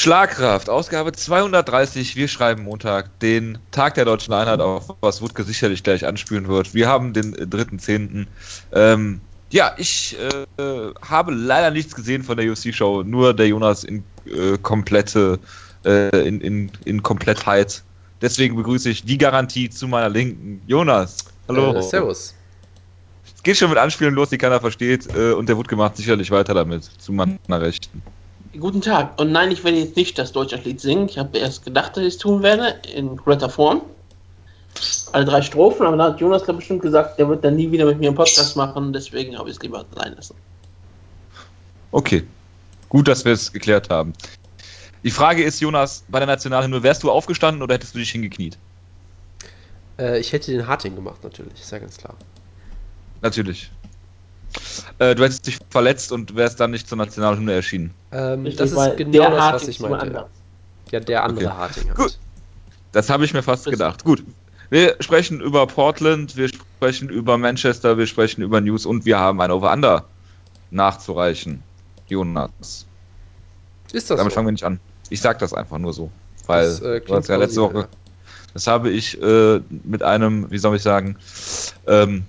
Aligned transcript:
Schlagkraft, 0.00 0.70
Ausgabe 0.70 1.12
230. 1.12 2.16
Wir 2.16 2.26
schreiben 2.26 2.62
Montag, 2.62 3.18
den 3.18 3.58
Tag 3.70 3.96
der 3.96 4.06
deutschen 4.06 4.32
Einheit 4.32 4.60
auf, 4.60 4.94
was 5.02 5.20
Wutke 5.20 5.44
sicherlich 5.44 5.82
gleich 5.82 6.06
anspüren 6.06 6.48
wird. 6.48 6.72
Wir 6.72 6.88
haben 6.88 7.12
den 7.12 7.36
3.10. 7.36 8.26
Ähm, 8.72 9.20
ja, 9.50 9.74
ich 9.76 10.16
äh, 10.18 10.94
habe 11.06 11.34
leider 11.34 11.70
nichts 11.70 11.94
gesehen 11.94 12.22
von 12.22 12.38
der 12.38 12.50
UFC-Show, 12.50 13.02
nur 13.02 13.34
der 13.34 13.48
Jonas 13.48 13.84
in 13.84 14.02
äh, 14.24 14.56
komplette, 14.56 15.38
äh, 15.84 16.26
in, 16.26 16.40
in, 16.40 16.72
in 16.86 17.02
Komplettheit. 17.02 17.82
Deswegen 18.22 18.56
begrüße 18.56 18.88
ich 18.88 19.04
die 19.04 19.18
Garantie 19.18 19.68
zu 19.68 19.86
meiner 19.86 20.08
Linken. 20.08 20.62
Jonas, 20.66 21.26
hallo. 21.46 21.74
Äh, 21.74 21.82
servus. 21.82 22.34
Es 23.36 23.42
geht 23.42 23.58
schon 23.58 23.68
mit 23.68 23.78
Anspielen 23.78 24.14
los, 24.14 24.30
die 24.30 24.38
keiner 24.38 24.60
versteht, 24.60 25.14
äh, 25.14 25.32
und 25.32 25.50
der 25.50 25.58
Wutke 25.58 25.76
macht 25.76 25.98
sicherlich 25.98 26.30
weiter 26.30 26.54
damit, 26.54 26.84
zu 26.84 27.12
meiner 27.12 27.36
Rechten. 27.50 28.02
Guten 28.58 28.80
Tag. 28.80 29.20
Und 29.20 29.30
nein, 29.30 29.52
ich 29.52 29.62
werde 29.62 29.78
jetzt 29.78 29.96
nicht 29.96 30.18
das 30.18 30.32
Deutschlandlied 30.32 30.80
singen. 30.80 31.08
Ich 31.08 31.18
habe 31.18 31.38
erst 31.38 31.64
gedacht, 31.64 31.96
dass 31.96 32.02
ich 32.02 32.14
es 32.14 32.18
tun 32.18 32.42
werde, 32.42 32.80
in 32.92 33.16
korrekter 33.16 33.48
Form. 33.48 33.82
Alle 35.12 35.24
drei 35.24 35.42
Strophen, 35.42 35.86
aber 35.86 35.96
da 35.96 36.04
hat 36.04 36.20
Jonas 36.20 36.44
glaube 36.44 36.58
bestimmt 36.58 36.82
gesagt, 36.82 37.18
der 37.18 37.28
wird 37.28 37.44
dann 37.44 37.56
nie 37.56 37.70
wieder 37.70 37.84
mit 37.84 37.98
mir 37.98 38.08
einen 38.08 38.16
Podcast 38.16 38.56
machen, 38.56 38.92
deswegen 38.92 39.36
habe 39.36 39.50
ich 39.50 39.56
es 39.56 39.62
lieber 39.62 39.84
sein 39.96 40.14
lassen. 40.14 40.34
Okay. 41.90 42.24
Gut, 42.88 43.06
dass 43.06 43.24
wir 43.24 43.32
es 43.32 43.52
geklärt 43.52 43.88
haben. 43.88 44.12
Die 45.04 45.10
Frage 45.10 45.42
ist, 45.42 45.60
Jonas, 45.60 46.04
bei 46.08 46.18
der 46.18 46.26
Nationalhymne, 46.26 46.82
wärst 46.82 47.02
du 47.02 47.10
aufgestanden 47.10 47.62
oder 47.62 47.74
hättest 47.74 47.94
du 47.94 47.98
dich 47.98 48.10
hingekniet? 48.10 48.58
Äh, 49.98 50.18
ich 50.18 50.32
hätte 50.32 50.50
den 50.50 50.66
Harting 50.66 50.94
gemacht, 50.94 51.22
natürlich, 51.22 51.54
ist 51.54 51.70
ja 51.70 51.78
ganz 51.78 51.96
klar. 51.96 52.14
Natürlich. 53.22 53.70
Äh, 54.98 55.14
du 55.14 55.24
hättest 55.24 55.46
dich 55.46 55.58
verletzt 55.70 56.12
und 56.12 56.34
wärst 56.36 56.60
dann 56.60 56.70
nicht 56.70 56.88
zur 56.88 56.98
Nationalhymne 56.98 57.52
erschienen. 57.52 57.94
Ähm, 58.12 58.44
Richtig, 58.44 58.56
das 58.58 58.72
ist 58.72 58.96
genau 58.96 59.12
der 59.12 59.30
das, 59.30 59.52
was 59.54 59.68
ich 59.68 59.80
meinte. 59.80 60.26
Ja, 60.90 61.00
der 61.00 61.24
andere 61.24 61.46
Okay. 61.46 61.54
Harting 61.56 61.88
halt. 61.88 61.96
Gut. 61.96 62.18
Das 62.92 63.08
habe 63.10 63.24
ich 63.24 63.32
mir 63.32 63.42
fast 63.42 63.66
gedacht. 63.66 64.04
Gut. 64.04 64.24
Wir 64.70 64.96
sprechen 65.00 65.40
über 65.40 65.66
Portland, 65.66 66.36
wir 66.36 66.48
sprechen 66.48 67.08
über 67.08 67.38
Manchester, 67.38 67.98
wir 67.98 68.06
sprechen 68.06 68.42
über 68.42 68.60
News 68.60 68.86
und 68.86 69.04
wir 69.04 69.18
haben 69.18 69.40
ein 69.40 69.50
Over-Under 69.50 70.04
nachzureichen. 70.70 71.62
Jonas. 72.08 72.86
Ist 73.92 74.10
das 74.10 74.18
Damit 74.18 74.32
so? 74.32 74.34
fangen 74.36 74.48
wir 74.48 74.52
nicht 74.52 74.64
an. 74.64 74.80
Ich 75.08 75.20
sag 75.20 75.38
das 75.40 75.52
einfach 75.52 75.78
nur 75.78 75.92
so. 75.92 76.10
Weil 76.46 76.66
Das, 76.66 76.80
äh, 76.80 77.00
du 77.00 77.14
hast 77.14 77.28
ja 77.28 77.36
letzte 77.36 77.62
Woche. 77.62 77.88
Das 78.54 78.66
habe 78.66 78.90
ich 78.90 79.20
äh, 79.20 79.60
mit 79.84 80.02
einem, 80.02 80.50
wie 80.50 80.58
soll 80.58 80.76
ich 80.76 80.82
sagen, 80.82 81.16
ähm, 81.86 82.24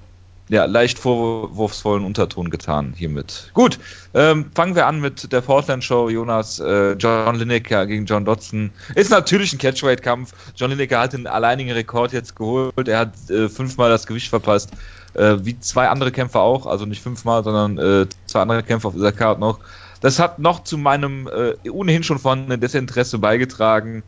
ja, 0.52 0.66
leicht 0.66 1.00
vorwurfsvollen 1.00 2.04
Unterton 2.04 2.50
getan 2.50 2.94
hiermit. 2.94 3.52
Gut, 3.54 3.80
ähm, 4.14 4.52
fangen 4.54 4.76
wir 4.76 4.86
an 4.86 5.00
mit 5.00 5.32
der 5.32 5.40
Portland 5.40 5.82
Show. 5.82 6.10
Jonas, 6.10 6.60
äh, 6.60 6.92
John 6.94 7.36
Lineker 7.36 7.86
gegen 7.88 8.06
John 8.06 8.26
Dodson. 8.26 8.72
Ist 8.96 9.12
natürlich 9.12 9.54
ein 9.54 9.60
Catchweight-Kampf. 9.60 10.34
John 10.58 10.72
Lineker 10.72 11.00
hat 11.00 11.14
den 11.14 11.26
alleinigen 11.26 11.72
Rekord 11.72 12.12
jetzt 12.12 12.36
geholt. 12.36 12.90
Er 12.90 13.00
hat 13.00 13.14
äh, 13.30 13.48
fünfmal 13.48 13.90
das 13.90 14.06
Gewicht 14.06 14.28
verpasst. 14.28 14.72
Äh, 15.14 15.38
wie 15.44 15.58
zwei 15.58 15.88
andere 15.88 16.12
Kämpfer 16.12 16.42
auch. 16.42 16.66
Also 16.66 16.86
nicht 16.86 17.02
fünfmal, 17.02 17.46
sondern 17.46 17.78
äh, 17.78 18.08
zwei 18.26 18.42
andere 18.42 18.62
Kämpfer 18.62 18.90
auf 18.90 18.94
dieser 18.94 19.14
Karte 19.14 19.40
noch. 19.40 19.60
Das 20.02 20.20
hat 20.20 20.38
noch 20.40 20.66
zu 20.66 20.78
meinem 20.78 21.30
äh, 21.30 21.70
ohnehin 21.70 22.04
schon 22.04 22.20
vorhandenen 22.20 22.60
Desinteresse 22.60 23.20
beigetragen. 23.20 24.04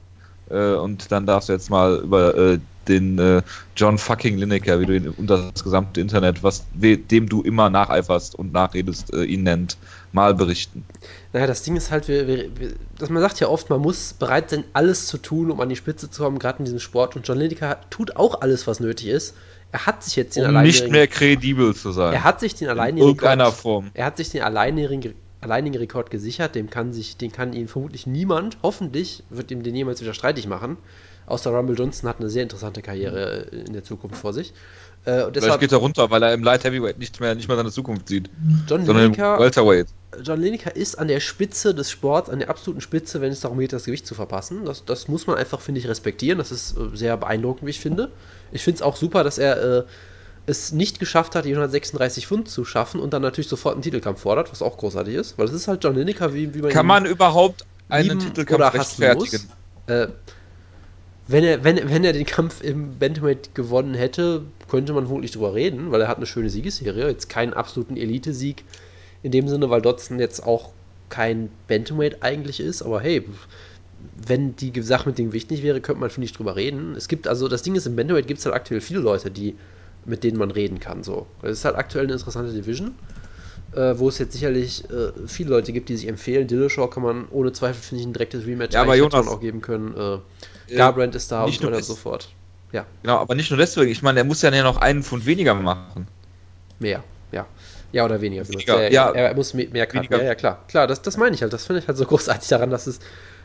Äh, 0.49 0.73
und 0.73 1.09
dann 1.09 1.25
darfst 1.25 1.47
du 1.47 1.53
jetzt 1.53 1.69
mal 1.69 2.01
über 2.03 2.57
den 2.87 3.19
äh, 3.19 3.41
John 3.75 3.97
fucking 3.97 4.37
Lineker, 4.37 4.79
wie 4.79 4.85
du 4.85 4.95
ihn 4.95 5.09
unter 5.09 5.51
das 5.51 5.63
gesamte 5.63 6.01
Internet, 6.01 6.43
was 6.43 6.65
dem 6.73 7.29
du 7.29 7.41
immer 7.41 7.69
nacheiferst 7.69 8.35
und 8.35 8.53
nachredest, 8.53 9.13
äh, 9.13 9.23
ihn 9.23 9.43
nennt, 9.43 9.77
mal 10.11 10.33
berichten. 10.33 10.85
Naja, 11.33 11.47
das 11.47 11.63
Ding 11.63 11.75
ist 11.75 11.91
halt, 11.91 12.07
wir, 12.07 12.27
wir, 12.27 12.49
dass 12.97 13.09
man 13.09 13.21
sagt 13.21 13.39
ja 13.39 13.47
oft, 13.47 13.69
man 13.69 13.81
muss 13.81 14.13
bereit 14.13 14.49
sein, 14.51 14.63
alles 14.73 15.07
zu 15.07 15.17
tun, 15.17 15.49
um 15.51 15.59
an 15.59 15.69
die 15.69 15.75
Spitze 15.75 16.09
zu 16.09 16.23
kommen, 16.23 16.39
gerade 16.39 16.59
in 16.59 16.65
diesem 16.65 16.79
Sport. 16.79 17.15
Und 17.15 17.27
John 17.27 17.37
Lineker 17.37 17.79
tut 17.89 18.15
auch 18.15 18.41
alles, 18.41 18.67
was 18.67 18.79
nötig 18.79 19.07
ist. 19.07 19.35
Er 19.71 19.87
hat 19.87 20.03
sich 20.03 20.15
jetzt 20.15 20.35
den 20.35 20.55
Um 20.55 20.61
nicht 20.61 20.89
mehr 20.89 21.07
kredibel 21.07 21.75
zu 21.75 21.91
sein. 21.91 22.13
Er 22.13 22.23
hat 22.23 22.39
sich 22.39 22.53
den 22.53 22.65
in 22.65 22.71
alleinigen 22.71 23.07
irgendeiner 23.07 23.45
Rekord, 23.45 23.59
Form. 23.59 23.91
er 23.95 24.05
hat 24.05 24.17
sich 24.17 24.29
den 24.29 24.43
alleinigen, 24.43 25.15
alleinigen 25.41 25.77
Rekord 25.77 26.11
gesichert. 26.11 26.53
Dem 26.53 26.69
kann 26.69 26.93
sich, 26.93 27.17
den 27.17 27.31
kann 27.31 27.53
ihn 27.53 27.67
vermutlich 27.67 28.05
niemand, 28.05 28.57
hoffentlich 28.61 29.23
wird 29.31 29.49
ihm 29.49 29.63
den 29.63 29.73
jemals 29.73 29.99
wieder 29.99 30.13
streitig 30.13 30.45
machen. 30.45 30.77
Außer 31.25 31.51
Rumble 31.51 31.75
Johnson 31.77 32.09
hat 32.09 32.19
eine 32.19 32.29
sehr 32.29 32.43
interessante 32.43 32.81
Karriere 32.81 33.47
äh, 33.51 33.65
in 33.65 33.73
der 33.73 33.83
Zukunft 33.83 34.17
vor 34.17 34.33
sich. 34.33 34.53
Äh, 35.05 35.11
und 35.11 35.19
Vielleicht 35.19 35.35
deshalb 35.35 35.61
geht 35.61 35.71
er 35.71 35.79
runter, 35.79 36.09
weil 36.11 36.23
er 36.23 36.33
im 36.33 36.43
Light 36.43 36.63
Heavyweight 36.63 36.97
nicht 36.97 37.19
mehr, 37.19 37.35
nicht 37.35 37.47
mehr 37.47 37.57
seine 37.57 37.71
Zukunft 37.71 38.07
sieht, 38.07 38.29
John 38.67 38.85
Lineker, 38.85 39.39
Welterweight. 39.39 39.87
John 40.23 40.39
Lineker 40.39 40.75
ist 40.75 40.95
an 40.95 41.07
der 41.07 41.19
Spitze 41.19 41.73
des 41.73 41.91
Sports, 41.91 42.29
an 42.29 42.39
der 42.39 42.49
absoluten 42.49 42.81
Spitze, 42.81 43.19
wenn 43.19 43.31
es 43.31 43.41
darum 43.41 43.59
geht, 43.59 43.73
das 43.73 43.85
Gewicht 43.85 44.07
zu 44.07 44.15
verpassen. 44.15 44.65
Das, 44.65 44.85
das 44.85 45.07
muss 45.07 45.27
man 45.27 45.37
einfach, 45.37 45.59
finde 45.59 45.79
ich, 45.79 45.87
respektieren. 45.87 46.37
Das 46.37 46.51
ist 46.51 46.77
äh, 46.77 46.95
sehr 46.95 47.17
beeindruckend, 47.17 47.65
wie 47.65 47.71
ich 47.71 47.79
finde. 47.79 48.11
Ich 48.51 48.63
finde 48.63 48.77
es 48.77 48.81
auch 48.81 48.95
super, 48.95 49.23
dass 49.23 49.37
er 49.37 49.79
äh, 49.79 49.83
es 50.45 50.71
nicht 50.71 50.99
geschafft 50.99 51.35
hat, 51.35 51.45
die 51.45 51.51
136 51.51 52.27
Pfund 52.27 52.49
zu 52.49 52.65
schaffen 52.65 52.99
und 52.99 53.13
dann 53.13 53.21
natürlich 53.21 53.47
sofort 53.47 53.75
einen 53.75 53.81
Titelkampf 53.81 54.21
fordert, 54.21 54.51
was 54.51 54.61
auch 54.61 54.77
großartig 54.77 55.15
ist, 55.15 55.37
weil 55.37 55.47
das 55.47 55.55
ist 55.55 55.67
halt 55.67 55.83
John 55.83 55.95
Lineker, 55.95 56.33
wie, 56.33 56.53
wie 56.53 56.61
man 56.61 56.71
Kann 56.71 56.85
man 56.85 57.05
überhaupt 57.05 57.65
einen 57.89 58.19
Titelkampf 58.19 58.73
rechtfertigen? 58.73 59.49
Äh, 59.87 60.07
wenn, 61.27 61.43
er, 61.43 61.63
wenn, 61.63 61.89
wenn 61.89 62.03
er 62.03 62.13
den 62.13 62.25
Kampf 62.25 62.61
im 62.61 62.99
Bantamweight 62.99 63.55
gewonnen 63.55 63.93
hätte, 63.93 64.43
könnte 64.69 64.93
man 64.93 65.05
vermutlich 65.05 65.31
drüber 65.31 65.53
reden, 65.53 65.91
weil 65.91 66.01
er 66.01 66.07
hat 66.07 66.17
eine 66.17 66.25
schöne 66.25 66.49
Siegesserie. 66.49 67.07
Jetzt 67.07 67.29
keinen 67.29 67.53
absoluten 67.53 67.95
Elite-Sieg 67.95 68.63
in 69.21 69.31
dem 69.31 69.47
Sinne, 69.47 69.69
weil 69.69 69.81
Dodson 69.81 70.19
jetzt 70.19 70.45
auch 70.45 70.71
kein 71.09 71.49
Bantamweight 71.67 72.23
eigentlich 72.23 72.59
ist, 72.59 72.81
aber 72.81 72.99
hey, 72.99 73.23
wenn 74.27 74.55
die 74.55 74.73
Sache 74.81 75.09
mit 75.09 75.17
dem 75.17 75.27
Gewicht 75.27 75.51
nicht 75.51 75.63
wäre, 75.63 75.79
könnte 75.79 76.01
man, 76.01 76.09
finde 76.09 76.25
ich, 76.25 76.33
drüber 76.33 76.55
reden. 76.55 76.95
Es 76.95 77.07
gibt, 77.07 77.27
also 77.27 77.47
das 77.47 77.61
Ding 77.61 77.75
ist, 77.75 77.85
im 77.85 77.95
Bantamweight 77.95 78.27
gibt 78.27 78.39
es 78.39 78.45
halt 78.45 78.55
aktuell 78.55 78.81
viele 78.81 78.99
Leute, 78.99 79.31
die, 79.31 79.55
mit 80.05 80.23
denen 80.23 80.37
man 80.37 80.51
reden 80.51 80.79
kann. 80.79 81.03
So. 81.03 81.27
Es 81.41 81.59
ist 81.59 81.65
halt 81.65 81.75
aktuell 81.75 82.05
eine 82.05 82.13
interessante 82.13 82.51
Division, 82.51 82.95
äh, 83.73 83.93
wo 83.97 84.09
es 84.09 84.17
jetzt 84.17 84.33
sicherlich 84.33 84.83
äh, 84.89 85.11
viele 85.27 85.51
Leute 85.51 85.71
gibt, 85.71 85.87
die 85.87 85.95
sich 85.95 86.07
empfehlen. 86.07 86.47
Dillashaw 86.47 86.89
kann 86.89 87.03
man 87.03 87.27
ohne 87.29 87.53
Zweifel, 87.53 87.81
finde 87.81 88.01
ich, 88.01 88.07
ein 88.07 88.13
direktes 88.13 88.45
Rematch 88.45 88.73
Ja, 88.73 88.81
aber 88.81 88.95
Jonas, 88.95 89.27
auch 89.27 89.39
geben 89.39 89.61
können. 89.61 89.95
Äh, 89.95 90.17
Garbrandt 90.77 91.15
ist 91.15 91.31
da 91.31 91.43
und 91.43 91.63
und 91.63 91.71
das- 91.71 91.87
so 91.87 91.95
fort. 91.95 92.29
Ja, 92.71 92.85
Genau, 93.03 93.19
aber 93.19 93.35
nicht 93.35 93.51
nur 93.51 93.57
deswegen. 93.59 93.91
Ich 93.91 94.01
meine, 94.01 94.19
er 94.19 94.25
muss 94.25 94.41
ja 94.41 94.49
noch 94.63 94.77
einen 94.77 95.03
Pfund 95.03 95.25
weniger 95.27 95.53
machen. 95.53 96.07
mehr, 96.79 97.03
ja. 97.31 97.45
Ja, 97.91 98.05
oder 98.05 98.19
weniger. 98.21 98.47
Weniger, 98.49 98.79
sagt. 98.79 98.91
ja. 98.93 99.11
er, 99.11 99.27
er 99.29 99.35
muss 99.35 99.53
mehr. 99.53 99.71
Weniger. 99.71 100.17
Ja, 100.17 100.23
ja, 100.23 100.35
klar. 100.35 100.63
Klar, 100.67 100.87
das, 100.87 101.03
das 101.03 101.15
meine 101.15 101.35
ich 101.35 101.43
halt. 101.43 101.53
Das 101.53 101.67
finde 101.67 101.81
ich 101.83 101.87
halt 101.87 101.97
so 101.97 102.05
großartig 102.07 102.49
daran, 102.49 102.71
dass 102.71 102.87
es. 102.87 102.99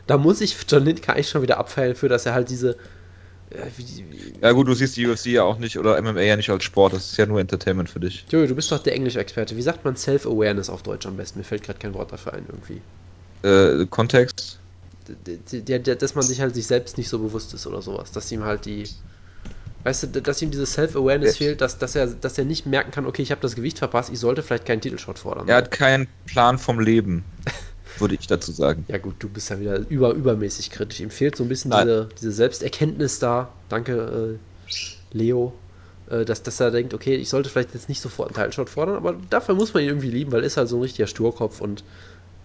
Da 0.07 0.17
muss 0.17 0.41
ich 0.41 0.57
John 0.67 0.83
Lineker 0.83 1.13
eigentlich 1.13 1.29
schon 1.29 1.43
wieder 1.43 1.59
abfeilen 1.59 1.95
für, 1.95 2.09
dass 2.09 2.25
er 2.25 2.33
halt 2.33 2.49
diese. 2.49 2.75
Wie, 3.77 4.05
wie, 4.09 4.33
Ja 4.41 4.51
gut, 4.51 4.67
du 4.67 4.73
siehst 4.73 4.95
die 4.97 5.07
UFC 5.07 5.27
ja 5.27 5.43
auch 5.43 5.57
nicht 5.57 5.77
oder 5.79 5.99
MMA 6.01 6.21
ja 6.21 6.35
nicht 6.35 6.49
als 6.51 6.63
Sport, 6.63 6.93
das 6.93 7.11
ist 7.11 7.17
ja 7.17 7.25
nur 7.25 7.39
Entertainment 7.39 7.89
für 7.89 7.99
dich. 7.99 8.25
Joey, 8.29 8.47
du 8.47 8.53
bist 8.55 8.71
doch 8.71 8.77
der 8.79 8.93
Englisch-Experte. 8.93 9.55
Wie 9.55 9.61
sagt 9.63 9.83
man 9.85 9.95
Self-Awareness 9.95 10.69
auf 10.69 10.83
Deutsch 10.83 11.07
am 11.07 11.17
besten? 11.17 11.39
Mir 11.39 11.45
fällt 11.45 11.63
gerade 11.63 11.79
kein 11.79 11.93
Wort 11.95 12.11
dafür 12.11 12.33
ein, 12.33 12.45
irgendwie. 12.47 12.81
Äh, 13.81 13.87
Kontext? 13.87 14.58
Dass 15.15 16.15
man 16.15 16.23
sich 16.23 16.41
halt 16.41 16.55
sich 16.55 16.67
selbst 16.67 16.97
nicht 16.97 17.09
so 17.09 17.19
bewusst 17.19 17.53
ist 17.53 17.67
oder 17.67 17.81
sowas. 17.81 18.11
Dass 18.11 18.31
ihm 18.31 18.43
halt 18.43 18.65
die. 18.65 18.87
Weißt 19.83 20.03
du, 20.03 20.07
dass 20.21 20.41
ihm 20.41 20.51
dieses 20.51 20.73
Self-Awareness 20.73 21.37
fehlt, 21.37 21.61
dass, 21.61 21.77
dass, 21.77 21.95
er, 21.95 22.07
dass 22.07 22.37
er 22.37 22.43
nicht 22.43 22.65
merken 22.65 22.91
kann, 22.91 23.05
okay, 23.05 23.21
ich 23.21 23.31
habe 23.31 23.39
das 23.39 23.55
Gewicht 23.55 23.79
verpasst, 23.79 24.09
ich 24.11 24.19
sollte 24.19 24.43
vielleicht 24.43 24.65
keinen 24.65 24.81
Titelshot 24.81 25.19
fordern. 25.19 25.47
Er 25.47 25.55
hat 25.55 25.71
keinen 25.71 26.07
Plan 26.25 26.57
vom 26.57 26.81
Leben, 26.81 27.23
würde 27.97 28.15
ich 28.15 28.27
dazu 28.27 28.51
sagen. 28.51 28.83
Ja 28.89 28.97
gut, 28.97 29.15
du 29.19 29.29
bist 29.29 29.49
ja 29.49 29.57
wieder 29.57 29.77
über, 29.87 30.11
übermäßig 30.11 30.69
kritisch. 30.69 30.99
Ihm 30.99 31.09
fehlt 31.09 31.37
so 31.37 31.43
ein 31.43 31.49
bisschen 31.49 31.69
Nein. 31.69 31.87
diese, 31.87 32.09
diese 32.19 32.31
Selbsterkenntnis 32.33 33.19
da. 33.19 33.53
Danke, 33.69 34.39
äh, 35.13 35.15
Leo. 35.15 35.53
Äh, 36.09 36.25
dass, 36.25 36.43
dass 36.43 36.59
er 36.59 36.71
denkt, 36.71 36.93
okay, 36.93 37.15
ich 37.15 37.29
sollte 37.29 37.49
vielleicht 37.49 37.73
jetzt 37.73 37.87
nicht 37.87 38.01
sofort 38.01 38.29
einen 38.29 38.35
Title-Shot 38.35 38.69
fordern, 38.69 38.95
aber 38.95 39.15
dafür 39.29 39.55
muss 39.55 39.73
man 39.73 39.83
ihn 39.83 39.89
irgendwie 39.89 40.09
lieben, 40.09 40.31
weil 40.31 40.41
er 40.41 40.47
ist 40.47 40.57
halt 40.57 40.67
so 40.67 40.77
ein 40.77 40.81
richtiger 40.81 41.07
Sturkopf 41.07 41.61
und 41.61 41.83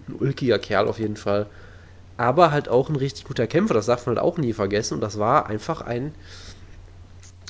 ein 0.08 0.14
ulkiger 0.18 0.58
Kerl 0.58 0.86
auf 0.86 0.98
jeden 0.98 1.16
Fall. 1.16 1.46
Aber 2.16 2.50
halt 2.50 2.68
auch 2.68 2.88
ein 2.88 2.96
richtig 2.96 3.24
guter 3.24 3.46
Kämpfer, 3.46 3.74
das 3.74 3.86
darf 3.86 4.06
man 4.06 4.16
halt 4.16 4.24
auch 4.24 4.38
nie 4.38 4.52
vergessen. 4.52 4.94
Und 4.94 5.00
das 5.00 5.18
war 5.18 5.46
einfach 5.46 5.80
ein 5.80 6.14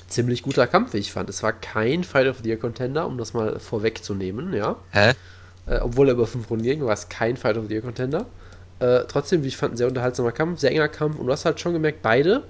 ziemlich 0.08 0.42
guter 0.42 0.66
Kampf, 0.66 0.94
wie 0.94 0.98
ich 0.98 1.12
fand. 1.12 1.28
Es 1.28 1.42
war 1.42 1.52
kein 1.52 2.04
Fight 2.04 2.28
of 2.28 2.38
the 2.42 2.48
Year 2.48 2.58
Contender, 2.58 3.06
um 3.06 3.18
das 3.18 3.34
mal 3.34 3.58
vorwegzunehmen, 3.58 4.54
ja. 4.54 4.76
Hä? 4.90 5.12
Äh, 5.66 5.80
obwohl 5.80 6.08
er 6.08 6.14
über 6.14 6.26
fünf 6.26 6.50
Runden 6.50 6.64
ging, 6.64 6.84
war 6.84 6.92
es 6.92 7.08
kein 7.08 7.36
Fight 7.36 7.56
of 7.56 7.66
the 7.68 7.74
Year 7.74 7.82
Contender. 7.82 8.26
Äh, 8.80 9.04
trotzdem, 9.08 9.42
wie 9.42 9.48
ich 9.48 9.56
fand, 9.56 9.74
ein 9.74 9.76
sehr 9.76 9.88
unterhaltsamer 9.88 10.32
Kampf, 10.32 10.60
sehr 10.60 10.70
enger 10.70 10.88
Kampf. 10.88 11.18
Und 11.18 11.26
du 11.26 11.32
hast 11.32 11.44
halt 11.44 11.60
schon 11.60 11.72
gemerkt, 11.72 12.02
beide 12.02 12.44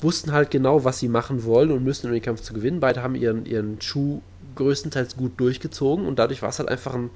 wussten 0.00 0.32
halt 0.32 0.50
genau, 0.50 0.84
was 0.84 0.98
sie 0.98 1.08
machen 1.08 1.44
wollen 1.44 1.72
und 1.72 1.82
müssen, 1.82 2.06
um 2.06 2.12
den 2.12 2.22
Kampf 2.22 2.42
zu 2.42 2.52
gewinnen. 2.52 2.80
Beide 2.80 3.02
haben 3.02 3.14
ihren, 3.14 3.46
ihren 3.46 3.80
Schuh 3.80 4.20
größtenteils 4.54 5.16
gut 5.16 5.38
durchgezogen 5.40 6.06
und 6.06 6.18
dadurch 6.18 6.42
war 6.42 6.48
es 6.50 6.58
halt 6.58 6.68
einfach 6.68 6.94
ein, 6.94 7.10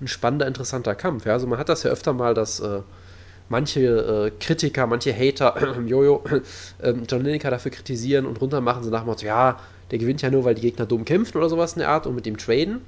ein 0.00 0.08
spannender, 0.08 0.46
interessanter 0.46 0.94
Kampf. 0.94 1.26
Ja? 1.26 1.32
Also 1.34 1.46
man 1.46 1.58
hat 1.58 1.68
das 1.68 1.82
ja 1.82 1.90
öfter 1.90 2.12
mal, 2.12 2.34
dass 2.34 2.60
äh, 2.60 2.80
manche 3.48 3.80
äh, 3.80 4.30
Kritiker, 4.38 4.86
manche 4.86 5.14
Hater, 5.14 5.78
Jojo, 5.86 6.24
ähm, 6.82 7.04
John 7.08 7.24
Lineker 7.24 7.50
dafür 7.50 7.70
kritisieren 7.70 8.26
und 8.26 8.40
runtermachen, 8.40 8.82
so 8.82 8.90
nach 8.90 9.02
dem 9.02 9.06
Motto, 9.06 9.26
ja, 9.26 9.58
der 9.90 9.98
gewinnt 9.98 10.22
ja 10.22 10.30
nur, 10.30 10.44
weil 10.44 10.54
die 10.54 10.62
Gegner 10.62 10.86
dumm 10.86 11.04
kämpfen 11.04 11.38
oder 11.38 11.48
sowas 11.48 11.74
in 11.74 11.80
der 11.80 11.90
Art 11.90 12.06
und 12.06 12.14
mit 12.14 12.26
ihm 12.26 12.36
traden. 12.36 12.80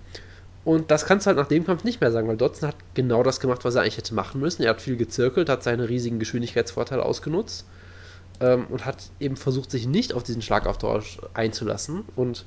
Und 0.64 0.90
das 0.90 1.06
kannst 1.06 1.24
du 1.24 1.28
halt 1.28 1.38
nach 1.38 1.46
dem 1.46 1.64
Kampf 1.64 1.84
nicht 1.84 2.00
mehr 2.00 2.10
sagen, 2.10 2.28
weil 2.28 2.36
Dodson 2.36 2.68
hat 2.68 2.76
genau 2.94 3.22
das 3.22 3.40
gemacht, 3.40 3.64
was 3.64 3.74
er 3.74 3.82
eigentlich 3.82 3.96
hätte 3.96 4.14
machen 4.14 4.40
müssen. 4.40 4.62
Er 4.62 4.70
hat 4.70 4.82
viel 4.82 4.96
gezirkelt, 4.96 5.48
hat 5.48 5.62
seine 5.62 5.88
riesigen 5.88 6.18
Geschwindigkeitsvorteile 6.18 7.04
ausgenutzt 7.04 7.64
ähm, 8.40 8.66
und 8.68 8.84
hat 8.84 9.10
eben 9.20 9.36
versucht, 9.36 9.70
sich 9.70 9.86
nicht 9.86 10.12
auf 10.12 10.24
diesen 10.24 10.42
Schlagauftausch 10.42 11.20
einzulassen. 11.32 12.04
Und 12.16 12.44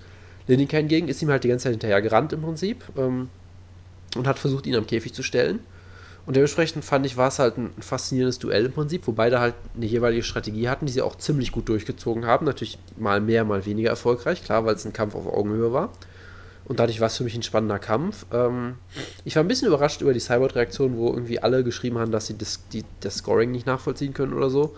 Lineker 0.48 0.78
hingegen 0.78 1.08
ist 1.08 1.22
ihm 1.22 1.30
halt 1.30 1.44
die 1.44 1.48
ganze 1.48 1.64
Zeit 1.64 1.74
hinterher 1.74 2.02
gerannt 2.02 2.34
im 2.34 2.42
Prinzip 2.42 2.84
ähm, 2.98 3.30
und 4.16 4.28
hat 4.28 4.38
versucht, 4.38 4.68
ihn 4.68 4.76
am 4.76 4.86
Käfig 4.86 5.14
zu 5.14 5.24
stellen. 5.24 5.60
Und 6.26 6.36
dementsprechend 6.36 6.86
fand 6.86 7.06
ich, 7.06 7.18
war 7.18 7.30
es 7.30 7.40
halt 7.40 7.58
ein 7.58 7.74
faszinierendes 7.80 8.40
Duell 8.40 8.66
im 8.66 8.74
Prinzip, 8.74 9.08
wo 9.08 9.12
beide 9.12 9.40
halt 9.40 9.56
eine 9.76 9.86
jeweilige 9.86 10.24
Strategie 10.24 10.70
hatten, 10.70 10.86
die 10.86 10.92
sie 10.92 11.02
auch 11.02 11.16
ziemlich 11.16 11.52
gut 11.52 11.68
durchgezogen 11.68 12.26
haben. 12.26 12.46
Natürlich 12.46 12.78
mal 12.96 13.20
mehr, 13.22 13.44
mal 13.44 13.66
weniger 13.66 13.90
erfolgreich, 13.90 14.44
klar, 14.44 14.66
weil 14.66 14.76
es 14.76 14.86
ein 14.86 14.94
Kampf 14.94 15.16
auf 15.16 15.26
Augenhöhe 15.26 15.74
war. 15.74 15.92
Und 16.66 16.80
dadurch 16.80 17.00
war 17.00 17.08
es 17.08 17.18
für 17.18 17.24
mich 17.24 17.36
ein 17.36 17.44
spannender 17.44 17.80
Kampf. 17.80 18.26
Ähm, 18.32 18.76
ich 19.26 19.36
war 19.36 19.44
ein 19.44 19.48
bisschen 19.48 19.68
überrascht 19.68 20.02
über 20.02 20.14
die 20.14 20.20
Cyborg-Reaktion, 20.20 20.96
wo 20.96 21.10
irgendwie 21.10 21.40
alle 21.40 21.64
geschrieben 21.64 21.98
haben, 21.98 22.12
dass 22.12 22.28
sie 22.28 22.38
das, 22.38 22.60
die, 22.72 22.86
das 23.00 23.18
Scoring 23.18 23.52
nicht 23.52 23.66
nachvollziehen 23.66 24.14
können 24.14 24.34
oder 24.34 24.50
so. 24.50 24.76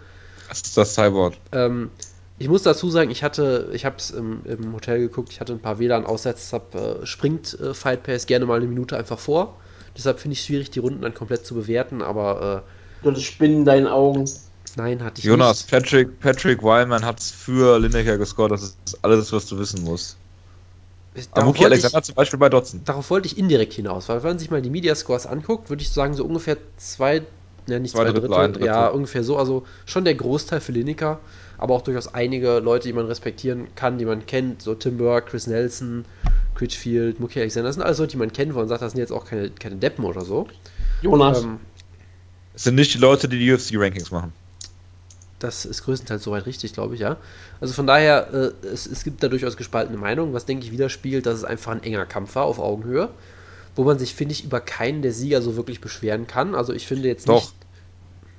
Was 0.47 0.61
ist 0.61 0.77
das 0.77 0.95
Cyborg? 0.95 1.33
Ähm, 1.51 1.91
ich 2.39 2.47
muss 2.47 2.63
dazu 2.63 2.89
sagen, 2.89 3.11
ich 3.11 3.21
hatte, 3.21 3.69
ich 3.73 3.85
habe 3.85 3.97
es 3.97 4.11
im, 4.11 4.41
im, 4.45 4.73
Hotel 4.73 4.99
geguckt, 4.99 5.29
ich 5.31 5.39
hatte 5.39 5.53
ein 5.53 5.59
paar 5.59 5.77
WLAN-Aussätze, 5.77 6.61
äh, 6.73 7.05
springt 7.05 7.59
äh, 7.59 7.73
Fight 7.73 8.03
Pass 8.03 8.25
gerne 8.25 8.45
mal 8.45 8.57
eine 8.57 8.67
Minute 8.67 8.97
einfach 8.97 9.19
vor. 9.19 9.57
Deshalb 9.97 10.19
finde 10.19 10.33
ich 10.33 10.39
es 10.39 10.45
schwierig, 10.45 10.71
die 10.71 10.79
Runden 10.79 11.01
dann 11.01 11.13
komplett 11.13 11.45
zu 11.45 11.55
bewerten, 11.55 12.01
aber. 12.01 12.63
Äh, 13.03 13.07
hattest 13.07 13.25
Spinnen 13.25 13.59
in 13.59 13.65
deinen 13.65 13.87
Augen. 13.87 14.29
Nein, 14.75 15.03
hatte 15.03 15.19
ich 15.19 15.25
Jonas, 15.25 15.61
nicht. 15.61 15.71
Patrick, 15.71 16.19
Patrick 16.19 16.63
Wyman 16.63 17.05
hat 17.05 17.19
es 17.19 17.29
für 17.29 17.79
Lineker 17.79 18.17
gescored, 18.17 18.51
das 18.51 18.63
ist 18.63 18.97
alles, 19.03 19.31
was 19.31 19.45
du 19.45 19.59
wissen 19.59 19.83
musst. 19.83 20.17
Amuki 21.33 21.63
Alexander 21.65 22.01
zum 22.01 22.15
Beispiel 22.15 22.39
bei 22.39 22.49
Dotson. 22.49 22.81
Darauf 22.85 23.09
wollte 23.11 23.27
ich 23.27 23.37
indirekt 23.37 23.73
hinaus, 23.73 24.09
weil 24.09 24.23
wenn 24.23 24.31
man 24.31 24.39
sich 24.39 24.49
mal 24.49 24.63
die 24.63 24.71
Media 24.71 24.95
Scores 24.95 25.27
anguckt, 25.27 25.69
würde 25.69 25.83
ich 25.83 25.91
sagen, 25.91 26.15
so 26.15 26.25
ungefähr 26.25 26.57
zwei, 26.77 27.21
ja 27.67 27.77
nicht 27.77 27.91
zwei, 27.91 28.05
zwei 28.05 28.11
Drittel, 28.11 28.29
Drittel, 28.29 28.51
Drittel, 28.53 28.65
ja, 28.65 28.87
ungefähr 28.87 29.23
so, 29.23 29.37
also 29.37 29.63
schon 29.85 30.05
der 30.05 30.15
Großteil 30.15 30.59
für 30.59 30.71
Lineker, 30.71 31.19
aber 31.59 31.75
auch 31.75 31.83
durchaus 31.83 32.13
einige 32.15 32.59
Leute, 32.59 32.87
die 32.87 32.93
man 32.93 33.05
respektieren 33.05 33.67
kann, 33.75 33.99
die 33.99 34.05
man 34.05 34.25
kennt, 34.25 34.63
so 34.63 34.73
Tim 34.73 34.97
Burke, 34.97 35.29
Chris 35.29 35.45
Nelson, 35.45 36.05
Critchfield, 36.55 37.19
Mookie 37.19 37.39
Alexander, 37.39 37.69
das 37.69 37.75
sind 37.75 37.83
alles 37.83 37.97
Leute, 37.97 38.11
die 38.11 38.17
man 38.17 38.31
kennt, 38.31 38.53
wo 38.53 38.59
man 38.59 38.67
sagt, 38.67 38.81
das 38.81 38.91
sind 38.94 39.00
jetzt 39.00 39.11
auch 39.11 39.25
keine, 39.25 39.50
keine 39.50 39.75
Deppen 39.75 40.05
oder 40.05 40.21
so. 40.21 40.47
Jonas. 41.01 41.44
Ähm, 41.44 41.59
es 42.53 42.63
sind 42.63 42.75
nicht 42.75 42.94
die 42.94 43.00
Leute, 43.00 43.27
die 43.27 43.39
die 43.39 43.51
UFC-Rankings 43.51 44.11
machen. 44.11 44.31
Das 45.39 45.65
ist 45.65 45.83
größtenteils 45.83 46.23
soweit 46.23 46.45
richtig, 46.45 46.73
glaube 46.73 46.95
ich, 46.95 47.01
ja. 47.01 47.17
Also 47.59 47.73
von 47.73 47.88
daher, 47.88 48.33
äh, 48.33 48.67
es, 48.67 48.85
es 48.85 49.03
gibt 49.03 49.23
da 49.23 49.27
durchaus 49.27 49.57
gespaltene 49.57 49.97
Meinungen, 49.97 50.33
was 50.33 50.45
denke 50.45 50.65
ich 50.65 50.71
widerspiegelt, 50.71 51.25
dass 51.25 51.35
es 51.35 51.44
einfach 51.44 51.71
ein 51.71 51.83
enger 51.83 52.05
Kampf 52.05 52.35
war 52.35 52.45
auf 52.45 52.59
Augenhöhe, 52.59 53.09
wo 53.75 53.83
man 53.83 54.00
sich, 54.00 54.13
finde 54.13 54.33
ich, 54.33 54.45
über 54.45 54.61
keinen 54.61 55.01
der 55.01 55.11
Sieger 55.11 55.41
so 55.41 55.57
wirklich 55.57 55.81
beschweren 55.81 56.27
kann. 56.27 56.55
Also 56.55 56.71
ich 56.73 56.88
finde 56.88 57.07
jetzt 57.07 57.27
Doch. 57.27 57.41
nicht. 57.41 57.53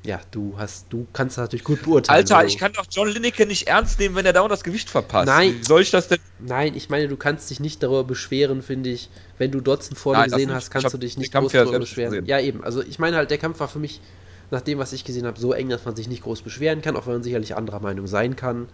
Ja, 0.04 0.20
du 0.32 0.54
hast, 0.58 0.86
du 0.90 1.06
kannst 1.14 1.38
das 1.38 1.44
natürlich 1.44 1.64
gut 1.64 1.82
beurteilen. 1.82 2.18
Alter, 2.18 2.36
also. 2.36 2.48
ich 2.48 2.58
kann 2.58 2.72
doch 2.74 2.84
John 2.90 3.08
Lineker 3.08 3.46
nicht 3.46 3.68
ernst 3.68 3.98
nehmen, 3.98 4.14
wenn 4.14 4.26
er 4.26 4.34
dauernd 4.34 4.52
das 4.52 4.62
Gewicht 4.62 4.90
verpasst. 4.90 5.26
Nein. 5.26 5.56
Wie 5.60 5.64
soll 5.64 5.80
ich 5.80 5.90
das 5.90 6.08
denn? 6.08 6.18
Nein, 6.38 6.74
ich 6.76 6.90
meine, 6.90 7.08
du 7.08 7.16
kannst 7.16 7.48
dich 7.48 7.58
nicht 7.58 7.82
darüber 7.82 8.04
beschweren, 8.04 8.60
finde 8.60 8.90
ich. 8.90 9.08
Wenn 9.38 9.50
du 9.50 9.62
Dotson 9.62 9.96
vor 9.96 10.14
dir 10.14 10.24
gesehen 10.24 10.52
hast, 10.52 10.70
kannst 10.70 10.92
du 10.92 10.98
dich 10.98 11.16
nicht 11.16 11.32
groß 11.32 11.52
darüber 11.52 11.78
beschweren. 11.78 12.10
Gesehen. 12.10 12.26
Ja, 12.26 12.38
eben. 12.38 12.62
Also 12.62 12.82
ich 12.82 12.98
meine 12.98 13.16
halt, 13.16 13.30
der 13.30 13.38
Kampf 13.38 13.60
war 13.60 13.68
für 13.68 13.78
mich 13.78 14.02
nach 14.50 14.60
dem, 14.60 14.78
was 14.78 14.92
ich 14.92 15.04
gesehen 15.04 15.26
habe, 15.26 15.40
so 15.40 15.54
eng, 15.54 15.70
dass 15.70 15.86
man 15.86 15.96
sich 15.96 16.06
nicht 16.06 16.22
groß 16.22 16.42
beschweren 16.42 16.82
kann, 16.82 16.96
auch 16.96 17.06
wenn 17.06 17.14
man 17.14 17.22
sicherlich 17.22 17.56
anderer 17.56 17.80
Meinung 17.80 18.06
sein 18.06 18.36
kann. 18.36 18.68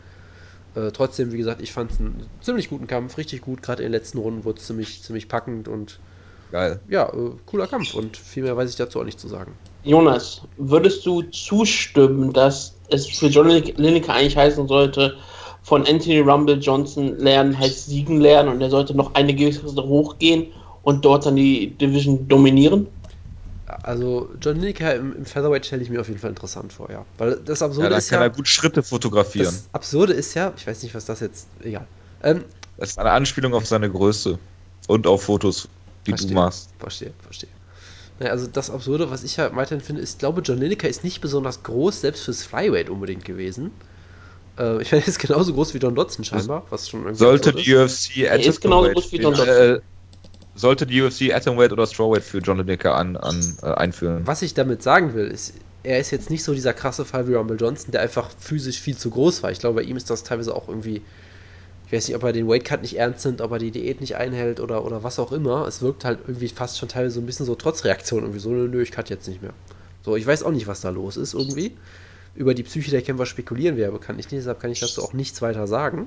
Äh, 0.75 0.91
trotzdem, 0.91 1.31
wie 1.31 1.39
gesagt, 1.39 1.63
ich 1.63 1.73
fand 1.73 1.93
es 1.93 2.01
einen 2.01 2.27
ziemlich 2.41 2.69
guten 2.69 2.89
Kampf, 2.89 3.19
richtig 3.19 3.41
gut. 3.43 3.63
Gerade 3.63 3.85
in 3.85 3.93
den 3.93 3.93
letzten 3.93 4.19
Runden 4.19 4.45
wurde 4.45 4.59
es 4.59 4.67
ziemlich, 4.67 5.03
ziemlich 5.05 5.29
packend 5.29 5.69
und 5.69 6.01
Geil. 6.51 6.81
Ja, 6.89 7.09
äh, 7.09 7.31
cooler 7.47 7.69
Kampf 7.69 7.95
und 7.95 8.17
viel 8.17 8.43
mehr 8.43 8.57
weiß 8.57 8.69
ich 8.71 8.77
dazu 8.77 9.01
auch 9.01 9.05
nicht 9.05 9.21
zu 9.21 9.29
sagen. 9.29 9.53
Jonas, 9.83 10.43
würdest 10.57 11.07
du 11.07 11.23
zustimmen, 11.23 12.33
dass 12.33 12.75
es 12.89 13.07
für 13.07 13.27
John 13.27 13.49
Lineker 13.49 14.15
eigentlich 14.15 14.37
heißen 14.37 14.69
sollte, 14.69 15.17
von 15.63 15.87
Anthony 15.87 16.21
Rumble 16.21 16.59
Johnson 16.59 17.19
lernen 17.19 17.59
heißt 17.59 17.87
siegen 17.87 18.21
lernen 18.21 18.49
und 18.49 18.61
er 18.61 18.71
sollte 18.71 18.95
noch 18.95 19.15
eine 19.15 19.35
gewisse 19.35 19.63
hochgehen 19.63 20.47
und 20.83 21.05
dort 21.05 21.27
dann 21.27 21.37
die 21.37 21.71
Division 21.71 22.27
dominieren? 22.29 22.87
Also 23.83 24.29
John 24.41 24.57
Lineker 24.57 24.95
im, 24.97 25.17
im 25.17 25.25
Featherweight 25.25 25.65
stelle 25.65 25.83
ich 25.83 25.91
mir 25.91 26.01
auf 26.01 26.09
jeden 26.09 26.19
Fall 26.19 26.31
interessant 26.31 26.73
vor, 26.73 26.91
ja. 26.91 27.05
Weil 27.19 27.37
das 27.45 27.63
Absurde 27.63 27.91
ja, 27.91 27.99
ist 27.99 28.11
kann 28.11 28.21
ja... 28.21 28.27
er 28.27 28.31
gut 28.31 28.49
Schritte 28.49 28.83
fotografieren. 28.83 29.47
Das 29.47 29.69
Absurde 29.73 30.13
ist 30.13 30.35
ja, 30.35 30.53
ich 30.57 30.67
weiß 30.67 30.83
nicht, 30.83 30.95
was 30.95 31.05
das 31.05 31.21
jetzt... 31.21 31.47
Egal. 31.63 31.87
Ähm, 32.23 32.45
das 32.77 32.91
ist 32.91 32.99
eine 32.99 33.11
Anspielung 33.11 33.55
auf 33.55 33.67
seine 33.67 33.91
Größe 33.91 34.39
und 34.89 35.07
auf 35.07 35.25
Fotos, 35.25 35.69
die 36.07 36.11
verstehe, 36.11 36.31
du 36.31 36.35
machst. 36.35 36.71
Verstehe, 36.79 37.13
verstehe. 37.23 37.51
Naja, 38.21 38.33
also 38.33 38.47
das 38.47 38.71
Absurde, 38.71 39.11
was 39.11 39.25
ich 39.25 39.37
ja 39.39 39.55
weiterhin 39.57 39.83
finde, 39.83 40.03
ist, 40.03 40.13
ich 40.13 40.19
glaube, 40.19 40.43
John 40.43 40.59
Lineker 40.59 40.89
ist 40.89 41.03
nicht 41.05 41.21
besonders 41.23 41.63
groß, 41.63 42.03
selbst 42.03 42.25
fürs 42.25 42.43
Flyweight 42.43 42.91
unbedingt 42.91 43.25
gewesen. 43.25 43.71
Äh, 44.59 44.83
ich 44.83 44.93
meine, 44.93 45.03
er 45.03 45.09
ist 45.09 45.19
genauso 45.19 45.55
groß 45.55 45.73
wie 45.73 45.79
John 45.79 45.95
Dodson 45.95 46.25
scheinbar, 46.25 46.65
was 46.69 46.89
schon 46.89 47.01
irgendwie 47.01 47.19
Sollte 47.19 47.53
die 47.53 47.75
UFC 47.75 48.19
er 48.19 48.39
ist 48.39 48.61
genauso 48.61 48.91
groß 48.91 49.13
wie 49.13 49.17
John 49.17 49.35
Dodson. 49.35 49.77
Äh, 49.77 49.81
sollte 50.55 50.87
die 50.87 51.01
UFC 51.01 51.33
Atomweight 51.33 51.73
oder 51.73 51.87
Strawweight 51.87 52.23
für 52.23 52.39
John 52.39 52.59
Lineker 52.59 52.95
an, 52.95 53.17
an, 53.17 53.57
äh, 53.63 53.67
einführen. 53.67 54.27
Was 54.27 54.43
ich 54.43 54.53
damit 54.53 54.83
sagen 54.83 55.15
will, 55.15 55.29
ist, 55.29 55.55
er 55.83 55.99
ist 55.99 56.11
jetzt 56.11 56.29
nicht 56.29 56.45
so 56.45 56.53
dieser 56.53 56.75
krasse 56.75 57.07
Fall 57.07 57.27
wie 57.27 57.35
Rumble 57.35 57.57
Johnson, 57.57 57.93
der 57.93 58.03
einfach 58.03 58.29
physisch 58.39 58.79
viel 58.79 58.97
zu 58.97 59.11
groß 59.11 59.43
war. 59.43 59.51
Ich 59.51 59.61
glaube, 59.61 59.77
bei 59.77 59.83
ihm 59.83 59.97
ist 59.97 60.11
das 60.11 60.25
teilweise 60.25 60.55
auch 60.55 60.69
irgendwie, 60.69 61.01
ich 61.91 61.97
weiß 61.97 62.07
nicht, 62.07 62.17
ob 62.17 62.23
er 62.23 62.33
den 62.33 62.47
Weightcut 62.47 62.83
nicht 62.83 62.97
ernst 62.97 63.27
nimmt, 63.27 63.41
ob 63.41 63.51
er 63.51 63.59
die 63.59 63.73
Diät 63.73 64.01
nicht 64.01 64.15
einhält 64.15 64.61
oder, 64.61 64.85
oder 64.85 65.03
was 65.03 65.19
auch 65.19 65.33
immer. 65.33 65.67
Es 65.67 65.83
wirkt 65.83 66.05
halt 66.05 66.21
irgendwie 66.25 66.47
fast 66.47 66.79
schon 66.79 66.89
teilweise 66.89 67.17
so 67.17 67.21
ein 67.21 67.27
bisschen 67.27 67.47
so 67.47 67.57
Trotzreaktion, 67.57 68.23
irgendwie 68.23 68.39
so, 68.39 68.51
nö, 68.51 68.81
ich 68.81 68.93
cut 68.93 69.11
jetzt 69.11 69.27
nicht 69.27 69.43
mehr. 69.43 69.53
So, 70.05 70.15
ich 70.15 70.25
weiß 70.25 70.45
auch 70.45 70.53
nicht, 70.53 70.69
was 70.69 70.83
da 70.83 70.91
los 70.91 71.17
ist 71.17 71.35
irgendwie. 71.35 71.77
Über 72.37 72.55
die 72.55 72.63
Psyche 72.63 72.93
der 72.93 73.03
Kämpfer 73.03 73.27
spekulieren 73.27 73.77
wir 73.77 73.87
ja 73.87 73.91
bekanntlich 73.91 74.31
nicht, 74.31 74.39
deshalb 74.39 74.61
kann 74.61 74.71
ich 74.71 74.79
dazu 74.79 75.03
auch 75.03 75.15
nichts 75.15 75.43
weiter 75.43 75.67
sagen. 75.67 76.07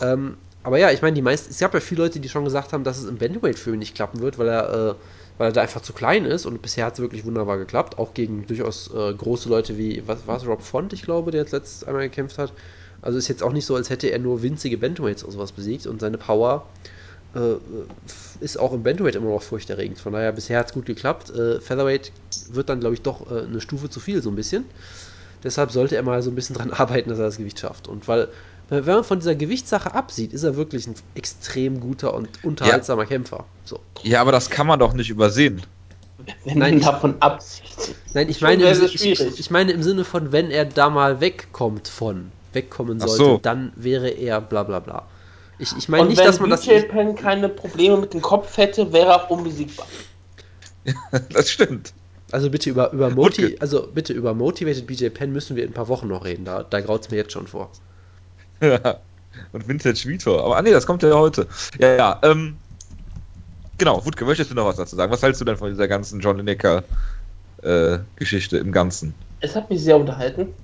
Ähm, 0.00 0.36
aber 0.62 0.78
ja, 0.78 0.92
ich 0.92 1.02
meine, 1.02 1.16
die 1.16 1.22
meisten, 1.22 1.50
es 1.50 1.58
gab 1.58 1.74
ja 1.74 1.80
viele 1.80 2.04
Leute, 2.04 2.20
die 2.20 2.28
schon 2.28 2.44
gesagt 2.44 2.72
haben, 2.72 2.84
dass 2.84 2.98
es 2.98 3.08
im 3.08 3.18
Bandweight 3.18 3.58
für 3.58 3.72
ihn 3.72 3.80
nicht 3.80 3.96
klappen 3.96 4.20
wird, 4.20 4.38
weil 4.38 4.46
er, 4.46 4.90
äh, 4.90 4.94
weil 5.38 5.48
er 5.48 5.52
da 5.52 5.62
einfach 5.62 5.82
zu 5.82 5.92
klein 5.92 6.24
ist 6.24 6.46
und 6.46 6.62
bisher 6.62 6.86
hat 6.86 6.94
es 6.94 7.00
wirklich 7.00 7.24
wunderbar 7.24 7.58
geklappt, 7.58 7.98
auch 7.98 8.14
gegen 8.14 8.46
durchaus 8.46 8.94
äh, 8.94 9.12
große 9.12 9.48
Leute 9.48 9.76
wie, 9.76 10.04
was 10.06 10.28
war 10.28 10.36
es, 10.36 10.46
Rob 10.46 10.62
Font, 10.62 10.92
ich 10.92 11.02
glaube, 11.02 11.32
der 11.32 11.40
jetzt 11.40 11.50
letztes 11.50 11.82
einmal 11.82 12.08
gekämpft 12.08 12.38
hat. 12.38 12.52
Also 13.04 13.18
ist 13.18 13.28
jetzt 13.28 13.42
auch 13.42 13.52
nicht 13.52 13.66
so, 13.66 13.76
als 13.76 13.90
hätte 13.90 14.08
er 14.08 14.18
nur 14.18 14.42
winzige 14.42 14.78
Bantamweights 14.78 15.24
oder 15.24 15.32
sowas 15.34 15.52
besiegt 15.52 15.86
und 15.86 16.00
seine 16.00 16.16
Power 16.16 16.66
äh, 17.34 17.56
ist 18.40 18.58
auch 18.58 18.72
im 18.72 18.82
Bantamweight 18.82 19.14
immer 19.14 19.30
noch 19.30 19.42
furchterregend. 19.42 19.98
Von 19.98 20.14
daher, 20.14 20.32
bisher 20.32 20.58
hat 20.58 20.68
es 20.68 20.72
gut 20.72 20.86
geklappt. 20.86 21.30
Äh, 21.30 21.60
Featherweight 21.60 22.12
wird 22.50 22.70
dann, 22.70 22.80
glaube 22.80 22.94
ich, 22.94 23.02
doch 23.02 23.30
äh, 23.30 23.42
eine 23.42 23.60
Stufe 23.60 23.90
zu 23.90 24.00
viel, 24.00 24.22
so 24.22 24.30
ein 24.30 24.36
bisschen. 24.36 24.64
Deshalb 25.42 25.70
sollte 25.70 25.96
er 25.96 26.02
mal 26.02 26.22
so 26.22 26.30
ein 26.30 26.34
bisschen 26.34 26.56
dran 26.56 26.70
arbeiten, 26.72 27.10
dass 27.10 27.18
er 27.18 27.26
das 27.26 27.36
Gewicht 27.36 27.58
schafft. 27.58 27.88
Und 27.88 28.08
weil 28.08 28.28
wenn 28.70 28.84
man 28.86 29.04
von 29.04 29.18
dieser 29.18 29.34
Gewichtssache 29.34 29.94
absieht, 29.94 30.32
ist 30.32 30.42
er 30.42 30.56
wirklich 30.56 30.86
ein 30.86 30.94
extrem 31.14 31.80
guter 31.80 32.14
und 32.14 32.28
unterhaltsamer 32.42 33.02
ja. 33.02 33.08
Kämpfer. 33.08 33.44
So. 33.66 33.80
Ja, 34.02 34.22
aber 34.22 34.32
das 34.32 34.48
kann 34.48 34.66
man 34.66 34.78
doch 34.78 34.94
nicht 34.94 35.10
übersehen. 35.10 35.62
Wenn 36.44 36.58
nein, 36.58 36.78
ich, 36.78 36.84
davon 36.84 37.16
absieht. 37.20 37.94
Nein, 38.14 38.30
ich 38.30 38.40
meine, 38.40 38.64
im, 38.64 38.82
ich, 38.82 39.04
ich, 39.04 39.50
meine 39.50 39.72
im 39.72 39.82
Sinne 39.82 40.04
von, 40.04 40.32
wenn 40.32 40.50
er 40.50 40.64
da 40.64 40.88
mal 40.88 41.20
wegkommt 41.20 41.88
von, 41.88 42.32
wegkommen 42.54 43.00
sollte, 43.00 43.16
so. 43.16 43.38
dann 43.38 43.72
wäre 43.76 44.08
er 44.08 44.40
bla 44.40 44.62
bla 44.62 44.80
bla. 44.80 45.06
Ich, 45.58 45.76
ich 45.76 45.88
meine 45.88 46.08
nicht, 46.08 46.18
wenn 46.18 46.26
dass 46.26 46.40
man 46.40 46.50
BJ 46.50 46.74
das. 46.74 46.88
Penn 46.88 47.14
keine 47.14 47.48
Probleme 47.48 47.96
mit 47.96 48.12
dem 48.12 48.20
Kopf 48.20 48.56
hätte, 48.56 48.92
wäre 48.92 49.08
er 49.08 49.24
auch 49.24 49.30
unbesiegbar. 49.30 49.86
das 51.30 51.50
stimmt. 51.50 51.92
Also 52.32 52.50
bitte 52.50 52.70
über, 52.70 52.92
über 52.92 53.10
Moti 53.10 53.56
also 53.60 53.86
bitte 53.86 54.12
über 54.12 54.34
Motivated 54.34 54.86
BJ 54.86 55.08
Penn 55.08 55.32
müssen 55.32 55.54
wir 55.56 55.62
in 55.62 55.70
ein 55.70 55.74
paar 55.74 55.88
Wochen 55.88 56.08
noch 56.08 56.24
reden. 56.24 56.44
Da, 56.44 56.64
da 56.64 56.80
graut 56.80 57.02
es 57.02 57.10
mir 57.10 57.16
jetzt 57.16 57.32
schon 57.32 57.46
vor. 57.46 57.70
Ja. 58.60 59.00
Und 59.52 59.66
Vintage 59.66 60.04
Vitor. 60.06 60.44
Aber 60.44 60.56
ah, 60.56 60.62
nee, 60.62 60.70
das 60.70 60.86
kommt 60.86 61.02
ja 61.02 61.12
heute. 61.12 61.48
Ja, 61.78 61.96
ja. 61.96 62.20
Ähm, 62.22 62.56
genau, 63.78 64.04
Wutke, 64.06 64.24
möchtest 64.24 64.52
du 64.52 64.54
noch 64.54 64.64
was 64.64 64.76
dazu 64.76 64.94
sagen? 64.94 65.12
Was 65.12 65.22
hältst 65.22 65.40
du 65.40 65.44
denn 65.44 65.56
von 65.56 65.70
dieser 65.70 65.88
ganzen 65.88 66.20
John 66.20 66.36
Lineker 66.36 66.84
äh, 67.62 67.98
Geschichte 68.16 68.58
im 68.58 68.70
Ganzen? 68.70 69.12
Es 69.40 69.56
hat 69.56 69.68
mich 69.70 69.82
sehr 69.82 69.96
unterhalten, 69.96 70.54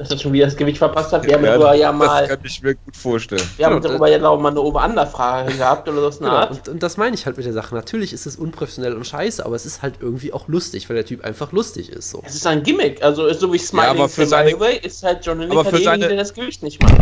dass 0.00 0.10
er 0.10 0.18
schon 0.18 0.32
wieder 0.32 0.46
das 0.46 0.56
Gewicht 0.56 0.78
verpasst 0.78 1.12
hat. 1.12 1.26
Wir 1.26 1.34
haben 1.34 1.44
darüber 1.44 1.74
ja 1.74 1.92
mal. 1.92 2.22
Das 2.22 2.30
kann 2.30 2.38
ich 2.42 2.62
mir 2.62 2.74
gut 2.74 2.96
vorstellen. 2.96 3.42
Wir 3.58 3.66
haben 3.66 3.82
darüber 3.82 4.08
ja 4.08 4.26
auch 4.26 4.40
mal 4.40 4.48
eine 4.48 4.62
Ober-Under-Frage 4.62 5.52
gehabt 5.52 5.90
oder 5.90 6.10
so. 6.10 6.20
Genau, 6.20 6.48
und, 6.48 6.68
und, 6.70 6.82
das 6.82 6.96
meine 6.96 7.14
ich 7.14 7.26
halt 7.26 7.36
mit 7.36 7.44
der 7.44 7.52
Sache. 7.52 7.74
Natürlich 7.74 8.14
ist 8.14 8.24
es 8.24 8.36
unprofessionell 8.36 8.94
und 8.94 9.06
scheiße, 9.06 9.44
aber 9.44 9.56
es 9.56 9.66
ist 9.66 9.82
halt 9.82 9.96
irgendwie 10.00 10.32
auch 10.32 10.48
lustig, 10.48 10.88
weil 10.88 10.96
der 10.96 11.04
Typ 11.04 11.22
einfach 11.22 11.52
lustig 11.52 11.90
ist. 11.90 12.08
So. 12.08 12.22
Es 12.24 12.34
ist 12.34 12.46
ein 12.46 12.62
Gimmick. 12.62 13.02
Also, 13.02 13.30
so 13.34 13.52
wie 13.52 13.58
Smiling 13.58 13.96
ja, 13.96 14.04
aber 14.04 14.08
für 14.08 14.24
seine, 14.24 14.58
Way 14.58 14.78
ist 14.78 15.02
halt 15.02 15.26
John 15.26 15.42
für 15.42 15.48
derjenige, 15.48 15.84
seine, 15.84 16.08
der 16.08 16.16
das 16.16 16.32
Gewicht 16.32 16.62
nicht 16.62 16.82
macht. 16.82 16.96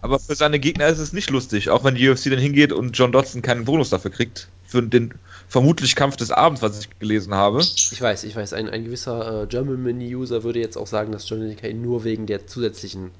Aber 0.00 0.18
für 0.18 0.34
seine 0.34 0.58
Gegner 0.58 0.86
ist 0.86 1.00
es 1.00 1.12
nicht 1.12 1.28
lustig, 1.28 1.68
auch 1.68 1.84
wenn 1.84 1.96
die 1.96 2.08
UFC 2.08 2.30
dann 2.30 2.38
hingeht 2.38 2.72
und 2.72 2.96
John 2.96 3.12
Dodson 3.12 3.42
keinen 3.42 3.66
Bonus 3.66 3.90
dafür 3.90 4.10
kriegt. 4.10 4.48
Für 4.66 4.82
den 4.82 5.12
vermutlich 5.48 5.96
Kampf 5.96 6.16
des 6.16 6.30
Abends, 6.30 6.62
was 6.62 6.78
ich 6.78 6.98
gelesen 6.98 7.34
habe. 7.34 7.60
Ich 7.60 8.00
weiß, 8.00 8.24
ich 8.24 8.36
weiß. 8.36 8.52
Ein, 8.52 8.68
ein 8.68 8.84
gewisser 8.84 9.42
äh, 9.42 9.46
German 9.46 9.82
Mini-User 9.82 10.44
würde 10.44 10.60
jetzt 10.60 10.76
auch 10.76 10.86
sagen, 10.86 11.12
dass 11.12 11.28
John 11.28 11.40
Lineker 11.40 11.68
ihn 11.68 11.82
nur 11.82 12.04
wegen 12.04 12.26
der 12.26 12.46
zusätzlichen 12.46 13.10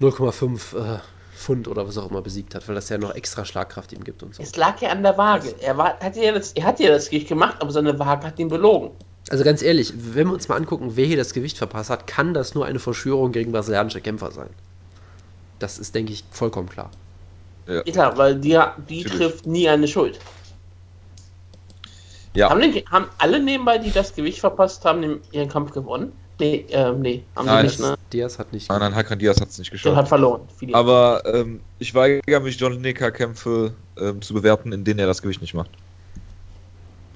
0,5 0.00 0.96
äh, 0.96 0.98
Pfund 1.36 1.68
oder 1.68 1.86
was 1.86 1.98
auch 1.98 2.10
immer 2.10 2.22
besiegt 2.22 2.54
hat, 2.54 2.66
weil 2.66 2.74
das 2.74 2.88
ja 2.88 2.98
noch 2.98 3.14
extra 3.14 3.44
Schlagkraft 3.44 3.92
ihm 3.92 4.02
gibt 4.02 4.22
und 4.22 4.34
so. 4.34 4.42
Es 4.42 4.56
lag 4.56 4.80
ja 4.80 4.88
an 4.88 5.02
der 5.02 5.18
Waage. 5.18 5.54
Er, 5.60 5.76
war, 5.76 5.98
hat 6.00 6.16
ja 6.16 6.32
das, 6.32 6.52
er 6.52 6.64
hat 6.64 6.80
ja 6.80 6.88
das 6.88 7.10
Gewicht 7.10 7.28
gemacht, 7.28 7.56
aber 7.60 7.70
seine 7.70 7.98
Waage 7.98 8.26
hat 8.26 8.38
ihn 8.38 8.48
belogen. 8.48 8.90
Also 9.28 9.44
ganz 9.44 9.60
ehrlich, 9.60 9.92
wenn 9.94 10.28
wir 10.28 10.34
uns 10.34 10.48
mal 10.48 10.56
angucken, 10.56 10.92
wer 10.94 11.04
hier 11.04 11.16
das 11.16 11.34
Gewicht 11.34 11.58
verpasst 11.58 11.90
hat, 11.90 12.06
kann 12.06 12.32
das 12.32 12.54
nur 12.54 12.64
eine 12.64 12.78
Verschwörung 12.78 13.32
gegen 13.32 13.52
brasilianische 13.52 14.00
Kämpfer 14.00 14.30
sein. 14.30 14.48
Das 15.58 15.78
ist, 15.78 15.94
denke 15.94 16.12
ich, 16.12 16.24
vollkommen 16.30 16.68
klar. 16.68 16.90
Ja, 17.66 17.82
klar, 17.82 18.16
weil 18.16 18.36
die, 18.36 18.58
die 18.88 19.04
trifft 19.04 19.46
nie 19.46 19.68
eine 19.68 19.88
Schuld. 19.88 20.20
Ja. 22.36 22.50
Haben, 22.50 22.60
den, 22.60 22.84
haben 22.90 23.06
alle 23.18 23.40
nebenbei, 23.42 23.78
die 23.78 23.90
das 23.90 24.14
Gewicht 24.14 24.40
verpasst 24.40 24.84
haben, 24.84 25.02
den, 25.02 25.20
ihren 25.32 25.48
Kampf 25.48 25.72
gewonnen? 25.72 26.12
Nee, 26.38 26.66
ähm, 26.68 27.00
nee, 27.00 27.24
haben 27.34 27.46
Nein, 27.46 27.68
sie 27.68 27.82
nicht, 27.82 27.90
ne? 27.90 27.96
Diaz 28.12 28.38
hat 28.38 28.52
nicht. 28.52 28.68
Nein, 28.68 28.80
nein, 28.80 28.94
Hakan 28.94 29.18
Diaz 29.18 29.40
hat 29.40 29.48
es 29.48 29.58
nicht 29.58 29.70
Der 29.70 29.76
geschafft. 29.78 29.96
hat 29.96 30.08
verloren. 30.08 30.42
Aber 30.72 31.22
ähm, 31.24 31.60
ich 31.78 31.94
weigere 31.94 32.40
mich, 32.40 32.60
John 32.60 32.72
Lineker-Kämpfe 32.74 33.72
ähm, 33.98 34.20
zu 34.20 34.34
bewerten, 34.34 34.70
in 34.72 34.84
denen 34.84 35.00
er 35.00 35.06
das 35.06 35.22
Gewicht 35.22 35.40
nicht 35.40 35.54
macht. 35.54 35.70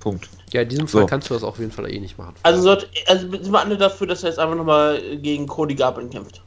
Punkt. 0.01 0.31
Ja, 0.53 0.63
in 0.63 0.71
diesem 0.71 0.89
Fall 0.89 1.03
So. 1.03 1.07
kannst 1.07 1.29
du 1.29 1.35
das 1.35 1.43
auf 1.45 1.59
jeden 1.59 1.71
Fall 1.71 1.93
eh 1.93 2.01
nicht 2.01 2.17
machen. 2.17 2.35
also, 2.43 2.63
sollte, 2.63 2.87
also 3.07 3.31
sind 3.31 3.53
wir 3.53 3.61
alle 3.61 3.77
dafür, 3.77 4.07
dass 4.07 4.23
er 4.23 4.31
jetzt 4.31 4.39
einfach 4.39 4.57
nochmal 4.57 4.99
gegen 5.19 5.47
Cody 5.47 5.75
Garbrandt 5.75 6.13
kämpft. 6.13 6.41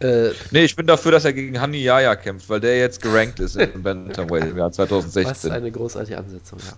Äh, 0.00 0.30
Nee, 0.50 0.64
ich 0.64 0.76
bin 0.76 0.86
dafür, 0.86 1.12
dass 1.12 1.24
er 1.24 1.32
gegen 1.32 1.60
Hani 1.60 1.78
Yaya 1.78 2.16
kämpft, 2.16 2.48
weil 2.50 2.60
der 2.60 2.78
jetzt 2.78 3.00
gerankt 3.00 3.40
ist 3.40 3.56
in 3.56 3.82
Bantamweight 3.82 4.44
im 4.50 4.56
Jahr 4.56 4.68
was 4.68 4.76
2016. 4.76 5.50
eine 5.52 5.70
großartige 5.70 6.18
Ansetzung, 6.18 6.58
ja. 6.64 6.76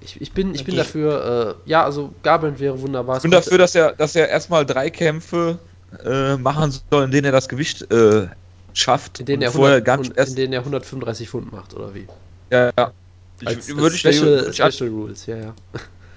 Ich, 0.00 0.20
ich 0.20 0.32
bin, 0.32 0.54
ich 0.54 0.64
bin 0.64 0.74
Okay. 0.74 0.84
dafür, 0.84 1.58
äh, 1.66 1.70
ja, 1.70 1.84
also 1.84 2.14
Garbrandt 2.22 2.60
wäre 2.60 2.80
wunderbar. 2.80 3.16
Ich 3.16 3.22
bin 3.22 3.30
dafür, 3.30 3.58
dass 3.58 3.74
er, 3.74 3.92
dass 3.92 4.14
er 4.16 4.28
erstmal 4.28 4.64
drei 4.64 4.90
Kämpfe 4.90 5.58
äh, 6.04 6.36
machen 6.36 6.72
soll, 6.90 7.04
in 7.04 7.10
denen 7.10 7.26
er 7.26 7.32
das 7.32 7.48
Gewicht 7.48 7.90
äh, 7.90 8.28
schafft. 8.72 9.20
in 9.20 9.26
denen, 9.26 9.42
er 9.42 9.50
vorher 9.50 9.76
100, 9.76 9.84
ganz 9.84 10.08
und, 10.08 10.16
erst. 10.16 10.30
in 10.30 10.36
denen 10.36 10.52
er 10.52 10.60
135 10.60 11.28
Pfund 11.28 11.52
macht, 11.52 11.74
oder 11.74 11.94
wie? 11.94 12.06
ja, 12.52 12.70
ja. 12.78 12.92
Ich, 13.40 13.46
Als, 13.46 13.68
würde 13.68 13.82
als 13.82 13.94
ich, 13.94 14.00
Special, 14.00 14.26
würde 14.26 14.50
ich, 14.50 14.56
Special 14.56 14.90
Rules, 14.90 15.26
ja, 15.26 15.36
ja. 15.36 15.54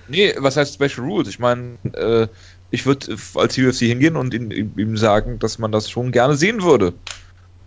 Nee, 0.08 0.34
was 0.38 0.58
heißt 0.58 0.74
Special 0.74 1.06
Rules? 1.08 1.28
Ich 1.30 1.40
meine, 1.40 1.78
äh, 1.94 2.28
ich 2.72 2.86
würde 2.86 3.16
als 3.36 3.58
UFC 3.58 3.80
hingehen 3.80 4.16
und 4.16 4.34
ihn, 4.34 4.50
ihm 4.52 4.74
ihm 4.78 4.98
sagen, 4.98 5.38
dass 5.40 5.60
man 5.60 5.72
das 5.72 5.90
schon 5.90 6.12
gerne 6.12 6.36
sehen 6.36 6.64
würde. 6.64 6.94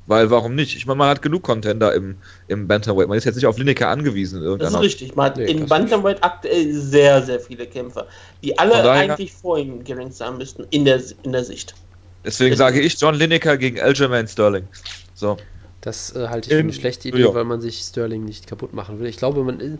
Weil 0.07 0.31
warum 0.31 0.55
nicht? 0.55 0.77
Ich 0.77 0.85
meine, 0.85 0.99
man 0.99 1.09
hat 1.09 1.23
genug 1.23 1.43
Contender 1.45 1.95
im, 1.95 2.17
im 2.47 2.69
Bantamweight. 2.69 3.09
Man 3.09 3.17
ist 3.17 3.25
jetzt 3.25 3.37
nicht 3.37 3.47
auf 3.47 3.57
Lineker 3.57 3.89
angewiesen. 3.89 4.43
Das 4.59 4.75
ist 4.75 4.81
richtig. 4.81 5.17
Man 5.17 5.27
hat 5.27 5.37
Nee, 5.39 5.45
in 5.47 5.61
das 5.61 5.69
Bantamweight 5.71 6.23
aktuell 6.23 6.75
sehr, 6.75 7.23
sehr 7.23 7.41
viele 7.41 7.67
Kämpfer, 7.67 8.07
die 8.43 8.59
alle 8.59 8.83
daher- 8.83 9.13
eigentlich 9.15 9.33
vor 9.33 9.59
ihm 9.59 9.83
gerankt 9.83 10.15
sein 10.15 10.37
müssten, 10.37 10.67
in 10.71 10.85
der, 10.85 11.01
in 11.23 11.33
der 11.33 11.43
Sicht. 11.45 11.75
Deswegen 12.23 12.55
sage 12.57 12.81
ich 12.81 13.01
John 13.01 13.15
Lineker 13.15 13.57
gegen 13.57 13.81
Aljamain 13.81 14.29
Sterling. 14.29 14.69
So. 15.15 15.39
Das 15.81 16.15
äh, 16.15 16.29
halte 16.29 16.49
ich 16.49 16.55
für 16.55 16.61
In 16.61 16.67
eine 16.67 16.73
schlechte 16.75 17.09
Idee, 17.09 17.21
York. 17.21 17.35
weil 17.35 17.45
man 17.45 17.61
sich 17.63 17.79
Sterling 17.79 18.25
nicht 18.27 18.47
kaputt 18.47 18.75
machen 18.75 19.01
will. 19.01 19.07
Ich 19.07 19.17
glaube, 19.17 19.43
man. 19.43 19.79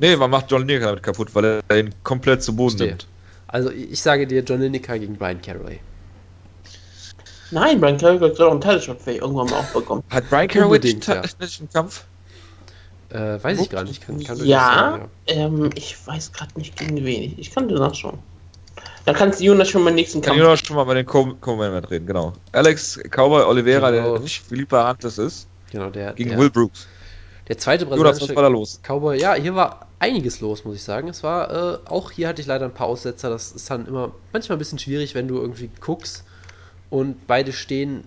Nee, 0.00 0.16
man 0.16 0.30
macht 0.30 0.50
John 0.50 0.60
Lineker 0.66 0.86
damit 0.86 1.02
kaputt, 1.02 1.34
weil 1.34 1.60
er 1.68 1.76
ihn 1.78 1.92
komplett 2.04 2.42
zu 2.42 2.54
Boden 2.54 2.70
Verstehe. 2.76 2.88
nimmt. 2.88 3.06
Also, 3.54 3.70
ich 3.70 4.02
sage 4.02 4.26
dir 4.26 4.42
John 4.42 4.60
Lineker 4.60 4.98
gegen 4.98 5.16
Brian 5.16 5.40
Caraway. 5.40 5.78
Nein, 7.52 7.80
Brian 7.80 7.98
Carrick 7.98 8.20
hat 8.20 8.34
gerade 8.34 8.48
auch 8.48 8.68
einen 8.68 8.98
vielleicht 8.98 9.20
irgendwann 9.20 9.46
mal 9.48 9.60
auch 9.60 9.72
bekommen. 9.72 10.02
Hat 10.10 10.28
Brian 10.28 10.48
Caraway 10.48 10.78
Unbedingt, 10.78 11.06
ja. 11.06 11.22
Kampf? 11.72 12.04
Äh, 13.10 13.38
weiß 13.40 13.60
ich 13.60 13.70
gar 13.70 13.84
nicht. 13.84 14.04
Kann, 14.04 14.20
kann 14.24 14.44
ja, 14.44 14.98
sein, 15.28 15.38
ähm, 15.38 15.70
ich 15.76 15.96
weiß 16.04 16.32
gerade 16.32 16.50
nicht 16.58 16.76
gegen 16.76 16.96
wen. 16.96 17.22
Ich, 17.22 17.38
ich 17.38 17.54
kann 17.54 17.68
dir 17.68 17.78
nachschauen. 17.78 18.18
Dann 19.04 19.14
kannst 19.14 19.38
du 19.38 19.44
Jonas 19.44 19.68
schon 19.68 19.84
beim 19.84 19.94
nächsten 19.94 20.20
Kann 20.20 20.36
Kampf. 20.36 20.48
noch 20.48 20.56
schon 20.56 20.74
mal 20.74 20.82
bei 20.82 20.94
den 20.94 21.06
Co-Man 21.06 21.84
reden, 21.84 22.08
genau. 22.08 22.32
Alex 22.50 22.98
Cowboy 23.08 23.44
Oliveira, 23.44 23.92
Genau. 23.92 24.14
der 24.14 24.20
nicht 24.22 24.42
Philippe 24.44 24.76
Arantes 24.80 25.18
ist, 25.18 25.46
Genau, 25.70 25.90
der, 25.90 26.14
gegen 26.14 26.30
der, 26.30 26.40
Will 26.40 26.50
Brooks. 26.50 26.88
der 27.46 27.56
zweite 27.56 27.84
Jonas, 27.84 27.98
was 28.00 28.02
brasilianische 28.02 28.34
war 28.34 28.42
da 28.42 28.48
los? 28.48 28.80
Cowboy. 28.82 29.20
Ja, 29.20 29.34
hier 29.34 29.54
war 29.54 29.86
einiges 30.04 30.40
los, 30.40 30.64
muss 30.64 30.76
ich 30.76 30.82
sagen. 30.82 31.08
Es 31.08 31.22
war, 31.22 31.50
äh, 31.50 31.78
auch 31.86 32.10
hier 32.10 32.28
hatte 32.28 32.42
ich 32.42 32.46
leider 32.46 32.66
ein 32.66 32.74
paar 32.74 32.86
Aussetzer. 32.86 33.30
Das 33.30 33.52
ist 33.52 33.70
dann 33.70 33.86
immer 33.86 34.12
manchmal 34.32 34.56
ein 34.56 34.58
bisschen 34.58 34.78
schwierig, 34.78 35.14
wenn 35.14 35.28
du 35.28 35.36
irgendwie 35.36 35.70
guckst 35.80 36.24
und 36.90 37.26
beide 37.26 37.52
stehen 37.52 38.04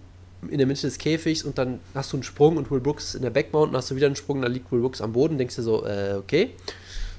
in 0.48 0.60
der 0.60 0.68
Mitte 0.68 0.82
des 0.82 1.00
Käfigs 1.00 1.44
und 1.44 1.58
dann 1.58 1.80
hast 1.96 2.14
du 2.14 2.18
einen 2.18 2.24
Sprung 2.24 2.58
und 2.58 2.70
Will 2.70 2.80
Brooks 2.80 3.16
in 3.16 3.24
der 3.24 3.32
Backmount, 3.32 3.74
dann 3.74 3.78
hast 3.78 3.90
du 3.90 3.96
wieder 3.96 4.06
einen 4.06 4.16
Sprung, 4.16 4.44
dann 4.44 4.52
liegt 4.52 4.72
Will 4.72 4.82
Brooks 4.82 5.02
am 5.02 5.14
Boden, 5.14 5.40
denkst 5.40 5.56
du 5.56 5.64
so, 5.64 5.86
äh, 5.86 6.14
okay. 6.18 6.52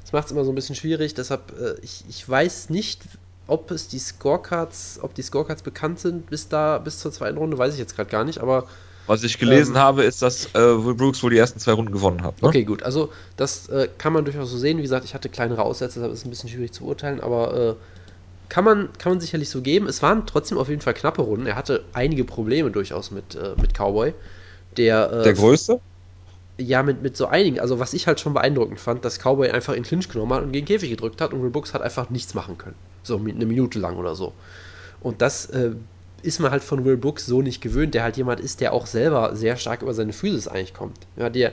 Das 0.02 0.12
macht 0.12 0.26
es 0.26 0.32
immer 0.32 0.44
so 0.44 0.52
ein 0.52 0.54
bisschen 0.54 0.76
schwierig, 0.76 1.14
deshalb, 1.14 1.52
äh, 1.61 1.75
ich, 1.82 2.04
ich 2.08 2.26
weiß 2.26 2.70
nicht, 2.70 3.00
ob 3.49 3.73
es 3.73 3.88
die 3.88 3.99
Scorecards, 3.99 5.00
ob 5.02 5.14
die 5.14 5.23
Scorecards 5.23 5.62
bekannt 5.62 5.99
sind 5.99 6.30
bis 6.30 6.49
da, 6.49 6.78
bis 6.78 7.00
zur 7.00 7.11
zweiten 7.11 7.38
Runde, 7.38 7.58
weiß 7.58 7.73
ich 7.73 7.80
jetzt 7.80 7.97
gerade 7.97 8.08
gar 8.08 8.25
nicht, 8.25 8.38
aber 8.38 8.68
Was 9.08 9.24
ich 9.24 9.38
gelesen 9.38 9.74
Ähm, 9.74 9.80
habe, 9.80 10.04
ist, 10.04 10.22
dass 10.22 10.54
äh, 10.54 10.58
Will 10.58 10.94
Brooks 10.94 11.22
wohl 11.22 11.30
die 11.30 11.38
ersten 11.38 11.58
zwei 11.58 11.72
Runden 11.72 11.92
gewonnen 11.92 12.22
hat. 12.22 12.40
Ne? 12.42 12.48
Okay, 12.48 12.64
gut. 12.64 12.82
Also 12.82 13.10
das 13.36 13.68
äh, 13.68 13.88
kann 13.98 14.12
man 14.12 14.24
durchaus 14.24 14.50
so 14.50 14.58
sehen. 14.58 14.78
Wie 14.78 14.82
gesagt, 14.82 15.04
ich 15.04 15.14
hatte 15.14 15.28
kleinere 15.28 15.62
Aussätze, 15.62 15.98
deshalb 15.98 16.12
ist 16.12 16.20
es 16.20 16.24
ein 16.26 16.30
bisschen 16.30 16.50
schwierig 16.50 16.72
zu 16.72 16.84
urteilen, 16.84 17.20
aber 17.20 17.56
äh, 17.56 17.74
kann, 18.48 18.64
man, 18.64 18.90
kann 18.98 19.12
man 19.12 19.20
sicherlich 19.20 19.50
so 19.50 19.62
geben. 19.62 19.86
Es 19.88 20.02
waren 20.02 20.26
trotzdem 20.26 20.58
auf 20.58 20.68
jeden 20.68 20.82
Fall 20.82 20.94
knappe 20.94 21.22
Runden. 21.22 21.46
Er 21.46 21.56
hatte 21.56 21.84
einige 21.92 22.24
Probleme 22.24 22.70
durchaus 22.70 23.10
mit, 23.10 23.34
äh, 23.34 23.54
mit 23.60 23.74
Cowboy. 23.74 24.14
Der, 24.76 25.10
äh, 25.12 25.22
Der 25.22 25.32
größte? 25.34 25.80
ja, 26.58 26.82
mit, 26.82 27.02
mit 27.02 27.16
so 27.16 27.26
einigen. 27.26 27.60
Also 27.60 27.78
was 27.78 27.94
ich 27.94 28.06
halt 28.06 28.20
schon 28.20 28.34
beeindruckend 28.34 28.80
fand, 28.80 29.04
dass 29.04 29.18
Cowboy 29.18 29.50
einfach 29.50 29.74
in 29.74 29.84
Clinch 29.84 30.08
genommen 30.08 30.32
hat 30.34 30.42
und 30.42 30.52
gegen 30.52 30.66
Käfig 30.66 30.90
gedrückt 30.90 31.20
hat 31.20 31.32
und 31.32 31.42
Will 31.42 31.50
Brooks 31.50 31.72
hat 31.72 31.82
einfach 31.82 32.10
nichts 32.10 32.34
machen 32.34 32.58
können. 32.58 32.76
So 33.04 33.16
eine 33.16 33.46
Minute 33.46 33.78
lang 33.78 33.96
oder 33.96 34.14
so. 34.14 34.32
Und 35.00 35.22
das 35.22 35.46
äh, 35.46 35.72
ist 36.22 36.40
man 36.40 36.50
halt 36.50 36.64
von 36.64 36.84
Will 36.84 36.96
Brooks 36.96 37.26
so 37.26 37.42
nicht 37.42 37.60
gewöhnt, 37.60 37.94
der 37.94 38.02
halt 38.02 38.16
jemand 38.16 38.40
ist, 38.40 38.60
der 38.60 38.72
auch 38.72 38.87
selber 38.87 39.37
sehr 39.37 39.56
stark 39.56 39.82
über 39.82 39.94
seine 39.94 40.12
Physis 40.12 40.48
eigentlich 40.48 40.75
kommt. 40.75 40.98
Ja, 41.16 41.30
der 41.30 41.52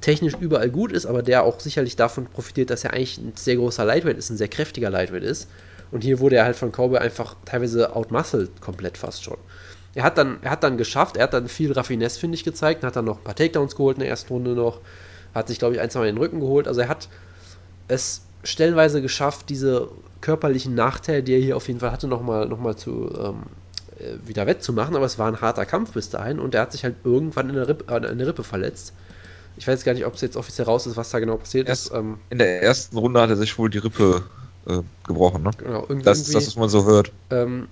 technisch 0.00 0.34
überall 0.40 0.70
gut 0.70 0.92
ist, 0.92 1.06
aber 1.06 1.22
der 1.22 1.44
auch 1.44 1.60
sicherlich 1.60 1.96
davon 1.96 2.26
profitiert, 2.26 2.70
dass 2.70 2.84
er 2.84 2.92
eigentlich 2.92 3.18
ein 3.18 3.32
sehr 3.36 3.56
großer 3.56 3.84
Lightweight 3.84 4.16
ist, 4.16 4.30
ein 4.30 4.36
sehr 4.36 4.48
kräftiger 4.48 4.90
Lightweight 4.90 5.22
ist. 5.22 5.48
Und 5.90 6.02
hier 6.02 6.20
wurde 6.20 6.36
er 6.36 6.44
halt 6.44 6.56
von 6.56 6.72
Cowboy 6.72 6.98
einfach 6.98 7.36
teilweise 7.44 7.94
outmuscled 7.94 8.60
komplett 8.60 8.96
fast 8.96 9.24
schon. 9.24 9.36
Er 9.94 10.04
hat 10.04 10.18
dann, 10.18 10.38
er 10.42 10.52
hat 10.52 10.62
dann 10.62 10.78
geschafft, 10.78 11.16
er 11.16 11.24
hat 11.24 11.34
dann 11.34 11.48
viel 11.48 11.72
Raffinesse, 11.72 12.18
finde 12.18 12.36
ich, 12.36 12.44
gezeigt, 12.44 12.84
hat 12.84 12.96
dann 12.96 13.04
noch 13.04 13.18
ein 13.18 13.24
paar 13.24 13.34
Takedowns 13.34 13.74
geholt 13.74 13.96
in 13.96 14.00
der 14.00 14.08
ersten 14.08 14.32
Runde 14.32 14.52
noch, 14.52 14.80
hat 15.34 15.48
sich, 15.48 15.58
glaube 15.58 15.74
ich, 15.74 15.80
ein, 15.80 15.90
zwei 15.90 16.00
Mal 16.00 16.08
in 16.08 16.14
den 16.14 16.22
Rücken 16.22 16.40
geholt. 16.40 16.68
Also 16.68 16.80
er 16.80 16.88
hat 16.88 17.08
es 17.88 18.22
stellenweise 18.44 19.02
geschafft, 19.02 19.48
diese 19.48 19.88
körperlichen 20.20 20.74
Nachteile, 20.74 21.22
die 21.22 21.34
er 21.34 21.40
hier 21.40 21.56
auf 21.56 21.66
jeden 21.66 21.80
Fall 21.80 21.90
hatte, 21.92 22.06
nochmal 22.06 22.46
noch 22.46 22.58
mal 22.58 22.76
zu 22.76 23.10
ähm, 23.18 23.42
äh, 23.42 23.69
wieder 24.24 24.46
wettzumachen, 24.46 24.96
aber 24.96 25.04
es 25.06 25.18
war 25.18 25.28
ein 25.28 25.40
harter 25.40 25.66
Kampf 25.66 25.92
bis 25.92 26.10
dahin 26.10 26.38
und 26.38 26.54
er 26.54 26.62
hat 26.62 26.72
sich 26.72 26.84
halt 26.84 26.96
irgendwann 27.04 27.48
in 27.50 27.56
der 27.56 27.68
Rippe, 27.68 27.92
äh, 27.92 28.10
in 28.10 28.18
der 28.18 28.26
Rippe 28.26 28.44
verletzt. 28.44 28.92
Ich 29.56 29.66
weiß 29.66 29.84
gar 29.84 29.92
nicht, 29.94 30.06
ob 30.06 30.14
es 30.14 30.20
jetzt 30.20 30.36
offiziell 30.36 30.66
raus 30.66 30.86
ist, 30.86 30.96
was 30.96 31.10
da 31.10 31.18
genau 31.18 31.36
passiert 31.36 31.68
Erst- 31.68 31.86
ist. 31.88 31.94
Ähm, 31.94 32.18
In 32.30 32.38
der 32.38 32.62
ersten 32.62 32.96
Runde 32.96 33.20
hat 33.20 33.30
er 33.30 33.36
sich 33.36 33.58
wohl 33.58 33.68
die 33.70 33.78
Rippe 33.78 34.22
äh, 34.66 34.78
gebrochen. 35.06 35.42
Ne? 35.42 35.50
genau, 35.58 35.82
irgendwie, 35.82 36.04
Das 36.04 36.18
ist 36.20 36.34
das, 36.34 36.46
was 36.46 36.56
man 36.56 36.68
so 36.68 36.84
hört. 36.84 37.12
Ähm, 37.30 37.68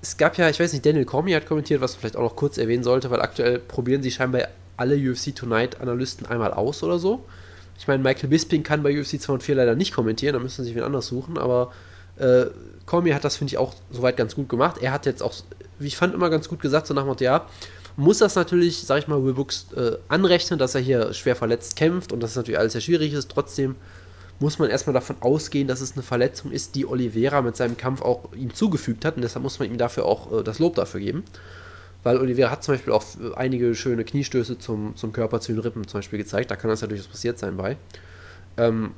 es 0.00 0.16
gab 0.16 0.36
ja, 0.36 0.48
ich 0.48 0.58
weiß 0.58 0.72
nicht, 0.72 0.84
Daniel 0.84 1.04
Cormier 1.04 1.36
hat 1.36 1.46
kommentiert, 1.46 1.80
was 1.80 1.92
man 1.92 2.00
vielleicht 2.00 2.16
auch 2.16 2.22
noch 2.22 2.36
kurz 2.36 2.58
erwähnen 2.58 2.82
sollte, 2.82 3.10
weil 3.10 3.20
aktuell 3.20 3.58
probieren 3.58 4.02
sie 4.02 4.10
scheinbar 4.10 4.48
alle 4.76 4.96
UFC 4.96 5.34
Tonight 5.34 5.80
Analysten 5.80 6.26
einmal 6.26 6.52
aus 6.52 6.82
oder 6.82 6.98
so. 6.98 7.24
Ich 7.78 7.86
meine, 7.86 8.02
Michael 8.02 8.28
Bisping 8.28 8.62
kann 8.62 8.82
bei 8.82 8.98
UFC 8.98 9.20
204 9.20 9.54
leider 9.54 9.74
nicht 9.76 9.94
kommentieren, 9.94 10.32
da 10.34 10.38
müssen 10.40 10.62
sie 10.62 10.68
sich 10.68 10.76
wen 10.76 10.82
anders 10.84 11.06
suchen, 11.06 11.38
aber 11.38 11.72
äh, 12.22 12.50
Cormier 12.86 13.14
hat 13.14 13.24
das, 13.24 13.36
finde 13.36 13.52
ich, 13.52 13.58
auch 13.58 13.74
soweit 13.90 14.16
ganz 14.16 14.34
gut 14.34 14.48
gemacht. 14.48 14.78
Er 14.80 14.92
hat 14.92 15.06
jetzt 15.06 15.22
auch, 15.22 15.34
wie 15.78 15.86
ich 15.86 15.96
fand, 15.96 16.14
immer 16.14 16.30
ganz 16.30 16.48
gut 16.48 16.60
gesagt, 16.60 16.86
so 16.86 16.94
nach 16.94 17.02
dem 17.02 17.08
Motto, 17.08 17.24
ja, 17.24 17.46
muss 17.96 18.18
das 18.18 18.34
natürlich, 18.34 18.82
sag 18.82 18.98
ich 19.00 19.08
mal, 19.08 19.22
Will 19.22 19.34
Brooks 19.34 19.66
äh, 19.76 19.96
anrechnen, 20.08 20.58
dass 20.58 20.74
er 20.74 20.80
hier 20.80 21.12
schwer 21.12 21.36
verletzt 21.36 21.76
kämpft 21.76 22.12
und 22.12 22.20
dass 22.20 22.30
es 22.30 22.36
natürlich 22.36 22.58
alles 22.58 22.72
sehr 22.72 22.80
schwierig 22.80 23.12
ist. 23.12 23.30
Trotzdem 23.30 23.76
muss 24.40 24.58
man 24.58 24.70
erstmal 24.70 24.94
davon 24.94 25.16
ausgehen, 25.20 25.68
dass 25.68 25.80
es 25.80 25.92
eine 25.92 26.02
Verletzung 26.02 26.50
ist, 26.50 26.74
die 26.74 26.86
Oliveira 26.86 27.42
mit 27.42 27.56
seinem 27.56 27.76
Kampf 27.76 28.02
auch 28.02 28.32
ihm 28.34 28.54
zugefügt 28.54 29.04
hat 29.04 29.16
und 29.16 29.22
deshalb 29.22 29.42
muss 29.42 29.58
man 29.58 29.70
ihm 29.70 29.78
dafür 29.78 30.06
auch 30.06 30.40
äh, 30.40 30.42
das 30.42 30.58
Lob 30.58 30.74
dafür 30.74 31.00
geben. 31.00 31.24
Weil 32.02 32.18
Oliveira 32.18 32.50
hat 32.50 32.64
zum 32.64 32.74
Beispiel 32.74 32.92
auch 32.92 33.04
einige 33.36 33.74
schöne 33.74 34.04
Kniestöße 34.04 34.58
zum, 34.58 34.96
zum 34.96 35.12
Körper, 35.12 35.40
zu 35.40 35.52
den 35.52 35.60
Rippen 35.60 35.86
zum 35.86 35.98
Beispiel 35.98 36.18
gezeigt. 36.18 36.50
Da 36.50 36.56
kann 36.56 36.68
das 36.68 36.80
ja 36.80 36.88
durchaus 36.88 37.06
passiert 37.06 37.38
sein 37.38 37.56
bei. 37.56 37.76
Ähm, 38.56 38.90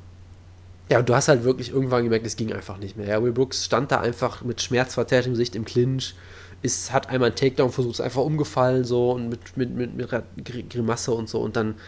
ja, 0.89 0.99
und 0.99 1.09
du 1.09 1.15
hast 1.15 1.27
halt 1.27 1.43
wirklich 1.43 1.69
irgendwann 1.71 2.03
gemerkt, 2.03 2.25
es 2.27 2.35
ging 2.35 2.53
einfach 2.53 2.77
nicht 2.77 2.95
mehr. 2.95 3.07
Ja, 3.07 3.23
Will 3.23 3.31
Brooks 3.33 3.65
stand 3.65 3.91
da 3.91 4.01
einfach 4.01 4.43
mit 4.43 4.61
schmerzverzerrtem 4.61 5.33
Gesicht 5.33 5.55
im 5.55 5.65
Clinch, 5.65 6.15
ist, 6.61 6.91
hat 6.91 7.09
einmal 7.09 7.29
einen 7.29 7.35
Takedown 7.35 7.71
versucht, 7.71 7.95
ist 7.95 8.01
einfach 8.01 8.21
umgefallen 8.23 8.83
so 8.83 9.11
und 9.11 9.29
mit, 9.29 9.57
mit, 9.57 9.71
mit, 9.71 9.95
mit 9.95 10.09
Gr- 10.09 10.23
Grimasse 10.69 11.11
und 11.11 11.27
so 11.29 11.41
und 11.41 11.55
dann, 11.55 11.79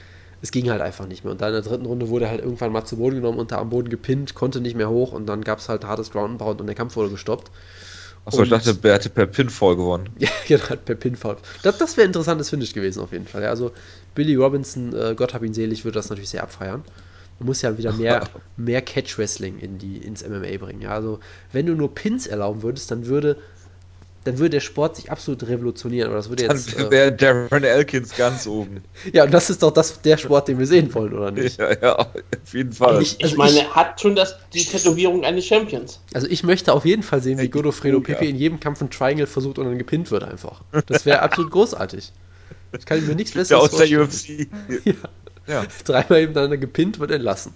es 0.42 0.52
ging 0.52 0.70
halt 0.70 0.82
einfach 0.82 1.08
nicht 1.08 1.24
mehr. 1.24 1.32
Und 1.32 1.42
dann 1.42 1.50
in 1.54 1.62
der 1.64 1.70
dritten 1.72 1.86
Runde 1.86 2.10
wurde 2.10 2.26
er 2.26 2.32
halt 2.32 2.42
irgendwann 2.42 2.72
mal 2.72 2.86
zu 2.86 2.98
Boden 2.98 3.16
genommen 3.18 3.40
und 3.40 3.52
da 3.52 3.60
am 3.60 3.70
Boden 3.70 3.90
gepinnt, 3.90 4.34
konnte 4.36 4.62
nicht 4.62 4.76
mehr 4.76 4.90
hoch 4.90 5.12
und 5.14 5.28
dann 5.28 5.44
gab 5.44 5.60
es 5.60 5.70
halt 5.70 5.86
hartes 5.86 6.12
Ground 6.12 6.32
and 6.32 6.40
Pound 6.40 6.62
und 6.62 6.68
der 6.68 6.76
Kampf 6.76 6.96
wurde 6.96 7.10
gestoppt. 7.12 7.52
Achso, 8.26 8.44
ich 8.44 8.50
dachte, 8.50 8.78
er 8.84 8.94
hätte 8.94 9.10
per 9.10 9.26
Pinfall 9.26 9.76
gewonnen. 9.76 10.16
Ja, 10.20 10.30
genau, 10.48 10.76
per 10.78 10.96
Pinfall. 10.96 11.38
Das, 11.62 11.78
das 11.78 11.98
wäre 11.98 12.06
ein 12.06 12.10
interessantes 12.10 12.50
Finish 12.50 12.74
gewesen 12.74 13.02
auf 13.02 13.12
jeden 13.12 13.28
Fall. 13.28 13.44
Ja, 13.44 13.50
also 13.50 13.74
Billy 14.16 14.36
Robinson, 14.36 14.94
äh, 14.94 15.16
Gott 15.16 15.34
hab 15.34 15.44
ihn 15.44 15.54
selig, 15.54 15.86
würde 15.86 15.96
das 16.00 16.10
natürlich 16.10 16.30
sehr 16.30 16.44
abfeiern. 16.44 16.84
Man 17.40 17.48
muss 17.48 17.62
ja 17.62 17.78
wieder 17.78 17.94
mehr, 17.94 18.28
mehr 18.58 18.82
Catch-Wrestling 18.82 19.60
in 19.60 19.78
die, 19.78 19.98
ins 19.98 20.28
MMA 20.28 20.58
bringen. 20.58 20.82
Ja, 20.82 20.92
also 20.92 21.20
wenn 21.52 21.66
du 21.66 21.76
nur 21.76 21.94
Pins 21.94 22.28
erlauben 22.28 22.64
würdest, 22.64 22.92
dann 22.92 23.06
würde 23.06 23.38
dann 24.28 24.40
würde 24.40 24.50
der 24.50 24.60
Sport 24.60 24.98
sich 24.98 25.10
absolut 25.10 25.48
revolutionieren. 25.48 26.10
Aber 26.10 26.18
das 26.18 26.28
würde 26.28 26.48
Dann 26.48 26.58
jetzt. 26.58 26.78
Äh, 26.78 26.92
wäre 26.92 27.14
Darren 27.14 27.64
Elkins 27.64 28.14
ganz 28.14 28.46
oben. 28.46 28.84
ja, 29.14 29.24
und 29.24 29.34
das 29.34 29.50
ist 29.50 29.64
doch 29.64 29.72
das, 29.72 30.02
der 30.02 30.18
Sport, 30.18 30.50
den 30.50 30.60
wir 30.60 30.68
sehen 30.68 30.94
wollen, 30.94 31.14
oder 31.14 31.32
nicht? 31.32 31.58
Ja, 31.68 31.72
ja, 31.82 31.96
auf 31.96 32.54
jeden 32.54 32.74
Fall. 32.74 33.02
Ich, 33.02 33.16
ich 33.20 33.24
also 33.24 33.36
meine, 33.38 33.60
ich- 33.60 33.76
hat 33.76 34.02
schon 34.02 34.16
das, 34.18 34.36
die 34.54 34.66
Tätowierung 34.66 35.24
eines 35.24 35.46
Champions. 35.46 36.02
Also 36.14 36.28
ich 36.28 36.44
möchte 36.44 36.74
auf 36.74 36.84
jeden 36.84 37.04
Fall 37.04 37.22
sehen, 37.22 37.38
wie 37.40 37.44
Ja, 37.44 37.50
Godofredo 37.50 38.00
ja. 38.00 38.04
Pepe 38.04 38.26
in 38.26 38.36
jedem 38.36 38.60
Kampf 38.60 38.82
ein 38.82 38.90
Triangle 38.90 39.28
versucht 39.28 39.60
und 39.60 39.66
dann 39.66 39.78
gepinnt 39.78 40.12
wird 40.12 40.26
einfach. 40.26 40.62
Das 40.88 41.06
wäre 41.06 41.22
absolut 41.22 41.52
großartig. 41.52 42.12
Das 42.74 42.86
kann 42.86 42.98
ich 43.00 43.06
mir 43.08 43.16
nichts 43.16 43.32
der 43.32 43.40
Besseres 43.40 43.62
aus 43.62 43.78
der 43.78 43.88
vorstellen. 43.88 44.50
UFC. 44.68 44.86
Ja. 44.86 44.94
Ja. 45.48 45.66
Dreimal 45.86 46.22
hintereinander 46.22 46.58
gepinnt, 46.58 47.00
wird 47.00 47.12
entlassen. 47.12 47.54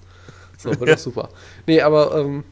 So, 0.58 0.70
wird 0.70 0.90
doch 0.90 0.98
super. 0.98 1.30
Nee, 1.68 1.82
aber, 1.82 2.16
ähm, 2.18 2.44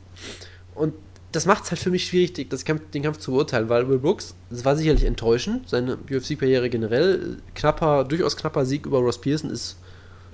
und 0.75 0.93
das 1.31 1.45
macht 1.45 1.65
es 1.65 1.71
halt 1.71 1.79
für 1.79 1.91
mich 1.91 2.05
schwierig, 2.05 2.49
das 2.49 2.65
Kampf, 2.65 2.81
den 2.91 3.03
Kampf 3.03 3.19
zu 3.19 3.31
beurteilen, 3.31 3.69
weil 3.69 3.87
Will 3.87 3.99
Brooks, 3.99 4.33
es 4.49 4.65
war 4.65 4.75
sicherlich 4.75 5.03
enttäuschend, 5.03 5.69
seine 5.69 5.97
UFC-Karriere 6.09 6.69
generell, 6.69 7.37
knapper, 7.53 8.03
durchaus 8.03 8.35
knapper 8.35 8.65
Sieg 8.65 8.85
über 8.85 8.99
Ross 8.99 9.21
Pearson 9.21 9.51
ist 9.51 9.77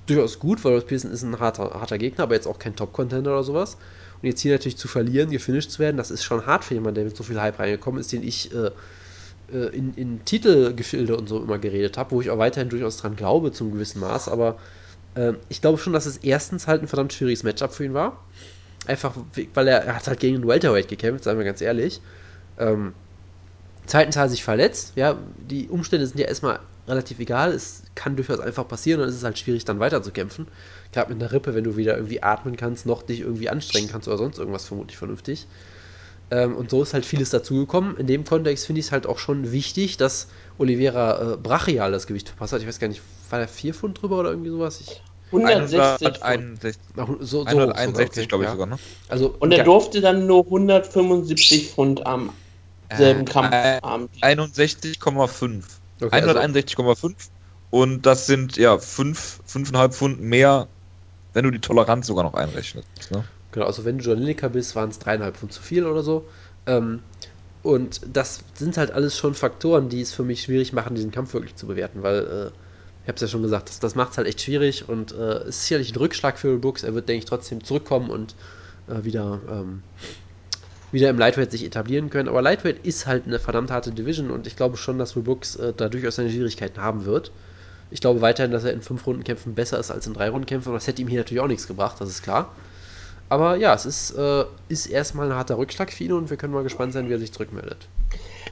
durchaus 0.06 0.38
gut, 0.38 0.64
weil 0.64 0.74
Ross 0.74 0.86
Pearson 0.86 1.10
ist 1.10 1.22
ein 1.22 1.38
harter, 1.38 1.70
harter 1.78 1.98
Gegner, 1.98 2.24
aber 2.24 2.34
jetzt 2.34 2.46
auch 2.46 2.58
kein 2.58 2.76
Top-Contender 2.76 3.32
oder 3.32 3.44
sowas. 3.44 3.76
Und 4.22 4.28
jetzt 4.28 4.40
hier 4.40 4.52
natürlich 4.52 4.78
zu 4.78 4.88
verlieren, 4.88 5.30
gefinisht 5.30 5.70
zu 5.70 5.80
werden, 5.80 5.98
das 5.98 6.10
ist 6.10 6.24
schon 6.24 6.46
hart 6.46 6.64
für 6.64 6.74
jemanden, 6.74 6.94
der 6.94 7.04
mit 7.04 7.16
so 7.16 7.24
viel 7.24 7.40
Hype 7.40 7.58
reingekommen 7.58 8.00
ist, 8.00 8.12
den 8.12 8.22
ich 8.22 8.54
äh, 8.54 8.70
äh, 9.52 9.76
in, 9.76 9.92
in 9.94 10.24
Titelgefilde 10.24 11.16
und 11.16 11.28
so 11.28 11.42
immer 11.42 11.58
geredet 11.58 11.98
habe, 11.98 12.12
wo 12.12 12.20
ich 12.22 12.30
auch 12.30 12.38
weiterhin 12.38 12.70
durchaus 12.70 12.96
dran 12.96 13.16
glaube, 13.16 13.52
zum 13.52 13.72
gewissen 13.72 14.00
Maß, 14.00 14.28
aber 14.28 14.58
äh, 15.16 15.34
ich 15.48 15.60
glaube 15.62 15.78
schon, 15.78 15.94
dass 15.94 16.06
es 16.06 16.18
erstens 16.18 16.66
halt 16.68 16.82
ein 16.82 16.88
verdammt 16.88 17.12
schwieriges 17.14 17.42
Matchup 17.44 17.72
für 17.74 17.84
ihn 17.84 17.94
war. 17.94 18.26
Einfach, 18.86 19.16
we- 19.34 19.48
weil 19.54 19.68
er, 19.68 19.84
er 19.84 19.96
hat 19.96 20.08
halt 20.08 20.20
gegen 20.20 20.36
einen 20.36 20.48
Welterweight 20.48 20.88
gekämpft, 20.88 21.24
seien 21.24 21.38
wir 21.38 21.44
ganz 21.46 21.60
ehrlich. 21.62 22.02
Ähm, 22.58 22.94
zweitens 23.86 24.16
hat 24.16 24.26
er 24.26 24.30
sich 24.30 24.44
verletzt. 24.44 24.92
Ja, 24.96 25.18
die 25.36 25.68
Umstände 25.68 26.06
sind 26.06 26.18
ja 26.20 26.26
erstmal 26.26 26.60
relativ 26.88 27.18
egal. 27.18 27.52
Es 27.52 27.84
kann 27.94 28.16
durchaus 28.16 28.40
einfach 28.40 28.68
passieren 28.68 29.00
und 29.00 29.08
es 29.08 29.16
ist 29.16 29.24
halt 29.24 29.38
schwierig, 29.38 29.64
dann 29.64 29.80
weiterzukämpfen. 29.80 30.48
Gerade 30.92 31.12
mit 31.12 31.22
einer 31.22 31.32
Rippe, 31.32 31.54
wenn 31.54 31.64
du 31.64 31.76
weder 31.76 31.96
irgendwie 31.96 32.22
atmen 32.22 32.56
kannst, 32.56 32.86
noch 32.86 33.02
dich 33.02 33.20
irgendwie 33.20 33.48
anstrengen 33.48 33.88
kannst 33.88 34.08
oder 34.08 34.18
sonst 34.18 34.38
irgendwas 34.38 34.66
vermutlich 34.66 34.96
vernünftig. 34.98 35.48
Ähm, 36.30 36.56
und 36.56 36.70
so 36.70 36.82
ist 36.82 36.94
halt 36.94 37.06
vieles 37.06 37.30
dazugekommen. 37.30 37.96
In 37.96 38.06
dem 38.06 38.24
Kontext 38.24 38.66
finde 38.66 38.80
ich 38.80 38.86
es 38.86 38.92
halt 38.92 39.06
auch 39.06 39.18
schon 39.18 39.52
wichtig, 39.52 39.96
dass 39.96 40.28
Oliveira 40.58 41.34
äh, 41.34 41.36
brachial 41.36 41.92
das 41.92 42.06
Gewicht 42.06 42.28
verpasst 42.28 42.52
hat. 42.52 42.60
Ich 42.62 42.66
weiß 42.68 42.78
gar 42.80 42.88
nicht, 42.88 43.02
war 43.30 43.38
der 43.38 43.48
4 43.48 43.74
Pfund 43.74 44.00
drüber 44.00 44.18
oder 44.18 44.30
irgendwie 44.30 44.50
sowas? 44.50 44.80
Ich, 44.80 45.02
160 45.32 45.98
Pfund. 45.98 46.22
161, 46.22 46.82
ach, 46.96 47.08
so, 47.20 47.42
so 47.42 47.44
161 47.44 48.18
okay, 48.18 48.26
glaube 48.26 48.44
ich 48.44 48.48
ja. 48.48 48.52
sogar, 48.52 48.66
ne? 48.66 48.78
Also, 49.08 49.34
Und 49.38 49.52
er 49.52 49.58
ja, 49.58 49.64
durfte 49.64 50.00
dann 50.00 50.26
nur 50.26 50.44
175 50.44 51.70
Pfund 51.70 52.06
am 52.06 52.30
selben 52.94 53.22
Äh, 53.22 53.24
Kampfabend. 53.24 54.10
61,5. 54.22 55.64
okay, 56.00 56.08
also, 56.10 56.30
161,5 56.40 57.14
und 57.70 58.06
das 58.06 58.26
sind 58.26 58.56
ja 58.56 58.78
5, 58.78 59.40
5,5 59.48 59.88
Pfund 59.90 60.20
mehr, 60.20 60.68
wenn 61.32 61.44
du 61.44 61.50
die 61.50 61.58
Toleranz 61.60 62.06
sogar 62.06 62.24
noch 62.24 62.34
einrechnest. 62.34 62.88
Ne? 63.10 63.24
Genau, 63.52 63.66
also 63.66 63.84
wenn 63.84 63.98
du 63.98 64.14
Lineker 64.14 64.48
bist, 64.50 64.76
waren 64.76 64.90
es 64.90 64.98
dreieinhalb 64.98 65.36
Pfund 65.36 65.52
zu 65.52 65.62
viel 65.62 65.86
oder 65.86 66.02
so. 66.02 66.28
Ähm, 66.66 67.02
und 67.62 68.00
das 68.12 68.40
sind 68.54 68.76
halt 68.76 68.92
alles 68.92 69.16
schon 69.16 69.34
Faktoren, 69.34 69.88
die 69.88 70.00
es 70.00 70.12
für 70.14 70.22
mich 70.22 70.42
schwierig 70.42 70.72
machen, 70.72 70.94
diesen 70.94 71.10
Kampf 71.10 71.34
wirklich 71.34 71.56
zu 71.56 71.66
bewerten, 71.66 72.02
weil, 72.02 72.52
äh, 72.52 72.65
ich 73.06 73.08
habe 73.08 73.14
es 73.14 73.22
ja 73.22 73.28
schon 73.28 73.42
gesagt, 73.42 73.68
das, 73.68 73.78
das 73.78 73.94
macht 73.94 74.10
es 74.10 74.18
halt 74.18 74.26
echt 74.26 74.40
schwierig 74.40 74.88
und 74.88 75.12
äh, 75.12 75.46
ist 75.46 75.62
sicherlich 75.62 75.92
ein 75.92 75.96
Rückschlag 75.96 76.36
für 76.36 76.58
Brooks. 76.58 76.82
Er 76.82 76.92
wird, 76.92 77.08
denke 77.08 77.20
ich, 77.20 77.24
trotzdem 77.24 77.62
zurückkommen 77.62 78.10
und 78.10 78.34
äh, 78.88 79.04
wieder, 79.04 79.38
ähm, 79.48 79.84
wieder 80.90 81.08
im 81.10 81.16
Lightweight 81.16 81.52
sich 81.52 81.64
etablieren 81.64 82.10
können. 82.10 82.28
Aber 82.28 82.42
Lightweight 82.42 82.84
ist 82.84 83.06
halt 83.06 83.28
eine 83.28 83.38
verdammt 83.38 83.70
harte 83.70 83.92
Division 83.92 84.32
und 84.32 84.48
ich 84.48 84.56
glaube 84.56 84.76
schon, 84.76 84.98
dass 84.98 85.14
Will 85.14 85.22
Brooks 85.22 85.54
äh, 85.54 85.72
da 85.72 85.88
durchaus 85.88 86.16
seine 86.16 86.30
Schwierigkeiten 86.30 86.82
haben 86.82 87.04
wird. 87.04 87.30
Ich 87.92 88.00
glaube 88.00 88.22
weiterhin, 88.22 88.50
dass 88.50 88.64
er 88.64 88.72
in 88.72 88.82
fünf 88.82 89.06
Rundenkämpfen 89.06 89.54
besser 89.54 89.78
ist 89.78 89.92
als 89.92 90.08
in 90.08 90.12
drei 90.12 90.28
Rundenkämpfen. 90.28 90.72
Und 90.72 90.74
das 90.74 90.88
hätte 90.88 91.00
ihm 91.00 91.06
hier 91.06 91.20
natürlich 91.20 91.40
auch 91.40 91.46
nichts 91.46 91.68
gebracht, 91.68 92.00
das 92.00 92.08
ist 92.08 92.24
klar. 92.24 92.50
Aber 93.28 93.54
ja, 93.54 93.72
es 93.72 93.86
ist, 93.86 94.16
äh, 94.18 94.46
ist 94.68 94.86
erstmal 94.86 95.30
ein 95.30 95.36
harter 95.36 95.58
Rückschlag 95.58 95.92
für 95.92 96.02
ihn 96.02 96.12
und 96.12 96.28
wir 96.28 96.36
können 96.36 96.52
mal 96.52 96.64
gespannt 96.64 96.92
sein, 96.92 97.08
wie 97.08 97.12
er 97.12 97.20
sich 97.20 97.30
zurückmeldet. 97.30 97.86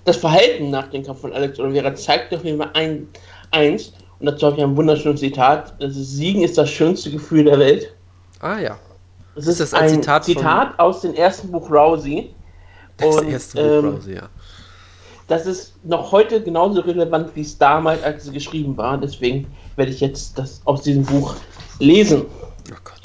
Das 0.05 0.17
Verhalten 0.17 0.71
nach 0.71 0.91
dem 0.91 1.05
Kampf 1.05 1.23
von 1.23 1.33
Alex 1.33 1.59
Oliveira 1.59 1.93
zeigt 1.97 2.33
auf 2.33 2.45
jeden 2.45 2.59
Fall 2.59 2.71
ein, 2.75 3.09
eins, 3.51 3.93
und 4.19 4.27
dazu 4.27 4.47
habe 4.47 4.57
ich 4.57 4.63
ein 4.63 4.77
wunderschönes 4.77 5.21
Zitat: 5.21 5.75
das 5.81 5.97
ist, 5.97 6.13
Siegen 6.17 6.43
ist 6.43 6.59
das 6.59 6.71
schönste 6.71 7.11
Gefühl 7.11 7.45
der 7.45 7.59
Welt. 7.59 7.95
Ah 8.41 8.59
ja, 8.61 8.79
Das 9.35 9.47
Ist 9.47 9.61
ist, 9.61 9.61
das 9.61 9.75
ein 9.75 9.85
ein 9.85 9.89
Zitat 9.89 10.25
Zitat, 10.25 10.69
von- 10.77 10.79
aus 10.79 11.01
dem 11.03 11.15
ersten 11.15 11.51
Buch 11.51 11.71
Rousey. 11.71 12.35
das 12.97 13.21
Und, 13.21 13.29
erste 13.29 13.59
Buch 13.59 13.79
ähm, 13.79 13.89
Rousey, 13.95 14.15
ja. 14.17 14.29
Das 15.27 15.47
ist 15.47 15.83
noch 15.85 16.13
heute 16.13 16.43
genauso 16.43 16.81
relevant, 16.83 17.35
wie 17.35 17.41
es 17.41 17.57
damals, 17.59 18.03
als 18.03 18.25
es 18.27 18.33
geschrieben 18.33 18.77
war. 18.77 18.99
Deswegen 18.99 19.47
werde 19.77 19.91
ich 19.93 20.01
jetzt 20.01 20.39
das 20.39 20.61
aus 20.67 20.83
diesem 20.83 21.05
Buch 21.05 21.37
lesen. 21.79 22.27
Oh 22.71 22.77
Gott. 22.85 23.01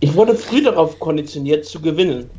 Ich 0.00 0.14
wurde 0.14 0.34
früh 0.36 0.62
darauf 0.62 0.98
konditioniert, 1.00 1.64
zu 1.64 1.80
gewinnen. 1.80 2.30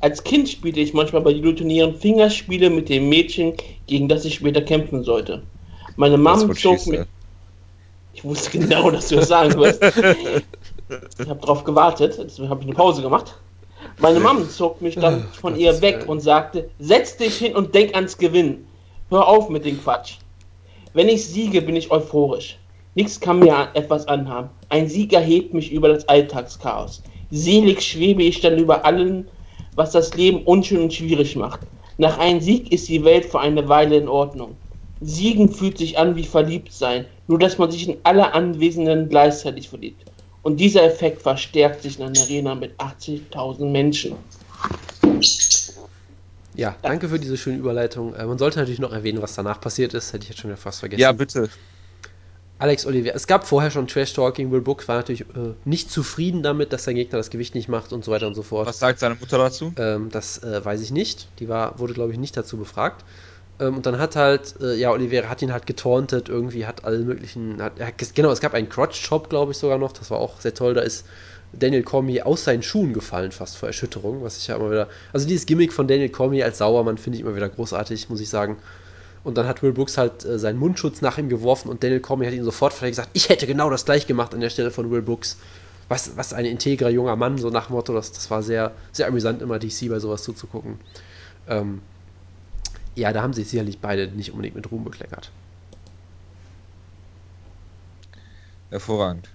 Als 0.00 0.22
Kind 0.22 0.48
spielte 0.48 0.80
ich 0.80 0.92
manchmal 0.92 1.22
bei 1.22 1.30
Judo-Turnieren 1.30 1.94
Fingerspiele 1.94 2.68
mit 2.70 2.88
dem 2.88 3.08
Mädchen, 3.08 3.54
gegen 3.86 4.08
das 4.08 4.24
ich 4.24 4.34
später 4.34 4.60
kämpfen 4.62 5.02
sollte. 5.04 5.46
Meine 5.96 6.18
Mom 6.18 6.54
zog 6.54 6.86
mich. 6.86 7.00
Ich 8.14 8.24
wusste 8.24 8.58
genau, 8.58 8.90
dass 8.90 9.08
du 9.08 9.16
das 9.16 9.28
sagen 9.28 9.54
wirst. 9.56 9.82
Ich 9.82 11.28
habe 11.28 11.40
darauf 11.40 11.64
gewartet, 11.64 12.16
deswegen 12.18 12.48
habe 12.48 12.60
ich 12.60 12.66
eine 12.66 12.76
Pause 12.76 13.02
gemacht. 13.02 13.34
Meine 13.98 14.20
Mom 14.20 14.48
zog 14.48 14.80
mich 14.80 14.94
dann 14.94 15.24
von 15.32 15.56
ihr 15.56 15.80
weg 15.82 16.04
und 16.06 16.20
sagte: 16.20 16.70
Setz 16.78 17.16
dich 17.16 17.36
hin 17.36 17.54
und 17.54 17.74
denk 17.74 17.94
ans 17.94 18.16
Gewinnen. 18.16 18.66
Hör 19.10 19.26
auf 19.28 19.48
mit 19.48 19.64
dem 19.64 19.82
Quatsch. 19.82 20.18
Wenn 20.92 21.08
ich 21.08 21.26
siege, 21.26 21.60
bin 21.60 21.76
ich 21.76 21.90
euphorisch. 21.90 22.58
Nichts 22.94 23.18
kann 23.18 23.40
mir 23.40 23.68
etwas 23.74 24.06
anhaben. 24.06 24.50
Ein 24.68 24.88
Sieg 24.88 25.12
erhebt 25.12 25.52
mich 25.52 25.72
über 25.72 25.88
das 25.88 26.08
Alltagschaos. 26.08 27.02
Selig 27.30 27.82
schwebe 27.82 28.22
ich 28.22 28.40
dann 28.40 28.58
über 28.58 28.84
allem, 28.84 29.26
was 29.74 29.90
das 29.90 30.14
Leben 30.14 30.42
unschön 30.44 30.82
und 30.82 30.94
schwierig 30.94 31.34
macht. 31.34 31.60
Nach 31.98 32.18
einem 32.18 32.40
Sieg 32.40 32.70
ist 32.72 32.88
die 32.88 33.04
Welt 33.04 33.24
für 33.24 33.40
eine 33.40 33.68
Weile 33.68 33.96
in 33.96 34.08
Ordnung. 34.08 34.56
Siegen 35.00 35.52
fühlt 35.52 35.78
sich 35.78 35.98
an 35.98 36.16
wie 36.16 36.24
verliebt 36.24 36.72
sein, 36.72 37.06
nur 37.26 37.38
dass 37.38 37.58
man 37.58 37.70
sich 37.70 37.88
in 37.88 37.98
alle 38.04 38.32
Anwesenden 38.32 39.08
gleichzeitig 39.08 39.68
verliebt. 39.68 40.04
Und 40.42 40.58
dieser 40.58 40.84
Effekt 40.84 41.22
verstärkt 41.22 41.82
sich 41.82 41.98
in 41.98 42.04
einer 42.04 42.20
Arena 42.20 42.54
mit 42.54 42.78
80.000 42.78 43.64
Menschen. 43.64 44.14
Ja, 46.54 46.76
danke 46.82 47.08
für 47.08 47.18
diese 47.18 47.36
schöne 47.36 47.58
Überleitung. 47.58 48.14
Äh, 48.14 48.26
man 48.26 48.38
sollte 48.38 48.58
natürlich 48.58 48.78
noch 48.78 48.92
erwähnen, 48.92 49.20
was 49.20 49.34
danach 49.34 49.60
passiert 49.60 49.94
ist. 49.94 50.12
Hätte 50.12 50.24
ich 50.24 50.30
jetzt 50.30 50.40
schon 50.40 50.50
wieder 50.50 50.56
fast 50.56 50.80
vergessen. 50.80 51.00
Ja, 51.00 51.12
bitte. 51.12 51.48
Alex 52.58 52.86
Oliveira. 52.86 53.16
Es 53.16 53.26
gab 53.26 53.46
vorher 53.46 53.70
schon 53.70 53.88
Trash 53.88 54.12
Talking. 54.12 54.52
Will 54.52 54.60
Brooks 54.60 54.86
war 54.86 54.96
natürlich 54.96 55.22
äh, 55.22 55.54
nicht 55.64 55.90
zufrieden 55.90 56.42
damit, 56.42 56.72
dass 56.72 56.84
sein 56.84 56.94
Gegner 56.94 57.18
das 57.18 57.30
Gewicht 57.30 57.56
nicht 57.56 57.68
macht 57.68 57.92
und 57.92 58.04
so 58.04 58.12
weiter 58.12 58.28
und 58.28 58.34
so 58.34 58.42
fort. 58.42 58.68
Was 58.68 58.78
sagt 58.78 59.00
seine 59.00 59.16
Mutter 59.16 59.38
dazu? 59.38 59.72
Ähm, 59.76 60.10
das 60.10 60.42
äh, 60.44 60.64
weiß 60.64 60.80
ich 60.80 60.92
nicht. 60.92 61.28
Die 61.40 61.48
war, 61.48 61.78
wurde, 61.80 61.94
glaube 61.94 62.12
ich, 62.12 62.18
nicht 62.18 62.36
dazu 62.36 62.56
befragt. 62.56 63.04
Ähm, 63.60 63.76
und 63.76 63.86
dann 63.86 63.98
hat 63.98 64.16
halt, 64.16 64.54
äh, 64.60 64.74
ja, 64.74 64.90
Oliveira 64.90 65.28
hat 65.28 65.42
ihn 65.42 65.52
halt 65.52 65.66
getauntet, 65.66 66.28
irgendwie 66.28 66.66
hat 66.66 66.84
alle 66.84 66.98
möglichen, 67.00 67.62
hat, 67.62 67.78
ges- 67.78 68.14
genau, 68.14 68.30
es 68.30 68.40
gab 68.40 68.54
einen 68.54 68.68
Crotch-Chop, 68.68 69.30
glaube 69.30 69.52
ich, 69.52 69.58
sogar 69.58 69.78
noch, 69.78 69.92
das 69.92 70.10
war 70.10 70.18
auch 70.18 70.40
sehr 70.40 70.54
toll, 70.54 70.74
da 70.74 70.80
ist 70.82 71.06
Daniel 71.52 71.84
Cormier 71.84 72.26
aus 72.26 72.44
seinen 72.44 72.62
Schuhen 72.64 72.92
gefallen, 72.92 73.30
fast 73.30 73.56
vor 73.56 73.68
Erschütterung, 73.68 74.22
was 74.24 74.38
ich 74.38 74.48
ja 74.48 74.56
immer 74.56 74.70
wieder, 74.72 74.88
also 75.12 75.26
dieses 75.28 75.46
Gimmick 75.46 75.72
von 75.72 75.86
Daniel 75.86 76.08
Cormier 76.10 76.44
als 76.46 76.58
Sauermann 76.58 76.98
finde 76.98 77.16
ich 77.18 77.22
immer 77.24 77.36
wieder 77.36 77.48
großartig, 77.48 78.08
muss 78.08 78.20
ich 78.20 78.28
sagen. 78.28 78.58
Und 79.22 79.38
dann 79.38 79.46
hat 79.48 79.62
Will 79.62 79.72
Brooks 79.72 79.96
halt 79.98 80.24
äh, 80.24 80.38
seinen 80.38 80.58
Mundschutz 80.58 81.00
nach 81.00 81.18
ihm 81.18 81.28
geworfen 81.28 81.68
und 81.70 81.82
Daniel 81.82 82.00
Cormier 82.00 82.28
hat 82.28 82.34
ihn 82.34 82.44
sofort 82.44 82.78
gesagt, 82.80 83.10
ich 83.14 83.28
hätte 83.30 83.46
genau 83.46 83.70
das 83.70 83.84
gleich 83.86 84.06
gemacht 84.06 84.34
an 84.34 84.40
der 84.40 84.50
Stelle 84.50 84.70
von 84.70 84.90
Will 84.90 85.02
Brooks. 85.02 85.38
Was, 85.88 86.16
was 86.16 86.32
ein 86.32 86.46
integrer 86.46 86.90
junger 86.90 87.16
Mann, 87.16 87.38
so 87.38 87.50
nach 87.50 87.68
Motto, 87.70 87.94
das, 87.94 88.12
das 88.12 88.30
war 88.30 88.42
sehr, 88.42 88.74
sehr 88.92 89.06
amüsant, 89.06 89.42
immer 89.42 89.58
DC 89.58 89.88
bei 89.88 89.98
sowas 89.98 90.22
zuzugucken. 90.22 90.80
Ähm, 91.46 91.82
ja, 92.96 93.12
da 93.12 93.22
haben 93.22 93.32
sich 93.32 93.48
sicherlich 93.48 93.78
beide 93.80 94.08
nicht 94.08 94.30
unbedingt 94.30 94.56
mit 94.56 94.70
Ruhm 94.70 94.84
bekleckert. 94.84 95.30
Hervorragend. 98.70 99.28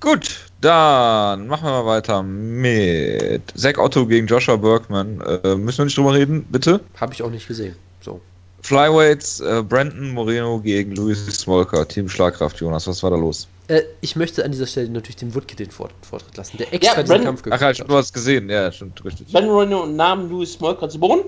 Gut, 0.00 0.46
dann 0.62 1.46
machen 1.46 1.64
wir 1.64 1.82
mal 1.82 1.86
weiter 1.86 2.22
mit 2.22 3.42
Zack 3.54 3.78
Otto 3.78 4.06
gegen 4.06 4.26
Joshua 4.26 4.56
Bergman. 4.56 5.20
Äh, 5.20 5.56
müssen 5.56 5.78
wir 5.78 5.84
nicht 5.84 5.98
drüber 5.98 6.14
reden, 6.14 6.44
bitte? 6.44 6.80
Habe 6.98 7.12
ich 7.12 7.22
auch 7.22 7.30
nicht 7.30 7.46
gesehen. 7.46 7.76
So. 8.00 8.20
Flyweights, 8.62 9.40
äh, 9.40 9.62
Brandon 9.62 10.10
Moreno 10.12 10.58
gegen 10.60 10.92
Louis 10.94 11.26
Smolka, 11.26 11.84
Team 11.84 12.08
Schlagkraft, 12.08 12.60
Jonas, 12.60 12.86
was 12.86 13.02
war 13.02 13.10
da 13.10 13.16
los? 13.16 13.46
Äh, 13.68 13.82
ich 14.00 14.16
möchte 14.16 14.42
an 14.44 14.52
dieser 14.52 14.66
Stelle 14.66 14.88
natürlich 14.88 15.16
dem 15.16 15.34
Woodkid 15.34 15.58
den 15.58 15.70
Vor 15.70 15.90
Vortritt 16.02 16.36
lassen, 16.36 16.56
der 16.56 16.72
extra 16.72 16.96
Ja, 16.96 17.02
diesen 17.02 17.22
Brandon- 17.22 17.42
Kampf 17.42 17.42
Ach 17.50 17.60
ja, 17.60 17.72
du 17.84 17.94
hast 17.94 18.12
gesehen, 18.14 18.48
ja, 18.48 18.72
stimmt, 18.72 19.04
richtig. 19.04 19.30
Ben 19.32 19.46
Moreno 19.46 19.84
nahm 19.86 20.30
Louis 20.30 20.52
Smolka 20.54 20.88
zu 20.88 20.98
Boden, 20.98 21.24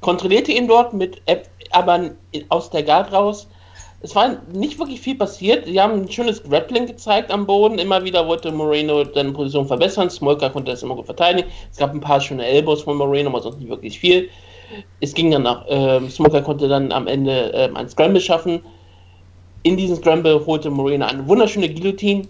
kontrollierte 0.00 0.52
ihn 0.52 0.68
dort 0.68 0.92
mit, 0.92 1.20
App- 1.26 1.48
aber 1.70 2.10
aus 2.48 2.70
der 2.70 2.82
Guard 2.82 3.12
raus. 3.12 3.48
Es 4.00 4.14
war 4.14 4.36
nicht 4.52 4.78
wirklich 4.78 5.00
viel 5.00 5.16
passiert. 5.16 5.66
Sie 5.66 5.80
haben 5.80 6.02
ein 6.02 6.10
schönes 6.10 6.42
Grappling 6.44 6.86
gezeigt 6.86 7.32
am 7.32 7.46
Boden. 7.46 7.78
Immer 7.80 8.04
wieder 8.04 8.28
wollte 8.28 8.52
Moreno 8.52 9.04
seine 9.12 9.32
Position 9.32 9.66
verbessern. 9.66 10.08
Smolka 10.08 10.50
konnte 10.50 10.70
das 10.70 10.84
immer 10.84 10.94
gut 10.94 11.06
verteidigen. 11.06 11.48
Es 11.72 11.78
gab 11.78 11.92
ein 11.92 12.00
paar 12.00 12.20
schöne 12.20 12.46
Elbows 12.46 12.82
von 12.82 12.96
Moreno, 12.96 13.30
aber 13.30 13.42
sonst 13.42 13.58
nicht 13.58 13.68
wirklich 13.68 13.98
viel. 13.98 14.28
Es 15.00 15.14
ging 15.14 15.32
dann 15.32 15.42
nach, 15.42 15.64
ähm, 15.68 16.08
Smoker 16.10 16.42
konnte 16.42 16.68
dann 16.68 16.92
am 16.92 17.08
Ende 17.08 17.50
ähm, 17.54 17.76
ein 17.76 17.88
Scramble 17.88 18.20
schaffen. 18.20 18.62
In 19.64 19.76
diesem 19.76 19.96
Scramble 19.96 20.46
holte 20.46 20.70
Moreno 20.70 21.06
eine 21.06 21.26
wunderschöne 21.26 21.68
Guillotine. 21.68 22.28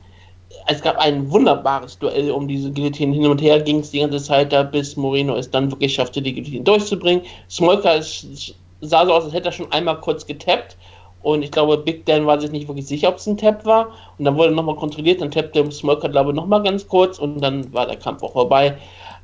Es 0.70 0.82
gab 0.82 0.98
ein 0.98 1.30
wunderbares 1.30 1.98
Duell 1.98 2.30
um 2.30 2.46
diese 2.46 2.70
Guillotine. 2.70 3.14
Hin 3.14 3.26
und 3.26 3.40
her 3.40 3.58
ging 3.60 3.78
es 3.78 3.90
die 3.90 4.00
ganze 4.00 4.22
Zeit 4.22 4.52
da, 4.52 4.62
bis 4.62 4.96
Moreno 4.96 5.34
es 5.34 5.50
dann 5.50 5.70
wirklich 5.70 5.94
schaffte, 5.94 6.20
die 6.20 6.34
Guillotine 6.34 6.62
durchzubringen. 6.62 7.22
Smolka 7.48 8.02
sah 8.02 9.06
so 9.06 9.12
aus, 9.14 9.24
als 9.24 9.32
hätte 9.32 9.48
er 9.48 9.52
schon 9.52 9.72
einmal 9.72 9.98
kurz 10.00 10.26
getappt. 10.26 10.76
Und 11.22 11.42
ich 11.42 11.50
glaube, 11.50 11.78
Big 11.78 12.04
Dan 12.04 12.26
war 12.26 12.38
sich 12.38 12.50
nicht 12.50 12.68
wirklich 12.68 12.86
sicher, 12.86 13.08
ob 13.08 13.16
es 13.16 13.26
ein 13.26 13.38
Tap 13.38 13.64
war. 13.64 13.88
Und 14.18 14.26
dann 14.26 14.36
wurde 14.36 14.52
nochmal 14.54 14.76
kontrolliert, 14.76 15.22
dann 15.22 15.30
tappte 15.30 15.70
Smolka, 15.72 16.08
glaube 16.08 16.30
ich, 16.30 16.36
nochmal 16.36 16.62
ganz 16.62 16.86
kurz 16.86 17.18
und 17.18 17.40
dann 17.40 17.72
war 17.72 17.86
der 17.86 17.96
Kampf 17.96 18.22
auch 18.22 18.32
vorbei. 18.32 18.76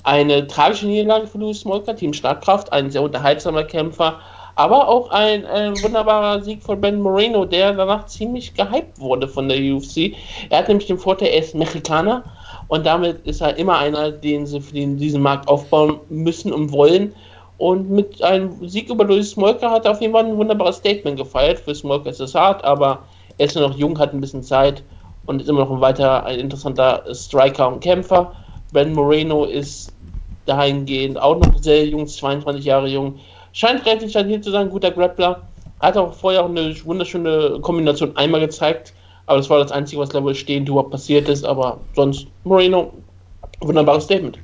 Eine 0.02 0.46
tragische 0.46 0.86
Niederlage 0.86 1.26
für 1.26 1.38
Louis 1.38 1.60
Smolka, 1.60 1.92
Team 1.92 2.14
Startkraft, 2.14 2.72
ein 2.72 2.90
sehr 2.90 3.02
unterhaltsamer 3.02 3.64
Kämpfer, 3.64 4.18
aber 4.56 4.88
auch 4.88 5.10
ein 5.10 5.44
äh, 5.44 5.72
wunderbarer 5.82 6.42
Sieg 6.42 6.62
von 6.62 6.80
Ben 6.80 7.00
Moreno, 7.00 7.44
der 7.44 7.72
danach 7.72 8.06
ziemlich 8.06 8.54
gehypt 8.54 8.98
wurde 8.98 9.28
von 9.28 9.48
der 9.48 9.58
UFC. 9.58 10.14
Er 10.50 10.58
hat 10.58 10.68
nämlich 10.68 10.86
den 10.86 10.98
Vorteil, 10.98 11.28
er 11.28 11.40
ist 11.40 11.54
Mexikaner 11.54 12.24
und 12.68 12.86
damit 12.86 13.26
ist 13.26 13.40
er 13.40 13.56
immer 13.56 13.78
einer, 13.78 14.10
den 14.10 14.46
sie 14.46 14.60
für 14.60 14.74
den, 14.74 14.96
diesen 14.96 15.22
Markt 15.22 15.48
aufbauen 15.48 16.00
müssen 16.08 16.52
und 16.52 16.72
wollen. 16.72 17.14
Und 17.58 17.90
mit 17.90 18.22
einem 18.22 18.68
Sieg 18.68 18.90
über 18.90 19.04
Louis 19.04 19.30
Smolka 19.30 19.70
hat 19.70 19.84
er 19.84 19.92
auf 19.92 20.00
jeden 20.00 20.12
Fall 20.12 20.24
ein 20.24 20.36
wunderbares 20.36 20.76
Statement 20.76 21.16
gefeiert. 21.16 21.60
Für 21.60 21.74
Smolka 21.74 22.10
ist 22.10 22.20
es 22.20 22.34
hart, 22.34 22.64
aber 22.64 23.04
er 23.38 23.46
ist 23.46 23.56
noch 23.56 23.76
jung, 23.76 23.98
hat 23.98 24.12
ein 24.12 24.20
bisschen 24.20 24.42
Zeit 24.42 24.82
und 25.26 25.40
ist 25.40 25.48
immer 25.48 25.60
noch 25.60 25.70
ein 25.70 25.80
weiter 25.80 26.24
ein 26.26 26.38
interessanter 26.38 27.04
Striker 27.12 27.68
und 27.68 27.80
Kämpfer. 27.80 28.32
Ben 28.72 28.92
Moreno 28.92 29.44
ist 29.44 29.92
dahingehend 30.46 31.20
auch 31.20 31.38
noch 31.38 31.62
sehr 31.62 31.86
jung, 31.86 32.06
22 32.06 32.64
Jahre 32.64 32.88
jung. 32.88 33.18
Scheint 33.54 33.86
relativ 33.86 34.10
stabil 34.10 34.40
zu 34.40 34.50
sein, 34.50 34.68
guter 34.68 34.90
Grappler. 34.90 35.42
Hat 35.80 35.96
auch 35.96 36.12
vorher 36.12 36.42
auch 36.42 36.48
eine 36.48 36.74
wunderschöne 36.84 37.58
Kombination 37.62 38.16
einmal 38.16 38.40
gezeigt, 38.40 38.92
aber 39.26 39.38
das 39.38 39.48
war 39.48 39.60
das 39.60 39.70
Einzige, 39.70 40.00
was 40.00 40.10
glaube 40.10 40.32
ich 40.32 40.40
stehend 40.40 40.68
überhaupt 40.68 40.90
passiert 40.90 41.28
ist. 41.28 41.44
Aber 41.44 41.80
sonst 41.94 42.26
Moreno, 42.42 42.92
wunderbares 43.60 44.04
Statement. 44.04 44.38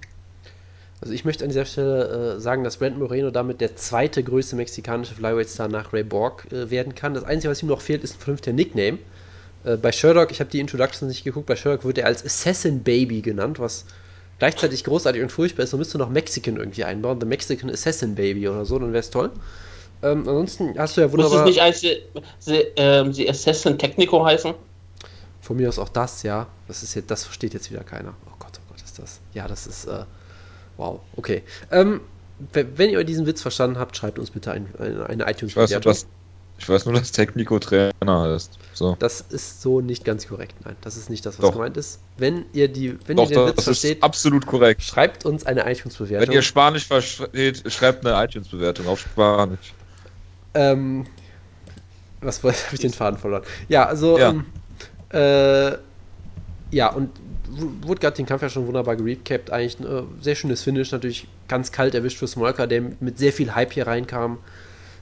Also 1.01 1.13
ich 1.13 1.25
möchte 1.25 1.45
an 1.45 1.51
dieser 1.51 1.65
Stelle 1.65 2.37
äh, 2.37 2.41
sagen, 2.41 2.63
dass 2.63 2.77
Brandon 2.77 3.01
Moreno 3.01 3.31
damit 3.31 3.61
der 3.61 3.75
zweite 3.75 4.23
größte 4.23 4.55
mexikanische 4.55 5.15
Flyweight-Star 5.15 5.69
nach 5.69 5.93
Ray 5.93 6.05
Borg 6.05 6.47
äh, 6.53 6.71
werden 6.71 6.95
kann. 6.95 7.15
Das 7.15 7.25
Einzige, 7.25 7.51
was 7.51 7.63
ihm 7.63 7.69
noch 7.69 7.81
fehlt, 7.81 8.05
ist 8.05 8.17
ein 8.17 8.21
vernünftiger 8.21 8.55
Nickname. 8.55 8.99
Äh, 9.65 9.77
bei 9.77 9.91
Sherlock, 9.93 10.31
ich 10.31 10.41
habe 10.41 10.51
die 10.51 10.61
Introduction 10.61 11.09
nicht 11.09 11.25
geguckt, 11.25 11.47
bei 11.47 11.57
Sherlock 11.57 11.85
wird 11.85 11.99
er 11.99 12.07
als 12.07 12.25
Assassin 12.25 12.83
Baby 12.83 13.23
genannt, 13.23 13.59
was 13.59 13.87
gleichzeitig 14.41 14.83
großartig 14.83 15.23
und 15.23 15.31
furchtbar 15.31 15.63
ist. 15.63 15.73
Man 15.73 15.79
müsste 15.79 15.99
noch 15.99 16.09
Mexican 16.09 16.57
irgendwie 16.57 16.83
einbauen, 16.83 17.21
The 17.21 17.27
Mexican 17.27 17.71
Assassin 17.71 18.17
Baby 18.17 18.49
oder 18.49 18.65
so, 18.65 18.77
dann 18.81 18.93
wäre 18.93 19.01
es 19.01 19.11
toll. 19.11 19.31
Ähm, 20.03 20.21
ansonsten 20.21 20.77
hast 20.77 20.97
du 20.97 21.03
ja 21.03 21.13
wunderbar... 21.13 21.43
Muss 21.43 21.51
es 21.51 21.57
nicht 21.57 21.63
eigentlich 21.63 22.03
die, 22.45 22.51
die, 22.51 22.67
ähm, 22.77 23.29
Assassin 23.29 23.79
Technico 23.79 24.25
heißen? 24.25 24.55
Von 25.41 25.57
mir 25.57 25.69
aus 25.69 25.79
auch 25.79 25.89
das, 25.89 26.25
ja. 26.25 26.49
Das, 26.67 26.83
ist 26.83 26.95
jetzt, 26.95 27.11
das 27.11 27.25
versteht 27.25 27.55
jetzt 27.55 27.71
wieder 27.71 27.85
keiner. 27.85 28.15
Oh 28.27 28.35
Gott, 28.41 28.59
oh 28.59 28.73
Gott, 28.73 28.83
ist 28.83 28.99
das... 28.99 29.21
Ja, 29.33 29.47
das 29.47 29.69
ist... 29.69 29.85
Äh, 29.85 30.05
Wow, 30.81 31.01
okay. 31.15 31.43
Ähm, 31.71 32.01
wenn 32.55 32.89
ihr 32.89 33.05
diesen 33.05 33.27
Witz 33.27 33.43
verstanden 33.43 33.79
habt, 33.79 33.95
schreibt 33.99 34.19
uns 34.19 34.31
bitte 34.31 34.53
ein, 34.53 34.67
eine, 34.79 35.07
eine 35.07 35.31
iTunes-Bewertung. 35.31 35.93
Ich, 35.93 36.07
ich 36.61 36.69
weiß 36.69 36.85
nur, 36.85 36.95
dass 36.95 37.11
Technico 37.11 37.59
Trainer 37.59 38.21
heißt. 38.21 38.59
So. 38.75 38.95
Das 38.99 39.23
ist 39.23 39.63
so 39.63 39.81
nicht 39.81 40.05
ganz 40.05 40.29
korrekt. 40.29 40.55
Nein, 40.65 40.77
das 40.83 40.99
ist 40.99 41.09
nicht 41.09 41.25
das, 41.25 41.39
was 41.39 41.47
Doch. 41.47 41.53
gemeint 41.55 41.79
ist. 41.79 42.01
Wenn 42.19 42.45
ihr, 42.53 42.69
die, 42.69 42.99
wenn 43.07 43.17
Doch, 43.17 43.31
ihr 43.31 43.37
den 43.37 43.49
Witz 43.49 43.65
versteht, 43.65 44.03
absolut 44.03 44.47
korrekt. 44.47 44.83
schreibt 44.83 45.25
uns 45.25 45.47
eine 45.47 45.71
iTunes-Bewertung. 45.71 46.29
Wenn 46.29 46.35
ihr 46.35 46.43
Spanisch 46.43 46.87
versteht, 46.87 47.73
schreibt 47.73 48.05
eine 48.05 48.23
iTunes-Bewertung 48.23 48.89
auf 48.89 49.01
Spanisch. 49.01 49.73
Ähm, 50.53 51.07
was 52.21 52.43
habe 52.45 52.55
ich 52.73 52.81
den 52.81 52.93
Faden 52.93 53.19
verloren? 53.19 53.43
Ja, 53.69 53.87
also, 53.87 54.19
ja, 54.19 54.31
ähm, 54.31 54.45
äh, 55.13 55.79
ja 56.71 56.93
und 56.93 57.09
Woodgard 57.49 58.13
hat 58.13 58.19
den 58.19 58.27
Kampf 58.27 58.43
ja 58.43 58.51
schon 58.51 58.67
wunderbar 58.67 58.97
gerecapt. 58.97 59.51
Eigentlich 59.51 59.81
ein 59.81 59.87
äh, 59.87 60.03
sehr 60.21 60.35
schönes 60.35 60.63
Finish, 60.63 60.93
natürlich 60.93 61.27
ganz 61.49 61.73
kalt 61.73 61.95
erwischt 61.95 62.19
für 62.19 62.29
Smolka, 62.29 62.67
der 62.67 62.83
mit 63.01 63.19
sehr 63.19 63.33
viel 63.33 63.55
Hype 63.55 63.73
hier 63.73 63.87
reinkam. 63.87 64.39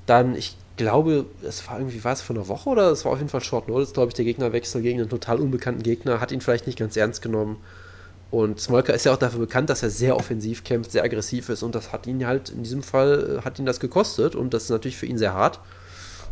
Dann, 0.07 0.37
ich 0.37 0.57
glaube, 0.79 1.27
es 1.43 1.69
war 1.69 1.79
irgendwie, 1.79 2.03
war 2.03 2.15
es 2.15 2.23
vor 2.23 2.35
einer 2.35 2.49
Woche 2.49 2.71
oder 2.71 2.91
es 2.91 3.05
war 3.05 3.13
auf 3.13 3.19
jeden 3.19 3.29
Fall 3.29 3.43
Short 3.43 3.69
Notice, 3.69 3.93
glaube 3.93 4.09
ich, 4.09 4.15
der 4.15 4.25
Gegnerwechsel 4.25 4.81
gegen 4.81 5.01
einen 5.01 5.11
total 5.11 5.41
unbekannten 5.41 5.83
Gegner, 5.83 6.21
hat 6.21 6.33
ihn 6.33 6.41
vielleicht 6.41 6.67
nicht 6.67 6.79
ganz 6.79 6.97
ernst 6.97 7.21
genommen. 7.21 7.59
Und 8.31 8.61
Smolka 8.61 8.93
ist 8.93 9.05
ja 9.05 9.13
auch 9.13 9.19
dafür 9.19 9.41
bekannt, 9.41 9.71
dass 9.71 9.83
er 9.83 9.91
sehr 9.91 10.17
offensiv 10.17 10.65
kämpft, 10.65 10.93
sehr 10.93 11.03
aggressiv 11.03 11.49
ist 11.49 11.63
und 11.63 11.75
das 11.75 11.93
hat 11.93 12.07
ihn 12.07 12.27
halt 12.27 12.51
in 12.51 12.63
diesem 12.63 12.83
Fall, 12.83 13.39
äh, 13.39 13.45
hat 13.45 13.59
ihn 13.59 13.67
das 13.67 13.81
gekostet 13.81 14.35
und 14.35 14.55
das 14.55 14.65
ist 14.65 14.71
natürlich 14.71 14.97
für 14.97 15.07
ihn 15.07 15.19
sehr 15.19 15.35
hart. 15.35 15.61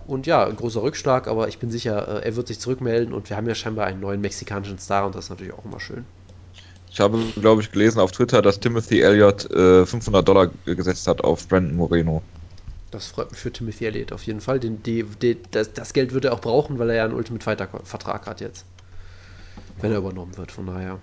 Und 0.06 0.26
ja, 0.26 0.46
ein 0.46 0.56
großer 0.56 0.82
Rückschlag, 0.82 1.26
aber 1.26 1.48
ich 1.48 1.58
bin 1.58 1.70
sicher, 1.70 2.22
äh, 2.22 2.26
er 2.26 2.36
wird 2.36 2.48
sich 2.48 2.60
zurückmelden 2.60 3.12
und 3.12 3.28
wir 3.28 3.36
haben 3.36 3.48
ja 3.48 3.54
scheinbar 3.54 3.86
einen 3.86 4.00
neuen 4.00 4.20
mexikanischen 4.20 4.78
Star 4.78 5.06
und 5.06 5.14
das 5.14 5.24
ist 5.24 5.30
natürlich 5.30 5.52
auch 5.52 5.64
immer 5.64 5.80
schön. 5.80 6.04
Ich 6.90 7.00
habe, 7.00 7.18
glaube 7.40 7.62
ich, 7.62 7.72
gelesen 7.72 7.98
auf 7.98 8.12
Twitter, 8.12 8.40
dass 8.42 8.60
Timothy 8.60 9.00
Elliott 9.00 9.50
äh, 9.50 9.84
500 9.84 10.26
Dollar 10.26 10.50
gesetzt 10.64 11.08
hat 11.08 11.22
auf 11.24 11.48
Brandon 11.48 11.76
Moreno. 11.76 12.22
Das 12.90 13.08
freut 13.08 13.30
mich 13.32 13.40
für 13.40 13.52
Timothy 13.52 13.86
Elliott 13.86 14.12
auf 14.12 14.24
jeden 14.24 14.40
Fall. 14.40 14.60
Den, 14.60 14.82
die, 14.82 15.02
die, 15.04 15.38
das, 15.50 15.72
das, 15.72 15.92
Geld 15.92 16.12
wird 16.12 16.24
er 16.24 16.32
auch 16.32 16.40
brauchen, 16.40 16.78
weil 16.78 16.90
er 16.90 16.96
ja 16.96 17.04
einen 17.04 17.14
Ultimate 17.14 17.44
Fighter-Vertrag 17.44 18.26
hat 18.26 18.40
jetzt. 18.40 18.64
Wenn 19.80 19.92
er 19.92 19.98
übernommen 19.98 20.36
wird, 20.36 20.52
von 20.52 20.66
daher. 20.66 20.98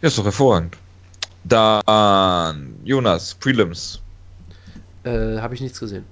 Ja, 0.00 0.08
ist 0.08 0.18
doch 0.18 0.24
hervorragend. 0.24 0.76
Dann 1.44 2.76
Jonas, 2.84 3.34
Prelims. 3.34 4.00
Äh, 5.04 5.38
habe 5.38 5.54
ich 5.54 5.60
nichts 5.60 5.80
gesehen. 5.80 6.04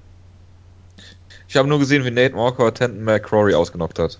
Ich 1.48 1.56
habe 1.56 1.68
nur 1.68 1.78
gesehen, 1.78 2.04
wie 2.04 2.10
Nate 2.10 2.34
Walker 2.34 2.72
Tenton 2.72 3.04
McCrory 3.04 3.54
ausgenockt 3.54 3.98
hat. 3.98 4.18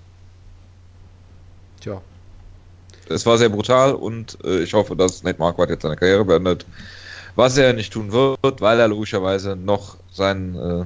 Tja. 1.81 2.01
Es 3.09 3.27
war 3.27 3.39
sehr 3.39 3.49
brutal 3.49 3.95
und 3.95 4.39
äh, 4.45 4.63
ich 4.63 4.73
hoffe, 4.73 4.97
dass 4.97 5.23
Nate 5.23 5.39
Marquardt 5.39 5.71
jetzt 5.71 5.83
seine 5.83 5.97
Karriere 5.97 6.25
beendet. 6.25 6.65
Was 7.37 7.57
er 7.57 7.73
nicht 7.73 7.93
tun 7.93 8.13
wird, 8.13 8.61
weil 8.61 8.79
er 8.79 8.89
logischerweise 8.89 9.57
noch 9.57 9.97
seinen 10.13 10.55
äh, 10.55 10.85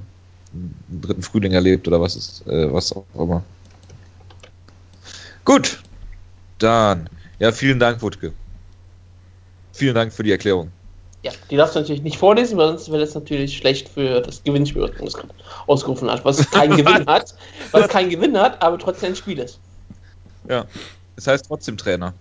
dritten 0.88 1.22
Frühling 1.22 1.52
erlebt 1.52 1.86
oder 1.86 2.00
was 2.00 2.16
ist, 2.16 2.46
äh, 2.46 2.72
was 2.72 2.92
auch 2.92 3.04
immer. 3.14 3.42
Gut, 5.44 5.82
dann, 6.58 7.08
ja, 7.38 7.52
vielen 7.52 7.78
Dank, 7.78 8.02
Wutke. 8.02 8.32
Vielen 9.72 9.94
Dank 9.94 10.12
für 10.12 10.22
die 10.22 10.32
Erklärung. 10.32 10.70
Ja, 11.22 11.32
die 11.50 11.56
darfst 11.56 11.74
du 11.74 11.80
natürlich 11.80 12.02
nicht 12.02 12.16
vorlesen, 12.16 12.56
weil 12.58 12.68
sonst 12.68 12.88
wäre 12.90 13.00
das 13.00 13.14
natürlich 13.14 13.56
schlecht 13.56 13.88
für 13.88 14.20
das 14.20 14.42
Gewinnspiel, 14.44 14.88
du 14.88 15.10
ausgerufen 15.66 16.10
hast, 16.10 16.24
was 16.24 16.50
keinen 16.50 16.76
Gewinn 16.76 17.06
hat, 17.06 17.34
was 17.72 17.88
keinen 17.88 18.08
Gewinn 18.08 18.38
hat, 18.38 18.62
aber 18.62 18.78
trotzdem 18.78 19.10
ein 19.10 19.16
Spiel 19.16 19.38
ist. 19.38 19.58
Ja, 20.48 20.66
es 21.16 21.26
heißt 21.26 21.46
trotzdem 21.46 21.76
Trainer. 21.76 22.14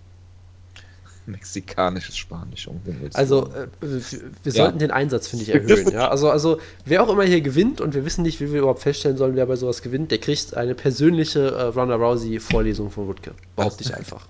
Mexikanisches 1.27 2.17
Spanisch. 2.17 2.67
Um 2.67 2.81
also, 3.13 3.47
äh, 3.53 3.67
wir, 3.81 4.01
ja. 4.43 4.51
sollten 4.51 4.79
den 4.79 4.91
Einsatz, 4.91 5.27
finde 5.27 5.43
ich, 5.43 5.53
erhöhen. 5.53 5.91
ja? 5.91 6.07
also, 6.09 6.29
also, 6.29 6.59
wer 6.85 7.03
auch 7.03 7.09
immer 7.09 7.23
hier 7.23 7.41
gewinnt, 7.41 7.81
und 7.81 7.93
wir 7.93 8.05
wissen 8.05 8.21
nicht, 8.21 8.39
wie 8.39 8.51
wir 8.51 8.59
überhaupt 8.59 8.81
feststellen 8.81 9.17
sollen, 9.17 9.35
wer 9.35 9.45
bei 9.45 9.55
sowas 9.55 9.81
gewinnt, 9.81 10.11
der 10.11 10.17
kriegt 10.17 10.55
eine 10.55 10.73
persönliche 10.73 11.49
äh, 11.49 11.63
Ronda 11.63 11.95
Rousey-Vorlesung 11.95 12.89
von 12.91 13.07
Wutke. 13.07 13.33
Behaupte 13.55 13.83
ich 13.83 13.93
einfach. 13.93 14.27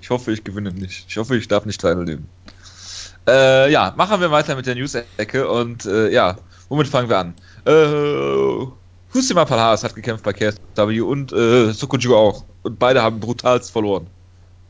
Ich 0.00 0.10
hoffe, 0.10 0.32
ich 0.32 0.44
gewinne 0.44 0.72
nicht. 0.72 1.06
Ich 1.08 1.16
hoffe, 1.16 1.36
ich 1.36 1.48
darf 1.48 1.66
nicht 1.66 1.80
teilnehmen. 1.80 2.28
Äh, 3.28 3.70
ja, 3.70 3.92
machen 3.96 4.20
wir 4.20 4.30
weiter 4.30 4.56
mit 4.56 4.66
der 4.66 4.74
News-Ecke 4.74 5.48
und 5.48 5.84
äh, 5.84 6.10
ja, 6.10 6.38
womit 6.68 6.88
fangen 6.88 7.08
wir 7.08 7.18
an? 7.18 7.34
Äh, 7.64 8.66
Husima 9.14 9.44
Palhares 9.44 9.84
hat 9.84 9.94
gekämpft 9.94 10.24
bei 10.24 10.32
KSW 10.32 11.00
und 11.00 11.32
äh, 11.32 11.72
Sokoju 11.72 12.16
auch. 12.16 12.44
Und 12.62 12.78
beide 12.78 13.02
haben 13.02 13.20
brutalst 13.20 13.70
verloren. 13.70 14.06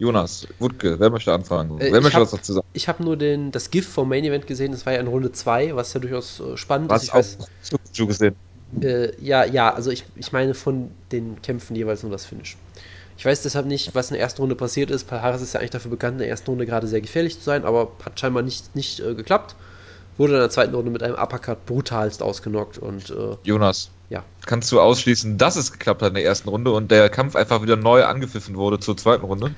Jonas, 0.02 0.48
Wutke, 0.58 0.98
wer 0.98 1.10
möchte 1.10 1.32
anfangen? 1.32 1.80
Äh, 1.80 1.92
wer 1.92 2.00
möchte 2.00 2.16
hab, 2.16 2.24
was 2.24 2.32
dazu 2.32 2.54
sagen? 2.54 2.66
Ich 2.72 2.88
habe 2.88 3.04
nur 3.04 3.16
den, 3.16 3.52
das 3.52 3.70
GIF 3.70 3.88
vom 3.88 4.08
Main 4.08 4.24
Event 4.24 4.48
gesehen, 4.48 4.72
das 4.72 4.84
war 4.84 4.92
ja 4.92 4.98
in 4.98 5.06
Runde 5.06 5.30
2, 5.30 5.76
was 5.76 5.94
ja 5.94 6.00
durchaus 6.00 6.40
äh, 6.40 6.56
spannend 6.56 6.90
was 6.90 7.04
ist. 7.04 7.08
Ich 7.08 7.14
weiß, 7.14 7.38
Sokoju 7.62 8.08
gesehen? 8.08 8.34
Äh, 8.80 9.12
ja, 9.24 9.44
ja, 9.44 9.72
also 9.72 9.92
ich, 9.92 10.04
ich 10.16 10.32
meine 10.32 10.54
von 10.54 10.90
den 11.12 11.40
Kämpfen 11.40 11.76
jeweils 11.76 12.02
nur 12.02 12.10
das 12.10 12.24
Finish. 12.24 12.56
Ich 13.16 13.24
weiß 13.24 13.42
deshalb 13.42 13.66
nicht, 13.66 13.94
was 13.94 14.10
in 14.10 14.14
der 14.14 14.22
ersten 14.24 14.40
Runde 14.42 14.56
passiert 14.56 14.90
ist. 14.90 15.04
Palhares 15.04 15.40
ist 15.40 15.54
ja 15.54 15.60
eigentlich 15.60 15.70
dafür 15.70 15.92
bekannt, 15.92 16.14
in 16.14 16.18
der 16.18 16.28
ersten 16.30 16.50
Runde 16.50 16.66
gerade 16.66 16.88
sehr 16.88 17.00
gefährlich 17.00 17.38
zu 17.38 17.44
sein, 17.44 17.64
aber 17.64 17.92
hat 18.04 18.18
scheinbar 18.18 18.42
nicht, 18.42 18.74
nicht 18.74 18.98
äh, 18.98 19.14
geklappt. 19.14 19.54
Wurde 20.18 20.32
in 20.32 20.40
der 20.40 20.50
zweiten 20.50 20.74
Runde 20.74 20.90
mit 20.90 21.04
einem 21.04 21.14
Uppercut 21.14 21.64
brutalst 21.64 22.24
ausgenockt 22.24 22.76
und. 22.76 23.10
Äh, 23.10 23.36
Jonas. 23.44 23.92
Ja. 24.10 24.24
Kannst 24.46 24.72
du 24.72 24.80
ausschließen, 24.80 25.38
dass 25.38 25.54
es 25.54 25.70
geklappt 25.70 26.02
hat 26.02 26.08
in 26.08 26.14
der 26.16 26.24
ersten 26.24 26.48
Runde 26.48 26.72
und 26.72 26.90
der 26.90 27.08
Kampf 27.08 27.36
einfach 27.36 27.62
wieder 27.62 27.76
neu 27.76 28.04
angepfiffen 28.04 28.56
wurde 28.56 28.80
zur 28.80 28.96
zweiten 28.96 29.24
Runde? 29.24 29.54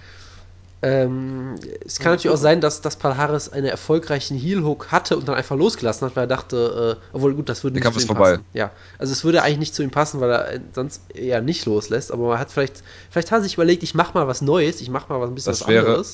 Ähm, 0.87 1.55
es 1.87 1.99
kann 1.99 2.13
natürlich 2.13 2.35
auch 2.35 2.41
sein, 2.41 2.61
dass, 2.61 2.83
dass 2.83 2.97
Palhares 2.97 3.51
einen 3.51 3.65
erfolgreichen 3.67 4.37
Heel-Hook 4.37 4.93
hatte 4.93 5.17
und 5.17 5.27
dann 5.27 5.35
einfach 5.35 5.57
losgelassen 5.57 6.07
hat, 6.07 6.15
weil 6.15 6.25
er 6.25 6.27
dachte, 6.27 6.99
äh, 7.01 7.07
obwohl 7.17 7.35
gut, 7.35 7.49
das 7.49 7.65
würde 7.65 7.79
nicht 7.79 7.87
zu 7.87 7.93
ihm 7.93 7.97
ist 7.97 8.07
vorbei. 8.07 8.33
passen. 8.33 8.45
Ja, 8.53 8.71
also 8.99 9.13
es 9.13 9.25
würde 9.25 9.43
eigentlich 9.43 9.59
nicht 9.61 9.75
zu 9.75 9.83
ihm 9.83 9.91
passen, 9.91 10.21
weil 10.21 10.31
er 10.31 10.61
sonst 10.75 11.01
eher 11.15 11.41
nicht 11.41 11.65
loslässt, 11.65 12.13
aber 12.13 12.29
man 12.29 12.39
hat 12.39 12.51
vielleicht, 12.51 12.83
vielleicht 13.11 13.33
hat 13.33 13.41
er 13.41 13.45
sich 13.45 13.55
überlegt, 13.55 13.83
ich 13.83 13.95
mach 13.95 14.13
mal 14.13 14.29
was 14.29 14.43
Neues, 14.43 14.83
ich 14.83 14.91
mach 14.91 15.09
mal 15.09 15.21
was 15.21 15.31
ein 15.31 15.35
bisschen 15.35 15.53
das 15.53 15.63
was 15.63 15.69
wäre, 15.69 15.87
anderes. 15.87 16.13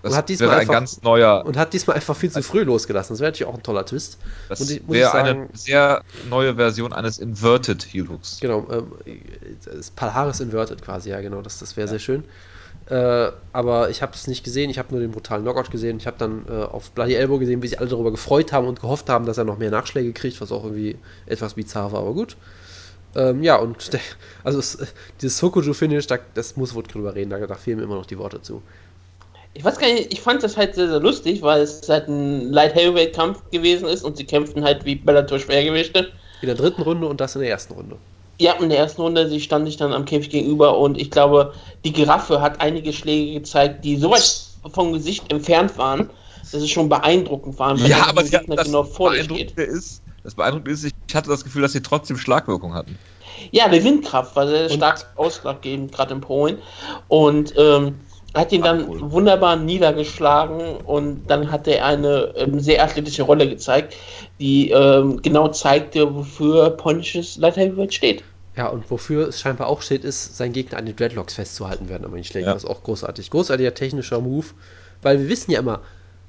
Das 0.00 0.12
und 0.12 0.16
hat 0.16 0.28
diesmal 0.28 0.48
wäre 0.50 0.56
ein 0.56 0.60
einfach, 0.62 0.74
ganz 0.74 1.02
neuer. 1.02 1.44
und 1.44 1.56
hat 1.56 1.72
diesmal 1.72 1.96
einfach 1.96 2.16
viel 2.16 2.30
zu 2.30 2.40
früh 2.42 2.62
losgelassen. 2.62 3.14
Das 3.14 3.20
wäre 3.20 3.32
natürlich 3.32 3.50
auch 3.52 3.56
ein 3.56 3.62
toller 3.64 3.84
Twist. 3.84 4.18
Das 4.48 4.60
und 4.60 4.70
ich- 4.70 4.80
muss 4.86 4.94
ich 4.96 5.02
wäre 5.02 5.10
sagen- 5.10 5.28
eine 5.28 5.48
sehr 5.54 6.02
neue 6.30 6.54
Version 6.54 6.92
eines 6.92 7.18
Inverted 7.18 7.82
Heel 7.82 8.08
Hooks. 8.08 8.38
Genau, 8.40 8.64
ähm, 8.70 8.92
das 9.64 9.90
Palaris 9.90 10.38
Inverted 10.40 10.80
quasi, 10.82 11.10
ja 11.10 11.20
genau, 11.20 11.42
das, 11.42 11.58
das 11.58 11.76
wäre 11.76 11.88
sehr 11.88 11.98
schön. 11.98 12.22
Äh, 12.88 13.32
aber 13.52 13.90
ich 13.90 14.00
habe 14.00 14.12
es 14.14 14.26
nicht 14.26 14.44
gesehen, 14.44 14.70
ich 14.70 14.78
habe 14.78 14.92
nur 14.92 15.00
den 15.00 15.10
brutalen 15.10 15.42
Knockout 15.42 15.70
gesehen. 15.70 15.98
Ich 15.98 16.06
habe 16.06 16.16
dann 16.18 16.46
äh, 16.48 16.52
auf 16.52 16.90
Bloody 16.92 17.14
Elbow 17.14 17.38
gesehen, 17.38 17.62
wie 17.62 17.68
sich 17.68 17.78
alle 17.80 17.88
darüber 17.88 18.10
gefreut 18.10 18.52
haben 18.52 18.66
und 18.66 18.80
gehofft 18.80 19.10
haben, 19.10 19.26
dass 19.26 19.36
er 19.36 19.44
noch 19.44 19.58
mehr 19.58 19.70
Nachschläge 19.70 20.12
kriegt, 20.12 20.40
was 20.40 20.52
auch 20.52 20.64
irgendwie 20.64 20.96
etwas 21.26 21.54
bizarr 21.54 21.92
war, 21.92 22.00
aber 22.00 22.14
gut. 22.14 22.36
Ähm, 23.14 23.42
ja, 23.42 23.56
und 23.56 23.92
der, 23.92 24.00
also 24.42 24.58
es, 24.58 24.78
dieses 25.20 25.38
Sokoju-Finish, 25.38 26.06
da, 26.06 26.18
das 26.34 26.56
muss 26.56 26.74
wohl 26.74 26.82
drüber 26.82 27.14
reden, 27.14 27.30
da, 27.30 27.46
da 27.46 27.54
fehlen 27.54 27.78
mir 27.78 27.84
immer 27.84 27.96
noch 27.96 28.06
die 28.06 28.18
Worte 28.18 28.40
zu. 28.40 28.62
Ich 29.52 29.64
weiß 29.64 29.78
gar 29.78 29.88
nicht, 29.88 30.12
ich 30.12 30.20
fand 30.20 30.42
das 30.42 30.56
halt 30.56 30.74
sehr, 30.74 30.88
sehr 30.88 31.00
lustig, 31.00 31.42
weil 31.42 31.62
es 31.62 31.86
halt 31.88 32.08
ein 32.08 32.52
Light 32.52 32.74
Heavyweight 32.74 33.14
Kampf 33.14 33.42
gewesen 33.50 33.88
ist 33.88 34.02
und 34.02 34.16
sie 34.16 34.24
kämpften 34.24 34.64
halt 34.64 34.84
wie 34.84 34.94
Bellator 34.94 35.38
Schwergewichte. 35.38 36.12
In 36.40 36.46
der 36.46 36.54
dritten 36.54 36.82
Runde 36.82 37.06
und 37.06 37.20
das 37.20 37.34
in 37.34 37.40
der 37.40 37.50
ersten 37.50 37.74
Runde. 37.74 37.96
Ja, 38.40 38.52
in 38.52 38.68
der 38.68 38.78
ersten 38.78 39.02
Runde, 39.02 39.28
sie 39.28 39.40
stand 39.40 39.66
sich 39.66 39.76
dann 39.76 39.92
am 39.92 40.04
Käfig 40.04 40.30
gegenüber 40.30 40.78
und 40.78 40.96
ich 40.96 41.10
glaube, 41.10 41.54
die 41.84 41.92
Giraffe 41.92 42.40
hat 42.40 42.60
einige 42.60 42.92
Schläge 42.92 43.32
gezeigt, 43.32 43.84
die 43.84 43.96
so 43.96 44.10
weit 44.10 44.48
vom 44.72 44.92
Gesicht 44.92 45.32
entfernt 45.32 45.76
waren, 45.76 46.10
dass 46.40 46.62
es 46.62 46.70
schon 46.70 46.88
beeindruckend 46.88 47.58
waren, 47.58 47.84
Ja, 47.86 48.06
aber 48.06 48.22
die, 48.22 48.30
Gegner 48.30 48.56
das, 48.56 48.66
genau 48.66 48.84
vor. 48.84 49.10
Beeindruckende 49.10 49.62
ist, 49.62 50.02
das 50.22 50.34
Beeindruckende 50.34 50.70
ist, 50.72 50.84
ich 50.84 51.14
hatte 51.14 51.30
das 51.30 51.44
Gefühl, 51.44 51.62
dass 51.62 51.72
sie 51.72 51.82
trotzdem 51.82 52.16
Schlagwirkung 52.16 52.74
hatten. 52.74 52.96
Ja, 53.50 53.68
der 53.68 53.82
Windkraft 53.84 54.34
war 54.36 54.46
sehr 54.46 54.68
stark 54.68 55.06
ausschlaggebend, 55.16 55.92
gerade 55.92 56.14
in 56.14 56.20
Polen. 56.20 56.58
Und 57.08 57.54
ähm, 57.56 58.00
hat 58.34 58.52
ihn 58.52 58.62
dann 58.62 58.86
Polen. 58.86 59.12
wunderbar 59.12 59.56
niedergeschlagen 59.56 60.76
und 60.84 61.26
dann 61.28 61.50
hat 61.50 61.66
er 61.66 61.84
eine 61.84 62.34
ähm, 62.36 62.60
sehr 62.60 62.82
athletische 62.84 63.22
Rolle 63.22 63.48
gezeigt, 63.48 63.96
die 64.38 64.70
ähm, 64.70 65.22
genau 65.22 65.48
zeigte, 65.48 66.14
wofür 66.14 66.70
polnisches 66.70 67.36
Light 67.36 67.56
Heavyweight 67.56 67.94
steht. 67.94 68.22
Ja, 68.56 68.68
und 68.68 68.90
wofür 68.90 69.28
es 69.28 69.40
scheinbar 69.40 69.68
auch 69.68 69.82
steht, 69.82 70.04
ist, 70.04 70.36
sein 70.36 70.52
Gegner 70.52 70.78
an 70.78 70.86
den 70.86 70.96
Dreadlocks 70.96 71.34
festzuhalten 71.34 71.88
werden, 71.88 72.04
aber 72.04 72.16
nicht 72.16 72.30
Schlägen. 72.30 72.48
Ja. 72.48 72.54
Das 72.54 72.64
ist 72.64 72.70
auch 72.70 72.82
großartig. 72.82 73.30
Großartiger 73.30 73.72
technischer 73.72 74.20
Move, 74.20 74.46
weil 75.00 75.20
wir 75.20 75.28
wissen 75.28 75.52
ja 75.52 75.60
immer, 75.60 75.80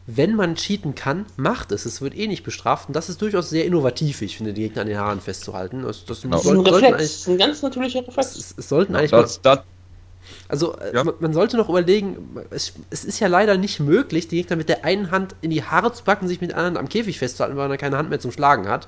wenn 0.06 0.36
man 0.36 0.56
cheaten 0.56 0.96
kann, 0.96 1.26
macht 1.38 1.72
es. 1.72 1.86
Es 1.86 2.02
wird 2.02 2.16
eh 2.16 2.28
nicht 2.28 2.44
bestraft 2.44 2.88
und 2.88 2.96
das 2.96 3.10
ist 3.10 3.22
durchaus 3.22 3.50
sehr 3.50 3.66
innovativ, 3.66 4.22
ich 4.22 4.38
finde, 4.38 4.54
die 4.54 4.62
Gegner 4.62 4.82
an 4.82 4.88
den 4.88 4.98
Haaren 4.98 5.22
festzuhalten. 5.22 5.84
Das, 5.84 6.06
das 6.06 6.22
Genau. 6.22 6.38
Das 6.38 6.46
ist 6.46 6.52
ein 6.52 6.60
Reflex, 6.60 6.84
eigentlich, 6.84 7.02
das 7.02 7.12
ist 7.12 7.28
ein 7.28 7.38
ganz 7.38 7.62
natürlicher 7.62 8.08
Reflex. 8.08 8.36
es, 8.36 8.56
es 8.58 8.70
sollten 8.70 8.96
eigentlich 8.96 9.12
mal, 9.12 9.22
Das, 9.22 9.42
das, 9.42 9.60
also 10.48 10.76
äh, 10.78 10.96
Ja. 10.96 11.04
man, 11.04 11.16
man 11.20 11.34
sollte 11.34 11.58
noch 11.58 11.70
überlegen, 11.70 12.18
es, 12.50 12.74
es 12.90 13.04
ist 13.06 13.20
ja 13.20 13.28
leider 13.28 13.58
nicht 13.58 13.80
möglich, 13.80 14.28
die 14.28 14.38
Gegner 14.38 14.56
mit 14.56 14.70
der 14.70 14.86
einen 14.86 15.12
Hand 15.12 15.36
in 15.42 15.50
die 15.50 15.64
Haare 15.64 15.94
zu 15.94 16.04
packen, 16.04 16.28
sich 16.28 16.42
mit 16.42 16.52
der 16.52 16.58
anderen 16.58 16.78
am 16.78 16.90
Käfig 16.90 17.20
festzuhalten, 17.20 17.58
weil 17.58 17.70
er 17.70 17.78
keine 17.78 17.98
Hand 17.98 18.10
mehr 18.10 18.20
zum 18.20 18.32
Schlagen 18.32 18.68
hat. 18.68 18.88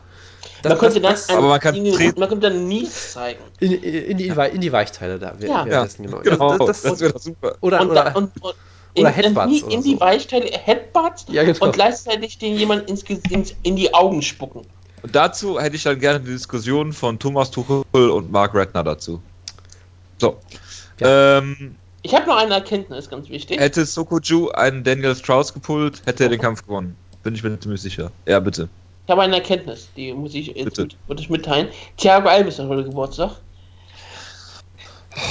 man 0.64 0.78
könnte 0.78 1.02
dann, 1.02 1.16
aber 1.30 1.48
man 1.48 1.60
kann 1.60 1.76
treten. 1.76 2.20
man 2.20 2.30
könnte 2.30 2.50
dann 2.50 2.68
Nies 2.68 3.14
zeigen. 3.14 3.40
in, 3.60 3.72
in, 3.74 4.18
die, 4.18 4.28
in 4.28 4.62
die 4.62 4.72
Weichteile 4.72 5.20
da 5.20 5.34
wär- 5.40 5.50
Ja. 5.50 5.66
ja, 5.68 5.88
genau. 5.98 6.20
genau, 6.20 6.58
Das- 6.58 6.82
das, 6.82 6.92
das- 6.92 7.00
wäre 7.02 7.20
super. 7.20 7.56
oder, 7.62 7.82
und, 7.82 7.90
oder, 7.92 8.16
und, 8.16 8.32
und 8.42 8.56
oder 8.98 9.08
in, 9.10 9.16
Headbutts 9.16 9.54
in, 9.60 9.64
oder 9.64 9.74
in 9.74 9.84
die 9.84 9.94
so. 9.94 10.00
Weichteile 10.02 10.46
Headbutts 10.52 11.26
Ja, 11.30 11.44
genau. 11.44 11.66
und 11.66 11.74
gleichzeitig 11.74 12.38
den 12.40 12.56
jemand 12.58 12.90
ins, 12.90 13.04
ins, 13.04 13.54
in 13.64 13.76
die 13.76 13.94
Augen 13.94 14.22
spucken. 14.22 14.66
Und 15.04 15.16
dazu 15.16 15.60
hätte 15.60 15.76
ich 15.76 15.84
dann 15.84 16.00
gerne 16.00 16.20
die 16.20 16.32
Diskussion 16.32 16.94
von 16.94 17.18
Thomas 17.18 17.50
Tuchel 17.50 17.84
und 17.94 18.32
Mark 18.32 18.54
Redner 18.54 18.84
dazu. 18.84 19.22
So. 21.02 21.08
Ähm, 21.08 21.76
Ich 22.04 22.16
habe 22.16 22.28
noch 22.28 22.38
eine 22.38 22.54
Erkenntnis, 22.56 23.10
ganz 23.10 23.30
wichtig. 23.30 23.60
hätte 23.60 23.86
Sokoju 23.86 24.50
einen 24.50 24.84
Daniel 24.84 25.16
Strauss 25.16 25.54
gepult, 25.54 26.02
hätte 26.06 26.24
er 26.24 26.30
den 26.30 26.40
Kampf 26.42 26.66
gewonnen. 26.66 26.96
Bin 27.24 27.36
ich 27.36 27.44
mir 27.44 27.60
ziemlich 27.60 27.82
sicher. 27.82 28.12
Ja, 28.26 28.40
bitte. 28.40 28.70
Ich 29.06 29.12
habe 29.12 29.22
eine 29.22 29.36
Erkenntnis, 29.36 29.90
die 29.96 30.14
muss 30.14 30.34
ich 30.34 30.48
jetzt 30.48 30.64
Bitte. 30.66 30.82
mit, 30.84 30.98
würde 31.08 31.22
ich 31.22 31.30
mitteilen. 31.30 31.68
Thiago 31.98 32.30
Alves 32.30 32.60
hat 32.60 32.68
heute 32.68 32.84
Geburtstag. 32.86 33.32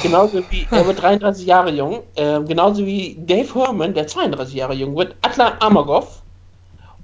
Genauso 0.02 0.42
wie, 0.50 0.66
er 0.70 0.87
wird 0.87 1.00
33 1.00 1.46
Jahre 1.46 1.70
jung, 1.70 2.02
ähm, 2.16 2.46
genauso 2.46 2.85
wie 2.85 3.16
Dave 3.18 3.54
Herman, 3.54 3.94
der 3.94 4.06
32 4.06 4.54
Jahre 4.54 4.74
jung 4.74 4.94
wird, 4.96 5.16
Atlan 5.22 5.54
Amagov 5.61 6.20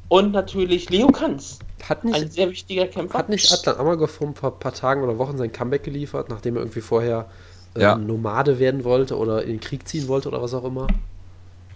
und 0.09 0.33
natürlich 0.33 0.91
Leo 0.91 1.09
Kanz, 1.09 1.59
hat 1.89 2.05
ein 2.05 2.11
nicht, 2.11 2.35
sehr 2.35 2.51
wichtiger 2.51 2.87
Kämpfer. 2.87 3.19
Hat 3.19 3.31
nicht 3.31 3.51
Atlan 3.51 3.77
Amagov 3.79 4.11
vor 4.11 4.27
ein 4.27 4.35
paar, 4.35 4.51
paar 4.51 4.75
Tagen 4.75 5.03
oder 5.03 5.17
Wochen 5.17 5.39
sein 5.39 5.53
Comeback 5.53 5.85
geliefert, 5.85 6.29
nachdem 6.29 6.57
er 6.57 6.63
irgendwie 6.63 6.83
vorher 6.83 7.31
äh, 7.77 7.83
Ja. 7.83 7.97
Nomade 7.97 8.59
werden 8.59 8.85
wollte 8.85 9.17
oder 9.17 9.43
in 9.43 9.51
den 9.51 9.61
Krieg 9.61 9.87
ziehen 9.87 10.09
wollte 10.09 10.29
oder 10.29 10.43
was 10.43 10.55
auch 10.55 10.65
immer? 10.65 10.87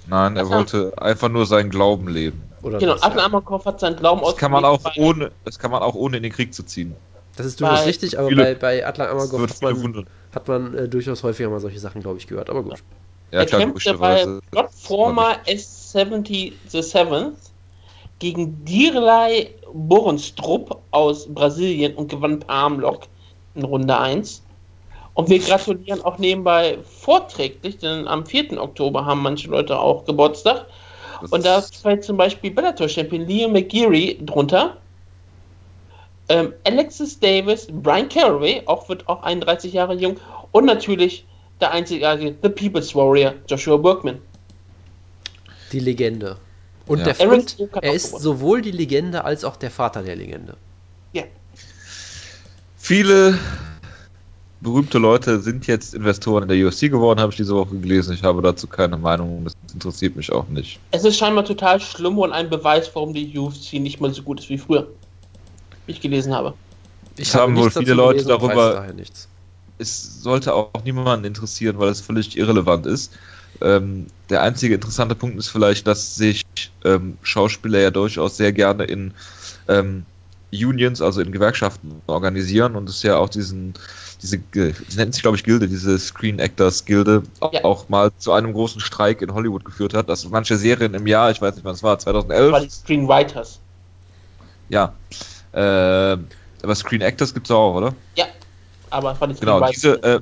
Nein, 0.08 0.36
er 0.36 0.44
Ach, 0.46 0.50
wollte 0.50 0.92
einfach 0.98 1.28
nur 1.28 1.46
seinen 1.46 1.70
Glauben 1.70 2.08
leben. 2.08 2.42
Oder 2.62 2.78
Genau, 2.78 2.94
Atlan 2.94 3.18
ja. 3.18 3.24
Amagov 3.26 3.64
hat 3.64 3.80
seinen 3.80 3.96
Glauben 3.96 4.20
Das 4.22 4.36
kann 4.36 4.50
man 4.50 4.64
auch 4.64 4.80
bei- 4.80 4.92
ohne, 4.98 5.30
das 5.44 5.58
kann 5.58 5.70
man 5.70 5.82
auch 5.82 5.94
ohne 5.94 6.16
in 6.18 6.22
den 6.22 6.32
Krieg 6.32 6.52
zu 6.52 6.62
ziehen. 6.62 6.94
Das 7.36 7.46
ist 7.46 7.60
durchaus 7.60 7.80
Bei- 7.80 7.84
richtig, 7.86 8.18
aber 8.18 8.28
viele- 8.28 8.42
bei, 8.42 8.54
bei 8.54 8.86
Atlan 8.86 9.06
Das 9.08 9.14
Amagov 9.16 9.40
wird 9.40 9.50
hat 9.52 9.62
man, 9.62 9.82
wundern. 9.82 10.06
hat 10.34 10.48
man 10.48 10.74
äh, 10.74 10.88
durchaus 10.88 11.22
häufiger 11.22 11.48
mal 11.48 11.60
solche 11.60 11.78
Sachen, 11.78 12.00
glaube 12.02 12.18
ich, 12.18 12.26
gehört. 12.26 12.50
Aber 12.50 12.62
gut. 12.62 12.82
Ja, 13.30 13.40
er 13.40 13.46
klar, 13.46 13.60
kämpfte 13.60 13.94
bei 13.94 14.24
logischerweise. 14.24 14.40
Godformer 14.50 15.36
S70 15.46 16.52
the 16.68 16.82
Seventh 16.82 17.36
gegen 18.18 18.64
Dirley 18.64 19.54
Borenstrup 19.72 20.82
aus 20.90 21.26
Brasilien 21.32 21.94
und 21.94 22.08
gewann 22.10 22.40
per 22.40 22.50
Armlock 22.50 23.06
in 23.54 23.64
Runde 23.64 23.96
1. 23.96 24.42
Und 25.20 25.28
wir 25.28 25.38
gratulieren 25.38 26.00
auch 26.02 26.16
nebenbei 26.16 26.78
vorträglich, 26.82 27.76
denn 27.76 28.08
am 28.08 28.24
4. 28.24 28.58
Oktober 28.58 29.04
haben 29.04 29.20
manche 29.20 29.48
Leute 29.50 29.78
auch 29.78 30.06
Geburtstag. 30.06 30.64
Und 31.30 31.44
da 31.44 31.58
ist- 31.58 31.76
fällt 31.76 32.04
zum 32.04 32.16
Beispiel 32.16 32.50
Bellator-Champion 32.50 33.26
Liam 33.26 33.52
McGeary 33.52 34.18
drunter. 34.24 34.78
Ähm, 36.30 36.54
Alexis 36.64 37.20
Davis, 37.20 37.68
Brian 37.70 38.08
Caraway, 38.08 38.62
auch 38.64 38.88
wird 38.88 39.06
auch 39.10 39.22
31 39.22 39.74
Jahre 39.74 39.94
jung. 39.94 40.16
Und 40.52 40.64
natürlich 40.64 41.26
der 41.60 41.72
einzigartige 41.72 42.34
The 42.42 42.48
People's 42.48 42.94
Warrior, 42.94 43.34
Joshua 43.46 43.76
Burkman. 43.76 44.22
Die 45.72 45.80
Legende. 45.80 46.38
Und, 46.86 47.00
Ja. 47.00 47.12
der, 47.12 47.18
hat 47.18 47.82
er 47.84 47.92
ist 47.92 48.18
sowohl 48.20 48.62
die 48.62 48.70
Legende 48.70 49.22
als 49.24 49.44
auch 49.44 49.56
der 49.56 49.70
Vater 49.70 50.02
der 50.02 50.16
Legende. 50.16 50.56
Ja. 51.12 51.24
Viele 52.78 53.38
berühmte 54.60 54.98
Leute 54.98 55.40
sind 55.40 55.66
jetzt 55.66 55.94
Investoren 55.94 56.42
in 56.44 56.48
der 56.48 56.66
UFC 56.66 56.90
geworden, 56.90 57.20
habe 57.20 57.30
ich 57.30 57.36
diese 57.36 57.54
Woche 57.54 57.76
gelesen. 57.76 58.14
Ich 58.14 58.22
habe 58.22 58.42
dazu 58.42 58.66
keine 58.66 58.96
Meinung, 58.96 59.44
das 59.44 59.54
interessiert 59.72 60.16
mich 60.16 60.30
auch 60.32 60.48
nicht. 60.48 60.78
Es 60.90 61.04
ist 61.04 61.16
scheinbar 61.16 61.44
total 61.44 61.80
schlimm 61.80 62.18
und 62.18 62.32
ein 62.32 62.50
Beweis, 62.50 62.90
warum 62.94 63.14
die 63.14 63.36
UFC 63.38 63.74
nicht 63.74 64.00
mal 64.00 64.12
so 64.12 64.22
gut 64.22 64.40
ist 64.40 64.48
wie 64.48 64.58
früher. 64.58 64.88
Wie 65.86 65.92
ich 65.92 66.00
gelesen 66.00 66.34
habe. 66.34 66.54
Ich 67.16 67.28
Es 67.28 67.34
haben 67.34 67.56
wohl 67.56 67.64
nichts 67.64 67.78
viele 67.78 67.94
Leute 67.94 68.22
gelesen 68.24 68.28
darüber- 68.28 68.74
daher 68.74 68.92
nichts. 68.94 69.28
Es 69.78 70.22
sollte 70.22 70.52
auch 70.52 70.70
niemanden 70.84 71.24
interessieren, 71.24 71.78
weil 71.78 71.88
es 71.88 72.02
völlig 72.02 72.36
irrelevant 72.36 72.84
ist. 72.84 73.12
Ähm, 73.62 74.06
der 74.28 74.42
einzige 74.42 74.74
interessante 74.74 75.14
Punkt 75.14 75.38
ist 75.38 75.48
vielleicht, 75.48 75.86
dass 75.86 76.14
sich 76.14 76.42
ähm, 76.84 77.16
Schauspieler 77.22 77.80
ja 77.80 77.90
durchaus 77.90 78.36
sehr 78.36 78.52
gerne 78.52 78.84
in 78.84 79.14
ähm, 79.68 80.04
Unions, 80.52 81.00
also 81.00 81.20
in 81.20 81.32
Gewerkschaften 81.32 82.02
organisieren 82.06 82.76
und 82.76 82.88
es 82.88 83.02
ja 83.02 83.16
auch 83.16 83.28
diesen, 83.28 83.74
diese, 84.22 84.38
die 84.38 84.72
nennt 84.96 85.14
sich 85.14 85.22
glaube 85.22 85.36
ich 85.36 85.44
Gilde, 85.44 85.68
diese 85.68 85.98
Screen 85.98 86.38
Actors 86.38 86.84
Gilde, 86.84 87.22
Ja. 87.52 87.64
auch 87.64 87.88
mal 87.88 88.10
zu 88.18 88.32
einem 88.32 88.52
großen 88.52 88.80
Streik 88.80 89.22
in 89.22 89.32
Hollywood 89.34 89.64
geführt 89.64 89.94
hat, 89.94 90.08
dass 90.08 90.28
manche 90.28 90.56
Serien 90.56 90.94
im 90.94 91.06
Jahr, 91.06 91.30
ich 91.30 91.40
weiß 91.40 91.54
nicht 91.54 91.64
wann 91.64 91.74
es 91.74 91.82
war, 91.82 91.98
2011, 91.98 92.52
War 92.52 92.60
die 92.60 92.70
Screenwriters. 92.70 93.58
ja, 94.68 94.92
äh, 95.52 96.16
aber 96.62 96.74
Screen 96.74 97.00
Actors 97.00 97.32
gibt 97.34 97.46
es 97.46 97.50
auch, 97.50 97.74
oder? 97.74 97.94
Ja. 98.16 98.26
Aber 98.90 99.12
es 99.12 99.20
war 99.20 99.28
die 99.28 99.34
Genau, 99.34 99.58
Screenwriters. 99.58 99.74
diese, 99.80 100.02
äh, 100.02 100.20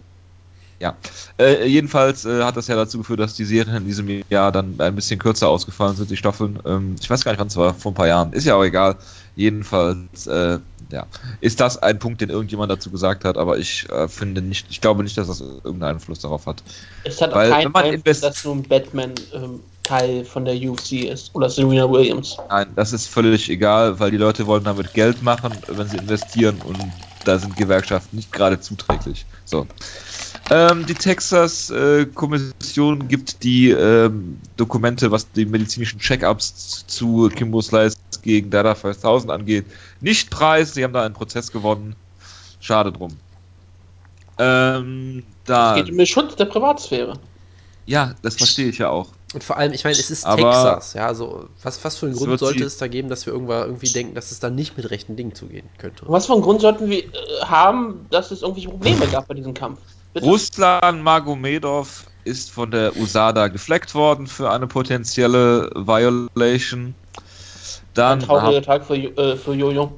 ja. 0.80 0.96
Äh, 1.38 1.66
jedenfalls 1.66 2.24
äh, 2.24 2.44
hat 2.44 2.56
das 2.56 2.68
ja 2.68 2.76
dazu 2.76 2.98
geführt, 2.98 3.18
dass 3.18 3.34
die 3.34 3.44
Serien 3.44 3.76
in 3.78 3.84
diesem 3.86 4.22
Jahr 4.30 4.52
dann 4.52 4.76
ein 4.78 4.94
bisschen 4.94 5.18
kürzer 5.18 5.48
ausgefallen 5.48 5.96
sind, 5.96 6.10
die 6.10 6.16
Staffeln. 6.16 6.60
Ähm, 6.64 6.94
ich 7.00 7.10
weiß 7.10 7.24
gar 7.24 7.32
nicht, 7.32 7.40
wann 7.40 7.48
es 7.48 7.56
war, 7.56 7.74
vor 7.74 7.90
ein 7.92 7.94
paar 7.96 8.06
Jahren. 8.06 8.32
Ist 8.32 8.44
ja 8.44 8.54
auch 8.54 8.62
egal. 8.62 8.96
Jedenfalls, 9.38 10.26
äh, 10.26 10.58
ja, 10.90 11.06
ist 11.40 11.60
das 11.60 11.80
ein 11.80 12.00
Punkt, 12.00 12.20
den 12.20 12.28
irgendjemand 12.28 12.72
dazu 12.72 12.90
gesagt 12.90 13.24
hat, 13.24 13.38
aber 13.38 13.56
ich 13.56 13.88
äh, 13.88 14.08
finde 14.08 14.42
nicht, 14.42 14.66
ich 14.68 14.80
glaube 14.80 15.04
nicht, 15.04 15.16
dass 15.16 15.28
das 15.28 15.40
irgendeinen 15.40 15.94
Einfluss 15.94 16.18
darauf 16.18 16.46
hat. 16.46 16.64
es 17.04 17.22
hat 17.22 17.30
auch 17.30 17.36
weil, 17.36 17.50
keinen 17.50 17.66
wenn 17.66 17.70
man 17.72 17.84
Einfluss, 17.84 18.20
dass 18.20 18.44
nun 18.44 18.64
Batman 18.64 19.14
ähm, 19.32 19.60
Teil 19.84 20.24
von 20.24 20.44
der 20.44 20.56
UFC 20.56 21.04
ist. 21.04 21.32
Oder 21.36 21.48
Serena 21.48 21.88
Williams. 21.88 22.36
Nein, 22.48 22.72
das 22.74 22.92
ist 22.92 23.06
völlig 23.06 23.48
egal, 23.48 24.00
weil 24.00 24.10
die 24.10 24.16
Leute 24.16 24.48
wollen 24.48 24.64
damit 24.64 24.92
Geld 24.92 25.22
machen, 25.22 25.62
wenn 25.68 25.86
sie 25.86 25.98
investieren 25.98 26.60
und 26.60 26.92
da 27.22 27.38
sind 27.38 27.54
Gewerkschaften 27.54 28.16
nicht 28.16 28.32
gerade 28.32 28.58
zuträglich. 28.58 29.24
So. 29.44 29.68
Ähm, 30.50 30.86
die 30.86 30.94
Texas-Kommission 30.94 33.08
gibt 33.08 33.42
die 33.42 33.68
ähm, 33.70 34.40
Dokumente, 34.56 35.10
was 35.10 35.30
die 35.30 35.44
medizinischen 35.44 36.00
Check-ups 36.00 36.86
zu 36.86 37.28
Kimbo 37.28 37.60
Slice 37.60 37.98
gegen 38.22 38.48
Dada 38.50 38.74
5000 38.74 39.30
angeht, 39.30 39.66
nicht 40.00 40.30
preis. 40.30 40.72
Sie 40.72 40.84
haben 40.84 40.94
da 40.94 41.04
einen 41.04 41.12
Prozess 41.14 41.52
gewonnen. 41.52 41.96
Schade 42.60 42.92
drum. 42.92 43.18
Ähm, 44.38 45.22
da, 45.44 45.76
Es 45.76 45.82
geht 45.82 45.90
um 45.90 45.98
den 45.98 46.06
Schutz 46.06 46.34
der 46.36 46.46
Privatsphäre. 46.46 47.18
ja, 47.86 48.14
das 48.22 48.36
verstehe 48.36 48.68
ich 48.68 48.78
ja 48.78 48.88
auch. 48.88 49.08
Und 49.34 49.44
vor 49.44 49.58
allem, 49.58 49.74
ich 49.74 49.84
meine, 49.84 49.96
es 49.96 50.10
ist 50.10 50.24
Aber 50.24 50.50
Texas, 50.50 50.94
ja, 50.94 51.06
also 51.06 51.50
was, 51.62 51.84
was 51.84 51.98
für 51.98 52.06
einen 52.06 52.16
Grund 52.16 52.38
sollte 52.38 52.64
es 52.64 52.78
da 52.78 52.88
geben, 52.88 53.10
dass 53.10 53.26
wir 53.26 53.34
irgendwann 53.34 53.66
irgendwie 53.66 53.92
denken, 53.92 54.14
dass 54.14 54.30
es 54.30 54.40
dann 54.40 54.54
nicht 54.54 54.78
mit 54.78 54.90
rechten 54.90 55.16
Dingen 55.16 55.34
zugehen 55.34 55.68
könnte? 55.76 56.04
Was 56.08 56.24
für 56.26 56.32
einen 56.32 56.40
Grund 56.42 56.62
sollten 56.62 56.88
wir 56.88 57.04
äh, 57.04 57.08
haben, 57.44 58.06
dass 58.10 58.30
es 58.30 58.40
irgendwelche 58.40 58.70
Probleme 58.70 59.06
gab 59.08 59.28
bei 59.28 59.34
diesem 59.34 59.52
Kampf? 59.52 59.80
Bitte? 60.20 60.30
Ruslan 60.30 61.02
Magomedov 61.02 62.06
ist 62.24 62.50
von 62.50 62.70
der 62.70 62.96
USADA 62.96 63.48
gefleckt 63.48 63.94
worden 63.94 64.26
für 64.26 64.50
eine 64.50 64.66
potenzielle 64.66 65.70
Violation. 65.74 66.94
Dann, 67.94 68.20
Ein 68.20 68.26
trauriger 68.26 68.62
Tag 68.62 68.84
für, 68.84 68.96
äh, 68.96 69.36
für 69.36 69.54
Jojo. 69.54 69.92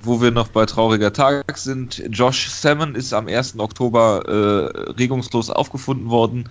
wo 0.00 0.20
wir 0.20 0.30
noch 0.30 0.48
bei 0.48 0.66
trauriger 0.66 1.12
Tag 1.12 1.56
sind, 1.56 2.02
Josh 2.10 2.48
Salmon 2.48 2.94
ist 2.94 3.12
am 3.12 3.28
1. 3.28 3.58
Oktober 3.58 4.22
äh, 4.26 4.90
regungslos 4.92 5.50
aufgefunden 5.50 6.10
worden 6.10 6.48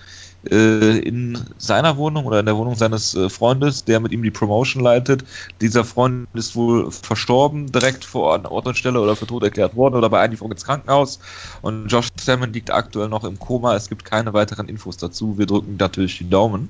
äh, 0.52 0.98
in 1.00 1.40
seiner 1.58 1.98
Wohnung 1.98 2.26
oder 2.26 2.40
in 2.40 2.46
der 2.46 2.58
Wohnung 2.58 2.76
seines 2.76 3.16
äh, 3.16 3.30
Freundes, 3.30 3.86
der 3.86 4.00
mit 4.00 4.12
ihm 4.12 4.24
die 4.24 4.32
Promotion 4.32 4.84
leitet. 4.84 5.24
Dieser 5.62 5.84
Freund 5.84 6.28
ist 6.34 6.56
wohl 6.56 6.92
verstorben, 6.92 7.72
direkt 7.72 8.06
vor 8.06 8.24
Ort 8.24 8.46
Ort 8.46 8.68
und 8.68 8.78
Stelle 8.78 9.00
oder 9.00 9.16
für 9.16 9.28
tot 9.28 9.44
erklärt 9.44 9.76
worden 9.76 9.96
oder 9.96 10.10
bei 10.10 10.22
Einlieferung 10.22 10.52
ins 10.52 10.66
Krankenhaus. 10.66 11.20
Und 11.62 11.88
Josh 11.88 12.10
Salmon 12.20 12.54
liegt 12.54 12.72
aktuell 12.72 13.10
noch 13.10 13.24
im 13.24 13.40
Koma. 13.40 13.76
Es 13.76 13.90
gibt 13.90 14.06
keine 14.06 14.34
weiteren 14.34 14.68
Infos 14.68 14.98
dazu. 14.98 15.38
Wir 15.38 15.46
drücken 15.46 15.78
natürlich 15.80 16.18
die 16.18 16.30
Daumen. 16.30 16.70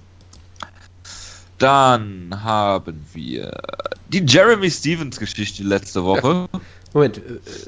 Dann 1.58 2.44
haben 2.44 3.06
wir 3.14 3.52
die 4.10 4.26
Jeremy 4.26 4.70
Stevens 4.70 5.20
Geschichte 5.20 5.64
letzte 5.64 6.04
Woche. 6.04 6.50
Moment, 6.96 7.18
äh, 7.18 7.22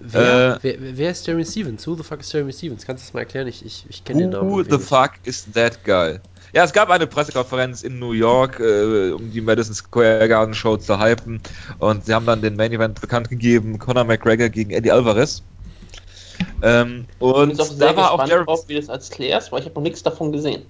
wer, 0.03 0.55
Äh, 0.55 0.59
wer, 0.61 0.97
wer 0.97 1.11
ist 1.11 1.27
Jeremy 1.27 1.43
Stevens? 1.45 1.85
Who 1.85 1.95
the 1.95 2.03
fuck 2.03 2.21
ist 2.21 2.31
Jeremy 2.31 2.53
Stevens? 2.53 2.85
Kannst 2.85 3.03
du 3.03 3.07
das 3.07 3.13
mal 3.13 3.19
erklären? 3.19 3.45
Ich, 3.47 3.63
ich, 3.65 3.85
ich 3.89 4.05
kenne 4.05 4.21
den 4.21 4.29
Namen. 4.29 4.49
Who 4.49 4.63
the 4.63 4.79
fuck 4.79 5.11
is 5.25 5.45
that 5.53 5.83
guy? 5.83 6.19
Ja, 6.53 6.63
es 6.63 6.71
gab 6.71 6.89
eine 6.89 7.07
Pressekonferenz 7.07 7.83
in 7.83 7.99
New 7.99 8.13
York, 8.13 8.61
äh, 8.61 9.11
um 9.11 9.29
die 9.29 9.41
Madison 9.41 9.75
Square 9.75 10.29
Garden 10.29 10.53
Show 10.53 10.77
zu 10.77 10.97
hypen. 10.97 11.41
Und 11.79 12.05
sie 12.05 12.13
haben 12.13 12.25
dann 12.25 12.41
den 12.41 12.55
Main 12.55 12.71
Event 12.71 13.01
bekannt 13.01 13.29
gegeben: 13.29 13.77
Conor 13.79 14.05
McGregor 14.05 14.47
gegen 14.47 14.71
Eddie 14.71 14.93
Alvarez. 14.93 15.43
Ähm, 16.61 17.05
Ich 17.11 17.17
bin 17.19 17.27
und 17.27 17.59
auch 17.59 17.65
sehr 17.65 17.89
da 17.89 17.97
war 17.97 18.11
auch 18.11 18.25
Jeremy. 18.25 18.45
drauf, 18.45 18.63
wie 18.69 18.75
das 18.75 18.87
als 18.89 19.09
klärst, 19.09 19.51
weil 19.51 19.59
ich 19.59 19.65
habe 19.65 19.75
noch 19.75 19.81
nichts 19.81 20.03
davon 20.03 20.31
gesehen. 20.31 20.61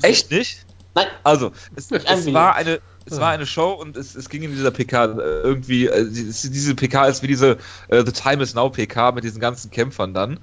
Echt 0.00 0.30
nicht? 0.30 0.64
Nein. 0.94 1.08
Also, 1.24 1.52
es, 1.76 1.90
es, 1.90 2.32
war 2.32 2.54
eine, 2.54 2.80
es 3.06 3.18
war 3.20 3.30
eine 3.30 3.46
Show 3.46 3.70
und 3.72 3.96
es, 3.96 4.14
es 4.14 4.28
ging 4.28 4.42
in 4.42 4.52
dieser 4.52 4.70
PK 4.70 5.04
äh, 5.06 5.40
irgendwie, 5.42 5.86
äh, 5.86 6.04
die- 6.10 6.24
diese 6.50 6.74
PK 6.74 7.06
ist 7.06 7.22
wie 7.22 7.26
diese 7.28 7.58
äh, 7.88 8.04
The 8.04 8.12
Time 8.12 8.42
is 8.42 8.54
Now 8.54 8.70
PK 8.70 9.12
mit 9.12 9.24
diesen 9.24 9.40
ganzen 9.40 9.70
Kämpfern 9.70 10.14
dann, 10.14 10.40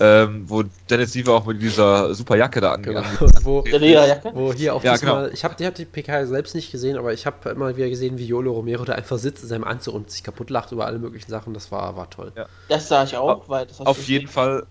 ähm, 0.00 0.48
wo 0.48 0.64
Dennis 0.90 1.12
Siever 1.12 1.34
auch 1.34 1.46
mit 1.46 1.60
dieser 1.60 2.14
super 2.14 2.36
Jacke 2.36 2.60
da 2.60 2.76
Genau. 2.76 3.00
angegangen 3.00 3.18
Und 3.20 3.44
wo, 3.44 3.62
Der 3.62 3.78
Lederjacke? 3.78 4.30
wo 4.34 4.52
hier 4.52 4.74
auch 4.74 4.82
Ja, 4.84 4.92
diesmal, 4.92 5.24
genau. 5.24 5.34
ich 5.34 5.44
habe 5.44 5.54
die, 5.56 5.66
hab 5.66 5.74
die 5.74 5.84
PK 5.84 6.26
selbst 6.26 6.54
nicht 6.54 6.70
gesehen, 6.70 6.96
aber 6.96 7.12
ich 7.12 7.26
habe 7.26 7.50
immer 7.50 7.76
wieder 7.76 7.88
gesehen, 7.88 8.18
wie 8.18 8.26
Yolo 8.26 8.52
Romero 8.52 8.84
da 8.84 8.94
einfach 8.94 9.18
sitzt 9.18 9.42
in 9.42 9.48
seinem 9.48 9.64
Anzug 9.64 9.94
und 9.94 10.10
sich 10.10 10.22
kaputt 10.22 10.50
lacht 10.50 10.72
über 10.72 10.86
alle 10.86 10.98
möglichen 10.98 11.30
Sachen. 11.30 11.52
Das 11.54 11.70
war, 11.72 11.96
war 11.96 12.10
toll. 12.10 12.32
Ja. 12.36 12.46
Das 12.68 12.88
sah 12.88 13.04
ich 13.04 13.16
auch, 13.16 13.48
weil 13.48 13.66
das 13.66 13.80
hast 13.80 13.86
Auf 13.86 13.98
jeden 14.06 14.26
gesehen. 14.26 14.28
Fall 14.28 14.66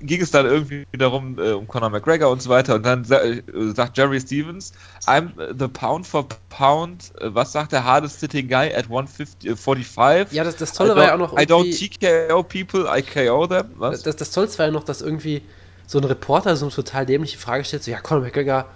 ging 0.00 0.20
es 0.20 0.30
dann 0.30 0.46
irgendwie 0.46 0.84
darum, 0.92 1.38
äh, 1.38 1.52
um 1.52 1.66
Conor 1.66 1.90
McGregor 1.90 2.30
und 2.30 2.42
so 2.42 2.50
weiter. 2.50 2.74
Und 2.74 2.84
dann 2.84 3.04
äh, 3.04 3.42
sagt 3.74 3.96
Jerry 3.96 4.20
Stevens, 4.20 4.72
I'm 5.06 5.30
the 5.58 5.68
pound 5.68 6.06
for 6.06 6.26
pound, 6.48 7.12
äh, 7.20 7.34
was 7.34 7.52
sagt 7.52 7.72
der 7.72 7.84
hardest 7.84 8.20
sitting 8.20 8.48
guy 8.48 8.72
at 8.74 8.84
150, 8.84 9.50
äh, 9.50 9.56
45? 9.56 10.36
Ja, 10.36 10.44
das, 10.44 10.56
das 10.56 10.72
I 10.72 10.76
Tolle 10.76 10.96
war 10.96 11.04
ja 11.04 11.14
auch 11.14 11.18
noch 11.18 11.32
I 11.34 11.42
don't 11.42 11.70
TKO 11.70 12.42
people, 12.42 12.86
I 12.88 13.02
KO 13.02 13.46
them. 13.46 13.70
Was? 13.76 14.02
das, 14.02 14.16
das 14.16 14.30
Tollste 14.30 14.58
war 14.58 14.66
ja 14.66 14.72
noch, 14.72 14.84
dass 14.84 15.00
irgendwie 15.00 15.42
so 15.86 15.98
ein 15.98 16.04
Reporter 16.04 16.56
so 16.56 16.66
eine 16.66 16.74
total 16.74 17.06
dämliche 17.06 17.38
Frage 17.38 17.64
stellt, 17.64 17.82
so, 17.84 17.90
ja, 17.90 18.00
Conor 18.00 18.24
McGregor, 18.24 18.66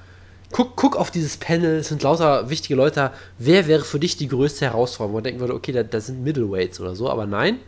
guck, 0.52 0.76
guck 0.76 0.96
auf 0.96 1.10
dieses 1.10 1.36
Panel, 1.36 1.78
es 1.78 1.88
sind 1.88 2.02
lauter 2.02 2.48
wichtige 2.50 2.74
Leute, 2.74 2.94
da. 2.96 3.12
wer 3.38 3.66
wäre 3.66 3.84
für 3.84 3.98
dich 3.98 4.16
die 4.16 4.28
größte 4.28 4.66
Herausforderung? 4.66 5.14
Man 5.14 5.24
denken 5.24 5.40
würde, 5.40 5.54
okay, 5.54 5.72
da, 5.72 5.82
da 5.82 6.00
sind 6.00 6.22
Middleweights 6.22 6.80
oder 6.80 6.94
so, 6.94 7.10
aber 7.10 7.26
nein. 7.26 7.58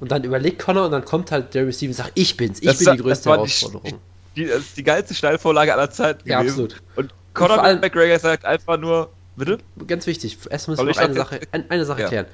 Und 0.00 0.10
dann 0.12 0.24
überlegt 0.24 0.60
Conor 0.62 0.86
und 0.86 0.90
dann 0.92 1.04
kommt 1.04 1.30
halt 1.30 1.54
Jerry 1.54 1.72
Stevens 1.72 1.98
und 1.98 2.04
sagt, 2.04 2.18
ich 2.18 2.36
bin's, 2.36 2.58
ich 2.60 2.66
Das 2.66 2.78
bin 2.78 2.96
die 2.96 3.02
größte 3.02 3.28
die- 3.30 3.34
Herausforderung. 3.34 3.98
Die, 4.36 4.44
das 4.46 4.58
ist 4.58 4.76
die 4.76 4.82
geilste 4.82 5.14
Steilvorlage 5.14 5.72
aller 5.72 5.90
Zeiten 5.90 6.28
Ja, 6.28 6.40
gewesen. 6.40 6.64
absolut. 6.64 6.82
Und 6.96 7.14
Conor 7.32 7.56
vor 7.56 7.64
allem- 7.64 7.80
McGregor 7.80 8.18
sagt 8.18 8.44
einfach 8.44 8.78
nur, 8.78 9.10
bitte? 9.36 9.58
Ganz 9.86 10.06
wichtig, 10.06 10.36
erstmal 10.50 10.76
müssen 10.76 10.86
wir 10.88 11.02
eine 11.02 11.14
Sache, 11.14 11.40
ein, 11.52 11.70
eine 11.70 11.84
Sache 11.86 12.02
Ja. 12.02 12.08
klären. 12.08 12.26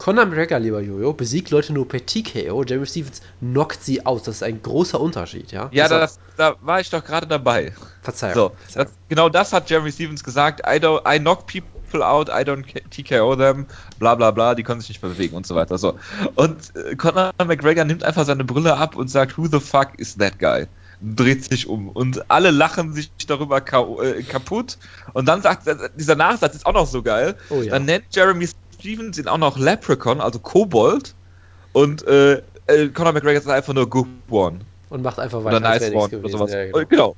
Conor 0.00 0.24
McGregor, 0.24 0.58
lieber 0.58 0.80
Jojo, 0.80 1.12
besiegt 1.12 1.50
Leute 1.50 1.74
nur 1.74 1.86
per 1.86 2.04
TKO. 2.04 2.64
Jeremy 2.64 2.86
Stevens 2.86 3.20
knockt 3.40 3.84
sie 3.84 4.06
aus. 4.06 4.22
Das 4.22 4.36
ist 4.36 4.42
ein 4.42 4.62
großer 4.62 4.98
Unterschied, 4.98 5.52
ja? 5.52 5.68
Ja, 5.72 5.84
Deshalb- 5.84 6.00
das, 6.00 6.18
da 6.38 6.54
war 6.62 6.80
ich 6.80 6.88
doch 6.88 7.04
gerade 7.04 7.26
dabei. 7.26 7.74
Verzeihung. 8.02 8.34
So, 8.34 8.52
Verzeihung. 8.64 8.86
das, 8.86 8.94
genau 9.10 9.28
das 9.28 9.52
hat 9.52 9.68
Jeremy 9.68 9.92
Stevens 9.92 10.24
gesagt. 10.24 10.60
I, 10.66 10.78
don't, 10.78 11.02
I 11.06 11.18
knock 11.18 11.46
people 11.46 12.02
out, 12.02 12.30
I 12.30 12.42
don't 12.48 12.64
TKO 12.88 13.36
them, 13.36 13.66
bla 13.98 14.14
bla 14.14 14.30
bla, 14.30 14.54
die 14.54 14.62
können 14.62 14.80
sich 14.80 14.88
nicht 14.88 15.02
mehr 15.02 15.12
bewegen 15.12 15.36
und 15.36 15.46
so 15.46 15.54
weiter. 15.54 15.76
So. 15.76 15.98
Und 16.34 16.74
äh, 16.76 16.96
Conor 16.96 17.32
McGregor 17.46 17.84
nimmt 17.84 18.02
einfach 18.02 18.24
seine 18.24 18.44
Brille 18.44 18.78
ab 18.78 18.96
und 18.96 19.08
sagt, 19.08 19.36
who 19.36 19.48
the 19.48 19.60
fuck 19.60 19.98
is 19.98 20.16
that 20.16 20.38
guy? 20.38 20.64
Dreht 21.02 21.44
sich 21.44 21.66
um 21.66 21.90
und 21.90 22.30
alle 22.30 22.50
lachen 22.50 22.94
sich 22.94 23.10
darüber 23.26 23.60
ka- 23.60 23.86
äh, 24.02 24.22
kaputt. 24.22 24.78
Und 25.12 25.26
dann 25.28 25.42
sagt 25.42 25.68
dieser 25.96 26.14
Nachsatz 26.14 26.54
ist 26.54 26.64
auch 26.64 26.72
noch 26.74 26.86
so 26.86 27.02
geil. 27.02 27.36
Oh 27.50 27.60
ja. 27.60 27.72
Dann 27.72 27.84
nennt 27.84 28.04
Jeremy 28.12 28.48
Stevens 28.80 29.18
ihn 29.18 29.28
auch 29.28 29.38
noch 29.38 29.58
Leprechaun, 29.58 30.20
also 30.20 30.38
Kobold. 30.38 31.14
Und 31.72 32.06
äh, 32.06 32.42
äh, 32.66 32.88
Conor 32.88 33.12
McGregor 33.12 33.40
sagt 33.40 33.56
einfach 33.56 33.72
nur 33.74 33.88
Good 33.88 34.08
One 34.28 34.60
Und 34.88 35.02
macht 35.02 35.18
einfach 35.18 35.44
weiter, 35.44 35.58
oder 35.58 35.68
Nice 35.68 35.90
One 35.90 35.96
oder 35.96 36.08
gewesen. 36.08 36.32
sowas. 36.32 36.52
Ja, 36.52 36.64
genau. 36.64 36.84
Genau. 36.88 37.16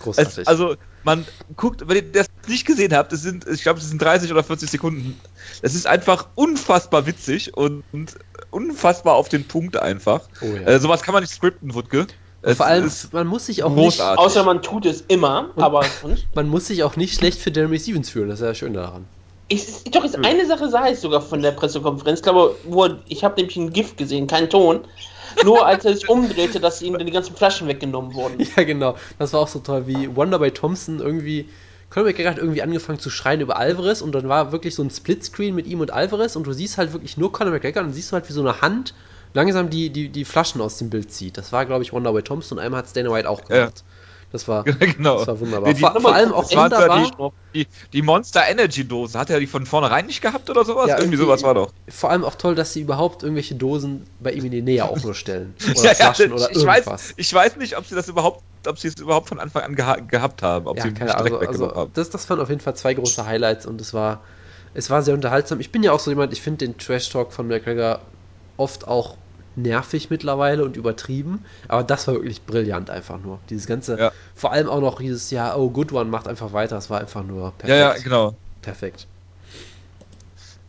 Großartig. 0.00 0.38
Es, 0.38 0.46
also, 0.48 0.74
man 1.04 1.24
guckt, 1.56 1.88
wenn 1.88 1.96
ihr 1.96 2.12
das 2.12 2.26
nicht 2.48 2.66
gesehen 2.66 2.94
habt, 2.94 3.12
das 3.12 3.22
sind, 3.22 3.46
ich 3.46 3.62
glaube, 3.62 3.78
das 3.80 3.88
sind 3.88 4.00
30 4.02 4.32
oder 4.32 4.42
40 4.42 4.70
Sekunden. 4.70 5.20
Es 5.62 5.74
ist 5.74 5.86
einfach 5.86 6.28
unfassbar 6.34 7.06
witzig 7.06 7.56
und, 7.56 7.84
und 7.92 8.16
unfassbar 8.50 9.14
auf 9.14 9.28
den 9.28 9.46
Punkt 9.46 9.76
einfach. 9.76 10.22
oh 10.40 10.46
ja. 10.46 10.62
Äh, 10.62 10.80
sowas 10.80 11.02
kann 11.02 11.12
man 11.12 11.22
nicht 11.22 11.32
scripten, 11.32 11.74
Wutke. 11.74 12.00
Und 12.00 12.08
Es 12.42 12.56
vor 12.56 12.66
allem, 12.66 12.86
ist 12.86 13.12
man 13.12 13.26
muss 13.28 13.46
sich 13.46 13.62
auch 13.62 13.72
großartig. 13.72 14.18
Außer 14.18 14.42
man 14.42 14.62
tut 14.62 14.86
es 14.86 15.02
immer, 15.06 15.50
aber 15.56 15.84
nicht, 16.04 16.28
man 16.34 16.48
muss 16.48 16.66
sich 16.66 16.82
auch 16.82 16.96
nicht 16.96 17.14
schlecht 17.14 17.40
für 17.40 17.52
Jeremy 17.52 17.78
Stevens 17.78 18.10
fühlen. 18.10 18.28
Das 18.28 18.40
ist 18.40 18.46
ja 18.46 18.54
schön 18.54 18.74
daran. 18.74 19.06
Ich, 19.48 19.84
doch, 19.90 20.04
jetzt 20.04 20.16
eine 20.24 20.46
Sache 20.46 20.68
sah 20.70 20.88
ich 20.88 20.98
sogar 20.98 21.20
von 21.20 21.42
der 21.42 21.52
Pressekonferenz. 21.52 22.20
Ich 22.20 22.22
glaube, 22.22 22.56
wo 22.64 22.84
er, 22.84 22.98
ich 23.08 23.22
habe 23.22 23.36
nämlich 23.36 23.56
ein 23.56 23.72
Gift 23.72 23.96
gesehen, 23.96 24.26
kein 24.26 24.48
Ton. 24.48 24.80
Nur 25.44 25.66
als 25.66 25.84
er 25.84 25.94
sich 25.94 26.08
umdrehte, 26.08 26.60
dass 26.60 26.82
ihm 26.82 26.94
dann 26.94 27.06
die 27.06 27.12
ganzen 27.12 27.34
Flaschen 27.34 27.68
weggenommen 27.68 28.14
wurden. 28.14 28.38
Ja, 28.56 28.64
genau. 28.64 28.96
Das 29.18 29.32
war 29.32 29.40
auch 29.40 29.48
so 29.48 29.60
toll, 29.60 29.86
wie 29.86 30.14
Wonder 30.14 30.38
by 30.38 30.50
Thompson 30.50 31.00
irgendwie. 31.00 31.48
Conor 31.90 32.08
McGregor 32.08 32.30
hat 32.30 32.38
irgendwie 32.38 32.62
angefangen 32.62 32.98
zu 32.98 33.10
schreien 33.10 33.40
über 33.42 33.58
Alvarez 33.58 34.00
und 34.00 34.12
dann 34.12 34.26
war 34.26 34.50
wirklich 34.52 34.74
so 34.74 34.82
ein 34.82 34.90
Splitscreen 34.90 35.54
mit 35.54 35.66
ihm 35.66 35.80
und 35.80 35.90
Alvarez 35.90 36.36
und 36.36 36.46
du 36.46 36.52
siehst 36.52 36.78
halt 36.78 36.94
wirklich 36.94 37.18
nur 37.18 37.32
Conor 37.32 37.52
McGregor 37.52 37.82
und 37.82 37.88
dann 37.88 37.94
siehst 37.94 38.10
du 38.10 38.14
halt, 38.14 38.28
wie 38.28 38.32
so 38.32 38.40
eine 38.40 38.62
Hand 38.62 38.94
langsam 39.34 39.68
die, 39.68 39.90
die, 39.90 40.08
die 40.08 40.24
Flaschen 40.24 40.60
aus 40.62 40.78
dem 40.78 40.88
Bild 40.88 41.12
zieht. 41.12 41.36
Das 41.36 41.52
war, 41.52 41.66
glaube 41.66 41.82
ich, 41.82 41.92
Wonder 41.92 42.12
by 42.12 42.22
Thompson 42.22 42.58
und 42.58 42.64
einmal 42.64 42.78
hat 42.78 42.86
es 42.86 42.92
Dana 42.94 43.10
White 43.10 43.28
auch 43.28 43.44
gemacht. 43.44 43.84
Das 44.32 44.48
war, 44.48 44.64
genau. 44.64 45.18
das 45.18 45.26
war 45.28 45.40
wunderbar. 45.40 45.68
Die- 45.68 45.74
die- 45.74 45.80
vor, 45.80 46.00
vor 46.00 46.14
allem 46.14 46.32
auch 46.32 46.50
wunderbar. 46.50 47.32
Die, 47.54 47.66
die 47.92 48.00
Monster 48.00 48.48
Energy 48.48 48.88
Dose, 48.88 49.18
hat 49.18 49.28
er 49.28 49.38
die 49.38 49.46
von 49.46 49.66
vornherein 49.66 50.06
nicht 50.06 50.22
gehabt 50.22 50.48
oder 50.48 50.64
sowas? 50.64 50.88
Ja, 50.88 50.96
irgendwie 50.96 51.16
irgendwie- 51.16 51.24
sowas 51.26 51.42
war 51.42 51.54
doch. 51.54 51.70
Vor 51.90 52.10
allem 52.10 52.24
auch 52.24 52.34
toll, 52.36 52.54
dass 52.54 52.72
sie 52.72 52.80
überhaupt 52.80 53.22
irgendwelche 53.22 53.54
Dosen 53.56 54.06
bei 54.18 54.32
ihm 54.32 54.46
in 54.46 54.50
die 54.50 54.62
Nähe 54.62 54.84
auch 54.88 55.02
nur 55.02 55.14
stellen. 55.14 55.54
Oder 55.76 55.82
Ja, 55.84 55.90
ja, 55.90 55.94
Flaschen 55.94 56.32
oder 56.32 56.50
ich, 56.50 56.56
irgendwas. 56.56 56.86
weiß, 56.86 57.14
ich 57.18 57.34
weiß 57.34 57.56
nicht, 57.56 57.76
ob 57.76 57.84
sie 57.84 57.94
das 57.94 58.08
überhaupt, 58.08 58.42
ob 58.66 58.78
sie 58.78 58.88
es 58.88 58.94
überhaupt 58.98 59.28
von 59.28 59.38
Anfang 59.38 59.62
an 59.64 59.74
geha 59.76 59.96
gehabt 59.96 60.42
haben, 60.42 60.66
ob 60.66 60.78
ja, 60.78 60.84
sie 60.84 60.92
keine 60.92 61.14
Also, 61.14 61.38
also 61.38 61.74
haben. 61.74 61.92
das, 61.92 62.08
das 62.08 62.30
waren 62.30 62.40
auf 62.40 62.48
jeden 62.48 62.60
Fall 62.62 62.74
zwei 62.74 62.94
große 62.94 63.26
Highlights 63.26 63.66
und 63.66 63.80
es 63.82 63.92
war, 63.92 64.24
es 64.72 64.88
war 64.88 65.02
sehr 65.02 65.12
unterhaltsam. 65.14 65.60
Ich 65.60 65.72
bin 65.72 65.82
ja 65.82 65.92
auch 65.92 66.00
so 66.00 66.10
jemand, 66.10 66.32
ich 66.32 66.40
finde 66.40 66.66
den 66.66 66.78
Trash-Talk 66.78 67.32
von 67.34 67.48
McGregor 67.48 68.00
oft 68.56 68.86
auch 68.88 69.18
nervig 69.56 70.10
mittlerweile 70.10 70.64
und 70.64 70.76
übertrieben, 70.76 71.44
aber 71.68 71.82
das 71.82 72.06
war 72.08 72.14
wirklich 72.14 72.42
brillant 72.46 72.90
einfach 72.90 73.20
nur. 73.20 73.38
Dieses 73.50 73.66
ganze, 73.66 73.98
Ja. 73.98 74.12
vor 74.34 74.52
allem 74.52 74.68
auch 74.68 74.80
noch 74.80 74.98
dieses 75.00 75.30
Jahr, 75.30 75.58
oh, 75.58 75.70
Good 75.70 75.92
One 75.92 76.10
macht 76.10 76.26
einfach 76.28 76.52
weiter, 76.52 76.76
das 76.76 76.90
war 76.90 77.00
einfach 77.00 77.22
nur 77.24 77.52
perfekt. 77.52 77.68
Ja, 77.68 77.94
ja, 77.94 78.02
genau. 78.02 78.36
Perfekt. 78.62 79.06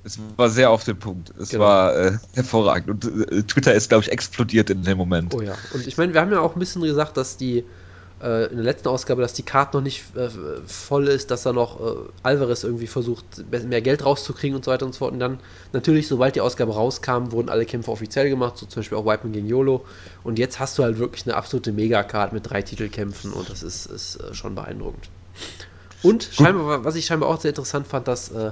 Es 0.05 0.19
war 0.35 0.49
sehr 0.49 0.69
auf 0.69 0.83
den 0.83 0.99
Punkt. 0.99 1.31
Es 1.39 1.49
Genau. 1.49 1.63
war 1.63 1.95
äh, 1.95 2.11
hervorragend. 2.33 3.05
Und 3.05 3.31
äh, 3.31 3.43
Twitter 3.43 3.73
ist, 3.73 3.87
glaube 3.87 4.03
ich, 4.03 4.11
explodiert 4.11 4.69
in 4.69 4.83
dem 4.83 4.97
Moment. 4.97 5.33
Oh 5.33 5.41
ja. 5.41 5.55
Und 5.73 5.87
ich 5.87 5.97
meine, 5.97 6.13
wir 6.13 6.19
haben 6.19 6.31
ja 6.31 6.41
auch 6.41 6.55
ein 6.55 6.59
bisschen 6.59 6.81
gesagt, 6.81 7.15
dass 7.15 7.37
die 7.37 7.63
äh, 8.23 8.45
in 8.45 8.55
der 8.55 8.63
letzten 8.63 8.87
Ausgabe, 8.87 9.21
dass 9.21 9.33
die 9.33 9.43
Karte 9.43 9.77
noch 9.77 9.83
nicht 9.83 10.15
äh, 10.15 10.29
voll 10.65 11.07
ist, 11.07 11.29
dass 11.29 11.43
da 11.43 11.51
noch 11.51 11.79
äh, 11.79 11.95
Alvarez 12.23 12.63
irgendwie 12.63 12.87
versucht, 12.87 13.25
mehr 13.51 13.81
Geld 13.81 14.05
rauszukriegen 14.05 14.55
und 14.55 14.63
so 14.63 14.71
weiter 14.71 14.85
und 14.85 14.93
so 14.93 14.99
fort. 14.99 15.11
Und 15.11 15.19
dann 15.19 15.39
natürlich, 15.73 16.07
sobald 16.07 16.35
die 16.35 16.41
Ausgabe 16.41 16.73
rauskam, 16.73 17.31
wurden 17.31 17.49
alle 17.49 17.65
Kämpfe 17.65 17.91
offiziell 17.91 18.29
gemacht, 18.29 18.57
so 18.57 18.65
zum 18.65 18.81
Beispiel 18.81 18.97
auch 18.97 19.05
Whiteman 19.05 19.33
gegen 19.33 19.47
YOLO. 19.47 19.85
Und 20.23 20.39
jetzt 20.39 20.59
hast 20.59 20.77
du 20.77 20.83
halt 20.83 20.97
wirklich 20.97 21.25
eine 21.25 21.35
absolute 21.35 21.71
Megacard 21.73 22.31
mit 22.33 22.49
drei 22.49 22.61
Titelkämpfen 22.61 23.33
und 23.33 23.49
das 23.49 23.61
ist, 23.61 23.87
ist 23.87 24.15
äh, 24.15 24.33
schon 24.33 24.55
beeindruckend. 24.55 25.09
Und 26.01 26.29
scheinbar, 26.31 26.83
was 26.85 26.95
ich 26.95 27.05
scheinbar 27.05 27.29
auch 27.29 27.41
sehr 27.41 27.49
interessant 27.49 27.87
fand, 27.87 28.07
dass 28.07 28.29
äh, 28.31 28.51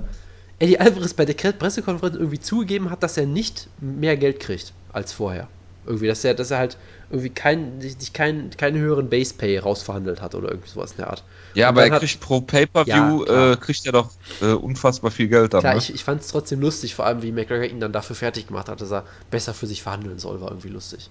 Eddie 0.60 0.80
Alvarez 0.80 1.14
bei 1.14 1.26
der 1.26 1.34
Pressekonferenz 1.34 2.16
irgendwie 2.16 2.40
zugegeben 2.40 2.90
hat, 2.90 3.04
dass 3.04 3.18
er 3.18 3.26
nicht 3.26 3.68
mehr 3.80 4.18
Geld 4.18 4.40
kriegt 4.40 4.74
als 4.94 5.12
vorher. 5.14 5.48
Irgendwie, 5.86 6.08
dass 6.08 6.24
er, 6.24 6.34
dass 6.34 6.52
er 6.52 6.60
halt 6.60 6.78
irgendwie 7.12 7.30
kein, 7.30 7.82
sich 7.82 8.14
keinen 8.14 8.50
keinen 8.52 8.78
höheren 8.80 9.10
Base 9.10 9.34
Pay 9.34 9.60
rausverhandelt 9.60 10.22
hat 10.22 10.34
oder 10.36 10.50
irgendwie 10.50 10.70
sowas 10.70 10.92
in 10.92 10.98
der 10.98 11.10
Art. 11.10 11.24
Ja, 11.54 11.68
Und 11.70 11.76
aber 11.78 11.86
er 11.86 11.92
hat- 11.94 12.00
kriegt 12.02 12.20
pro 12.20 12.42
Pay-Per-View, 12.42 13.26
Ja, 13.26 13.52
äh, 13.52 13.56
kriegt 13.58 13.86
er 13.86 13.92
doch 13.92 14.12
äh, 14.42 14.54
unfassbar 14.54 15.12
viel 15.12 15.28
Geld 15.28 15.54
dann. 15.54 15.60
Klar, 15.62 15.74
ne? 15.74 15.80
ich, 15.80 15.94
ich 15.94 16.04
fand 16.04 16.22
es 16.22 16.28
trotzdem 16.28 16.62
lustig, 16.62 16.96
vor 16.96 17.06
allem 17.06 17.22
wie 17.22 17.32
McGregor 17.32 17.66
ihn 17.66 17.80
dann 17.80 17.92
dafür 17.92 18.16
fertig 18.16 18.48
gemacht 18.48 18.70
hat, 18.70 18.82
dass 18.82 18.92
er 18.92 19.06
besser 19.30 19.54
für 19.54 19.68
sich 19.68 19.82
verhandeln 19.84 20.20
soll, 20.20 20.42
war 20.42 20.50
irgendwie 20.50 20.70
lustig. 20.70 21.10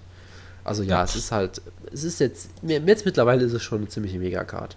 Also 0.63 0.83
ja, 0.83 0.97
Ja. 0.99 1.03
es 1.03 1.15
ist 1.15 1.31
halt, 1.31 1.61
es 1.91 2.03
ist 2.03 2.19
jetzt, 2.19 2.63
mir- 2.63 2.81
jetzt 2.85 3.05
mittlerweile 3.05 3.43
ist 3.43 3.53
es 3.53 3.63
schon 3.63 3.79
eine 3.79 3.87
ziemliche 3.87 4.19
Megacard. 4.19 4.75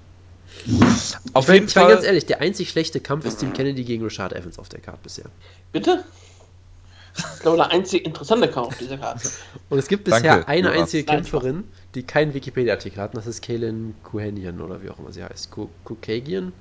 Auf 1.32 1.48
Ich 1.48 1.54
jeden 1.54 1.66
ich 1.68 1.74
meine 1.74 1.86
Fall. 1.86 1.94
ganz 1.94 2.06
ehrlich, 2.06 2.26
der 2.26 2.40
einzig 2.40 2.70
schlechte 2.70 3.00
Kampf 3.00 3.24
ist 3.24 3.38
Tim 3.40 3.52
Kennedy 3.52 3.84
gegen 3.84 4.04
Rashad 4.04 4.32
Evans 4.32 4.58
auf 4.58 4.68
der 4.68 4.80
Card 4.80 5.02
bisher. 5.02 5.24
Bitte? 5.72 6.04
Ich 7.16 7.40
glaube, 7.40 7.56
der 7.58 7.70
einzige 7.70 8.04
interessante 8.04 8.48
Kampf 8.48 8.68
auf 8.68 8.78
dieser 8.78 8.98
Karte. 8.98 9.28
Und 9.68 9.78
es 9.78 9.86
gibt 9.88 10.04
bisher 10.04 10.22
Danke, 10.22 10.48
eine 10.48 10.68
Jonas. 10.68 10.82
einzige 10.82 11.06
Nein, 11.06 11.16
Kämpferin, 11.22 11.64
die 11.94 12.02
keinen 12.02 12.34
Wikipedia-Artikel 12.34 13.00
hat, 13.00 13.10
und 13.14 13.18
das 13.18 13.26
ist 13.26 13.42
Kaylin 13.42 13.94
Kuhanian 14.02 14.60
oder 14.60 14.82
wie 14.82 14.90
auch 14.90 14.98
immer 14.98 15.12
sie 15.12 15.22
heißt. 15.22 15.50
Ku- 15.50 15.68
Kukagian? 15.84 16.52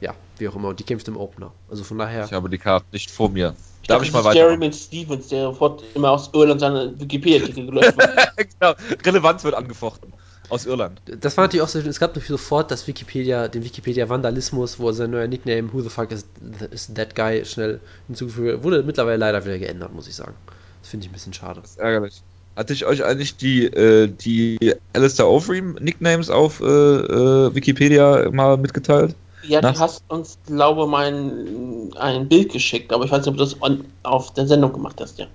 Ja, 0.00 0.14
wie 0.38 0.48
auch 0.48 0.56
immer. 0.56 0.68
Und 0.68 0.80
die 0.80 0.84
kämpft 0.84 1.08
im 1.08 1.16
Opener. 1.16 1.52
Also 1.68 1.84
von 1.84 1.98
daher. 1.98 2.24
Ich 2.24 2.32
habe 2.32 2.48
die 2.48 2.58
Karte 2.58 2.86
nicht 2.92 3.10
vor 3.10 3.28
mir. 3.30 3.54
Ich 3.82 3.88
Darf 3.88 3.98
dachte, 3.98 4.06
ich 4.06 4.12
mal 4.12 4.18
das 4.18 4.26
ist 4.26 4.38
weiter? 4.38 4.48
Jeremy 4.48 4.72
Stevens, 4.72 5.28
der 5.28 5.42
sofort 5.44 5.82
immer 5.94 6.10
aus 6.12 6.30
Irland 6.32 6.60
seine 6.60 6.98
Wikipedia-Artikel 6.98 7.66
gelöscht 7.66 7.96
hat. 7.98 8.36
genau. 8.60 8.74
Relevanz 9.04 9.44
wird 9.44 9.54
angefochten. 9.54 10.12
Aus 10.50 10.66
Irland. 10.66 11.00
Das 11.20 11.36
war 11.36 11.44
natürlich 11.44 11.62
auch 11.62 11.68
so, 11.68 11.78
es 11.78 12.00
gab 12.00 12.10
natürlich 12.10 12.28
sofort 12.28 12.70
das 12.70 12.86
Wikipedia, 12.86 13.48
den 13.48 13.64
Wikipedia-Vandalismus, 13.64 14.78
wo 14.78 14.90
sein 14.92 15.10
neuer 15.10 15.28
Nickname 15.28 15.72
Who 15.72 15.80
the 15.80 15.88
fuck 15.88 16.10
is, 16.10 16.26
is 16.72 16.92
that 16.94 17.14
guy 17.14 17.44
schnell 17.44 17.80
hinzugefügt 18.08 18.46
wurde. 18.46 18.64
Wurde 18.64 18.82
mittlerweile 18.82 19.16
leider 19.16 19.44
wieder 19.44 19.58
geändert, 19.58 19.94
muss 19.94 20.08
ich 20.08 20.14
sagen. 20.16 20.34
Das 20.82 20.90
finde 20.90 21.06
ich 21.06 21.10
ein 21.10 21.14
bisschen 21.14 21.32
schade. 21.32 21.60
Das 21.60 21.70
ist 21.70 21.78
ärgerlich. 21.78 22.22
Hatte 22.56 22.72
ich 22.72 22.84
euch 22.84 23.04
eigentlich 23.04 23.36
die, 23.36 23.66
äh, 23.66 24.08
die 24.08 24.74
Alistair 24.92 25.28
Overeem 25.28 25.76
Nicknames 25.80 26.30
auf 26.30 26.60
äh, 26.60 26.64
äh, 26.64 27.54
Wikipedia 27.54 28.28
mal 28.32 28.56
mitgeteilt? 28.56 29.14
Ja, 29.42 29.60
Na? 29.62 29.72
du 29.72 29.78
hast 29.78 30.02
uns, 30.08 30.36
glaube 30.46 30.82
ich, 30.82 30.88
mein, 30.88 31.92
ein 31.96 32.28
Bild 32.28 32.52
geschickt, 32.52 32.92
aber 32.92 33.04
ich 33.04 33.10
weiß 33.10 33.20
nicht, 33.20 33.28
ob 33.28 33.36
du 33.36 33.44
das 33.44 33.62
on, 33.62 33.84
auf 34.02 34.34
der 34.34 34.46
Sendung 34.46 34.72
gemacht 34.72 35.00
hast, 35.00 35.18
ja. 35.18 35.26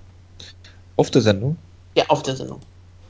Auf 0.96 1.10
der 1.10 1.22
Sendung? 1.22 1.56
Ja, 1.96 2.04
auf 2.08 2.22
der 2.22 2.36
Sendung. 2.36 2.60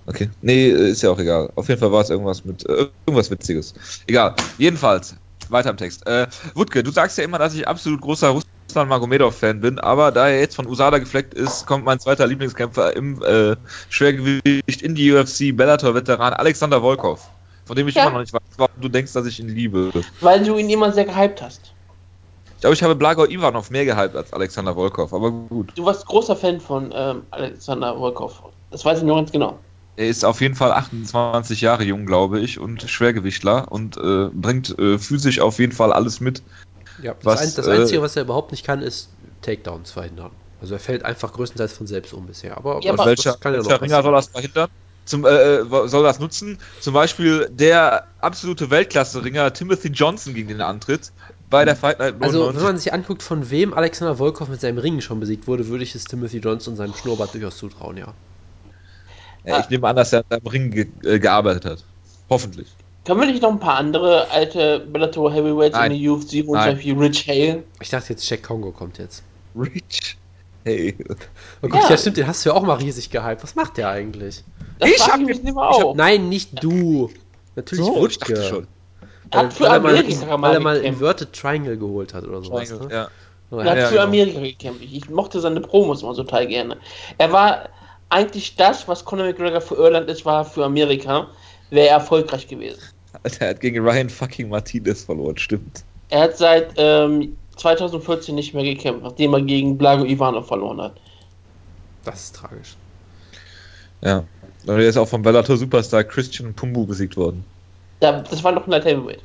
Okay. 0.07 0.31
Nee, 0.41 0.69
ist 0.69 1.03
ja 1.03 1.11
auch 1.11 1.19
egal. 1.19 1.51
Auf 1.57 1.69
jeden 1.69 1.81
Fall 1.81 1.93
war 1.93 2.03
es 2.03 2.11
irgendwas 2.11 2.45
mit 2.45 2.65
äh, 2.69 2.89
irgendwas 3.07 3.31
Witziges. 3.31 3.75
Egal. 4.07 4.35
Jedenfalls, 4.59 5.17
weiter 5.49 5.71
im 5.71 5.77
Text. 5.77 6.07
Äh, 6.07 6.29
Wutke, 6.55 6.83
du 6.83 6.91
sagst 6.91 7.19
ja 7.19 7.25
immer, 7.25 7.39
dass 7.39 7.55
ich 7.55 7.67
absolut 7.67 8.01
großer 8.01 8.29
Russland 8.29 8.89
Magomedov-Fan 8.89 9.61
bin, 9.61 9.79
aber 9.79 10.13
da 10.13 10.29
er 10.29 10.41
jetzt 10.41 10.57
von 10.57 10.67
USADA 10.67 10.99
gefleckt 10.99 11.35
ist, 11.35 11.67
kommt 11.67 11.85
mein 11.85 11.99
zweiter 11.99 12.27
Lieblingskämpfer 12.27 12.95
im 12.95 13.23
äh, 13.23 13.57
Schwergewicht 13.89 14.83
in 14.83 14.95
die 14.95 15.13
UFC, 15.13 15.57
Bellator-Veteran 15.57 16.35
Alexander 16.35 16.81
Volkov. 16.81 17.29
Von 17.65 17.75
dem 17.75 17.89
ich 17.89 17.97
Ja. 17.97 18.03
immer 18.03 18.13
noch 18.13 18.21
nicht 18.21 18.33
weiß, 18.33 18.41
warum 18.59 18.81
du 18.81 18.89
denkst, 18.89 19.13
dass 19.13 19.27
ich 19.27 19.41
ihn 19.41 19.49
liebe. 19.49 19.91
Weil 20.21 20.45
du 20.45 20.57
ihn 20.57 20.71
immer 20.71 20.93
sehr 20.93 21.05
gehypt 21.05 21.43
hast. 21.43 21.73
Ich 22.55 22.61
glaube, 22.61 22.75
ich 22.75 22.83
habe 22.83 22.95
Blagor 22.95 23.29
Ivanov 23.29 23.71
mehr 23.71 23.85
gehypt 23.85 24.15
als 24.15 24.33
Alexander 24.33 24.75
Volkov, 24.75 25.13
aber 25.13 25.31
gut. 25.31 25.73
Du 25.77 25.85
warst 25.85 26.07
großer 26.07 26.37
Fan 26.37 26.61
von 26.61 26.93
ähm, 26.95 27.23
Alexander 27.31 27.97
Volkov. 27.97 28.43
Das 28.71 28.85
weiß 28.85 28.99
ich 28.99 29.05
noch 29.05 29.17
ganz 29.17 29.33
genau. 29.33 29.59
Er 29.97 30.09
ist 30.09 30.25
auf 30.25 30.41
jeden 30.43 30.55
Fall 30.55 30.73
28 30.73 31.63
Jahre 31.63 31.83
jung, 31.85 32.05
glaube 32.05 32.41
ich, 32.41 32.59
und 32.59 32.83
Schwergewichtler 32.83 33.73
und 33.73 33.97
äh, 33.97 34.29
bringt 34.33 34.79
äh, 34.79 34.99
physisch 34.99 35.41
auf 35.41 35.59
jeden 35.59 35.73
Fall 35.73 35.93
alles 35.93 36.21
mit. 36.21 36.43
Ja, 37.03 37.15
das, 37.15 37.25
Was, 37.25 37.41
ein, 37.41 37.53
das 37.57 37.67
äh, 37.67 37.81
Einzige, 37.81 38.03
was 38.03 38.17
er 38.17 38.23
überhaupt 38.23 38.53
nicht 38.53 38.65
kann, 38.65 38.83
ist 38.83 39.09
Takedowns 39.43 39.91
verhindern. 39.91 40.33
Also 40.61 40.75
er 40.75 40.81
fällt 40.81 41.05
einfach 41.05 41.33
größtenteils 41.33 41.73
von 41.73 41.87
selbst 41.87 42.13
um 42.13 42.27
bisher. 42.27 42.57
Aber, 42.57 42.81
Ja, 42.83 42.93
aber 42.93 43.07
welcher 43.07 43.33
das 43.33 43.41
kann 43.41 43.57
noch 43.57 43.65
welcher 43.65 43.83
Ringer 43.83 44.03
soll 44.03 44.13
das 44.13 44.29
verhindern? 44.29 44.69
Zum, 45.05 45.25
äh, 45.25 45.29
äh, 45.29 45.89
soll 45.89 46.03
das 46.03 46.19
nutzen? 46.19 46.59
Zum 46.81 46.93
Beispiel 46.93 47.49
der 47.51 48.05
absolute 48.19 48.71
Weltklasse-Ringer 48.71 49.53
Timothy 49.53 49.89
Johnson 49.89 50.35
gegen 50.35 50.49
den 50.49 50.61
antritt 50.61 51.13
bei 51.49 51.65
der 51.65 51.77
Fight 51.77 52.01
Night 52.01 52.17
Also, 52.21 52.39
99. 52.41 52.57
wenn 52.57 52.67
man 52.67 52.79
sich 52.79 52.93
anguckt, 52.93 53.23
von 53.23 53.51
wem 53.51 53.73
Alexander 53.73 54.17
Volkov 54.17 54.49
mit 54.49 54.61
seinem 54.61 54.79
Ringen 54.79 55.01
schon 55.01 55.21
besiegt 55.21 55.47
wurde, 55.47 55.69
würde 55.69 55.85
ich 55.85 55.95
es 55.95 56.05
Timothy 56.05 56.39
Johnson 56.39 56.73
und 56.73 56.77
seinem 56.77 56.95
Schnurrbart 56.95 57.35
durchaus 57.35 57.57
zutrauen, 57.57 57.97
ja. 57.97 58.15
Ja, 59.47 59.61
ich 59.61 59.71
nehme 59.71 59.87
an, 59.89 59.97
dass 59.97 60.13
er 60.13 60.21
an 60.21 60.25
seinem 60.31 60.47
Ring 60.47 60.71
ge 60.71 60.87
äh, 61.05 61.19
gearbeitet 61.19 61.65
hat. 61.65 61.85
Hoffentlich. 62.29 62.69
Können 63.05 63.21
wir 63.21 63.27
nicht 63.29 63.43
noch 63.43 63.51
ein 63.53 63.61
paar 63.61 63.77
andere 63.77 64.29
alte 64.31 64.81
Bellator 64.81 65.33
Heavyweights 65.33 65.77
Nein. 65.77 65.93
in 65.93 66.03
der 66.03 66.13
UFC 66.13 66.33
holen. 66.47 66.53
Beispiel 66.61 66.99
Rich 66.99 67.29
Hale? 67.29 67.63
Ich 67.81 67.89
dachte 67.91 68.11
jetzt, 68.13 68.29
Jack 68.29 68.43
Kongo 68.43 68.73
kommt 68.73 68.99
jetzt. 68.99 69.23
Rich. 69.57 70.17
Hey. 70.65 70.97
Oh 71.63 71.69
Gott, 71.69 71.85
ja. 71.85 71.91
Ja. 71.91 71.97
stimmt, 71.97 72.17
den 72.17 72.27
hast 72.27 72.45
du 72.45 72.51
ja 72.51 72.57
auch 72.57 72.63
mal 72.63 72.75
riesig 72.75 73.09
gehypt. 73.11 73.45
Was 73.45 73.55
macht 73.55 73.77
der 73.77 73.89
eigentlich? 73.91 74.43
Das 74.81 74.91
Ich 74.91 75.07
hab 75.07 75.15
ich 75.15 75.21
ihn- 75.21 75.27
mich 75.27 75.45
immer 75.45 75.71
ich 75.71 75.77
hab- 75.79 75.85
auch. 75.85 75.95
Nein, 75.95 76.29
nicht 76.29 76.63
du. 76.63 77.11
Natürlich 77.55 77.85
So, 77.85 77.95
ich 78.09 78.17
Wutke. 78.21 78.35
dachte 78.35 78.49
schon. 78.49 78.67
Er 79.31 79.39
hat 79.41 79.53
für 79.53 79.65
weil, 79.65 79.71
er 79.75 79.81
mal, 79.81 79.91
Amerika 79.91 80.27
weil 80.29 80.39
mal 80.39 80.55
er 80.55 80.61
mal 80.61 80.75
gekämpft. 80.77 81.01
Inverted 81.01 81.33
Triangle 81.33 81.79
geholt 81.79 82.15
hat 82.15 82.25
oder 82.25 82.43
sowas. 82.43 82.69
Triangle, 82.69 82.89
Ne? 82.89 82.95
Ja. 82.95 83.09
Oh, 83.53 83.59
Er 83.59 83.71
hat 83.71 83.79
Ja, 83.79 83.87
für 83.87 83.93
genau. 83.95 84.05
Amerika 84.07 84.41
gekämpft. 84.41 84.83
Ich 84.83 85.09
mochte 85.09 85.39
seine 85.41 85.61
Promos 85.61 86.03
immer 86.03 86.15
total 86.15 86.49
gerne. 86.49 86.77
Er 87.19 87.31
war 87.31 87.69
eigentlich 88.09 88.57
das, 88.57 88.87
was 88.89 89.05
Conor 89.05 89.27
McGregor 89.27 89.61
für 89.61 89.75
Irland 89.77 90.09
ist, 90.09 90.25
war 90.25 90.45
für 90.45 90.65
Amerika. 90.65 91.29
Wäre 91.71 91.89
er 91.89 91.95
erfolgreich 91.95 92.47
gewesen. 92.47 92.79
Alter, 93.23 93.45
er 93.47 93.51
hat 93.51 93.61
gegen 93.61 93.79
Ryan 93.87 94.09
fucking 94.09 94.49
Martinez 94.49 95.05
verloren, 95.05 95.37
stimmt. 95.37 95.85
Er 96.11 96.21
hat 96.23 96.37
seit 96.37 96.75
ähm, 96.77 97.37
2014 97.57 98.35
nicht 98.35 98.55
mehr 98.55 98.63
gekämpft, 98.63 99.03
nachdem 99.03 99.35
er 99.35 99.43
gegen 99.43 99.77
Blago 99.77 100.05
Ivanov 100.05 100.47
verloren 100.47 100.81
hat. 100.81 100.95
Das 102.05 102.25
ist 102.25 102.37
tragisch. 102.37 102.77
Ja. 104.03 104.19
Und 104.67 104.75
er 104.79 104.89
ist 104.89 104.97
auch 104.97 105.09
vom 105.09 105.23
Bellator 105.23 105.57
Superstar 105.57 106.05
Christian 106.05 106.55
Pumbu 106.55 106.87
besiegt 106.87 107.17
worden. 107.17 107.45
Da, 108.01 108.21
das 108.21 108.45
war 108.45 108.53
noch 108.53 108.67
ein 108.67 108.71
Light 108.71 108.85
Heavyweight. 108.85 109.21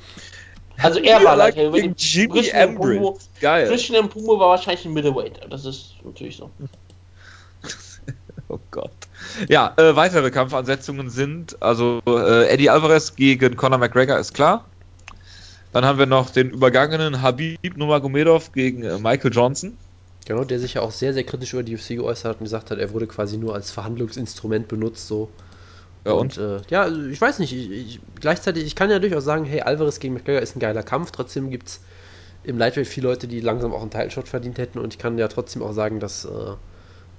Also 0.81 0.99
er 1.03 1.23
war 1.23 1.35
Light 1.35 1.55
Heavyweight. 1.55 1.99
Jimmy 2.01 2.33
Christian. 2.39 2.77
Mpumu- 2.77 3.19
Geil. 3.39 3.67
Christian 3.67 4.05
Mpumu 4.05 4.39
war 4.39 4.49
wahrscheinlich 4.49 4.85
ein 4.85 4.93
Middleweight. 4.93 5.39
Das 5.49 5.65
ist 5.65 5.95
natürlich 6.03 6.37
so. 6.37 6.49
Oh 8.51 8.59
Gott. 8.69 8.91
Ja, 9.47 9.73
äh, 9.77 9.95
weitere 9.95 10.29
Kampfansetzungen 10.29 11.09
sind, 11.09 11.61
also 11.61 12.01
äh, 12.05 12.49
Eddie 12.49 12.69
Alvarez 12.69 13.15
gegen 13.15 13.55
Conor 13.55 13.77
McGregor 13.77 14.19
ist 14.19 14.33
klar. 14.33 14.65
Dann 15.71 15.85
haben 15.85 15.97
wir 15.97 16.05
noch 16.05 16.31
den 16.31 16.49
übergangenen 16.49 17.21
Habib 17.21 17.77
Nurmagomedov 17.77 18.51
gegen 18.51 18.83
äh, 18.83 18.97
Michael 18.97 19.31
Johnson. 19.31 19.77
Genau, 20.25 20.43
der 20.43 20.59
sich 20.59 20.73
ja 20.73 20.81
auch 20.81 20.91
sehr, 20.91 21.13
sehr 21.13 21.23
kritisch 21.23 21.53
über 21.53 21.63
die 21.63 21.75
UFC 21.75 21.89
geäußert 21.89 22.25
hat 22.25 22.37
und 22.39 22.43
gesagt 22.43 22.71
hat, 22.71 22.77
er 22.77 22.91
wurde 22.91 23.07
quasi 23.07 23.37
nur 23.37 23.55
als 23.55 23.71
Verhandlungsinstrument 23.71 24.67
benutzt, 24.67 25.07
so. 25.07 25.29
Ja, 26.05 26.11
und 26.11 26.37
äh, 26.37 26.59
ja, 26.69 26.81
also 26.81 27.05
ich 27.05 27.21
weiß 27.21 27.39
nicht, 27.39 27.53
ich, 27.53 27.71
ich, 27.71 27.99
gleichzeitig, 28.19 28.65
ich 28.65 28.75
kann 28.75 28.89
ja 28.89 28.99
durchaus 28.99 29.23
sagen, 29.23 29.45
hey, 29.45 29.61
Alvarez 29.61 29.99
gegen 29.99 30.15
McGregor 30.15 30.41
ist 30.41 30.57
ein 30.57 30.59
geiler 30.59 30.83
Kampf, 30.83 31.11
trotzdem 31.11 31.51
gibt 31.51 31.69
es 31.69 31.79
im 32.43 32.57
Lightweight 32.57 32.87
viele 32.87 33.07
Leute, 33.07 33.29
die 33.29 33.39
langsam 33.39 33.73
auch 33.73 33.81
einen 33.81 33.91
Title-Shot 33.91 34.27
verdient 34.27 34.57
hätten 34.57 34.77
und 34.77 34.93
ich 34.93 34.99
kann 34.99 35.17
ja 35.17 35.29
trotzdem 35.29 35.61
auch 35.61 35.73
sagen, 35.73 36.01
dass 36.01 36.25
äh, 36.25 36.55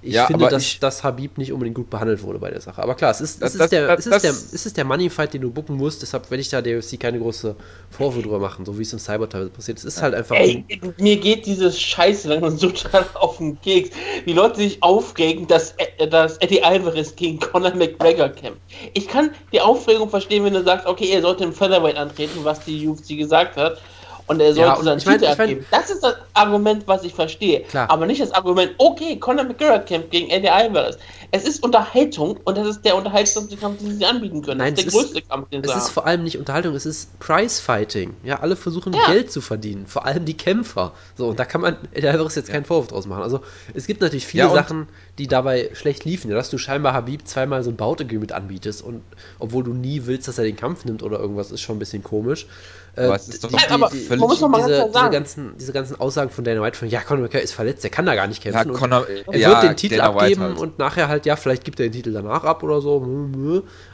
ich 0.02 0.14
Ja, 0.14 0.26
finde, 0.26 0.48
dass, 0.48 0.62
ich- 0.64 0.80
dass 0.80 1.04
Habib 1.04 1.38
nicht 1.38 1.52
unbedingt 1.52 1.76
gut 1.76 1.88
behandelt 1.88 2.22
wurde 2.22 2.38
bei 2.40 2.50
der 2.50 2.60
Sache. 2.60 2.82
Aber 2.82 2.94
klar, 2.96 3.12
es 3.12 3.20
ist, 3.20 3.40
Das- 3.40 3.50
es 3.50 3.54
ist, 3.54 3.60
das- 3.60 3.70
der, 3.70 3.86
das- 3.86 4.00
es 4.00 4.06
ist, 4.06 4.12
das- 4.12 4.22
der, 4.22 4.30
es 4.32 4.66
ist 4.66 4.76
der 4.76 4.84
Money-Fight, 4.84 5.34
den 5.34 5.42
du 5.42 5.50
bucken 5.50 5.76
musst, 5.76 6.02
deshalb 6.02 6.30
werde 6.30 6.40
ich 6.40 6.48
da 6.48 6.60
der 6.60 6.76
UFC 6.78 6.96
keine 6.98 7.18
große 7.20 7.54
Vorwürfe 7.90 8.22
drüber 8.22 8.38
machen, 8.40 8.64
so 8.64 8.76
wie 8.78 8.82
es 8.82 8.92
im 8.92 8.98
Cyber 8.98 9.28
teilweise 9.28 9.50
passiert. 9.50 9.78
Es 9.78 9.84
ist 9.84 10.02
halt 10.02 10.14
einfach... 10.14 10.34
Ey, 10.36 10.64
mir 10.98 11.16
geht 11.16 11.46
dieses 11.46 11.80
Scheiße 11.80 12.28
langsam 12.28 12.58
so 12.58 12.70
total 12.70 13.06
auf 13.14 13.36
den 13.38 13.60
Keks. 13.60 13.90
Die 14.26 14.32
Leute 14.32 14.56
sich 14.56 14.82
aufregen, 14.82 15.46
dass, 15.46 15.74
äh, 15.98 16.08
dass 16.08 16.36
Eddie 16.38 16.62
Alvarez 16.64 17.14
gegen 17.14 17.38
Conor 17.38 17.74
McGregor 17.74 18.28
kämpft. 18.30 18.60
Ich 18.94 19.06
kann 19.06 19.30
die 19.52 19.60
Aufregung 19.60 20.08
verstehen, 20.10 20.44
wenn 20.44 20.54
du 20.54 20.64
sagst, 20.64 20.86
okay, 20.86 21.10
er 21.10 21.22
sollte 21.22 21.44
im 21.44 21.52
Featherweight 21.52 21.96
antreten, 21.96 22.40
was 22.42 22.60
die 22.64 22.88
UFC 22.88 23.16
gesagt 23.16 23.56
hat. 23.56 23.80
Und 24.32 24.40
er 24.40 24.54
sollte 24.54 24.78
und 24.78 24.84
seinen 24.84 24.98
ich 24.98 25.06
mein- 25.06 25.18
Titel 25.18 25.32
ich 25.32 25.38
mein- 25.38 25.48
abgeben. 25.50 25.66
Das 25.70 25.90
ist 25.90 26.02
das 26.02 26.14
Argument, 26.34 26.82
was 26.86 27.04
ich 27.04 27.14
verstehe. 27.14 27.60
Klar. 27.62 27.90
Aber 27.90 28.06
nicht 28.06 28.20
das 28.20 28.32
Argument, 28.32 28.72
okay, 28.78 29.16
Conor 29.18 29.44
McGregor 29.44 29.78
kämpft 29.80 30.10
gegen 30.10 30.30
Eddie 30.30 30.50
Alvarez. 30.50 30.98
Es 31.34 31.44
ist 31.44 31.62
Unterhaltung 31.64 32.38
und 32.44 32.58
das 32.58 32.66
ist 32.68 32.82
der 32.84 32.94
unterhaltsamste 32.96 33.56
Kampf, 33.56 33.78
den 33.78 33.96
sie 33.98 34.04
anbieten 34.04 34.42
können. 34.42 34.58
Nein, 34.58 34.74
das 34.74 34.84
ist 34.84 34.88
es 34.88 34.92
der 34.92 35.00
ist- 35.02 35.12
größte 35.14 35.28
Kampf, 35.28 35.48
den 35.48 35.62
Es 35.64 35.70
sie 35.70 35.76
ist 35.78 35.84
haben. 35.86 35.92
vor 35.94 36.06
allem 36.06 36.24
nicht 36.24 36.36
Unterhaltung, 36.38 36.74
es 36.74 36.84
ist 36.84 37.18
Prize-Fighting. 37.20 38.14
Ja, 38.22 38.40
alle 38.40 38.56
versuchen 38.56 38.92
Ja. 38.92 39.06
Geld 39.06 39.32
zu 39.32 39.40
verdienen, 39.40 39.86
vor 39.86 40.04
allem 40.06 40.24
die 40.24 40.36
Kämpfer. 40.36 40.92
So, 41.16 41.28
und 41.28 41.38
da 41.38 41.44
kann 41.44 41.60
man 41.60 41.76
Eddie 41.92 42.08
Alvarez 42.08 42.34
jetzt 42.34 42.50
keinen 42.50 42.64
Vorwurf 42.64 42.88
draus 42.88 43.06
machen. 43.06 43.22
Also, 43.22 43.40
es 43.74 43.86
gibt 43.86 44.00
natürlich 44.02 44.26
viele 44.26 44.44
Ja, 44.44 44.50
Sachen, 44.54 44.88
die 45.18 45.26
dabei 45.26 45.70
schlecht 45.74 46.04
liefen. 46.04 46.30
Ja, 46.30 46.36
dass 46.36 46.50
du 46.50 46.58
scheinbar 46.58 46.92
Habib 46.92 47.26
zweimal 47.26 47.62
so 47.64 47.70
ein 47.70 47.76
Bautegü 47.76 48.18
mit 48.18 48.32
anbietest 48.32 48.82
und 48.82 49.02
obwohl 49.38 49.64
du 49.64 49.72
nie 49.72 50.02
willst, 50.06 50.28
dass 50.28 50.38
er 50.38 50.44
den 50.44 50.56
Kampf 50.56 50.84
nimmt 50.84 51.02
oder 51.02 51.18
irgendwas, 51.18 51.50
ist 51.50 51.60
schon 51.62 51.76
ein 51.76 51.78
bisschen 51.78 52.02
komisch. 52.02 52.46
Äh, 52.94 53.04
Aber 53.04 53.16
es 53.16 53.28
ist 53.28 53.42
doch 53.42 53.48
die, 53.48 53.56
Nein, 53.56 53.64
aber 53.70 53.88
die, 53.90 54.06
man 54.10 54.18
muss 54.18 54.40
doch 54.40 54.48
mal 54.48 54.58
ganz 54.58 54.68
diese, 54.68 54.76
klar 54.76 54.86
diese, 54.88 54.98
sagen. 54.98 55.12
ganzen, 55.12 55.56
diese 55.58 55.72
ganzen 55.72 56.00
Aussagen 56.00 56.30
von 56.30 56.44
Dana 56.44 56.60
White 56.60 56.78
von, 56.78 56.88
ja, 56.88 57.00
Conor 57.00 57.22
McGregor 57.22 57.42
ist 57.42 57.52
verletzt, 57.52 57.84
der 57.84 57.90
kann 57.90 58.04
da 58.04 58.14
gar 58.14 58.26
nicht 58.26 58.42
kämpfen. 58.42 58.58
Ja, 58.58 58.70
und 58.70 58.78
Conor, 58.78 59.06
er 59.08 59.38
ja, 59.38 59.48
wird 59.48 59.62
den 59.62 59.76
Titel 59.76 59.96
Dana 59.96 60.10
abgeben 60.10 60.42
halt. 60.42 60.58
und 60.58 60.78
nachher 60.78 61.08
halt, 61.08 61.24
ja, 61.24 61.36
vielleicht 61.36 61.64
gibt 61.64 61.80
er 61.80 61.86
den 61.86 61.92
Titel 61.92 62.12
danach 62.12 62.44
ab 62.44 62.62
oder 62.62 62.82
so. 62.82 63.00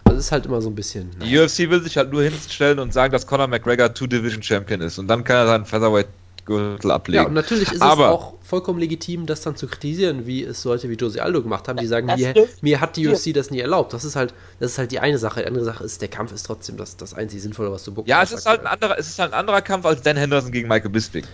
Also 0.05 0.19
es 0.19 0.27
ist 0.27 0.33
halt 0.33 0.47
immer 0.47 0.61
so 0.61 0.69
ein 0.69 0.75
bisschen. 0.75 1.11
Die 1.25 1.39
UFC 1.39 1.71
will 1.71 1.81
sich 1.83 1.97
halt 1.97 2.11
nur 2.13 2.23
hinstellen 2.23 2.81
und 2.81 2.93
sagen, 2.93 3.13
dass 3.13 3.27
Conor 3.27 3.47
McGregor 3.47 3.95
Two-Division 3.95 4.43
Champion 4.43 4.81
ist. 4.81 4.99
Und 4.99 5.07
dann 5.07 5.23
kann 5.23 5.37
er 5.37 5.47
seinen 5.47 5.65
Featherweight 5.65 6.09
Gürtel 6.49 6.91
ablegen. 6.91 7.23
Ja, 7.23 7.29
und 7.29 7.35
natürlich 7.35 7.71
ist 7.71 7.83
Aber- 7.83 8.07
es 8.07 8.11
auch 8.11 8.35
vollkommen 8.43 8.81
legitim, 8.81 9.27
das 9.27 9.43
dann 9.43 9.55
zu 9.55 9.67
kritisieren, 9.67 10.27
wie 10.27 10.43
es 10.43 10.65
Leute 10.65 10.89
wie 10.89 10.95
Jose 10.95 11.23
Aldo 11.23 11.43
gemacht 11.43 11.69
haben, 11.69 11.79
die 11.79 11.87
sagen, 11.87 12.07
mir, 12.07 12.35
mir 12.63 12.81
hat 12.81 12.97
die. 12.97 13.07
UFC 13.07 13.33
das 13.33 13.51
nie 13.51 13.61
erlaubt. 13.61 13.93
Das 13.93 14.05
ist 14.05 14.17
halt, 14.17 14.35
das 14.59 14.73
ist 14.73 14.79
halt 14.79 14.91
die 14.91 14.99
eine 14.99 15.19
Sache. 15.19 15.41
Die 15.41 15.47
andere 15.47 15.65
Sache 15.65 15.85
ist, 15.85 16.01
der 16.01 16.09
Kampf 16.09 16.33
ist 16.33 16.45
trotzdem 16.45 16.77
das, 16.77 16.97
das 16.97 17.15
einzig 17.15 17.43
Sinnvolle, 17.43 17.71
was 17.71 17.85
du 17.85 17.93
bucken 17.93 18.09
Ja, 18.09 18.23
es 18.23 18.33
ist 18.33 18.47
halt 18.47 18.61
ein 18.61 18.67
anderer, 18.67 18.99
es 18.99 19.09
ist 19.09 19.19
halt 19.19 19.33
ein 19.33 19.39
anderer 19.39 19.61
Kampf 19.61 19.85
als 19.85 20.03
Dan 20.03 20.17
Henderson 20.17 20.51
gegen 20.51 20.67
Michael 20.69 20.91
Bisping, 20.91 21.27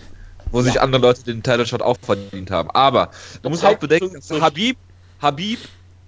wo 0.50 0.60
sich 0.62 0.80
andere 0.80 1.00
Leute 1.00 1.22
den 1.22 1.42
Title 1.42 1.64
Shot 1.64 1.80
auch 1.80 1.96
verdient 2.02 2.50
haben. 2.50 2.70
Aber 2.72 3.10
du 3.42 3.48
musst 3.50 3.62
auch 3.62 3.68
halt 3.68 3.80
bedenken, 3.80 4.14
dass 4.14 4.40
Habib, 4.40 4.76
Habib 5.22 5.60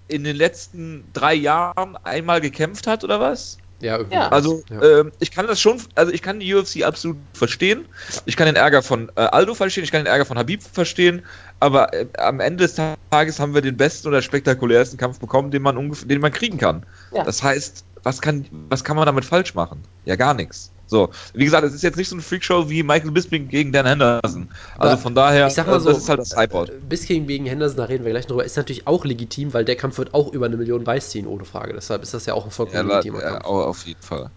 in 0.09 0.25
den 0.25 0.37
letzten 0.37 1.05
drei 1.13 1.35
Jahren 1.35 1.97
einmal 2.03 2.41
gekämpft 2.41 2.87
hat 2.87 3.05
oder 3.05 3.21
was? 3.21 3.59
Ja, 3.81 3.99
irgendwie. 3.99 4.17
Ja. 4.17 4.29
Also 4.29 4.63
Ja. 4.71 5.01
ähm, 5.01 5.13
ich 5.21 5.31
kann 5.31 5.47
das 5.47 5.61
schon, 5.61 5.83
also 5.95 6.13
ich 6.13 6.23
kann 6.23 6.41
die 6.41 6.55
UFC 6.55 6.83
absolut 6.83 7.19
verstehen. 7.35 7.87
Ich 8.25 8.37
kann 8.37 8.47
den 8.47 8.57
Ärger 8.57 8.83
von 8.83 9.11
äh, 9.17 9.21
Aldo 9.21 9.55
verstehen, 9.55 9.85
ich 9.85 9.93
kann 9.93 10.01
den 10.01 10.11
Ärger 10.11 10.25
von 10.25 10.39
Habib 10.39 10.63
verstehen, 10.63 11.27
aber 11.61 11.93
äh, 11.93 12.07
am 12.19 12.41
Ende 12.41 12.65
des 12.65 12.81
Tages 13.11 13.39
haben 13.39 13.55
wir 13.55 13.63
den 13.63 13.77
besten 13.77 14.09
oder 14.09 14.23
spektakulärsten 14.23 14.99
Kampf 14.99 15.19
bekommen, 15.19 15.51
den 15.51 15.63
man 15.63 15.77
ungefähr, 15.77 16.09
den 16.09 16.21
man 16.21 16.33
kriegen 16.33 16.59
kann. 16.59 16.87
Ja. 17.13 17.25
Das 17.25 17.43
heißt, 17.43 17.85
was 18.03 18.23
kann, 18.23 18.47
was 18.51 18.85
kann 18.85 18.97
man 18.97 19.07
damit 19.07 19.25
falsch 19.25 19.55
machen? 19.55 19.83
Ja, 20.05 20.17
gar 20.17 20.33
nichts. 20.33 20.73
So, 20.87 21.11
wie 21.35 21.45
gesagt, 21.45 21.65
es 21.67 21.75
ist 21.75 21.83
jetzt 21.83 21.97
nicht 21.97 22.09
so 22.09 22.15
eine 22.15 22.23
Freakshow 22.23 22.69
wie 22.71 22.83
Michael 22.83 23.11
Bisping 23.11 23.49
gegen 23.49 23.73
Dan 23.73 23.87
Henderson. 23.87 24.53
Also 24.79 24.97
Aber 24.97 24.97
von 24.97 25.15
daher, 25.15 25.49
ich 25.49 25.55
sag 25.55 25.69
mal 25.69 25.79
äh, 25.79 25.81
so, 25.81 25.91
das 25.91 25.99
ist 25.99 26.09
halt 26.09 26.21
das 26.21 26.31
Cyborg. 26.31 26.71
äh, 26.71 26.81
Bisping 26.81 27.27
gegen 27.27 27.47
Henderson, 27.47 27.77
da 27.79 27.85
reden 27.85 28.05
wir 28.05 28.13
gleich 28.13 28.27
drüber, 28.27 28.45
ist 28.45 28.57
natürlich 28.57 28.87
auch 28.87 29.05
legitim, 29.05 29.53
weil 29.55 29.65
der 29.65 29.77
Kampf 29.77 29.99
wird 29.99 30.15
auch 30.15 30.33
über 30.33 30.47
eine 30.47 30.57
Million 30.57 30.85
Buys 30.85 31.11
ziehen, 31.11 31.27
ohne 31.27 31.45
Frage. 31.45 31.73
Deshalb 31.75 32.03
ist 32.03 32.15
das 32.15 32.27
ja 32.27 32.35
auch 32.35 32.45
ein 32.45 32.51
Ja, 32.65 32.81
vollkommen 32.81 32.83
la- 32.83 33.01
legitimer 33.01 33.23
ja, 33.23 33.29
Kampf. 33.29 33.45
au- 33.45 33.63
auf 33.65 33.87
jeden 33.87 34.03
Fall. 34.03 34.33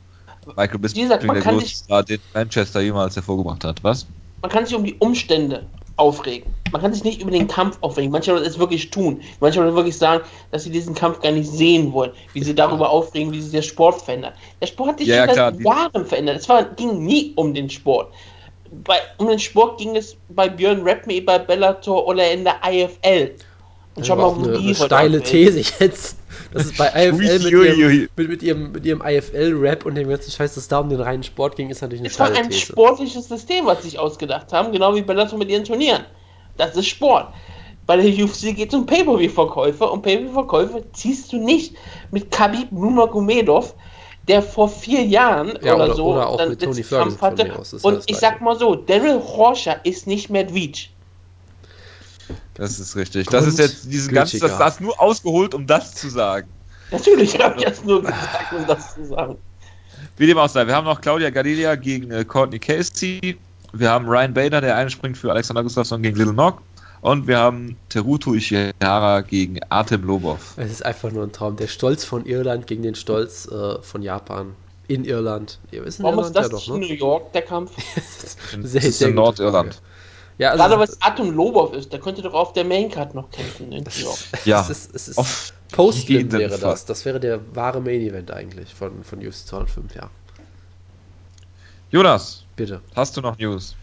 Michael 0.55 0.79
Bisping, 0.79 1.03
gesagt, 1.03 1.23
man 1.25 1.35
der 1.35 1.43
kann 1.43 1.55
größte 1.55 1.75
Star, 1.75 2.03
den 2.03 2.21
Manchester 2.33 2.81
jemals 2.81 3.15
hervorgebracht 3.15 3.63
hat. 3.65 3.83
Was? 3.83 4.07
man 4.41 4.51
kann 4.51 4.65
sich 4.65 4.75
um 4.75 4.83
die 4.83 4.97
Umstände 4.99 5.69
aufregen. 5.99 6.53
Man 6.71 6.81
kann 6.81 6.93
sich 6.93 7.03
nicht 7.03 7.21
über 7.21 7.31
den 7.31 7.47
Kampf 7.47 7.77
aufregen. 7.81 8.11
Manche 8.11 8.31
Leute 8.31 8.45
es 8.45 8.59
wirklich 8.59 8.89
tun. 8.89 9.21
Manche 9.39 9.59
Leute 9.59 9.75
wirklich 9.75 9.97
sagen, 9.97 10.23
dass 10.51 10.63
sie 10.63 10.69
diesen 10.69 10.95
Kampf 10.95 11.19
gar 11.19 11.31
nicht 11.31 11.49
sehen 11.49 11.91
wollen. 11.93 12.11
Wie 12.33 12.43
sie 12.43 12.55
darüber 12.55 12.89
aufregen, 12.89 13.31
wie 13.31 13.41
sich 13.41 13.51
der 13.51 13.61
Sport 13.61 14.01
verändert. 14.01 14.33
Der 14.61 14.67
Sport 14.67 14.89
hat 14.89 14.99
sich 14.99 15.07
Ja, 15.07 15.25
schon 15.25 15.33
klar, 15.33 15.53
seit 15.53 15.65
Jahren 15.65 16.05
verändert. 16.05 16.37
Es 16.39 16.49
war, 16.49 16.63
ging 16.63 17.03
nie 17.03 17.33
um 17.35 17.53
den 17.53 17.69
Sport. 17.69 18.13
Bei, 18.83 18.97
um 19.17 19.27
den 19.27 19.39
Sport 19.39 19.79
ging 19.79 19.95
es 19.95 20.15
bei 20.29 20.47
Björn 20.47 20.87
Rapme, 20.87 21.21
bei 21.21 21.39
Bellator 21.39 22.07
oder 22.07 22.31
in 22.31 22.43
der 22.43 22.55
IFL. 22.63 23.35
Und 23.99 24.07
schau 24.07 24.15
ist 24.15 24.19
mal, 24.21 24.35
wo 24.35 24.49
eine, 24.49 24.57
die 24.59 24.65
eine 24.67 24.75
steile 24.75 25.21
These 25.21 25.59
jetzt. 25.79 26.17
Das 26.53 26.65
ist 26.65 26.77
bei 26.77 26.87
IFL 26.95 27.13
mit 27.39 27.51
ihrem, 27.51 28.09
mit, 28.15 28.29
mit 28.29 28.43
ihrem, 28.43 28.71
mit 28.71 28.85
ihrem 28.85 29.01
IFL-Rap 29.05 29.85
und 29.85 29.95
dem 29.95 30.09
ganzen 30.09 30.31
Scheiß, 30.31 30.55
das 30.55 30.67
da 30.67 30.79
um 30.79 30.89
den 30.89 30.99
reinen 30.99 31.23
Sport 31.23 31.55
ging, 31.55 31.69
ist 31.69 31.81
natürlich 31.81 32.01
eine 32.01 32.09
Es 32.09 32.19
war 32.19 32.31
ein 32.31 32.49
These. 32.49 32.59
sportliches 32.67 33.27
System, 33.27 33.65
was 33.65 33.83
sie 33.83 33.89
sich 33.89 33.99
ausgedacht 33.99 34.51
haben, 34.51 34.71
genau 34.71 34.95
wie 34.95 35.01
Bellator 35.01 35.37
mit 35.37 35.49
ihren 35.49 35.63
Turnieren. 35.63 36.05
Das 36.57 36.75
ist 36.75 36.87
Sport. 36.87 37.27
Bei 37.85 37.97
der 37.97 38.05
UFC 38.05 38.55
geht 38.55 38.69
es 38.69 38.75
um 38.75 38.85
Pay-Per-View-Verkäufe 38.85 39.89
und 39.89 40.01
Pay-Per-View-Verkäufe 40.01 40.83
ziehst 40.93 41.31
du 41.33 41.37
nicht 41.37 41.75
mit 42.11 42.29
Khabib 42.31 42.71
Nurmagomedov, 42.71 43.73
der 44.27 44.43
vor 44.43 44.69
vier 44.69 45.03
Jahren 45.03 45.57
Ja, 45.63 45.73
oder, 45.75 45.85
oder- 45.85 45.95
so 45.95 46.05
oder 46.05 46.27
auch 46.29 46.37
dann 46.37 46.49
mit 46.49 46.61
Tony 46.61 46.83
Ferguson 46.83 47.19
Kampf 47.19 47.41
hatte. 47.41 47.77
Und 47.81 48.03
ich 48.07 48.17
sag 48.17 48.41
mal 48.41 48.55
so, 48.57 48.75
Daryl 48.75 49.19
Horscher 49.19 49.83
ist 49.85 50.05
nicht 50.05 50.29
Medvedev. 50.29 50.89
Das 52.59 52.77
ist 52.79 52.95
richtig. 52.97 53.27
Das 53.27 53.47
ist 53.47 53.57
jetzt 53.57 53.85
diesen 53.85 54.13
ganzen, 54.13 54.39
das 54.41 54.59
hast 54.59 54.81
nur 54.81 54.99
ausgeholt, 55.01 55.53
um 55.53 55.65
das 55.65 55.95
zu 55.95 56.09
sagen. 56.09 56.49
Natürlich 56.91 57.39
habe 57.39 57.57
ich 57.57 57.65
das 57.65 57.83
nur 57.83 58.01
gesagt, 58.01 58.53
um 58.57 58.67
das 58.67 58.95
zu 58.95 59.05
sagen. 59.05 59.37
Wie 60.17 60.27
dem 60.27 60.37
auch 60.37 60.49
sei, 60.49 60.67
wir 60.67 60.75
haben 60.75 60.85
noch 60.85 60.99
Claudia 60.99 61.29
Gadelia 61.29 61.75
gegen 61.75 62.11
äh, 62.11 62.25
Courtney 62.25 62.59
Casey. 62.59 63.37
Wir 63.71 63.89
haben 63.89 64.07
Ryan 64.07 64.33
Bader, 64.33 64.59
der 64.59 64.75
einspringt 64.75 65.17
für 65.17 65.31
Alexander 65.31 65.63
Gustafsson 65.63 66.01
gegen 66.01 66.17
Little 66.17 66.33
Nog. 66.33 66.61
Und 67.01 67.27
wir 67.27 67.37
haben 67.37 67.77
Teruto 67.87 68.33
Ishihara 68.33 69.21
gegen 69.21 69.59
Artem 69.69 70.03
Lobov. 70.03 70.55
Es 70.57 70.69
ist 70.69 70.85
einfach 70.85 71.11
nur 71.11 71.23
ein 71.23 71.31
Traum. 71.31 71.55
Der 71.55 71.67
Stolz 71.67 72.03
von 72.03 72.25
Irland 72.25 72.67
gegen 72.67 72.83
den 72.83 72.95
Stolz 72.95 73.47
äh, 73.47 73.81
von 73.81 74.01
Japan 74.01 74.53
in 74.89 75.05
Irland. 75.05 75.59
Ihr 75.71 75.85
wisst 75.85 75.99
in 75.99 76.05
Warum 76.05 76.19
ist 76.19 76.35
Irland 76.35 76.35
das 76.35 76.45
ja 76.47 76.49
doch, 76.49 76.59
nicht 76.59 76.67
in 76.67 76.79
ne? 76.81 76.87
New 76.87 76.93
York, 76.93 77.31
der 77.31 77.41
Kampf? 77.43 77.71
Das 78.61 78.75
ist 78.75 79.01
in 79.01 79.09
gute 79.09 79.15
Nordirland. 79.15 79.75
Frage. 79.75 79.89
Ja, 80.39 80.51
also 80.51 80.63
Gerade 80.63 80.79
was 80.79 81.01
Atom 81.01 81.35
Lobov 81.35 81.73
ist, 81.73 81.91
der 81.91 81.99
könnte 81.99 82.21
doch 82.21 82.33
auf 82.33 82.53
der 82.53 82.63
Maincard 82.63 83.13
noch 83.13 83.29
kämpfen. 83.29 83.73
Ja, 84.45 84.61
es 84.61 84.69
ist, 84.69 84.95
es 84.95 85.07
ist 85.09 85.17
auf 85.17 85.53
Postlim 85.71 86.31
wäre 86.31 86.49
Fall. 86.57 86.71
das. 86.71 86.85
Das 86.85 87.03
wäre 87.03 87.19
der 87.19 87.41
wahre 87.55 87.81
Main 87.81 88.01
Event 88.01 88.31
eigentlich 88.31 88.73
von, 88.73 89.03
von 89.03 89.19
UFC 89.19 89.45
205, 89.47 89.95
ja. 89.95 90.09
Jonas, 91.91 92.45
Bitte. 92.55 92.79
hast 92.95 93.17
du 93.17 93.21
noch 93.21 93.37
News? 93.37 93.75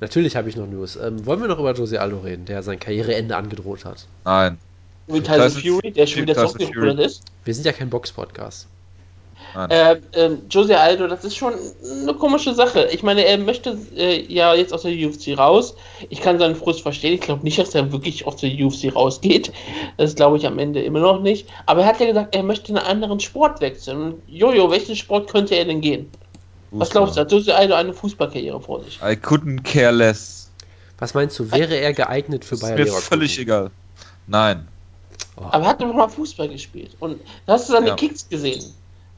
Natürlich 0.00 0.36
habe 0.36 0.48
ich 0.48 0.56
noch 0.56 0.68
News. 0.68 0.96
Ähm, 0.96 1.26
wollen 1.26 1.40
wir 1.40 1.48
noch 1.48 1.58
über 1.58 1.74
Jose 1.74 2.00
Aldo 2.00 2.18
reden, 2.18 2.44
der 2.44 2.62
sein 2.62 2.78
Karriereende 2.78 3.36
angedroht 3.36 3.84
hat? 3.84 4.06
Nein. 4.24 4.58
Wie 5.08 5.20
Tyson 5.20 5.62
Fury, 5.62 5.90
der 5.90 6.06
schon 6.06 6.22
wieder 6.22 6.34
zurückgerudert 6.34 7.00
ist. 7.00 7.24
Wir 7.44 7.54
sind 7.54 7.66
ja 7.66 7.72
kein 7.72 7.90
Box-Podcast. 7.90 8.68
Äh, 9.56 10.00
ähm, 10.14 10.42
Jose 10.50 10.78
Aldo, 10.78 11.06
das 11.06 11.24
ist 11.24 11.36
schon 11.36 11.54
eine 12.02 12.14
komische 12.14 12.54
Sache. 12.54 12.88
Ich 12.92 13.02
meine, 13.02 13.24
er 13.24 13.38
möchte 13.38 13.78
äh, 13.96 14.22
ja 14.32 14.54
jetzt 14.54 14.72
aus 14.72 14.82
der 14.82 14.92
UFC 14.92 15.38
raus. 15.38 15.74
Ich 16.10 16.20
kann 16.20 16.38
seinen 16.38 16.56
Frust 16.56 16.82
verstehen. 16.82 17.14
Ich 17.14 17.20
glaube 17.20 17.44
nicht, 17.44 17.58
dass 17.58 17.74
er 17.74 17.92
wirklich 17.92 18.26
aus 18.26 18.36
der 18.36 18.50
UFC 18.50 18.94
rausgeht. 18.94 19.52
Das 19.96 20.14
glaube 20.16 20.38
ich 20.38 20.46
am 20.46 20.58
Ende 20.58 20.82
immer 20.82 21.00
noch 21.00 21.20
nicht. 21.20 21.46
Aber 21.66 21.82
er 21.82 21.86
hat 21.86 22.00
ja 22.00 22.06
gesagt, 22.06 22.34
er 22.34 22.42
möchte 22.42 22.68
einen 22.68 22.78
anderen 22.84 23.20
Sport 23.20 23.60
wechseln. 23.60 24.02
Und 24.02 24.22
Jojo, 24.26 24.70
welchen 24.70 24.96
Sport 24.96 25.30
könnte 25.30 25.54
er 25.54 25.64
denn 25.66 25.80
gehen? 25.80 26.10
Was 26.72 26.90
glaubst 26.90 27.16
du? 27.16 27.20
Hat 27.20 27.30
Jose 27.30 27.54
Aldo 27.54 27.74
eine 27.74 27.92
Fußballkarriere 27.92 28.60
vor 28.60 28.82
sich? 28.82 28.98
I 29.00 29.14
couldn't 29.14 29.62
care 29.62 29.92
less. 29.92 30.50
Was 30.98 31.14
meinst 31.14 31.38
du, 31.38 31.50
wäre 31.52 31.76
er 31.76 31.92
geeignet 31.92 32.44
für 32.44 32.56
Das 32.56 32.60
ist 32.62 32.62
Bayer 32.62 32.72
mir 32.76 32.84
Leverkusen? 32.84 33.08
völlig 33.08 33.38
egal. 33.38 33.70
Nein. 34.26 34.66
Aber 35.36 35.64
er 35.64 35.70
hat 35.70 35.80
doch 35.82 35.92
mal 35.92 36.08
Fußball 36.08 36.48
gespielt. 36.48 36.96
Und 36.98 37.20
da 37.46 37.52
hast 37.54 37.68
du 37.68 37.74
seine 37.74 37.88
Ja. 37.88 37.94
Kicks 37.96 38.28
gesehen. 38.28 38.64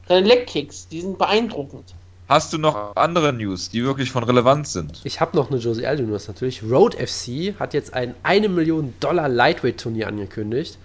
Seine 0.07 0.27
Leg-Kicks, 0.27 0.87
die 0.87 1.01
sind 1.01 1.17
beeindruckend. 1.17 1.93
Hast 2.29 2.51
du 2.51 2.57
noch 2.57 2.95
andere 2.95 3.31
News, 3.31 3.69
die 3.69 3.85
wirklich 3.85 4.11
von 4.11 4.23
Relevanz 4.23 4.73
sind? 4.73 4.99
Ich 5.05 5.21
habe 5.21 5.35
noch 5.37 5.49
eine 5.49 5.59
Jose 5.59 5.87
Aldo 5.87 6.03
News 6.03 6.27
natürlich. 6.27 6.61
Road 6.61 6.95
FC 6.95 7.57
hat 7.57 7.73
jetzt 7.73 7.93
ein 7.93 8.15
1 8.23 8.49
Million 8.49 8.93
Dollar 8.99 9.29
Lightweight 9.29 9.79
Turnier 9.79 10.07
angekündigt, 10.07 10.77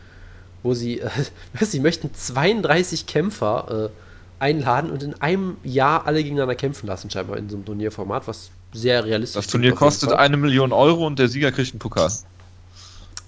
wo 0.62 0.74
sie, 0.74 1.00
äh, 1.00 1.10
sie 1.60 1.80
möchten 1.80 2.14
32 2.14 3.06
Kämpfer 3.06 3.90
äh, 3.90 4.42
einladen 4.42 4.90
und 4.90 5.02
in 5.02 5.20
einem 5.20 5.56
Jahr 5.64 6.06
alle 6.06 6.22
gegeneinander 6.22 6.54
kämpfen 6.54 6.86
lassen, 6.86 7.10
scheinbar 7.10 7.38
in 7.38 7.48
so 7.48 7.56
einem 7.56 7.64
Turnierformat, 7.64 8.28
was 8.28 8.50
sehr 8.72 9.04
realistisch 9.04 9.34
Das 9.34 9.50
klingt 9.50 9.64
Turnier 9.64 9.74
kostet 9.74 10.12
eine 10.12 10.36
Million 10.36 10.72
Euro 10.72 11.06
und 11.06 11.18
der 11.18 11.28
Sieger 11.28 11.50
kriegt 11.50 11.72
einen 11.72 11.80
Pokal. 11.80 12.10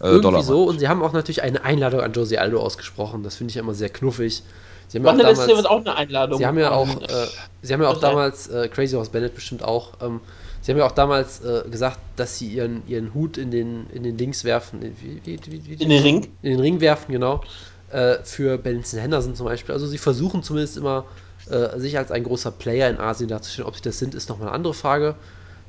Äh, 0.00 0.06
Irgendwie 0.06 0.22
Dollar. 0.22 0.42
so. 0.42 0.64
Und 0.64 0.78
sie 0.78 0.88
haben 0.88 1.02
auch 1.02 1.12
natürlich 1.12 1.42
eine 1.42 1.64
Einladung 1.64 2.00
an 2.00 2.12
Jose 2.12 2.40
Aldo 2.40 2.60
ausgesprochen. 2.60 3.24
Das 3.24 3.36
finde 3.36 3.50
ich 3.50 3.56
ja 3.56 3.62
immer 3.62 3.74
sehr 3.74 3.88
knuffig. 3.88 4.42
Sie 4.88 4.98
haben 4.98 5.04
ja 5.06 5.12
auch 5.12 5.18
damals, 5.18 5.66
auch 5.66 5.80
eine 5.80 5.96
Einladung. 5.96 6.38
sie 6.38 6.46
haben 6.46 6.58
ja 6.58 6.70
auch, 6.72 7.00
äh, 7.02 7.26
sie 7.62 7.72
haben 7.72 7.82
ja 7.82 7.88
auch 7.88 8.00
damals, 8.00 8.46
äh, 8.48 8.68
Crazy 8.68 8.94
Horse 8.94 9.10
Bennett 9.10 9.34
bestimmt 9.34 9.62
auch, 9.62 9.94
ähm, 10.00 10.20
sie 10.62 10.72
haben 10.72 10.78
ja 10.78 10.86
auch 10.86 10.92
damals 10.92 11.40
äh, 11.40 11.62
gesagt, 11.68 11.98
dass 12.16 12.38
sie 12.38 12.48
ihren, 12.48 12.86
ihren 12.86 13.14
Hut 13.14 13.36
in 13.38 13.50
den, 13.50 13.88
in 13.90 14.02
den 14.02 14.16
Dings 14.16 14.44
werfen. 14.44 14.80
Wie, 14.82 15.20
wie, 15.24 15.38
wie, 15.46 15.66
wie, 15.66 15.82
in 15.82 15.88
den 15.90 16.02
Ring. 16.02 16.28
in 16.42 16.50
den 16.52 16.60
Ring 16.60 16.80
werfen, 16.80 17.12
genau. 17.12 17.42
Äh, 17.90 18.16
für 18.24 18.58
Benson 18.58 19.00
Henderson 19.00 19.34
zum 19.34 19.46
Beispiel. 19.46 19.72
Also 19.72 19.86
sie 19.86 19.98
versuchen 19.98 20.42
zumindest 20.42 20.76
immer, 20.76 21.04
äh, 21.48 21.78
sich 21.78 21.98
als 21.98 22.10
ein 22.10 22.24
großer 22.24 22.50
Player 22.50 22.88
in 22.90 22.98
Asien 22.98 23.28
darzustellen. 23.28 23.68
Ob 23.68 23.76
sie 23.76 23.82
das 23.82 23.98
sind, 23.98 24.14
ist 24.14 24.28
nochmal 24.28 24.48
eine 24.48 24.54
andere 24.56 24.74
Frage. 24.74 25.16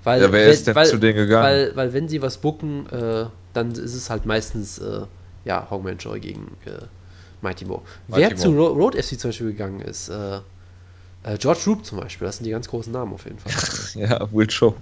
Weil, 0.04 0.22
Ja, 0.22 0.32
wer 0.32 0.46
wenn- 0.46 0.54
ist 0.54 0.68
denn 0.68 0.76
weil, 0.76 0.86
zu 0.88 0.98
denen 0.98 1.18
gegangen? 1.18 1.44
Weil, 1.44 1.76
weil 1.76 1.94
wenn 1.94 2.08
sie 2.08 2.22
was 2.22 2.38
booken, 2.38 2.88
äh, 2.90 3.26
dann 3.54 3.72
ist 3.72 3.96
es 3.96 4.10
halt 4.10 4.26
meistens 4.26 4.78
äh, 4.78 5.02
ja, 5.44 5.68
Hongman 5.70 5.98
Joy 5.98 6.20
gegen 6.20 6.58
äh, 6.66 6.72
Mighty 7.46 7.66
Mo. 7.66 7.84
Mighty 8.08 8.22
Wer 8.22 8.30
Mo. 8.32 8.36
zu 8.36 8.52
Ro 8.52 8.68
Road 8.74 8.96
FC 8.96 9.20
zum 9.20 9.30
Beispiel 9.30 9.48
gegangen 9.48 9.82
ist, 9.82 10.10
äh, 10.10 10.38
äh, 11.24 11.38
George 11.38 11.62
Roop 11.68 11.86
zum 11.86 12.00
Beispiel, 12.00 12.26
das 12.26 12.38
sind 12.38 12.46
die 12.46 12.52
ganz 12.52 12.68
großen 12.68 12.92
Namen 12.92 13.14
auf 13.14 13.26
jeden 13.26 13.40
Fall. 13.40 13.54
Ja, 13.96 14.28
Will 14.34 14.50
Show. 14.50 14.76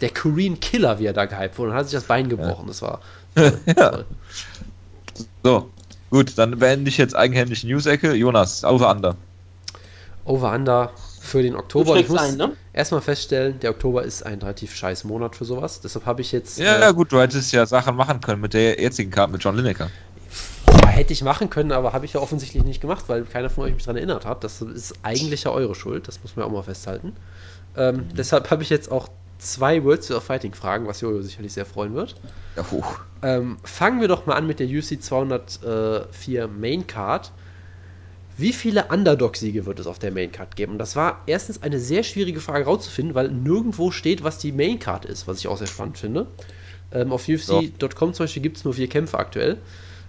Der 0.00 0.10
Korean 0.10 0.60
Killer, 0.60 0.98
wie 0.98 1.06
er 1.06 1.12
da 1.12 1.24
gehypt 1.24 1.58
wurde, 1.58 1.70
und 1.70 1.76
hat 1.76 1.86
sich 1.86 1.94
das 1.94 2.04
Bein 2.04 2.28
gebrochen. 2.28 2.66
Das 2.66 2.82
war 2.82 3.00
toll. 3.34 3.58
toll. 3.74 4.04
So, 5.42 5.70
gut, 6.10 6.36
dann 6.36 6.58
beende 6.58 6.88
ich 6.88 6.98
jetzt 6.98 7.16
eigenhändig 7.16 7.62
die 7.62 7.68
News-Ecke. 7.68 8.14
Jonas, 8.14 8.64
over 8.64 8.90
under. 8.90 9.16
Over-Under 10.28 10.92
für 11.20 11.42
den 11.42 11.56
Oktober. 11.56 11.96
Ich 11.96 12.08
muss 12.08 12.20
ein, 12.20 12.36
ne? 12.36 12.52
erstmal 12.72 13.00
feststellen, 13.00 13.58
der 13.60 13.70
Oktober 13.70 14.02
ist 14.04 14.24
ein 14.24 14.38
relativ 14.38 14.74
scheiß 14.74 15.04
Monat 15.04 15.34
für 15.34 15.44
sowas. 15.44 15.80
Deshalb 15.80 16.06
habe 16.06 16.20
ich 16.20 16.32
jetzt. 16.32 16.58
Ja, 16.58 16.76
äh, 16.76 16.80
ja, 16.80 16.90
gut, 16.92 17.12
du 17.12 17.20
hättest 17.20 17.52
ja 17.52 17.66
Sachen 17.66 17.96
machen 17.96 18.20
können 18.20 18.40
mit 18.40 18.54
der 18.54 18.80
jetzigen 18.80 19.10
Karte 19.10 19.32
mit 19.32 19.42
John 19.42 19.56
Lineker. 19.56 19.90
Hätte 20.98 21.12
ich 21.12 21.22
machen 21.22 21.48
können, 21.50 21.72
aber 21.72 21.92
habe 21.92 22.04
ich 22.04 22.12
ja 22.12 22.20
offensichtlich 22.20 22.64
nicht 22.64 22.80
gemacht, 22.80 23.04
weil 23.08 23.24
keiner 23.24 23.50
von 23.50 23.64
euch 23.64 23.74
mich 23.74 23.84
daran 23.84 23.96
erinnert 23.96 24.26
hat. 24.26 24.44
Das 24.44 24.60
ist 24.60 24.94
eigentlich 25.02 25.44
ja 25.44 25.50
eure 25.52 25.74
Schuld, 25.74 26.08
das 26.08 26.22
muss 26.22 26.36
man 26.36 26.44
ja 26.44 26.48
auch 26.50 26.54
mal 26.54 26.62
festhalten. 26.62 27.16
Ähm, 27.76 27.96
Mhm. 27.96 28.14
Deshalb 28.16 28.50
habe 28.50 28.62
ich 28.62 28.70
jetzt 28.70 28.90
auch 28.90 29.08
zwei 29.38 29.84
World 29.84 30.02
Series 30.02 30.18
of 30.18 30.24
Fighting 30.24 30.54
Fragen, 30.54 30.86
was 30.86 31.00
Jojo 31.00 31.22
sicherlich 31.22 31.52
sehr 31.52 31.66
freuen 31.66 31.94
wird. 31.94 32.16
Ja, 32.56 32.70
hoch. 32.70 32.98
Ähm, 33.22 33.58
fangen 33.62 34.00
wir 34.00 34.08
doch 34.08 34.26
mal 34.26 34.34
an 34.34 34.46
mit 34.46 34.60
der 34.60 34.66
UC 34.66 35.00
204 35.02 36.48
Main 36.48 36.86
Card. 36.86 37.32
Wie 38.36 38.52
viele 38.52 38.84
Underdog-Siege 38.84 39.66
wird 39.66 39.80
es 39.80 39.88
auf 39.88 39.98
der 39.98 40.12
Maincard 40.12 40.54
geben? 40.54 40.72
Und 40.72 40.78
das 40.78 40.94
war 40.94 41.22
erstens 41.26 41.62
eine 41.62 41.80
sehr 41.80 42.04
schwierige 42.04 42.40
Frage 42.40 42.66
rauszufinden, 42.66 43.16
weil 43.16 43.30
nirgendwo 43.30 43.90
steht, 43.90 44.22
was 44.22 44.38
die 44.38 44.52
Maincard 44.52 45.04
ist, 45.06 45.26
was 45.26 45.38
ich 45.38 45.48
auch 45.48 45.56
sehr 45.56 45.66
spannend 45.66 45.98
finde. 45.98 46.28
Ähm, 46.92 47.12
auf 47.12 47.28
UFC.com 47.28 48.14
zum 48.14 48.24
Beispiel 48.24 48.42
gibt 48.42 48.58
es 48.58 48.64
nur 48.64 48.74
vier 48.74 48.88
Kämpfe 48.88 49.18
aktuell. 49.18 49.58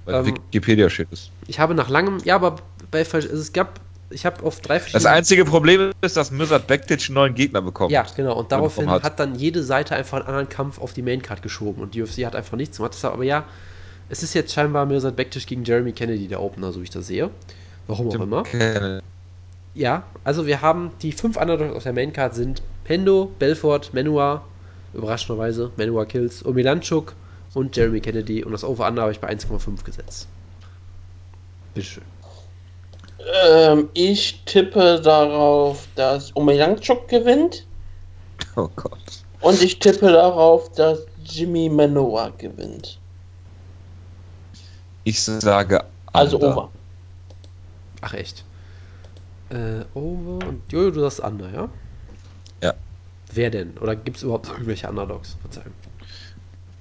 Bei 0.06 0.14
Ähm, 0.14 0.26
Wikipedia 0.28 0.90
steht 0.90 1.08
es. 1.12 1.30
Ich 1.48 1.60
habe 1.60 1.74
nach 1.76 1.90
langem, 1.90 2.20
ja, 2.24 2.36
aber 2.36 2.58
bei, 2.92 3.00
also 3.00 3.18
es 3.18 3.54
gab, 3.54 3.80
ich 4.10 4.26
habe 4.26 4.44
auf 4.44 4.60
drei 4.62 4.76
Das 4.76 4.84
verschiedene. 4.90 5.10
einzige 5.12 5.46
Problem 5.46 5.92
ist, 6.02 6.18
dass 6.18 6.32
Mirsad 6.32 6.68
Bektic 6.68 7.06
einen 7.08 7.16
neuen 7.16 7.36
Gegner 7.36 7.62
bekommt. 7.62 7.92
Ja, 7.92 8.06
genau. 8.16 8.38
Und 8.38 8.52
daraufhin 8.52 8.90
hat. 8.90 9.04
hat. 9.04 9.20
dann 9.20 9.36
jede 9.36 9.64
Seite 9.64 9.96
einfach 9.96 10.18
einen 10.20 10.28
anderen 10.28 10.50
Kampf 10.50 10.80
auf 10.80 10.94
die 10.94 11.02
Maincard 11.02 11.42
geschoben 11.42 11.82
und 11.82 11.94
die 11.94 12.02
UFC 12.02 12.26
hat 12.26 12.36
einfach 12.36 12.58
nichts 12.58 12.78
gemacht. 12.78 12.94
Deshalb, 12.96 13.14
aber 13.14 13.24
ja, 13.24 13.46
es 14.10 14.24
ist 14.24 14.34
jetzt 14.34 14.54
scheinbar 14.54 14.86
Mirsad 14.86 15.16
Bektic 15.16 15.46
gegen 15.46 15.64
Jeremy 15.64 15.92
Kennedy 15.92 16.28
der 16.28 16.42
Opener, 16.42 16.72
so 16.72 16.80
wie 16.80 16.86
ich 16.86 16.90
das 16.90 17.06
sehe. 17.08 17.30
Warum 17.88 18.08
auch 18.08 18.12
Tim 18.12 18.22
immer. 18.24 18.44
Kennedy. 18.44 19.04
Ja, 19.76 20.04
also 20.24 20.48
wir 20.48 20.62
haben 20.62 20.92
die 21.04 21.12
fünf 21.12 21.38
Underdogs 21.38 21.76
auf 21.76 21.84
der 21.84 21.94
Maincard 21.94 22.34
sind 22.34 22.64
Hendo, 22.86 23.32
Belfort, 23.38 23.94
Menua, 23.94 24.44
überraschenderweise, 24.96 25.72
Menua 25.78 26.06
Kills, 26.06 26.44
Omilanchuk 26.44 27.14
und 27.54 27.76
Jeremy 27.76 28.00
Kennedy 28.02 28.44
und 28.44 28.52
das 28.52 28.64
Over-Under 28.64 29.04
habe 29.04 29.12
ich 29.12 29.20
bei 29.20 29.30
1,5 29.30 29.84
gesetzt. 29.84 30.28
Bitteschön. 31.74 32.04
Ähm, 33.46 33.90
ich 33.94 34.44
tippe 34.46 35.02
darauf, 35.02 35.88
dass 35.96 36.36
Omeyanchuk 36.36 37.08
gewinnt. 37.08 37.66
Oh 38.56 38.70
Gott. 38.76 39.24
Und 39.42 39.62
ich 39.62 39.80
tippe 39.80 40.12
darauf, 40.12 40.72
dass 40.74 41.00
Jimmy 41.26 41.70
Manoa 41.70 42.30
gewinnt. 42.38 42.98
Ich 45.04 45.22
sage 45.22 45.84
Also 46.14 46.38
Under. 46.38 46.52
over. 46.52 46.70
Ach 48.02 48.14
echt. 48.14 48.44
Äh, 49.50 49.84
Over 49.94 50.48
und 50.48 50.62
Jojo, 50.72 50.92
du 50.92 51.02
sagst 51.02 51.20
Under, 51.20 51.50
ja? 51.52 51.70
Ja. 52.62 52.74
Wer 53.34 53.50
denn? 53.50 53.78
Oder 53.80 53.96
gibt 53.96 54.18
es 54.18 54.24
überhaupt 54.24 54.48
irgendwelche 54.50 54.88
Underdogs? 54.88 55.38
Verzeihung. 55.42 55.74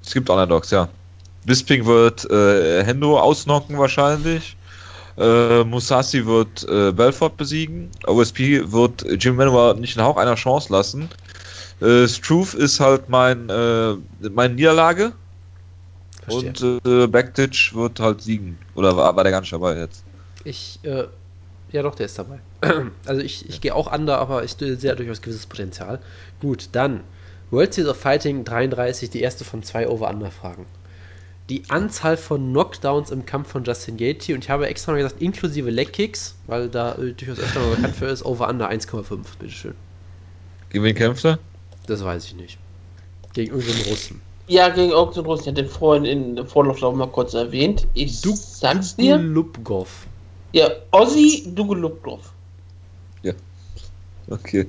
Es 0.08 0.14
gibt 0.14 0.30
Underdogs, 0.30 0.70
ja. 0.70 0.88
Bisping 1.44 1.84
wird 1.84 2.24
äh, 2.30 2.82
Hendo 2.82 3.20
ausnocken 3.20 3.76
wahrscheinlich. 3.76 4.56
Äh, 5.18 5.64
Musashi 5.64 6.24
wird 6.24 6.66
äh, 6.66 6.92
Belfort 6.92 7.36
besiegen. 7.36 7.90
OSP 8.06 8.72
wird 8.72 9.04
Jim 9.22 9.36
Manuel 9.36 9.74
nicht 9.74 9.98
einen 9.98 10.06
Hauch 10.06 10.16
einer 10.16 10.34
Chance 10.36 10.72
lassen. 10.72 11.10
Äh, 11.82 12.08
Struve 12.08 12.56
ist 12.56 12.80
halt 12.80 13.10
mein, 13.10 13.50
äh, 13.50 13.96
meine 14.30 14.54
Niederlage. 14.54 15.12
Verstehe. 16.22 16.78
Und 16.82 16.86
äh, 16.86 17.06
Backditch 17.06 17.74
wird 17.74 18.00
halt 18.00 18.22
siegen. 18.22 18.56
Oder 18.76 18.96
war, 18.96 19.14
war 19.14 19.24
der 19.24 19.32
gar 19.32 19.42
nicht 19.42 19.52
dabei 19.52 19.76
jetzt? 19.76 20.04
Ich, 20.44 20.78
äh, 20.84 21.04
ja 21.70 21.82
doch, 21.82 21.96
der 21.96 22.06
ist 22.06 22.18
dabei. 22.18 22.40
Also 23.04 23.20
ich, 23.20 23.46
ich 23.46 23.60
gehe 23.60 23.74
auch 23.74 23.92
under, 23.92 24.16
aber 24.16 24.42
ich 24.42 24.52
sehe 24.52 24.96
durchaus 24.96 25.20
gewisses 25.20 25.44
Potenzial. 25.44 26.00
Gut, 26.40 26.70
dann 26.72 27.02
World 27.50 27.72
Series 27.74 27.90
of 27.90 27.96
Fighting 27.98 28.44
33, 28.44 29.10
die 29.10 29.20
erste 29.20 29.44
von 29.44 29.62
zwei 29.62 29.88
Over-Under-Fragen. 29.88 30.66
Die 31.48 31.62
Anzahl 31.68 32.18
von 32.18 32.50
Knockdowns 32.50 33.10
im 33.10 33.24
Kampf 33.24 33.48
von 33.50 33.64
Justin 33.64 33.96
Gaethje 33.96 34.34
und 34.34 34.44
ich 34.44 34.50
habe 34.50 34.66
extra 34.66 34.92
mal 34.92 34.98
gesagt, 34.98 35.22
inklusive 35.22 35.70
Leg-Kicks, 35.70 36.34
weil 36.46 36.68
da 36.68 36.92
äh, 36.96 37.12
durchaus 37.12 37.38
öfter 37.38 37.60
mal 37.60 37.76
bekannt 37.76 37.96
für 37.96 38.06
ist, 38.06 38.24
Over-Under 38.24 38.68
1,5, 38.70 39.18
bitteschön. 39.38 39.74
Gegen 40.68 40.84
wen 40.84 40.94
kämpft 40.94 41.24
er? 41.24 41.38
Das 41.86 42.04
weiß 42.04 42.26
ich 42.26 42.34
nicht. 42.34 42.58
Gegen 43.32 43.52
irgendeinen 43.54 43.84
Russen. 43.88 44.20
Ja, 44.46 44.68
gegen 44.68 44.90
irgendeinen 44.90 45.24
Russen. 45.26 45.42
Ich 45.44 45.48
hatte 45.48 45.62
den 45.62 45.70
vorhin 45.70 46.04
in 46.04 46.36
der 46.36 46.44
Vorlauflauf 46.44 46.94
mal 46.94 47.06
kurz 47.08 47.32
erwähnt. 47.32 47.86
Ich 47.94 48.20
Du- 48.20 48.36
sag's 48.36 48.96
dir. 48.96 49.16
Lubkov. 49.16 50.06
Ja, 50.52 50.70
Ozzy 50.90 51.44
Dugulubdov. 51.54 52.32
Okay. 54.30 54.66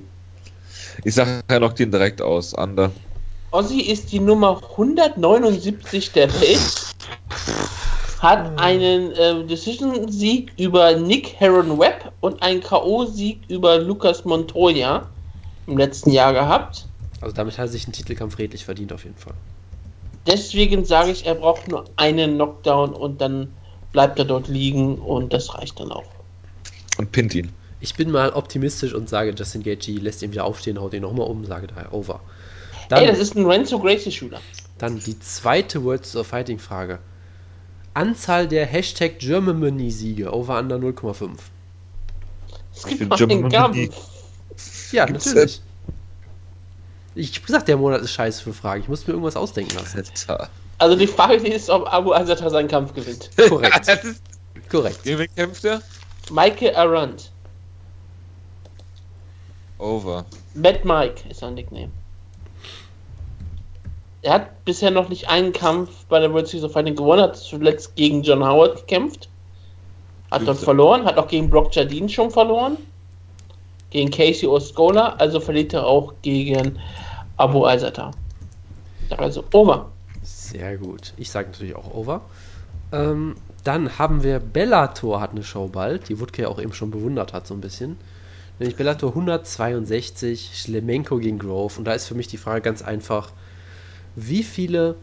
Ich 1.04 1.16
sage, 1.16 1.42
er 1.48 1.60
lockt 1.60 1.80
ihn 1.80 1.92
direkt 1.92 2.22
aus. 2.22 2.54
Under. 2.54 2.92
Ozzy 3.52 3.82
ist 3.82 4.12
die 4.12 4.20
Nummer 4.20 4.62
179 4.72 6.12
der 6.12 6.32
Welt. 6.42 6.94
Hat 8.20 8.60
einen 8.60 9.14
ähm, 9.18 9.48
Decision-Sieg 9.48 10.52
über 10.58 10.96
Nick 10.96 11.36
Heron 11.40 11.80
Webb 11.80 12.12
und 12.20 12.42
einen 12.44 12.62
K.O.-Sieg 12.62 13.38
über 13.48 13.80
Lucas 13.80 14.26
Montoya 14.26 15.08
im 15.68 15.78
letzten 15.78 16.12
Jahr 16.12 16.34
gehabt. 16.34 16.86
Also 17.22 17.36
damit 17.36 17.58
hat 17.58 17.66
er 17.66 17.70
sich 17.70 17.86
einen 17.86 17.94
Titelkampf 17.94 18.38
redlich 18.38 18.66
verdient 18.66 18.94
auf 18.94 19.04
jeden 19.04 19.18
Fall. 19.18 19.34
Deswegen 20.28 20.86
sage 20.86 21.12
ich, 21.12 21.26
er 21.26 21.36
braucht 21.36 21.68
nur 21.70 21.86
einen 21.96 22.36
Knockdown 22.36 22.94
und 22.94 23.22
dann 23.22 23.52
bleibt 23.92 24.20
er 24.20 24.26
dort 24.26 24.48
liegen 24.48 25.00
und 25.00 25.34
das 25.34 25.56
reicht 25.56 25.80
dann 25.80 25.92
auch. 25.92 26.06
Und 26.98 27.12
pinnt 27.12 27.34
ihn. 27.34 27.52
Ich 27.82 27.96
bin 27.96 28.12
mal 28.12 28.32
optimistisch 28.32 28.94
und 28.94 29.08
sage, 29.10 29.34
Justin 29.38 29.64
Gaethje 29.64 30.00
lässt 30.00 30.22
ihn 30.22 30.32
wieder 30.32 30.44
aufstehen, 30.46 30.80
haut 30.80 30.94
ihn 30.94 31.02
nochmal 31.02 31.28
um, 31.28 31.46
sage 31.46 31.68
daher 31.68 31.94
over. 31.94 32.20
Dann, 32.90 33.04
Ey, 33.04 33.08
das 33.08 33.20
ist 33.20 33.36
ein 33.36 33.46
Renzo 33.46 33.80
Gracie-Shooter. 33.80 34.42
dann 34.80 35.00
die 35.00 35.18
zweite 35.20 35.84
Worlds 35.84 36.16
of 36.16 36.28
Fighting 36.28 36.60
Frage. 36.60 37.00
Anzahl 37.94 38.48
der 38.48 38.66
Hashtag 38.66 39.20
Germany-Siege, 39.20 40.32
over 40.34 40.60
under 40.60 40.78
0,5. 40.78 41.30
Es 42.76 42.86
Ich 42.86 43.00
gibt 43.00 43.22
einen. 43.22 43.50
Kampf. 43.50 43.78
Ja, 44.92 45.06
Gibt's 45.06 45.28
natürlich. 45.28 45.62
Ich 47.16 47.36
hab 47.36 47.46
gesagt, 47.46 47.68
der 47.68 47.78
Monat 47.78 48.02
ist 48.02 48.12
scheiße 48.12 48.44
für 48.44 48.54
Fragen. 48.54 48.84
Ich 48.84 48.88
muss 48.90 49.06
mir 49.06 49.14
irgendwas 49.14 49.36
ausdenken 49.36 49.76
lassen. 49.76 49.98
Alter. 49.98 50.50
Also 50.78 50.96
die 50.96 51.08
Frage 51.08 51.48
ist, 51.48 51.70
ob 51.70 51.92
Abu 51.92 52.14
Azata 52.14 52.50
seinen 52.50 52.68
Kampf 52.70 52.94
gewinnt. 52.94 53.30
Korrekt. 53.50 54.00
Korrekt. 54.70 55.04
gegen 55.04 55.20
wen 55.20 55.28
kämpft 55.36 55.66
er? 55.66 55.82
Michael 56.32 56.76
Arendt. 56.76 57.32
Over. 59.80 60.26
Mad 60.54 60.82
Mike 60.84 61.28
ist 61.30 61.40
sein 61.40 61.56
Nickname. 61.56 61.90
Er 64.22 64.34
hat 64.34 64.66
bisher 64.66 64.92
noch 64.92 65.08
nicht 65.08 65.30
einen 65.30 65.54
Kampf 65.54 66.06
bei 66.10 66.20
der 66.20 66.32
World 66.34 66.48
Series 66.48 66.66
of 66.66 66.74
Fighting 66.74 66.96
gewonnen, 66.96 67.22
hat 67.22 67.38
zuletzt 67.38 67.96
gegen 67.96 68.22
John 68.22 68.46
Howard 68.46 68.76
gekämpft. 68.76 69.30
Hat 70.30 70.46
dort 70.46 70.58
verloren, 70.60 71.06
hat 71.06 71.18
auch 71.18 71.28
gegen 71.28 71.50
Brock 71.50 71.74
Jardine 71.74 72.10
schon 72.10 72.30
verloren. 72.30 72.78
Gegen 73.90 74.12
Casey 74.12 74.48
Oscola, 74.48 75.16
also 75.18 75.40
verliert 75.40 75.74
er 75.74 75.88
auch 75.88 76.14
gegen 76.22 76.78
Abu 77.38 77.66
Azata. 77.66 78.12
Also 79.18 79.44
over. 79.54 79.90
Sehr 80.22 80.78
gut. 80.78 81.14
Ich 81.18 81.32
sage 81.32 81.50
natürlich 81.50 81.76
auch 81.76 81.94
over. 81.96 82.22
Ähm, 82.92 83.36
dann 83.64 83.98
haben 83.98 84.24
wir 84.24 84.40
Bellator 84.40 85.22
hat 85.22 85.32
eine 85.32 85.44
Show 85.44 85.68
bald, 85.68 86.10
die 86.10 86.20
Wutke 86.20 86.44
ja 86.44 86.48
auch 86.50 86.60
eben 86.60 86.74
schon 86.74 86.92
bewundert 86.92 87.34
hat, 87.34 87.48
so 87.48 87.54
ein 87.54 87.62
bisschen. 87.62 87.98
Nämlich 88.60 88.76
Bellator 88.76 89.10
162, 89.12 90.52
Schlemenko 90.54 91.18
gegen 91.18 91.40
Grove. 91.40 91.78
Und 91.78 91.86
da 91.86 91.94
ist 91.94 92.08
für 92.08 92.16
mich 92.16 92.28
die 92.28 92.38
Frage 92.38 92.62
ganz 92.62 92.82
einfach: 92.82 93.32
Wie 94.16 94.44
viele, 94.44 94.96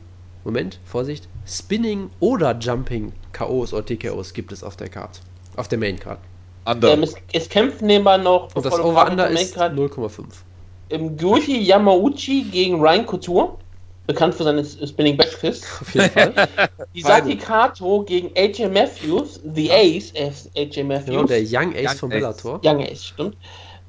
Moment, 0.45 0.79
Vorsicht, 0.85 1.29
Spinning 1.47 2.11
oder 2.21 2.57
Jumping 2.59 3.13
KOs 3.33 3.73
oder 3.73 3.85
TKOs 3.85 4.35
gibt 4.35 4.53
es 4.53 4.63
auf 4.63 4.77
der 4.77 4.89
Card? 4.89 5.21
Auf 5.57 5.69
der 5.69 5.79
Main 5.79 5.99
Card. 5.99 6.19
Under. 6.67 6.93
Ähm, 6.93 7.03
es, 7.03 7.15
es 7.33 7.49
kämpfen 7.49 7.87
nebenbei 7.87 8.19
noch, 8.19 8.55
Und 8.55 8.67
das 8.67 8.79
Over-Under 8.79 9.29
ist 9.31 9.53
zur 9.53 9.69
Main 9.71 9.77
Card, 9.77 9.95
0,5. 9.95 10.25
im 10.91 11.17
Gyuji 11.17 11.63
Yamauchi 11.63 12.45
gegen 12.51 12.81
Ryan 12.81 13.07
Couture, 13.07 13.57
bekannt 14.07 14.35
für 14.35 14.45
seine 14.45 14.65
Spinning 14.65 15.17
Backfist. 15.17 15.65
Auf 15.81 15.95
jeden 15.95 16.11
Fall. 16.11 16.33
Isaki 16.95 17.37
Kato 17.37 18.03
gegen 18.03 18.31
AJ 18.37 18.69
Matthews, 18.69 19.41
The 19.55 19.71
Ace, 19.71 20.13
äh, 20.15 20.31
AJ 20.57 20.85
Matthews. 20.85 21.07
genau, 21.07 21.25
der 21.25 21.41
Young 21.43 21.75
Ace 21.75 21.93
Young 21.93 21.97
von 21.99 22.13
Ace. 22.13 22.19
Bellator. 22.19 22.61
Young 22.65 22.83
Ace, 22.83 23.05
stimmt. 23.05 23.37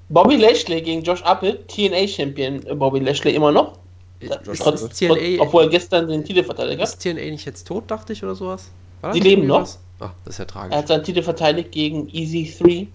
Bobby 0.10 0.38
Lashley 0.38 0.82
gegen 0.82 1.04
Josh 1.04 1.22
Appel, 1.24 1.60
TNA-Champion 1.68 2.66
äh, 2.66 2.76
Bobby 2.76 3.00
Lashley 3.00 3.36
immer 3.36 3.52
noch. 3.52 3.74
Ist, 4.20 4.40
Trotz, 4.60 4.82
ist, 4.82 4.98
TNA, 4.98 5.42
obwohl 5.42 5.64
er 5.64 5.70
gestern 5.70 6.08
den 6.08 6.24
Titel 6.24 6.44
verteidigt 6.44 6.82
hat. 6.82 6.88
ist 6.88 7.02
TNA 7.02 7.30
nicht 7.30 7.46
jetzt 7.46 7.68
tot, 7.68 7.84
dachte 7.88 8.14
ich, 8.14 8.24
oder 8.24 8.34
sowas? 8.34 8.72
Nicht 9.14 9.24
leben 9.24 9.46
noch. 9.46 9.62
was? 9.62 9.80
Ah, 10.00 10.12
das 10.26 10.36
ist 10.36 10.40
ja 10.40 10.46
tragisch. 10.46 10.74
Er 10.74 10.80
hat 10.80 10.88
seinen 10.88 11.04
Titel 11.04 11.22
verteidigt 11.22 11.72
gegen 11.72 12.10
Easy 12.10 12.52
3. 12.60 12.88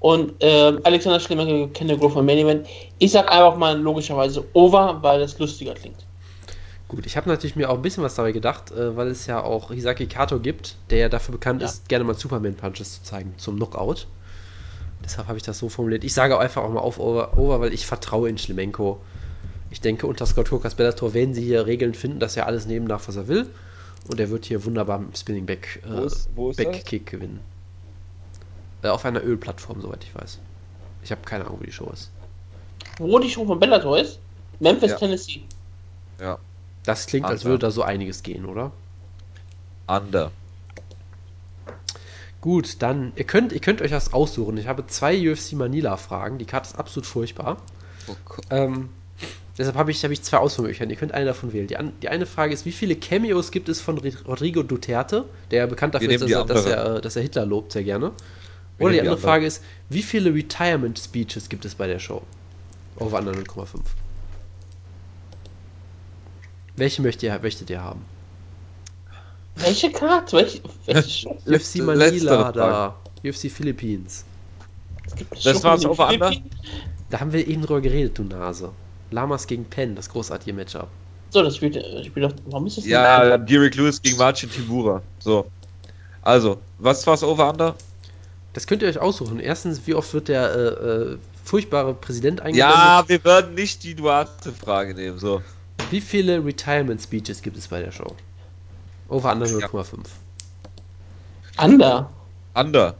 Und 0.00 0.34
ähm, 0.40 0.80
Alexander 0.82 1.20
Schlemmer 1.20 1.46
gegen 1.46 1.72
Kenny 1.72 1.96
Grove 1.96 2.18
im 2.18 2.26
Main 2.26 2.38
Event. 2.38 2.66
Ich 2.98 3.12
sag 3.12 3.30
einfach 3.30 3.56
mal 3.56 3.78
logischerweise 3.78 4.44
over, 4.52 4.98
weil 5.00 5.20
das 5.20 5.38
lustiger 5.38 5.74
klingt. 5.74 6.04
Gut, 6.94 7.06
ich 7.06 7.16
habe 7.16 7.26
natürlich 7.28 7.56
mir 7.56 7.70
auch 7.70 7.76
ein 7.76 7.82
bisschen 7.82 8.04
was 8.04 8.16
dabei 8.16 8.32
gedacht, 8.32 8.70
äh, 8.70 8.94
weil 8.96 9.08
es 9.08 9.26
ja 9.26 9.42
auch 9.42 9.70
Hisaki 9.70 10.06
Kato 10.06 10.38
gibt, 10.38 10.76
der 10.90 10.98
ja 10.98 11.08
dafür 11.08 11.32
bekannt 11.32 11.62
Ja. 11.62 11.68
ist, 11.68 11.88
gerne 11.88 12.04
mal 12.04 12.14
Superman-Punches 12.14 12.96
zu 12.96 13.02
zeigen 13.02 13.32
zum 13.38 13.56
Knockout. 13.56 14.06
Deshalb 15.02 15.26
habe 15.26 15.38
ich 15.38 15.42
das 15.42 15.58
so 15.58 15.70
formuliert. 15.70 16.04
Ich 16.04 16.12
sage 16.12 16.36
auch 16.36 16.40
einfach 16.40 16.62
auch 16.62 16.70
mal 16.70 16.80
auf 16.80 16.98
over, 17.00 17.38
over 17.38 17.60
weil 17.60 17.72
ich 17.72 17.86
vertraue 17.86 18.28
in 18.28 18.36
Schlemenko. 18.36 19.00
Ich 19.70 19.80
denke, 19.80 20.06
unter 20.06 20.26
Scott 20.26 20.50
Hooker's 20.52 20.74
Bellator 20.74 21.14
werden 21.14 21.32
sie 21.32 21.42
hier 21.42 21.66
Regeln 21.66 21.94
finden, 21.94 22.20
dass 22.20 22.36
er 22.36 22.46
alles 22.46 22.66
nehmen 22.66 22.88
darf, 22.88 23.08
was 23.08 23.16
er 23.16 23.26
will. 23.26 23.46
Und 24.10 24.20
er 24.20 24.28
wird 24.28 24.44
hier 24.44 24.62
wunderbar 24.66 24.98
mit 24.98 25.08
dem 25.12 25.16
Spinning 25.16 25.46
Back, 25.46 25.82
äh, 25.86 25.96
Wo 25.96 26.02
ist- 26.04 26.28
wo 26.36 26.50
ist 26.50 26.56
Back 26.58 26.84
Kick 26.84 27.06
gewinnen. 27.06 27.40
Äh, 28.82 28.88
auf 28.88 29.04
einer 29.06 29.24
Ölplattform, 29.24 29.80
soweit 29.80 30.04
ich 30.04 30.14
weiß. 30.14 30.38
Ich 31.04 31.10
habe 31.10 31.22
keine 31.24 31.46
Ahnung, 31.46 31.58
wo 31.60 31.64
die 31.64 31.72
Show 31.72 31.88
ist. 31.90 32.10
Wo 32.98 33.18
die 33.18 33.30
Show 33.30 33.46
von 33.46 33.58
Bellator 33.58 33.98
ist? 33.98 34.18
Memphis, 34.60 34.90
Ja. 34.90 34.98
Tennessee. 34.98 35.42
Ja. 36.20 36.38
Das 36.84 37.06
klingt, 37.06 37.26
als 37.26 37.42
Under. 37.42 37.50
würde 37.52 37.66
da 37.66 37.70
so 37.70 37.82
einiges 37.82 38.22
gehen, 38.22 38.44
oder? 38.46 38.72
Under. 39.86 40.30
Gut, 42.40 42.76
dann, 42.82 43.12
ihr 43.14 43.24
könnt, 43.24 43.52
ihr 43.52 43.60
könnt 43.60 43.80
euch 43.82 43.92
was 43.92 44.12
aussuchen. 44.12 44.56
Ich 44.58 44.66
habe 44.66 44.86
zwei 44.88 45.30
UFC 45.30 45.52
Manila-Fragen. 45.52 46.38
Die 46.38 46.44
Karte 46.44 46.70
ist 46.70 46.76
absolut 46.78 47.06
furchtbar. 47.06 47.58
Oh. 48.08 48.14
Ähm, 48.50 48.88
deshalb 49.56 49.76
habe 49.76 49.92
ich, 49.92 50.02
habe 50.02 50.12
ich 50.12 50.22
zwei 50.22 50.38
Auswahlmöglichkeiten. 50.38 50.90
Ihr 50.90 50.96
könnt 50.96 51.12
eine 51.12 51.26
davon 51.26 51.52
wählen. 51.52 51.68
Die, 51.68 51.76
an, 51.76 51.92
die 52.02 52.08
eine 52.08 52.26
Frage 52.26 52.52
ist, 52.52 52.66
wie 52.66 52.72
viele 52.72 52.96
Cameos 52.96 53.52
gibt 53.52 53.68
es 53.68 53.80
von 53.80 54.00
Ri- 54.00 54.24
Rodrigo 54.26 54.64
Duterte, 54.64 55.24
der 55.52 55.60
ja 55.60 55.66
bekannt 55.66 55.94
dafür 55.94 56.10
ist, 56.10 56.22
dass 56.22 56.30
er, 56.32 56.44
dass, 56.44 56.66
andere. 56.66 56.94
er, 56.94 57.00
dass 57.00 57.14
er 57.14 57.22
Hitler 57.22 57.46
lobt 57.46 57.70
sehr 57.70 57.84
gerne. 57.84 58.10
Wir 58.78 58.86
Oder 58.86 58.94
die 58.94 58.96
nehmen 58.96 59.04
die 59.04 59.08
andere 59.10 59.14
andere. 59.14 59.20
Frage 59.20 59.46
ist, 59.46 59.62
wie 59.88 60.02
viele 60.02 60.34
Retirement-Speeches 60.34 61.48
gibt 61.48 61.64
es 61.64 61.76
bei 61.76 61.86
der 61.86 62.00
Show? 62.00 62.22
Over 62.96 63.20
under 63.20 63.32
0,5. 63.32 63.66
Welche 66.76 67.02
möchtet 67.02 67.22
ihr, 67.24 67.38
möchtet 67.42 67.70
ihr 67.70 67.82
haben? 67.82 68.04
Welche 69.56 69.90
Karte? 69.92 70.36
Welche, 70.36 70.60
welche? 70.86 71.28
UFC 71.46 71.76
Manila 71.82 72.52
da. 72.52 72.96
UFC 73.24 73.50
Philippines. 73.50 74.24
Es 75.30 75.42
Das 75.42 75.62
in 75.62 75.80
den 75.80 75.90
Over 75.90 76.08
Under? 76.08 76.28
Philippinen? 76.28 76.50
Da 77.10 77.20
haben 77.20 77.32
wir 77.32 77.46
eben 77.46 77.62
drüber 77.62 77.80
geredet, 77.82 78.16
du 78.18 78.22
Nase. 78.24 78.70
Lamas 79.10 79.46
gegen 79.46 79.64
Penn, 79.66 79.94
das 79.94 80.08
großartige 80.08 80.54
Matchup. 80.54 80.88
So, 81.30 81.42
das 81.42 81.56
spielt, 81.56 81.76
das 81.76 82.06
spielt 82.06 82.24
doch. 82.24 82.34
Warum 82.46 82.66
ist 82.66 82.78
das 82.78 82.84
denn- 82.84 82.92
Ja, 82.92 83.36
Derek 83.36 83.74
Lewis 83.74 84.00
gegen 84.00 84.16
Marcin 84.16 84.50
Tibura. 84.50 85.02
So. 85.18 85.46
Also, 86.22 86.58
was 86.78 87.06
war's 87.06 87.22
Over-Under? 87.22 87.74
Das 88.54 88.66
könnt 88.66 88.82
ihr 88.82 88.88
euch 88.88 88.98
aussuchen. 88.98 89.40
Erstens, 89.40 89.82
wie 89.86 89.94
oft 89.94 90.12
wird 90.14 90.28
der 90.28 90.54
äh, 90.54 90.58
äh, 91.12 91.18
furchtbare 91.44 91.94
Präsident 91.94 92.40
eingeblendet? 92.40 92.74
Ja, 92.76 93.04
wir 93.06 93.24
werden 93.24 93.54
nicht 93.54 93.82
die 93.82 93.94
Duarte-Frage 93.94 94.94
nehmen. 94.94 95.18
So. 95.18 95.42
Wie 95.90 96.00
viele 96.00 96.44
Retirement 96.44 97.00
Speeches 97.00 97.42
gibt 97.42 97.56
es 97.56 97.68
bei 97.68 97.80
der 97.80 97.92
Show? 97.92 98.14
Over 99.08 99.32
under 99.32 99.46
0,5. 99.46 99.98
Under. 101.58 102.10
Under. 102.54 102.94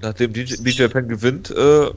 Nachdem 0.00 0.32
DJ, 0.32 0.56
DJ 0.56 0.86
Penn 0.88 1.08
gewinnt, 1.08 1.50
äh, 1.50 1.90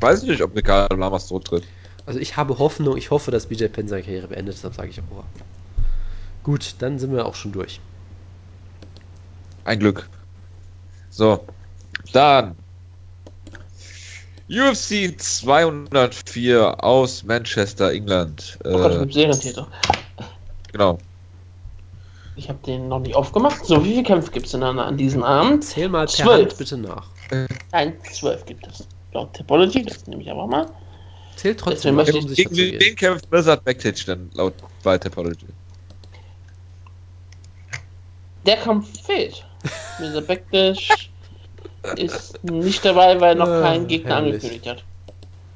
weiß 0.00 0.22
ich 0.22 0.28
nicht, 0.30 0.42
ob 0.42 0.56
Ricardo 0.56 0.96
Lamas 0.96 1.26
zurücktritt. 1.26 1.64
Also 2.06 2.18
ich 2.18 2.36
habe 2.36 2.58
Hoffnung, 2.58 2.96
ich 2.96 3.10
hoffe, 3.10 3.30
dass 3.30 3.46
BJ 3.46 3.66
Penn 3.66 3.88
seine 3.88 4.02
Karriere 4.02 4.28
beendet, 4.28 4.54
deshalb 4.54 4.74
sage 4.74 4.88
ich 4.88 5.00
Over. 5.10 5.24
Gut, 6.42 6.76
dann 6.78 6.98
sind 6.98 7.12
wir 7.12 7.26
auch 7.26 7.34
schon 7.34 7.52
durch. 7.52 7.80
Ein 9.64 9.78
Glück. 9.78 10.08
So. 11.10 11.44
Dann. 12.12 12.56
UFC 14.50 15.16
204 15.16 16.82
aus 16.82 17.22
Manchester, 17.22 17.92
England. 17.92 18.58
Oh 18.64 18.72
Gott, 18.72 18.92
Äh, 18.94 18.98
mit 18.98 19.14
Serientäter. 19.14 19.68
genau. 20.72 20.98
Ich 22.36 22.48
habe 22.48 22.58
den 22.66 22.88
noch 22.88 22.98
nicht 23.00 23.14
aufgemacht. 23.14 23.64
So, 23.64 23.84
wie 23.84 23.90
viele 23.90 24.02
Kämpfe 24.02 24.30
gibt 24.32 24.46
es 24.46 24.52
denn 24.52 24.62
an, 24.62 24.96
diesem 24.96 25.22
Abend? 25.22 25.62
Zähl 25.64 25.88
mal 25.88 26.06
per 26.06 26.08
Zwölf. 26.14 26.48
Hand 26.48 26.58
bitte 26.58 26.76
nach. 26.78 27.06
Nein, 27.70 27.96
zwölf 28.12 28.44
gibt 28.46 28.66
es. 28.66 28.86
Laut 29.12 29.32
Typology, 29.34 29.84
das 29.84 30.06
nehme 30.06 30.22
ich 30.22 30.30
aber 30.30 30.46
mal. 30.46 30.66
Zähl 31.36 31.54
Deswegen 31.54 31.58
trotzdem, 31.58 31.94
möchte 31.96 32.16
um 32.18 32.26
Gegen 32.26 32.56
wen 32.56 32.78
gehen. 32.78 32.96
kämpft 32.96 33.28
Blizzard 33.30 33.64
Backtage 33.64 34.04
denn 34.06 34.30
laut 34.34 34.54
bei 34.82 34.98
Topology? 34.98 35.46
Der 38.46 38.56
Kampf 38.56 38.88
fehlt. 39.04 39.44
Mr. 40.00 40.22
Bektisch 40.22 41.09
ist 41.96 42.42
nicht 42.44 42.84
dabei, 42.84 43.20
weil 43.20 43.30
er 43.30 43.34
noch 43.36 43.48
Ah, 43.48 43.60
keinen 43.62 43.86
Gegner 43.86 44.16
herrlich. 44.16 44.34
angekündigt 44.34 44.66
hat. 44.68 44.84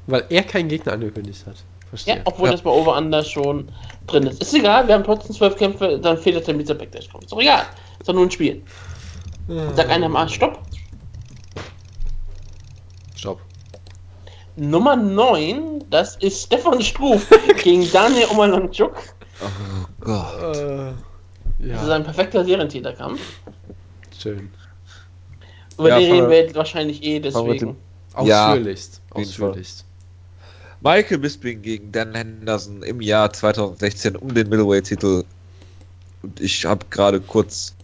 Weil 0.06 0.24
er 0.28 0.42
keinen 0.42 0.68
Gegner 0.68 0.92
angekündigt 0.92 1.46
hat. 1.46 1.56
Verstehe. 1.88 2.16
Ja, 2.16 2.20
obwohl 2.24 2.46
Ja. 2.46 2.52
das 2.52 2.62
bei 2.62 2.70
Over 2.70 3.22
schon 3.24 3.68
drin 4.06 4.26
ist. 4.26 4.42
Ist 4.42 4.54
egal, 4.54 4.86
wir 4.88 4.94
haben 4.94 5.04
trotzdem 5.04 5.34
zwölf 5.36 5.56
Kämpfe, 5.56 5.98
dann 5.98 6.18
fehlt 6.18 6.36
jetzt 6.36 6.48
der 6.48 6.54
Mr. 6.54 6.74
Bektisch. 6.74 7.08
Ist 7.20 7.32
doch 7.32 7.40
egal. 7.40 7.62
Ist 7.98 8.08
doch 8.08 8.14
nur 8.14 8.24
ein 8.24 8.30
Spiel. 8.30 8.62
Sag 9.74 9.90
einer 9.90 10.08
mal 10.08 10.28
Stopp. 10.28 10.58
Stopp. 13.14 13.40
Nummer 14.56 14.96
9, 14.96 15.84
das 15.90 16.16
ist 16.16 16.44
Stefan 16.46 16.80
Struf 16.82 17.28
gegen 17.62 17.90
Daniel 17.92 18.26
Omalanchuk. 18.30 18.94
Oh 19.40 19.86
Gott. 20.00 20.56
Äh, 20.56 20.92
Das 21.58 21.82
ist 21.82 21.88
ja, 21.88 21.94
ein 21.94 22.04
perfekter 22.04 22.44
Serientäterkampf. 22.44 23.20
schön. 24.18 24.50
Über 25.78 25.88
Ja, 25.88 25.96
fangen 25.96 26.26
reden 26.26 26.30
wir- 26.30 26.54
wahrscheinlich 26.54 27.02
eh, 27.02 27.20
deswegen. 27.20 27.76
Ja, 28.24 28.48
Ausführlichst. 28.50 29.00
Fall. 29.10 29.22
Ausführlichst. 29.22 29.84
Michael 30.80 31.18
Bisping 31.18 31.62
gegen 31.62 31.90
Dan 31.92 32.14
Henderson 32.14 32.82
im 32.82 33.00
Jahr 33.00 33.32
2016 33.32 34.16
um 34.16 34.34
den 34.34 34.48
Middleweight-Titel. 34.48 35.24
Und 36.22 36.40
ich 36.40 36.64
habe 36.66 36.84
gerade 36.90 37.20
kurz 37.20 37.74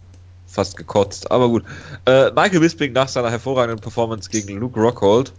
fast 0.47 0.77
gekotzt, 0.77 1.31
aber 1.31 1.49
gut. 1.49 1.63
Äh, 2.05 2.31
Michael 2.31 2.59
Bisping 2.59 2.93
nach 2.93 3.07
seiner 3.07 3.31
hervorragenden 3.31 3.79
Performance 3.79 4.29
gegen 4.29 4.57
Luke 4.59 4.79
Rockhold, 4.79 5.33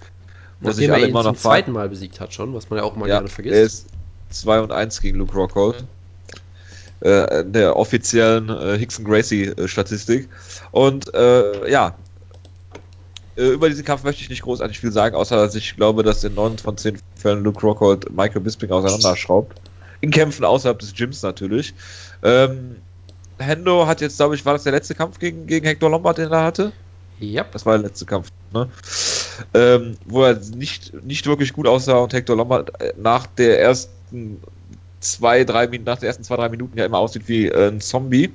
wo 0.60 0.70
sich 0.72 0.88
er 0.88 0.94
alle 0.94 1.04
ihn 1.04 1.10
immer 1.10 1.22
zum 1.22 1.32
noch 1.32 1.38
fragen, 1.38 1.54
zweiten 1.54 1.72
Mal 1.72 1.88
besiegt 1.88 2.18
hat 2.20 2.32
schon, 2.34 2.52
was 2.54 2.68
man 2.70 2.78
ja 2.78 2.84
auch 2.84 2.96
mal 2.96 3.08
ja, 3.08 3.16
gerne 3.16 3.28
er 3.28 3.30
vergisst. 3.30 3.56
ist 3.56 3.86
2 4.30 4.60
und 4.60 4.72
1 4.72 5.00
gegen 5.00 5.18
Luke 5.18 5.34
Rockhold. 5.34 5.84
Äh, 7.00 7.44
der 7.44 7.76
offiziellen 7.76 8.48
äh, 8.48 8.78
Hickson 8.78 9.04
Gracie 9.04 9.46
äh, 9.46 9.66
Statistik. 9.66 10.28
Und 10.70 11.12
äh, 11.14 11.68
ja, 11.70 11.96
über 13.36 13.68
diesen 13.68 13.84
Kampf 13.84 14.04
möchte 14.04 14.22
ich 14.22 14.28
nicht 14.28 14.42
großartig 14.42 14.78
viel 14.78 14.92
sagen, 14.92 15.16
außer 15.16 15.36
dass 15.36 15.54
ich 15.54 15.76
glaube, 15.76 16.02
dass 16.02 16.24
in 16.24 16.34
9 16.34 16.58
von 16.58 16.76
10 16.76 16.98
Fällen 17.16 17.42
Luke 17.42 17.60
Rockhold 17.60 18.10
Michael 18.10 18.42
Bisping 18.42 18.70
auseinanderschraubt. 18.70 19.60
In 20.00 20.10
Kämpfen 20.10 20.44
außerhalb 20.44 20.78
des 20.78 20.94
Gyms 20.94 21.22
natürlich. 21.22 21.74
Ähm, 22.22 22.76
Hendo 23.38 23.86
hat 23.86 24.00
jetzt, 24.00 24.16
glaube 24.16 24.34
ich, 24.34 24.44
war 24.44 24.52
das 24.52 24.64
der 24.64 24.72
letzte 24.72 24.94
Kampf 24.94 25.18
gegen, 25.18 25.46
gegen 25.46 25.66
Hector 25.66 25.90
Lombard, 25.90 26.18
den 26.18 26.30
er 26.30 26.44
hatte? 26.44 26.72
Ja. 27.18 27.44
Das 27.52 27.64
war 27.64 27.78
der 27.78 27.88
letzte 27.88 28.04
Kampf, 28.04 28.28
ne? 28.52 28.68
Ähm, 29.54 29.96
wo 30.04 30.24
er 30.24 30.34
nicht, 30.54 30.92
nicht 31.04 31.26
wirklich 31.26 31.52
gut 31.52 31.66
aussah 31.66 31.98
und 31.98 32.12
Hector 32.12 32.36
Lombard 32.36 32.80
äh, 32.80 32.92
nach 32.96 33.26
der 33.26 33.60
ersten 33.60 34.42
zwei, 35.02 35.44
drei 35.44 35.66
Minuten, 35.66 35.84
nach 35.84 35.98
den 35.98 36.06
ersten 36.06 36.24
zwei, 36.24 36.36
drei 36.36 36.48
Minuten 36.48 36.78
ja 36.78 36.84
immer 36.84 36.98
aussieht 36.98 37.28
wie 37.28 37.48
äh, 37.48 37.68
ein 37.68 37.80
Zombie. 37.80 38.32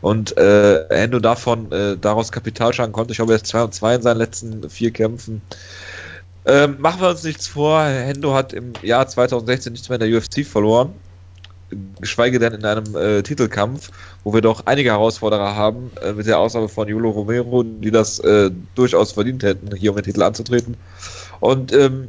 Und 0.00 0.36
äh, 0.36 0.84
Hendo 0.90 1.18
davon 1.18 1.72
äh, 1.72 1.96
daraus 1.96 2.32
Kapital 2.32 2.72
schlagen 2.72 2.92
konnte. 2.92 3.12
Ich 3.12 3.18
glaube, 3.18 3.32
er 3.32 3.36
ist 3.36 3.46
2 3.46 3.64
und 3.64 3.74
2 3.74 3.94
in 3.96 4.02
seinen 4.02 4.18
letzten 4.18 4.70
vier 4.70 4.90
Kämpfen. 4.90 5.42
Ähm, 6.46 6.76
machen 6.78 7.00
wir 7.00 7.08
uns 7.08 7.24
nichts 7.24 7.46
vor, 7.46 7.82
Hendo 7.84 8.34
hat 8.34 8.52
im 8.52 8.74
Jahr 8.82 9.08
2016 9.08 9.72
nichts 9.72 9.88
mehr 9.88 9.98
in 9.98 10.10
der 10.10 10.18
UFC 10.18 10.44
verloren. 10.44 10.92
Geschweige 12.00 12.38
denn 12.38 12.52
in 12.52 12.64
einem 12.64 12.94
äh, 12.94 13.22
Titelkampf, 13.22 13.90
wo 14.22 14.34
wir 14.34 14.42
doch 14.42 14.66
einige 14.66 14.90
Herausforderer 14.90 15.56
haben, 15.56 15.90
äh, 16.02 16.12
mit 16.12 16.26
der 16.26 16.38
Ausnahme 16.38 16.68
von 16.68 16.86
Jolo 16.86 17.10
Romero, 17.10 17.62
die 17.62 17.90
das 17.90 18.18
äh, 18.20 18.50
durchaus 18.74 19.12
verdient 19.12 19.42
hätten, 19.42 19.74
hier 19.74 19.90
um 19.90 19.96
den 19.96 20.04
Titel 20.04 20.22
anzutreten. 20.22 20.76
Und 21.40 21.72
ähm, 21.72 22.08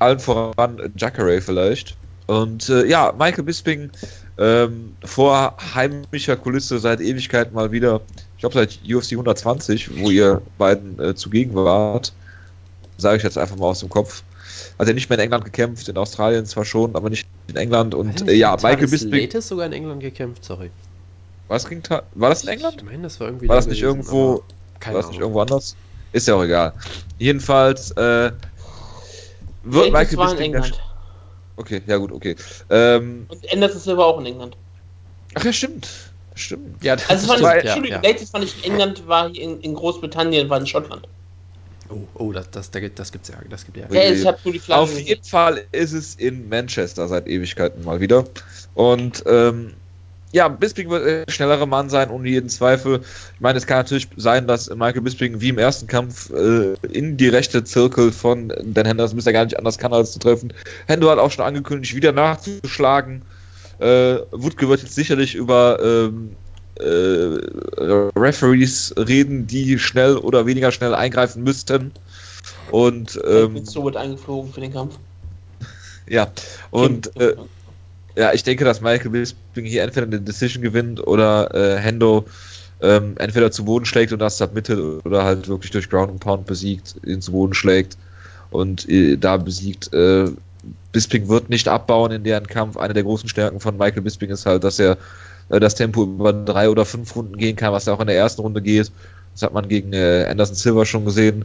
allen 0.00 0.18
voran 0.18 0.92
Jacare 0.96 1.40
vielleicht. 1.40 1.96
Und 2.30 2.68
äh, 2.68 2.86
ja, 2.86 3.12
Michael 3.18 3.42
Bisping 3.42 3.90
ähm, 4.38 4.94
vor 5.04 5.56
heimischer 5.74 6.36
Kulisse 6.36 6.78
seit 6.78 7.00
Ewigkeit 7.00 7.52
mal 7.52 7.72
wieder, 7.72 8.02
ich 8.36 8.40
glaube 8.40 8.54
seit 8.54 8.78
UFC 8.88 9.12
120, 9.12 9.98
wo 10.00 10.10
ihr 10.10 10.40
beiden 10.56 10.96
äh, 11.00 11.16
zugegen 11.16 11.56
wart, 11.56 12.12
sage 12.98 13.16
ich 13.16 13.24
jetzt 13.24 13.36
einfach 13.36 13.56
mal 13.56 13.66
aus 13.66 13.80
dem 13.80 13.88
Kopf. 13.88 14.22
Hat 14.78 14.86
er 14.86 14.94
nicht 14.94 15.10
mehr 15.10 15.18
in 15.18 15.24
England 15.24 15.44
gekämpft, 15.44 15.88
in 15.88 15.96
Australien 15.96 16.46
zwar 16.46 16.64
schon, 16.64 16.94
aber 16.94 17.10
nicht 17.10 17.26
in 17.48 17.56
England. 17.56 17.96
Und 17.96 18.28
äh, 18.28 18.34
ja, 18.34 18.54
Michael 18.62 18.86
Bisping. 18.86 19.22
Latis 19.22 19.48
sogar 19.48 19.66
in 19.66 19.72
England 19.72 20.00
gekämpft, 20.00 20.44
sorry. 20.44 20.70
Was 21.48 21.68
ging 21.68 21.82
war 22.14 22.30
das 22.30 22.44
in 22.44 22.50
England? 22.50 22.76
Ich 22.76 22.84
meine, 22.84 23.02
das 23.02 23.18
war 23.18 23.26
irgendwie 23.26 23.48
War 23.48 23.56
da 23.56 23.58
das 23.58 23.66
nicht 23.66 23.80
gewesen, 23.80 23.96
irgendwo, 23.96 24.44
war 24.84 24.92
das 24.92 25.06
nicht 25.06 25.16
Ahnung. 25.16 25.20
irgendwo 25.20 25.40
anders? 25.40 25.74
Ist 26.12 26.28
ja 26.28 26.36
auch 26.36 26.44
egal. 26.44 26.74
Jedenfalls 27.18 27.90
äh, 27.90 28.30
wird 29.64 29.92
Michael 29.92 30.16
war 30.16 30.38
in 30.38 30.52
Bisping. 30.52 30.80
Okay, 31.60 31.82
ja 31.86 31.98
gut, 31.98 32.10
okay. 32.10 32.36
Ähm, 32.70 33.26
Und 33.28 33.52
Anderson 33.52 33.80
Silva 33.80 34.04
auch 34.04 34.18
in 34.18 34.26
England. 34.26 34.56
ach 35.34 35.44
ja, 35.44 35.52
stimmt. 35.52 35.88
Stimmt. 36.34 36.82
Ja, 36.82 36.96
das 36.96 37.10
Also 37.10 37.24
es 37.24 37.28
war 37.28 37.36
stimmt, 37.36 37.54
nicht, 37.54 37.64
ja, 37.64 37.74
Entschuldigung, 37.74 38.02
ja. 38.02 38.10
Latis 38.10 38.32
war 38.32 38.40
nicht 38.40 38.56
in 38.64 38.72
England, 38.72 39.06
war 39.06 39.28
hier 39.28 39.42
in, 39.42 39.60
in 39.60 39.74
Großbritannien, 39.74 40.48
war 40.48 40.58
in 40.58 40.66
Schottland. 40.66 41.06
Oh, 41.90 42.08
oh 42.14 42.32
das, 42.32 42.50
das, 42.50 42.70
das, 42.70 42.82
das 42.94 43.12
gibt's 43.12 43.28
ja. 43.28 43.36
Das 43.50 43.66
gibt 43.66 43.76
ja. 43.76 43.86
Ja, 43.90 44.10
ich 44.10 44.24
habe 44.24 44.38
nur 44.44 44.52
die 44.54 44.58
Flagge 44.58 44.82
Auf 44.82 44.98
jeden 44.98 45.24
Fall 45.24 45.66
ist 45.72 45.92
es 45.92 46.14
in 46.14 46.48
Manchester 46.48 47.08
seit 47.08 47.26
Ewigkeiten 47.26 47.84
mal 47.84 48.00
wieder. 48.00 48.24
Und 48.74 49.22
ähm, 49.26 49.74
ja, 50.32 50.48
Bisping 50.48 50.90
wird 50.90 51.28
der 51.28 51.32
schnellere 51.32 51.66
Mann 51.66 51.90
sein, 51.90 52.10
ohne 52.10 52.28
jeden 52.28 52.48
Zweifel. 52.48 53.00
Ich 53.34 53.40
meine, 53.40 53.58
es 53.58 53.66
kann 53.66 53.78
natürlich 53.78 54.08
sein, 54.16 54.46
dass 54.46 54.70
Michael 54.70 55.00
Bisping 55.00 55.40
wie 55.40 55.48
im 55.48 55.58
ersten 55.58 55.86
Kampf 55.86 56.30
äh, 56.30 56.74
in 56.86 57.16
die 57.16 57.28
rechte 57.28 57.64
Zirkel 57.64 58.12
von 58.12 58.52
Dan 58.64 58.86
Henderson, 58.86 59.16
bis 59.16 59.26
er 59.26 59.32
gar 59.32 59.44
nicht 59.44 59.58
anders 59.58 59.78
kann, 59.78 59.92
als 59.92 60.12
zu 60.12 60.20
treffen. 60.20 60.52
Hendo 60.86 61.10
hat 61.10 61.18
auch 61.18 61.32
schon 61.32 61.44
angekündigt, 61.44 61.96
wieder 61.96 62.12
nachzuschlagen. 62.12 63.22
Äh, 63.80 64.18
Wutke 64.30 64.68
wird 64.68 64.82
jetzt 64.82 64.94
sicherlich 64.94 65.34
über 65.34 65.78
ähm, 65.82 66.36
äh, 66.78 67.38
Referees 68.16 68.94
reden, 68.96 69.46
die 69.46 69.78
schnell 69.78 70.16
oder 70.16 70.46
weniger 70.46 70.70
schnell 70.70 70.94
eingreifen 70.94 71.42
müssten. 71.42 71.92
Und 72.70 73.20
Ähm, 73.26 73.64
so 73.64 73.84
wird 73.84 73.96
eingeflogen 73.96 74.52
für 74.52 74.60
den 74.60 74.72
Kampf. 74.72 74.96
ja, 76.08 76.30
und 76.70 77.16
äh, 77.16 77.34
ja, 78.16 78.32
ich 78.32 78.42
denke, 78.42 78.64
dass 78.64 78.80
Michael 78.80 79.10
Bisping 79.10 79.64
hier 79.64 79.82
entweder 79.82 80.06
eine 80.06 80.20
Decision 80.20 80.62
gewinnt 80.62 81.06
oder 81.06 81.54
äh, 81.54 81.78
Hendo 81.78 82.26
ähm, 82.82 83.14
entweder 83.18 83.50
zu 83.50 83.64
Boden 83.64 83.84
schlägt 83.84 84.12
und 84.12 84.18
das 84.20 84.38
submittet 84.38 84.78
oder 85.04 85.24
halt 85.24 85.48
wirklich 85.48 85.70
durch 85.70 85.90
Ground 85.90 86.10
and 86.10 86.20
Pound 86.20 86.46
besiegt, 86.46 86.96
ihn 87.04 87.20
zu 87.20 87.32
Boden 87.32 87.54
schlägt 87.54 87.96
und 88.50 88.88
äh, 88.88 89.16
da 89.16 89.36
besiegt. 89.36 89.92
Äh, 89.92 90.30
Bisping 90.92 91.28
wird 91.28 91.48
nicht 91.50 91.68
abbauen 91.68 92.10
in 92.10 92.24
deren 92.24 92.46
Kampf. 92.46 92.76
Eine 92.76 92.94
der 92.94 93.04
großen 93.04 93.28
Stärken 93.28 93.60
von 93.60 93.76
Michael 93.76 94.02
Bisping 94.02 94.30
ist 94.30 94.46
halt, 94.46 94.64
dass 94.64 94.78
er 94.78 94.98
äh, 95.48 95.60
das 95.60 95.74
Tempo 95.74 96.02
über 96.02 96.32
drei 96.32 96.68
oder 96.68 96.84
fünf 96.84 97.14
Runden 97.14 97.36
gehen 97.36 97.56
kann, 97.56 97.72
was 97.72 97.86
ja 97.86 97.92
auch 97.92 98.00
in 98.00 98.06
der 98.06 98.16
ersten 98.16 98.40
Runde 98.42 98.62
geht. 98.62 98.90
Das 99.34 99.42
hat 99.42 99.52
man 99.52 99.68
gegen 99.68 99.92
äh, 99.92 100.26
Anderson 100.28 100.56
Silver 100.56 100.84
schon 100.86 101.04
gesehen, 101.04 101.44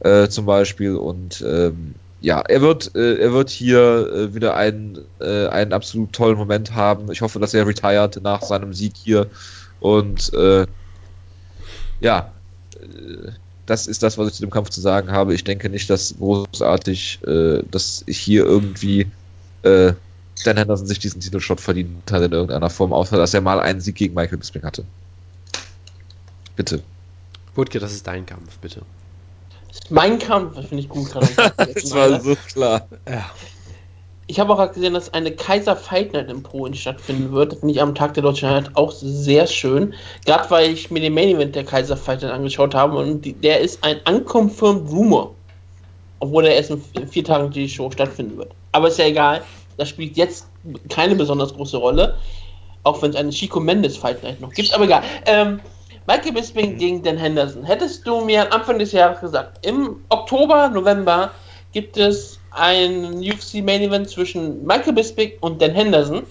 äh, 0.00 0.28
zum 0.28 0.46
Beispiel. 0.46 0.96
Und 0.96 1.44
ähm, 1.46 1.94
ja, 2.20 2.40
er 2.40 2.60
wird, 2.60 2.94
äh, 2.94 3.16
er 3.16 3.32
wird 3.32 3.50
hier 3.50 4.12
äh, 4.12 4.34
wieder 4.34 4.56
einen, 4.56 4.98
äh, 5.20 5.48
einen 5.48 5.72
absolut 5.72 6.12
tollen 6.12 6.36
Moment 6.36 6.74
haben. 6.74 7.10
Ich 7.12 7.20
hoffe, 7.20 7.38
dass 7.38 7.54
er 7.54 7.66
retired 7.66 8.22
nach 8.22 8.42
seinem 8.42 8.72
Sieg 8.72 8.94
hier. 8.96 9.28
Und 9.80 10.32
äh, 10.32 10.66
ja, 12.00 12.32
äh, 12.80 13.30
das 13.66 13.86
ist 13.86 14.02
das, 14.02 14.16
was 14.16 14.28
ich 14.28 14.34
zu 14.34 14.42
dem 14.42 14.50
Kampf 14.50 14.70
zu 14.70 14.80
sagen 14.80 15.10
habe. 15.10 15.34
Ich 15.34 15.44
denke 15.44 15.68
nicht, 15.68 15.90
dass 15.90 16.16
großartig, 16.16 17.20
äh, 17.26 17.62
dass 17.70 18.02
ich 18.06 18.18
hier 18.18 18.44
irgendwie 18.44 19.08
Dan 19.62 19.96
Henderson 20.44 20.86
sich 20.86 21.00
diesen 21.00 21.20
Titelshot 21.20 21.60
verdient 21.60 22.12
hat 22.12 22.22
in 22.22 22.30
irgendeiner 22.30 22.70
Form, 22.70 22.92
außer 22.92 23.16
dass 23.16 23.34
er 23.34 23.40
mal 23.40 23.58
einen 23.58 23.80
Sieg 23.80 23.96
gegen 23.96 24.14
Michael 24.14 24.38
Bisping 24.38 24.62
hatte. 24.62 24.84
Bitte. 26.54 26.82
Wutke, 27.56 27.80
das 27.80 27.92
ist 27.92 28.06
dein 28.06 28.26
Kampf, 28.26 28.58
bitte. 28.58 28.82
Mein 29.90 30.18
Kampf, 30.18 30.54
das 30.56 30.66
finde 30.66 30.82
ich 30.82 30.88
gut 30.88 31.10
gerade. 31.10 31.28
Das 31.74 31.94
war 31.94 32.20
so 32.20 32.34
klar. 32.48 32.88
Ja. 33.08 33.30
Ich 34.28 34.40
habe 34.40 34.52
auch 34.52 34.56
gerade 34.56 34.74
gesehen, 34.74 34.94
dass 34.94 35.14
eine 35.14 35.30
Kaiser 35.30 35.76
Fight 35.76 36.12
Night 36.12 36.28
im 36.28 36.42
Pro 36.42 36.70
stattfinden 36.72 37.32
wird. 37.32 37.52
Das 37.52 37.60
finde 37.60 37.74
ich 37.74 37.80
am 37.80 37.94
Tag 37.94 38.14
der 38.14 38.24
Deutschen 38.24 38.48
Einheit 38.48 38.72
auch 38.74 38.90
sehr 38.90 39.46
schön. 39.46 39.94
Gerade 40.24 40.50
weil 40.50 40.70
ich 40.70 40.90
mir 40.90 41.00
den 41.00 41.14
Main 41.14 41.28
Event 41.28 41.54
der 41.54 41.64
Kaiser 41.64 41.96
Fight 41.96 42.22
Night 42.22 42.32
angeschaut 42.32 42.74
habe 42.74 42.98
und 42.98 43.24
die, 43.24 43.34
der 43.34 43.60
ist 43.60 43.84
ein 43.84 44.00
unconfirmed 44.08 44.90
Rumor. 44.90 45.34
Obwohl 46.18 46.46
er 46.46 46.56
erst 46.56 46.70
in 46.70 47.08
vier 47.08 47.24
Tagen 47.24 47.50
die 47.50 47.68
Show 47.68 47.90
stattfinden 47.90 48.36
wird. 48.36 48.50
Aber 48.72 48.88
ist 48.88 48.98
ja 48.98 49.06
egal. 49.06 49.42
Das 49.76 49.90
spielt 49.90 50.16
jetzt 50.16 50.46
keine 50.88 51.14
besonders 51.14 51.54
große 51.54 51.76
Rolle. 51.76 52.16
Auch 52.82 53.02
wenn 53.02 53.10
es 53.10 53.16
eine 53.16 53.30
Chico 53.30 53.60
Mendes 53.60 53.96
Fight 53.96 54.24
Night 54.24 54.40
noch 54.40 54.52
gibt. 54.52 54.74
Aber 54.74 54.84
egal. 54.84 55.02
Ähm, 55.26 55.60
Michael 56.08 56.34
Bisping 56.34 56.78
gegen 56.78 57.02
Dan 57.02 57.16
Henderson. 57.16 57.64
Hättest 57.64 58.06
du 58.06 58.24
mir 58.24 58.42
am 58.42 58.60
Anfang 58.60 58.78
des 58.78 58.92
Jahres 58.92 59.20
gesagt, 59.20 59.66
im 59.66 59.96
Oktober, 60.08 60.68
November 60.68 61.32
gibt 61.72 61.96
es 61.96 62.38
ein 62.52 63.16
UFC 63.18 63.54
Main 63.54 63.82
Event 63.82 64.08
zwischen 64.08 64.64
Michael 64.64 64.92
Bisping 64.92 65.32
und 65.40 65.60
Dan 65.60 65.72
Henderson, 65.72 66.22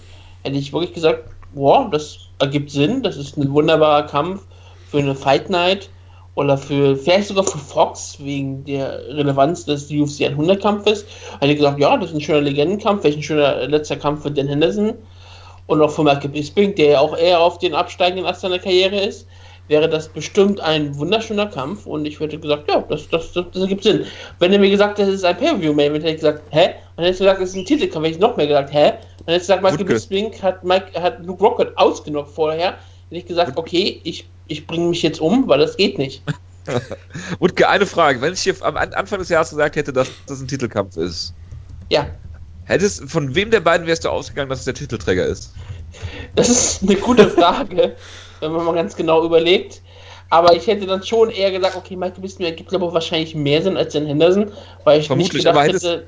hätte 0.44 0.56
ich 0.56 0.72
wirklich 0.72 0.94
gesagt, 0.94 1.28
wow, 1.52 1.90
das 1.90 2.16
ergibt 2.38 2.70
Sinn, 2.70 3.02
das 3.02 3.18
ist 3.18 3.36
ein 3.36 3.52
wunderbarer 3.52 4.06
Kampf 4.06 4.46
für 4.90 4.98
eine 4.98 5.14
Fight 5.14 5.50
Night 5.50 5.90
oder 6.36 6.56
für 6.56 6.96
vielleicht 6.96 7.28
sogar 7.28 7.44
für 7.44 7.58
Fox 7.58 8.16
wegen 8.18 8.64
der 8.64 9.06
Relevanz 9.08 9.66
des 9.66 9.90
UFC 9.90 10.22
100 10.22 10.60
Kampfes. 10.60 11.04
Hätte 11.38 11.52
ich 11.52 11.58
gesagt, 11.58 11.78
ja, 11.78 11.98
das 11.98 12.10
ist 12.10 12.16
ein 12.16 12.22
schöner 12.22 12.40
Legendenkampf, 12.40 13.02
vielleicht 13.02 13.18
ein 13.18 13.22
schöner 13.22 13.66
letzter 13.66 13.96
Kampf 13.96 14.22
für 14.22 14.30
Dan 14.30 14.48
Henderson 14.48 14.94
und 15.66 15.82
auch 15.82 15.90
für 15.90 16.02
Michael 16.02 16.30
Bisping, 16.30 16.74
der 16.74 16.92
ja 16.92 17.00
auch 17.00 17.14
eher 17.14 17.40
auf 17.40 17.58
den 17.58 17.74
absteigenden 17.74 18.24
Ast 18.24 18.40
seiner 18.40 18.58
Karriere 18.58 18.98
ist 19.00 19.26
wäre 19.68 19.88
das 19.88 20.08
bestimmt 20.08 20.60
ein 20.60 20.96
wunderschöner 20.96 21.46
Kampf 21.46 21.86
und 21.86 22.04
ich 22.04 22.20
hätte 22.20 22.38
gesagt, 22.38 22.70
ja, 22.70 22.80
das, 22.88 23.08
das, 23.08 23.32
das, 23.32 23.46
das 23.52 23.62
ergibt 23.62 23.82
Sinn. 23.82 24.06
Wenn 24.38 24.52
er 24.52 24.58
mir 24.58 24.70
gesagt 24.70 24.98
hätte, 24.98 25.10
es 25.10 25.16
ist 25.16 25.24
ein 25.24 25.36
Pay-Per-View-Main, 25.36 25.92
hätte 25.94 26.08
ich 26.08 26.16
gesagt, 26.16 26.42
hä? 26.50 26.74
Und 26.96 27.04
hätte 27.04 27.12
ich 27.12 27.18
gesagt, 27.18 27.40
es 27.40 27.50
ist 27.50 27.56
ein 27.56 27.64
Titelkampf, 27.64 28.06
hätte 28.06 28.14
ich 28.14 28.20
noch 28.20 28.36
mehr 28.36 28.46
gesagt, 28.46 28.72
hä? 28.72 28.90
Und 28.90 29.26
hätte 29.26 29.36
ich 29.36 29.42
gesagt, 29.42 29.62
Michael 29.62 29.84
Bisping 29.84 30.32
hat, 30.42 30.64
Mike, 30.64 31.00
hat 31.00 31.24
Luke 31.24 31.42
Rocket 31.42 31.76
ausgenockt 31.76 32.30
vorher, 32.30 32.70
hätte 32.70 32.78
ich 33.10 33.26
gesagt, 33.26 33.56
okay, 33.56 34.00
ich, 34.04 34.28
ich 34.46 34.66
bringe 34.66 34.88
mich 34.88 35.02
jetzt 35.02 35.20
um, 35.20 35.48
weil 35.48 35.58
das 35.58 35.76
geht 35.76 35.98
nicht. 35.98 36.22
Wutke, 37.38 37.68
eine 37.68 37.86
Frage. 37.86 38.20
Wenn 38.20 38.32
ich 38.32 38.40
hier 38.40 38.54
am 38.62 38.76
Anfang 38.76 39.18
des 39.18 39.28
Jahres 39.28 39.50
gesagt 39.50 39.76
hätte, 39.76 39.92
dass 39.92 40.08
das 40.26 40.40
ein 40.40 40.48
Titelkampf 40.48 40.96
ist. 40.96 41.34
Ja. 41.90 42.08
Hättest, 42.64 43.08
von 43.08 43.34
wem 43.34 43.52
der 43.52 43.60
beiden 43.60 43.86
wärst 43.86 44.04
du 44.04 44.08
ausgegangen, 44.08 44.48
dass 44.48 44.60
es 44.60 44.64
der 44.64 44.74
Titelträger 44.74 45.24
ist? 45.24 45.54
Das 46.34 46.48
ist 46.48 46.82
eine 46.82 46.96
gute 46.96 47.30
Frage 47.30 47.96
wenn 48.40 48.52
man 48.52 48.64
mal 48.64 48.74
ganz 48.74 48.96
genau 48.96 49.24
überlegt. 49.24 49.82
Aber 50.28 50.54
ich 50.54 50.66
hätte 50.66 50.86
dann 50.86 51.02
schon 51.04 51.30
eher 51.30 51.52
gesagt, 51.52 51.76
okay, 51.76 51.96
Michael 51.96 52.20
Bisping 52.20 52.46
ergibt 52.46 52.74
aber 52.74 52.92
wahrscheinlich 52.92 53.34
mehr 53.34 53.62
Sinn 53.62 53.76
als 53.76 53.92
den 53.92 54.06
Henderson, 54.06 54.50
weil 54.84 55.00
ich 55.00 55.06
Vermutlich, 55.06 55.34
nicht 55.34 55.44
gedacht 55.44 55.56
aber 55.56 55.72
hätte. 55.72 56.06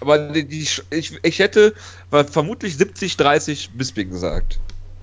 Aber 0.00 0.18
die, 0.18 0.46
die, 0.46 0.66
ich, 0.90 1.18
ich 1.22 1.38
hätte 1.38 1.74
vermutlich 2.10 2.74
70-30 2.74 3.70
Bisping 3.74 4.10
gesagt. 4.10 4.58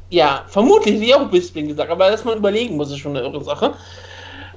Ja, 0.10 0.45
vermutlich 0.47 0.95
hätte 0.95 1.06
ich 1.06 1.16
auch 1.16 1.30
Bisping 1.30 1.68
gesagt, 1.68 1.91
aber 1.91 2.10
dass 2.10 2.24
man 2.24 2.38
überlegen 2.38 2.78
muss, 2.78 2.91
ist 2.91 3.00
schon 3.00 3.16
eine 3.16 3.26
irre 3.26 3.43
Sache. 3.43 3.74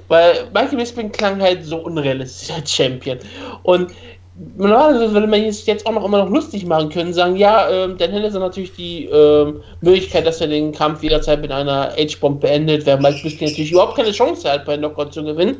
Weil 0.07 0.45
Michael 0.53 0.77
Bisping 0.77 1.11
klang 1.11 1.41
halt 1.41 1.65
so 1.65 1.77
unrealistisch 1.77 2.51
als 2.51 2.73
Champion. 2.73 3.19
Und 3.63 3.91
normalerweise 4.35 5.13
würde 5.13 5.27
man 5.27 5.43
jetzt 5.43 5.67
jetzt 5.67 5.85
auch 5.85 5.91
noch 5.91 6.05
immer 6.05 6.19
noch 6.19 6.29
lustig 6.29 6.65
machen 6.65 6.89
können, 6.89 7.13
sagen, 7.13 7.35
ja, 7.35 7.69
ähm, 7.69 7.97
Dan 7.97 8.11
Henderson 8.11 8.41
hat 8.41 8.49
natürlich 8.49 8.73
die 8.73 9.05
ähm, 9.05 9.61
Möglichkeit, 9.81 10.25
dass 10.25 10.41
er 10.41 10.47
den 10.47 10.71
Kampf 10.71 11.03
jederzeit 11.03 11.41
mit 11.41 11.51
einer 11.51 11.91
H-Bomb 11.91 12.41
beendet, 12.41 12.85
während 12.85 13.03
Michael 13.03 13.23
Bisping 13.23 13.49
natürlich 13.49 13.71
überhaupt 13.71 13.95
keine 13.95 14.11
Chance 14.11 14.51
hat, 14.51 14.65
bei 14.65 14.77
Knockout 14.77 15.13
zu 15.13 15.23
gewinnen. 15.23 15.57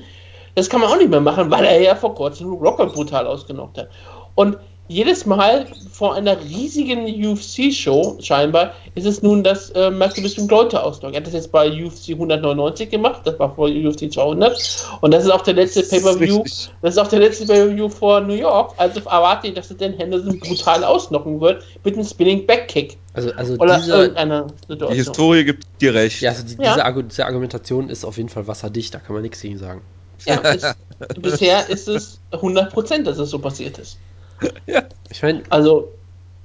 Das 0.56 0.70
kann 0.70 0.82
man 0.82 0.90
auch 0.90 0.98
nicht 0.98 1.10
mehr 1.10 1.22
machen, 1.22 1.50
weil 1.50 1.66
er 1.66 1.82
ja 1.82 1.96
vor 1.96 2.14
kurzem 2.14 2.54
Rockhold 2.54 2.94
brutal 2.94 3.28
ausgenockt 3.28 3.78
hat. 3.78 3.90
Und 4.36 4.58
jedes 4.88 5.26
Mal 5.26 5.68
vor 5.92 6.16
einer 6.16 6.40
riesigen 6.42 7.06
UFC-Show, 7.06 8.18
scheinbar, 8.22 8.74
ist 8.96 9.06
es 9.06 9.22
nun, 9.22 9.44
dass 9.44 9.70
äh, 9.72 9.90
Michael 9.90 10.24
Bisping 10.24 10.48
Leute 10.50 10.84
ausnockt. 10.84 11.16
Er 11.16 11.20
hat 11.22 11.28
das 11.28 11.34
jetzt 11.34 11.52
bei 11.52 11.68
UFC 11.70 12.10
199 12.10 12.90
gemacht, 12.90 13.22
das 13.24 13.40
war 13.40 13.56
vor 13.56 13.70
UFC 13.70 14.12
200. 14.12 14.98
Und 15.02 15.14
das 15.14 15.24
ist 15.24 15.32
auch 15.32 15.42
der 15.42 15.54
letzte 15.54 15.84
Pay-Per-View. 15.84 16.44
Das 16.82 16.96
ist 16.96 16.98
auch 16.98 17.08
der 17.08 17.20
letzte 17.20 17.46
Pay-Per-View 17.46 17.90
vor 17.90 18.22
New 18.22 18.34
York. 18.34 18.74
Also 18.78 19.00
erwarte 19.00 19.48
ich, 19.48 19.54
dass 19.54 19.70
er 19.70 19.78
den 19.78 19.94
Henderson 19.94 20.40
brutal 20.40 20.84
ausnocken 20.84 21.40
wird 21.40 21.64
mit 21.84 21.96
einem 21.96 22.06
Spinning 22.06 22.46
Backkick. 22.46 22.98
Also, 23.14 23.32
also 23.32 23.56
Oder 23.56 23.78
diese, 23.78 23.94
irgendeiner 23.94 24.48
Die. 24.70 24.96
Historie 24.96 25.46
gibt 25.46 25.66
dir 25.80 25.94
recht. 25.94 26.22
ja, 26.22 26.32
also 26.32 26.44
die, 26.44 26.62
Ja. 26.62 26.74
Diese, 26.74 26.86
Argu 26.86 27.04
diese 27.04 27.26
Argumentation 27.26 27.90
ist 27.90 28.04
auf 28.04 28.18
jeden 28.18 28.30
Fall 28.30 28.48
wasserdicht, 28.48 28.94
da 28.94 29.00
kann 29.00 29.14
man 29.14 29.22
nichts 29.22 29.40
gegen 29.42 29.58
sagen. 29.58 29.82
Ja, 30.26 30.36
ist, 30.38 30.76
bisher 31.22 31.70
ist 31.70 31.88
es 31.88 32.20
100%, 32.32 33.04
dass 33.04 33.18
es 33.18 33.30
so 33.30 33.40
passiert 33.40 33.78
ist. 33.78 33.98
Ich 35.10 35.22
meine, 35.22 35.44
Also, 35.50 35.90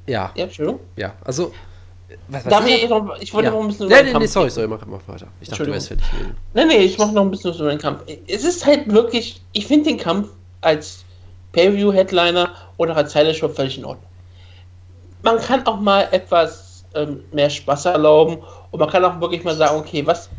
ja, 0.07 0.31
ja, 0.35 0.45
Entschuldigung. 0.45 0.81
ja, 0.97 1.15
also. 1.25 1.53
Was, 2.29 2.45
Darf 2.45 2.67
ist 2.67 2.75
ich, 2.75 2.81
das? 2.83 2.91
noch, 2.91 3.19
ich 3.21 3.33
wollte 3.35 3.49
ja. 3.49 3.55
noch 3.55 3.61
ein 3.61 3.69
bisschen 3.69 3.89
Nee, 3.89 3.97
den 3.97 4.05
nee, 4.07 4.13
Kampf 4.13 4.23
nee, 4.23 4.27
sorry, 4.29 4.51
sorry, 4.51 4.69
mach, 4.69 4.85
mach 4.87 5.01
weiter. 5.07 5.29
Ich 5.41 5.49
dachte, 5.49 5.65
du 5.65 5.73
wärst 5.73 5.89
fertig 5.89 6.11
gewesen. 6.11 6.37
Nee, 6.55 6.65
nee, 6.65 6.79
ich 6.79 6.99
mache 6.99 7.13
noch 7.13 7.23
ein 7.23 7.31
bisschen 7.31 7.51
was 7.51 7.61
über 7.61 7.71
den 7.71 7.79
Kampf. 7.79 8.03
Es 8.27 8.45
ist 8.45 8.65
halt 8.65 8.91
wirklich, 8.93 9.43
ich 9.53 9.67
finde 9.67 9.91
den 9.91 9.99
Kampf 9.99 10.29
als 10.61 11.05
Pay-View-Headliner 11.53 12.55
oder 12.79 12.97
als 12.97 13.13
Title 13.13 13.35
Shot 13.35 13.57
völlig 13.57 13.79
in 13.79 13.85
Ordnung. 13.85 14.07
Man 15.23 15.39
kann 15.39 15.67
auch 15.67 15.81
mal 15.81 16.09
etwas 16.13 16.85
ähm, 16.95 17.25
mehr 17.33 17.51
Spaß 17.51 17.87
erlauben 17.87 18.39
und 18.71 18.81
man 18.81 18.89
kann 18.89 19.05
auch 19.05 19.21
wirklich 19.21 19.45
mal 19.45 19.55
sagen, 19.55 19.77
okay, 19.79 20.07
was, 20.07 20.31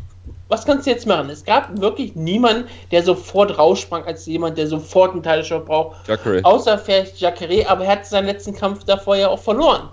was 0.50 0.66
kannst 0.66 0.86
du 0.86 0.90
jetzt 0.90 1.06
machen? 1.06 1.30
Es 1.30 1.44
gab 1.44 1.80
wirklich 1.80 2.14
niemanden, 2.16 2.68
der 2.90 3.02
sofort 3.02 3.56
raussprang 3.56 4.04
als 4.04 4.26
jemand, 4.26 4.58
der 4.58 4.66
sofort 4.66 5.12
einen 5.12 5.22
Title 5.22 5.44
Shot 5.44 5.64
braucht, 5.64 6.06
Jacare. 6.06 6.40
außer 6.42 6.78
vielleicht 6.78 7.20
Jacare, 7.20 7.68
aber 7.68 7.84
er 7.84 7.92
hat 7.92 8.06
seinen 8.06 8.26
letzten 8.26 8.54
Kampf 8.54 8.84
davor 8.84 9.16
ja 9.16 9.28
auch 9.28 9.40
verloren. 9.40 9.88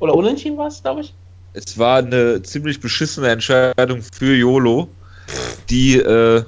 Oder 0.00 0.14
unentschieden 0.14 0.58
war 0.58 0.66
es, 0.66 0.82
glaube 0.82 1.02
ich? 1.02 1.14
Es 1.52 1.78
war 1.78 1.98
eine 1.98 2.42
ziemlich 2.42 2.80
beschissene 2.80 3.28
Entscheidung 3.28 4.02
für 4.12 4.34
YOLO, 4.34 4.88
die 5.68 5.96
äh, 5.96 6.42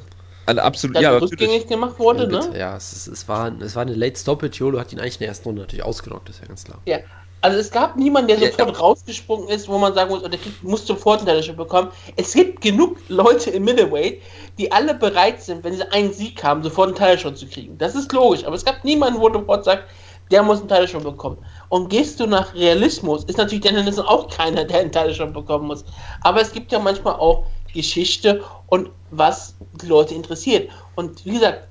eine 0.46 0.62
absolut. 0.62 1.00
Ja, 1.00 1.16
rückgängig 1.16 1.68
gemacht 1.68 1.98
wurde, 1.98 2.24
Ja, 2.24 2.40
ne? 2.40 2.58
ja 2.58 2.76
es, 2.76 2.92
ist, 2.92 3.06
es, 3.06 3.28
war, 3.28 3.52
es 3.60 3.76
war 3.76 3.82
eine 3.82 3.94
Late 3.94 4.18
Stoppage. 4.18 4.58
Jolo 4.58 4.80
hat 4.80 4.92
ihn 4.92 4.98
eigentlich 4.98 5.14
in 5.14 5.20
der 5.20 5.28
ersten 5.28 5.44
Runde 5.44 5.62
natürlich 5.62 5.84
ausgenockt, 5.84 6.28
ist 6.28 6.40
ja 6.40 6.46
ganz 6.46 6.64
klar. 6.64 6.80
Ja, 6.86 6.98
also 7.42 7.58
es 7.58 7.70
gab 7.70 7.96
niemanden, 7.96 8.28
der 8.28 8.38
Ja. 8.38 8.50
sofort 8.52 8.80
rausgesprungen 8.80 9.48
ist, 9.48 9.68
wo 9.68 9.76
man 9.76 9.92
sagen 9.94 10.10
muss, 10.10 10.22
der 10.22 10.30
kriegt, 10.38 10.62
muss 10.62 10.86
sofort 10.86 11.20
einen 11.26 11.38
Title 11.40 11.54
bekommen. 11.54 11.90
Es 12.16 12.32
gibt 12.32 12.60
genug 12.62 12.96
Leute 13.08 13.50
im 13.50 13.64
Middleweight, 13.64 14.22
die 14.58 14.70
alle 14.70 14.94
bereit 14.94 15.42
sind, 15.42 15.64
wenn 15.64 15.74
sie 15.74 15.90
einen 15.92 16.12
Sieg 16.12 16.42
haben, 16.42 16.62
sofort 16.62 17.00
einen 17.00 17.16
Title 17.16 17.34
zu 17.34 17.46
kriegen. 17.46 17.76
Das 17.78 17.94
ist 17.94 18.12
logisch, 18.12 18.44
aber 18.44 18.54
es 18.54 18.64
gab 18.64 18.84
niemanden, 18.84 19.20
wo 19.20 19.28
du 19.28 19.40
sofort 19.40 19.64
sagst, 19.64 19.84
der 20.30 20.42
muss 20.42 20.60
einen 20.60 20.68
Title 20.68 21.00
bekommen. 21.00 21.38
Und 21.68 21.90
gehst 21.90 22.20
du 22.20 22.26
nach 22.26 22.54
Realismus, 22.54 23.24
ist 23.24 23.38
natürlich 23.38 23.64
Dan 23.64 23.76
Henderson 23.76 24.06
auch 24.06 24.28
keiner, 24.30 24.64
der 24.64 24.80
einen 24.80 24.92
Title 24.92 25.26
bekommen 25.26 25.66
muss. 25.66 25.84
Aber 26.22 26.40
es 26.40 26.52
gibt 26.52 26.72
ja 26.72 26.78
manchmal 26.78 27.14
auch 27.14 27.44
Geschichte 27.74 28.42
und 28.68 28.90
was 29.10 29.56
die 29.82 29.86
Leute 29.86 30.14
interessiert. 30.14 30.70
Und 30.94 31.24
wie 31.26 31.32
gesagt, 31.32 31.68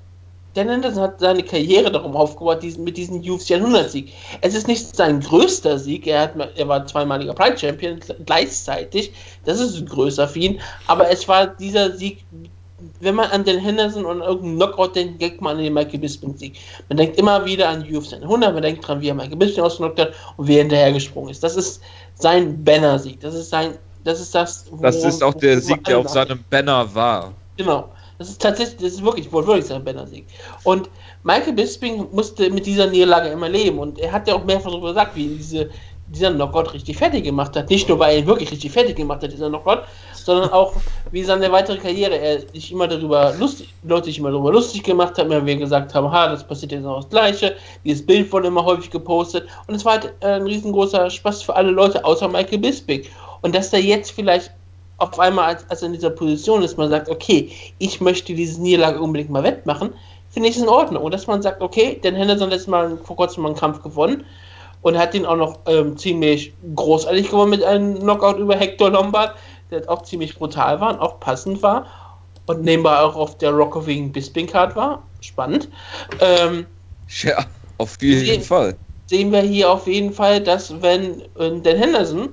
Dan 0.54 0.68
Henderson 0.68 1.02
hat 1.02 1.20
seine 1.20 1.42
Karriere 1.42 1.90
darum 1.90 2.14
aufgebaut, 2.14 2.62
diesen, 2.62 2.84
mit 2.84 2.96
diesem 2.96 3.20
UFC 3.20 3.52
100-Sieg. 3.52 4.12
Es 4.40 4.54
ist 4.54 4.68
nicht 4.68 4.94
sein 4.94 5.20
größter 5.20 5.78
Sieg, 5.78 6.06
er, 6.06 6.22
hat, 6.22 6.34
er 6.56 6.68
war 6.68 6.86
zweimaliger 6.86 7.32
Pride 7.32 7.58
Champion 7.58 8.00
gleichzeitig, 8.26 9.12
das 9.44 9.60
ist 9.60 9.86
größer 9.88 10.28
für 10.28 10.38
ihn, 10.38 10.60
aber 10.86 11.10
es 11.10 11.26
war 11.28 11.46
dieser 11.46 11.96
Sieg, 11.96 12.24
wenn 13.00 13.14
man 13.14 13.30
an 13.30 13.44
den 13.44 13.60
Henderson 13.60 14.04
und 14.04 14.20
irgendeinen 14.20 14.56
Knockout 14.56 14.96
denkt, 14.96 15.22
denkt 15.22 15.40
man 15.40 15.56
an 15.56 15.62
den 15.62 15.72
Michael 15.72 16.00
Bisping 16.00 16.36
Sieg. 16.36 16.58
Man 16.88 16.98
denkt 16.98 17.16
immer 17.18 17.44
wieder 17.44 17.68
an 17.68 17.82
UFC 17.82 18.14
100, 18.14 18.52
man 18.52 18.62
denkt 18.62 18.86
dran, 18.86 19.00
wie 19.00 19.08
er 19.08 19.14
Michael 19.14 19.36
Bisping 19.36 19.64
ausgenockt 19.64 20.00
hat 20.00 20.12
und 20.36 20.48
wie 20.48 20.56
er 20.56 20.62
hinterhergesprungen 20.62 21.30
ist. 21.30 21.42
Das 21.42 21.56
ist 21.56 21.80
sein 22.14 22.62
Banner-Sieg, 22.62 23.20
das 23.20 23.34
ist 23.34 23.50
sein 23.50 23.78
Das 24.04 24.20
ist 24.20 24.34
das. 24.34 24.66
Das 24.80 25.04
ist 25.04 25.22
auch 25.22 25.34
der 25.34 25.60
Sieg, 25.60 25.84
der 25.84 25.98
auf 25.98 26.08
seinem 26.08 26.44
Banner 26.50 26.92
war. 26.94 27.32
Genau. 27.56 27.88
Das 28.22 28.30
ist 28.30 28.40
tatsächlich, 28.40 28.76
das 28.76 28.92
ist 28.92 29.04
wirklich 29.04 29.32
wortwörtlich 29.32 29.66
sein 29.66 29.82
Banner-Sieg. 29.82 30.24
Und 30.62 30.88
Michael 31.24 31.54
Bisping 31.54 32.06
musste 32.12 32.50
mit 32.50 32.66
dieser 32.66 32.86
Niederlage 32.86 33.30
immer 33.30 33.48
leben. 33.48 33.80
Und 33.80 33.98
er 33.98 34.12
hat 34.12 34.28
ja 34.28 34.36
auch 34.36 34.44
mehrfach 34.44 34.70
darüber 34.70 34.90
gesagt, 34.90 35.16
wie 35.16 35.24
ihn 35.24 35.38
diese, 35.38 35.70
dieser 36.06 36.32
Knockout 36.32 36.72
richtig 36.72 36.98
fertig 36.98 37.24
gemacht 37.24 37.56
hat. 37.56 37.68
Nicht 37.68 37.88
nur, 37.88 37.98
weil 37.98 38.12
er 38.12 38.18
ihn 38.20 38.26
wirklich 38.28 38.52
richtig 38.52 38.70
fertig 38.70 38.94
gemacht 38.94 39.24
hat, 39.24 39.32
dieser 39.32 39.48
Knockout, 39.48 39.80
sondern 40.14 40.50
auch, 40.50 40.72
wie 41.10 41.24
seine 41.24 41.50
weitere 41.50 41.78
Karriere 41.78 42.16
er 42.16 42.42
sich 42.42 42.70
immer 42.70 42.86
darüber 42.86 43.34
lustig, 43.40 43.74
Leute 43.82 44.04
sich 44.04 44.20
immer 44.20 44.30
darüber 44.30 44.52
lustig 44.52 44.84
gemacht 44.84 45.18
haben, 45.18 45.32
immer 45.32 45.44
wir 45.44 45.56
gesagt 45.56 45.92
haben, 45.92 46.08
ha, 46.08 46.28
das 46.28 46.46
passiert 46.46 46.70
jetzt 46.70 46.84
noch 46.84 47.00
das 47.00 47.10
Gleiche. 47.10 47.56
Dieses 47.84 48.06
Bild 48.06 48.32
wurde 48.32 48.46
immer 48.46 48.64
häufig 48.64 48.88
gepostet. 48.88 49.48
Und 49.66 49.74
es 49.74 49.84
war 49.84 49.94
halt 49.94 50.14
äh, 50.20 50.34
ein 50.34 50.42
riesengroßer 50.42 51.10
Spaß 51.10 51.42
für 51.42 51.56
alle 51.56 51.72
Leute, 51.72 52.04
außer 52.04 52.28
Michael 52.28 52.58
Bisping. 52.58 53.02
Und 53.40 53.52
dass 53.52 53.70
der 53.70 53.80
jetzt 53.82 54.12
vielleicht 54.12 54.52
auf 55.02 55.18
einmal, 55.18 55.46
als, 55.54 55.68
als 55.68 55.82
er 55.82 55.86
in 55.86 55.94
dieser 55.94 56.10
Position 56.10 56.62
ist, 56.62 56.78
man 56.78 56.90
sagt, 56.90 57.08
okay, 57.08 57.50
ich 57.78 58.00
möchte 58.00 58.34
diese 58.34 58.60
Niederlage 58.62 59.00
unbedingt 59.00 59.30
mal 59.30 59.42
wettmachen, 59.42 59.94
finde 60.28 60.48
ich 60.48 60.56
es 60.56 60.62
in 60.62 60.68
Ordnung. 60.68 61.02
Und 61.02 61.12
dass 61.12 61.26
man 61.26 61.42
sagt, 61.42 61.60
okay, 61.60 61.98
Dan 62.02 62.14
Henderson 62.14 62.46
hat 62.46 62.52
letztes 62.52 62.68
Mal 62.68 62.96
vor 62.98 63.16
kurzem 63.16 63.42
mal 63.42 63.48
einen 63.50 63.58
Kampf 63.58 63.82
gewonnen 63.82 64.24
und 64.80 64.96
hat 64.96 65.14
den 65.14 65.26
auch 65.26 65.36
noch 65.36 65.60
ähm, 65.66 65.96
ziemlich 65.96 66.54
großartig 66.74 67.30
gewonnen 67.30 67.50
mit 67.50 67.64
einem 67.64 67.98
Knockout 67.98 68.38
über 68.38 68.56
Hector 68.56 68.90
Lombard, 68.90 69.34
der 69.70 69.88
auch 69.90 70.02
ziemlich 70.02 70.34
brutal 70.36 70.80
war 70.80 70.94
und 70.94 71.00
auch 71.00 71.20
passend 71.20 71.62
war 71.62 71.86
und 72.46 72.62
nebenbei 72.62 72.98
auch 72.98 73.16
auf 73.16 73.38
der 73.38 73.50
Rock 73.50 73.86
wegen 73.86 74.12
Bisping 74.12 74.46
Card 74.46 74.74
war. 74.76 75.08
Spannend. 75.20 75.68
Ähm, 76.20 76.66
Ja, 77.08 77.44
auf 77.78 77.96
jeden 78.00 78.40
Sie- 78.42 78.46
Fall. 78.46 78.78
sehen 79.08 79.30
wir 79.32 79.40
hier 79.40 79.70
auf 79.70 79.86
jeden 79.86 80.12
Fall, 80.12 80.40
dass 80.40 80.80
wenn 80.82 81.20
äh, 81.36 81.60
Dan 81.60 81.76
Henderson 81.76 82.30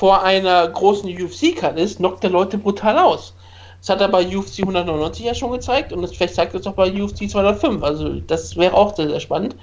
vor 0.00 0.22
einer 0.22 0.66
großen 0.66 1.06
UFC-Card 1.10 1.78
ist, 1.78 1.98
knockt 1.98 2.24
er 2.24 2.30
Leute 2.30 2.56
brutal 2.56 2.96
aus. 2.96 3.34
Das 3.80 3.90
hat 3.90 4.00
er 4.00 4.08
bei 4.08 4.26
UFC 4.26 4.60
199 4.60 5.26
ja 5.26 5.34
schon 5.34 5.50
gezeigt 5.52 5.92
und 5.92 6.00
das 6.00 6.12
vielleicht 6.12 6.34
zeigt 6.34 6.54
es 6.54 6.66
auch 6.66 6.72
bei 6.72 6.90
UFC 6.90 7.28
205. 7.28 7.82
Also 7.82 8.08
das 8.20 8.56
wäre 8.56 8.72
auch 8.72 8.96
sehr, 8.96 9.10
sehr 9.10 9.20
spannend 9.20 9.56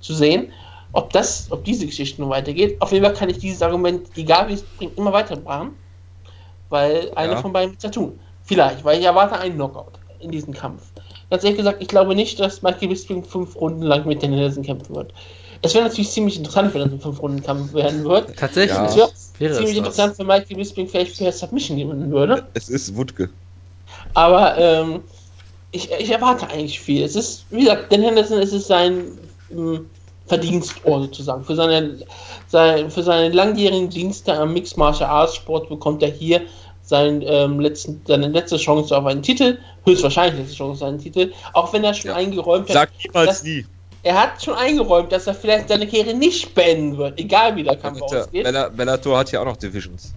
zu 0.00 0.12
sehen, 0.12 0.50
ob 0.92 1.12
das, 1.12 1.46
ob 1.50 1.62
diese 1.62 1.86
Geschichte 1.86 2.20
noch 2.20 2.30
weitergeht. 2.30 2.76
Auf 2.80 2.90
jeden 2.90 3.04
Fall 3.04 3.14
kann 3.14 3.28
ich 3.30 3.38
dieses 3.38 3.62
Argument, 3.62 4.08
egal 4.16 4.48
wie 4.48 4.54
es 4.54 4.64
bringt, 4.64 4.98
immer 4.98 5.12
weiterbrachen, 5.12 5.76
weil 6.70 7.12
einer 7.14 7.34
Ja. 7.34 7.40
von 7.40 7.52
beiden 7.52 7.70
wird 7.70 7.84
ja 7.84 7.90
tun. 7.90 8.18
Vielleicht, 8.42 8.84
weil 8.84 8.98
ich 8.98 9.04
erwarte 9.04 9.38
einen 9.38 9.54
Knockout 9.54 9.92
in 10.18 10.32
diesem 10.32 10.54
Kampf. 10.54 10.82
Ganz 11.30 11.44
ehrlich 11.44 11.58
gesagt, 11.58 11.80
ich 11.80 11.86
glaube 11.86 12.16
nicht, 12.16 12.40
dass 12.40 12.62
Michael 12.62 12.88
Bisping 12.88 13.22
fünf 13.22 13.54
Runden 13.54 13.82
lang 13.82 14.04
mit 14.06 14.24
Dan 14.24 14.32
Henderson 14.32 14.64
kämpfen 14.64 14.96
wird. 14.96 15.14
Es 15.62 15.72
wäre 15.72 15.84
natürlich 15.84 16.10
ziemlich 16.10 16.36
interessant, 16.36 16.74
wenn 16.74 16.80
das 16.82 16.90
ein 16.90 17.00
fünf 17.00 17.22
Runden 17.22 17.44
Kampf 17.44 17.74
werden 17.74 18.02
wird. 18.04 18.36
Tatsächlich. 18.36 18.96
Ja. 18.96 19.08
Wäre 19.38 19.54
ziemlich 19.54 19.76
interessant, 19.76 20.18
wenn 20.18 20.26
Michael 20.26 20.56
Bisping 20.56 20.88
vielleicht 20.88 21.18
per 21.18 21.32
Submission 21.32 21.76
gewinnen 21.78 22.10
würde. 22.10 22.46
Es 22.54 22.68
ist 22.68 22.94
Wutke. 22.94 23.30
Aber 24.14 24.56
ähm, 24.56 25.02
ich, 25.72 25.90
ich 25.90 26.10
erwarte 26.10 26.48
eigentlich 26.48 26.78
viel. 26.78 27.02
Es 27.02 27.16
ist, 27.16 27.46
wie 27.50 27.60
gesagt, 27.60 27.92
Dan 27.92 28.02
Henderson 28.02 28.38
es 28.38 28.52
ist 28.52 28.68
sein 28.68 29.18
ähm, 29.50 29.86
Verdienstohr 30.26 31.02
sozusagen. 31.02 31.44
Für 31.44 31.56
seine, 31.56 31.98
sein, 32.48 32.90
für 32.90 33.02
seine 33.02 33.34
langjährigen 33.34 33.90
Dienste 33.90 34.34
am 34.38 34.52
Mixed 34.52 34.76
Martial 34.76 35.10
Arts 35.10 35.34
Sport 35.34 35.68
bekommt 35.68 36.02
er 36.02 36.10
hier 36.10 36.42
seinen, 36.82 37.22
ähm, 37.22 37.60
letzten, 37.60 38.00
seine 38.06 38.28
letzte 38.28 38.56
Chance 38.56 38.96
auf 38.96 39.04
einen 39.06 39.22
Titel. 39.22 39.58
Höchstwahrscheinlich 39.84 40.40
letzte 40.40 40.56
Chance 40.56 40.84
auf 40.84 40.88
einen 40.88 41.00
Titel. 41.00 41.32
Auch 41.52 41.72
wenn 41.72 41.82
er 41.82 41.94
schon 41.94 42.10
Ja. 42.10 42.16
eingeräumt 42.16 42.68
hat. 42.68 42.74
Sag 42.74 42.90
niemals 43.02 43.42
nie. 43.42 43.66
Er 44.04 44.20
hat 44.20 44.42
schon 44.44 44.54
eingeräumt, 44.54 45.10
dass 45.12 45.26
er 45.26 45.34
vielleicht 45.34 45.68
seine 45.68 45.86
Karriere 45.86 46.14
nicht 46.14 46.54
beenden 46.54 46.98
wird, 46.98 47.18
egal 47.18 47.56
wie 47.56 47.62
der 47.64 47.76
Kampf 47.76 48.00
Bellator, 48.00 48.20
ausgeht. 48.20 48.44
Bella, 48.44 48.68
Bellator 48.68 49.18
hat 49.18 49.32
ja 49.32 49.40
auch 49.40 49.46
noch 49.46 49.56
Divisions. 49.56 50.12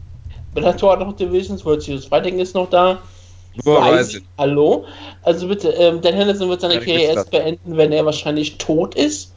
Bellator 0.53 0.91
hat 0.91 0.99
noch 0.99 1.13
Divisions, 1.15 1.63
World 1.65 1.81
Series 1.81 2.05
Fighting 2.05 2.39
ist 2.39 2.53
noch 2.53 2.69
da. 2.69 2.99
Nur 3.63 3.79
Rising, 3.79 3.97
Rising. 3.97 4.25
Hallo. 4.37 4.85
Also 5.23 5.47
bitte, 5.47 5.69
ähm, 5.69 6.01
Dan 6.01 6.13
Henderson 6.13 6.49
wird 6.49 6.61
seine 6.61 6.75
Keine 6.75 6.85
Karriere 6.85 7.13
erst 7.13 7.31
beenden, 7.31 7.77
wenn 7.77 7.91
er 7.93 8.05
wahrscheinlich 8.05 8.57
tot 8.57 8.93
ist. 8.93 9.33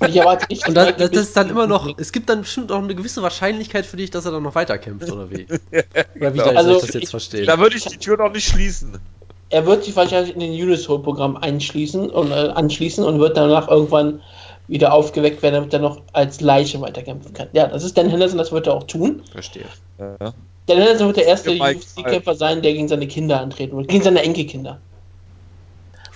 Und 0.00 0.08
ich 0.08 0.16
erwarte 0.16 0.46
nicht, 0.50 0.66
Und 0.68 0.74
Michael 0.74 1.08
das 1.08 1.10
ist 1.22 1.36
dann 1.36 1.50
immer 1.50 1.66
noch, 1.66 1.88
es 1.98 2.10
gibt 2.12 2.28
dann 2.28 2.40
bestimmt 2.42 2.72
auch 2.72 2.78
eine 2.82 2.94
gewisse 2.94 3.22
Wahrscheinlichkeit 3.22 3.86
für 3.86 3.96
dich, 3.96 4.10
dass 4.10 4.24
er 4.26 4.32
dann 4.32 4.42
noch 4.42 4.54
weiterkämpft, 4.56 5.10
oder 5.10 5.30
wie? 5.30 5.46
Oder 5.50 5.54
wie 5.70 6.18
Genau. 6.18 6.44
soll 6.44 6.56
Also, 6.56 6.74
ich 6.74 6.80
das 6.80 6.94
jetzt 6.94 7.02
ich- 7.04 7.08
verstehen? 7.10 7.46
Da 7.46 7.58
würde 7.58 7.76
ich 7.76 7.84
die 7.84 7.96
Tür 7.96 8.16
noch 8.16 8.32
nicht 8.32 8.48
schließen. 8.48 8.98
Er 9.50 9.66
wird 9.66 9.84
sich 9.84 9.96
wahrscheinlich 9.96 10.34
in 10.34 10.40
den 10.40 10.52
Unishole-Programm 10.52 11.36
einschließen 11.36 12.08
und 12.10 12.30
äh, 12.30 12.34
anschließen 12.34 13.04
und 13.04 13.18
wird 13.18 13.36
danach 13.36 13.68
irgendwann 13.68 14.20
wieder 14.68 14.92
aufgeweckt 14.92 15.42
werden, 15.42 15.54
damit 15.54 15.72
er 15.72 15.80
noch 15.80 16.00
als 16.12 16.40
Leiche 16.40 16.80
weiterkämpfen 16.80 17.32
kann. 17.32 17.48
Ja, 17.52 17.66
das 17.66 17.82
ist 17.82 17.98
Dan 17.98 18.08
Henderson, 18.08 18.38
das 18.38 18.52
wird 18.52 18.68
er 18.68 18.74
auch 18.74 18.84
tun. 18.84 19.22
Verstehe. 19.32 19.64
Ja. 19.98 20.32
Dan 20.66 20.78
Henderson 20.78 21.08
wird 21.08 21.16
der 21.16 21.26
erste 21.26 21.50
UFC-Kämpfer 21.50 22.34
sein, 22.36 22.62
der 22.62 22.72
gegen 22.72 22.86
seine 22.86 23.08
Kinder 23.08 23.40
antreten 23.40 23.76
wird, 23.76 23.88
gegen 23.88 24.04
seine 24.04 24.22
Enkelkinder. 24.22 24.78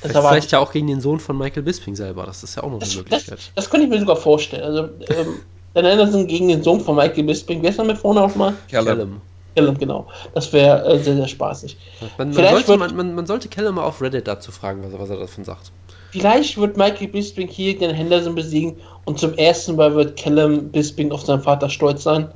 Das 0.02 0.12
Vielleicht, 0.12 0.52
ja 0.52 0.58
auch 0.58 0.70
gegen 0.70 0.86
den 0.86 1.00
Sohn 1.00 1.18
von 1.18 1.36
Michael 1.36 1.62
Bisping 1.62 1.96
selber. 1.96 2.24
Das 2.24 2.44
ist 2.44 2.56
ja 2.56 2.62
auch 2.62 2.70
noch 2.70 2.74
eine 2.74 2.80
Das, 2.80 2.90
das, 2.90 2.96
Möglichkeit. 2.98 3.38
das 3.54 3.70
könnte 3.70 3.86
ich 3.86 3.90
mir 3.90 3.98
sogar 3.98 4.16
vorstellen. 4.16 4.62
Also, 4.62 4.82
ähm, 5.08 5.40
Dan 5.72 5.86
Henderson 5.86 6.26
gegen 6.26 6.48
den 6.48 6.62
Sohn 6.62 6.80
von 6.80 6.94
Michael 6.94 7.24
Bisping. 7.24 7.62
Wer 7.62 7.70
ist 7.70 7.78
noch 7.78 7.86
mit 7.86 7.98
vorne 7.98 8.22
auch 8.22 8.34
mal? 8.36 8.54
Callum. 8.70 8.86
Callum. 8.86 9.20
Callum, 9.54 9.78
genau. 9.78 10.08
Das 10.34 10.52
wäre 10.52 10.84
äh, 10.84 10.98
sehr, 10.98 11.16
sehr 11.16 11.28
spaßig. 11.28 11.76
Man, 12.18 12.32
man, 12.32 12.32
sollte, 12.32 12.68
wird- 12.68 12.78
man, 12.78 12.96
man, 12.96 13.14
man 13.14 13.26
sollte 13.26 13.48
Callum 13.48 13.76
mal 13.76 13.84
auf 13.84 14.00
Reddit 14.02 14.26
dazu 14.26 14.52
fragen, 14.52 14.82
was 14.82 14.92
er, 14.92 14.98
was 14.98 15.10
er 15.10 15.18
davon 15.18 15.44
sagt. 15.44 15.72
Vielleicht 16.10 16.56
wird 16.56 16.76
Michael 16.76 17.08
Bisping 17.08 17.48
hier 17.48 17.76
den 17.78 17.90
Henderson 17.90 18.34
besiegen 18.34 18.76
und 19.04 19.18
zum 19.18 19.34
ersten 19.34 19.76
Mal 19.76 19.94
wird 19.94 20.16
Callum 20.18 20.70
Bisping 20.70 21.10
auf 21.12 21.24
seinen 21.24 21.42
Vater 21.42 21.68
stolz 21.68 22.02
sein. 22.04 22.28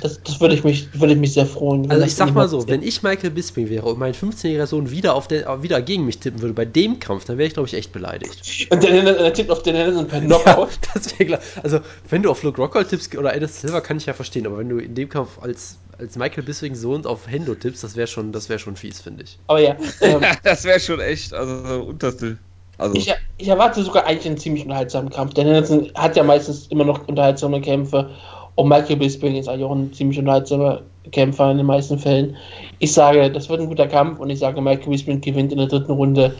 Das, 0.00 0.22
das 0.22 0.40
würde 0.40 0.54
ich 0.54 0.64
mich, 0.64 0.88
würde 0.98 1.12
ich 1.12 1.18
mich 1.18 1.34
sehr 1.34 1.44
freuen. 1.44 1.90
Also 1.90 2.06
ich 2.06 2.14
sag 2.14 2.32
mal 2.32 2.48
so, 2.48 2.66
wenn 2.66 2.82
ich 2.82 3.02
Michael 3.02 3.30
Bisping 3.30 3.68
wäre 3.68 3.84
und 3.86 3.98
mein 3.98 4.14
15-jähriger 4.14 4.66
Sohn 4.66 4.90
wieder 4.90 5.14
auf 5.14 5.28
der, 5.28 5.62
wieder 5.62 5.82
gegen 5.82 6.06
mich 6.06 6.18
tippen 6.18 6.40
würde 6.40 6.54
bei 6.54 6.64
dem 6.64 6.98
Kampf, 6.98 7.26
dann 7.26 7.36
wäre 7.36 7.46
ich 7.48 7.52
glaube 7.52 7.68
ich 7.68 7.74
echt 7.74 7.92
beleidigt. 7.92 8.68
Und 8.70 8.82
Dan 8.82 8.90
Henderson, 8.92 9.22
er 9.24 9.32
tippt 9.34 9.50
auf 9.50 9.62
den 9.62 9.74
Henderson 9.76 10.08
per 10.08 10.20
Knockout. 10.20 10.78
das 10.94 11.12
wäre 11.18 11.26
klar. 11.26 11.40
Also 11.62 11.80
wenn 12.08 12.22
du 12.22 12.30
auf 12.30 12.42
Luke 12.42 12.58
Rockhold 12.58 12.88
tippst 12.88 13.14
oder 13.18 13.34
Enes 13.34 13.60
Silver 13.60 13.82
kann 13.82 13.98
ich 13.98 14.06
ja 14.06 14.14
verstehen, 14.14 14.46
aber 14.46 14.56
wenn 14.58 14.70
du 14.70 14.78
in 14.78 14.94
dem 14.94 15.10
Kampf 15.10 15.38
als, 15.42 15.76
als 16.02 16.16
Michael 16.16 16.42
Bisping 16.42 16.74
Sohn 16.74 17.06
auf 17.06 17.28
Hendo 17.28 17.54
tippst, 17.54 17.84
das 17.84 17.96
wäre 17.96 18.08
schon, 18.08 18.32
das 18.32 18.48
wäre 18.48 18.58
schon 18.58 18.76
fies, 18.76 19.00
finde 19.00 19.22
ich. 19.24 19.38
Aber 19.46 19.60
ja, 19.60 19.76
ähm, 20.00 20.20
das 20.42 20.64
wäre 20.64 20.80
schon 20.80 21.00
echt, 21.00 21.32
also 21.32 21.64
so 21.64 21.82
unterste. 21.84 22.38
Also, 22.78 22.96
ich, 22.96 23.12
ich 23.38 23.48
erwarte 23.48 23.82
sogar 23.82 24.06
eigentlich 24.06 24.26
einen 24.26 24.38
ziemlich 24.38 24.64
unterhaltsamen 24.64 25.10
Kampf. 25.10 25.34
Dan 25.34 25.46
Henderson 25.46 25.90
hat 25.94 26.16
ja 26.16 26.24
meistens 26.24 26.66
immer 26.66 26.84
noch 26.84 27.06
unterhaltsame 27.06 27.60
Kämpfe. 27.60 28.10
Und 28.54 28.68
Michael 28.68 28.96
Bisping 28.96 29.36
ist 29.36 29.48
eigentlich 29.48 29.64
auch 29.64 29.74
ein 29.74 29.92
ziemlich 29.92 30.18
unterhaltsamer 30.18 30.82
Kämpfer 31.12 31.50
in 31.50 31.58
den 31.58 31.66
meisten 31.66 31.98
Fällen. 31.98 32.36
Ich 32.80 32.92
sage, 32.92 33.30
das 33.30 33.48
wird 33.48 33.60
ein 33.60 33.68
guter 33.68 33.86
Kampf 33.86 34.18
und 34.18 34.30
ich 34.30 34.40
sage, 34.40 34.60
Michael 34.60 34.90
Bisping 34.90 35.20
gewinnt 35.20 35.52
in 35.52 35.58
der 35.58 35.68
dritten 35.68 35.92
Runde 35.92 36.34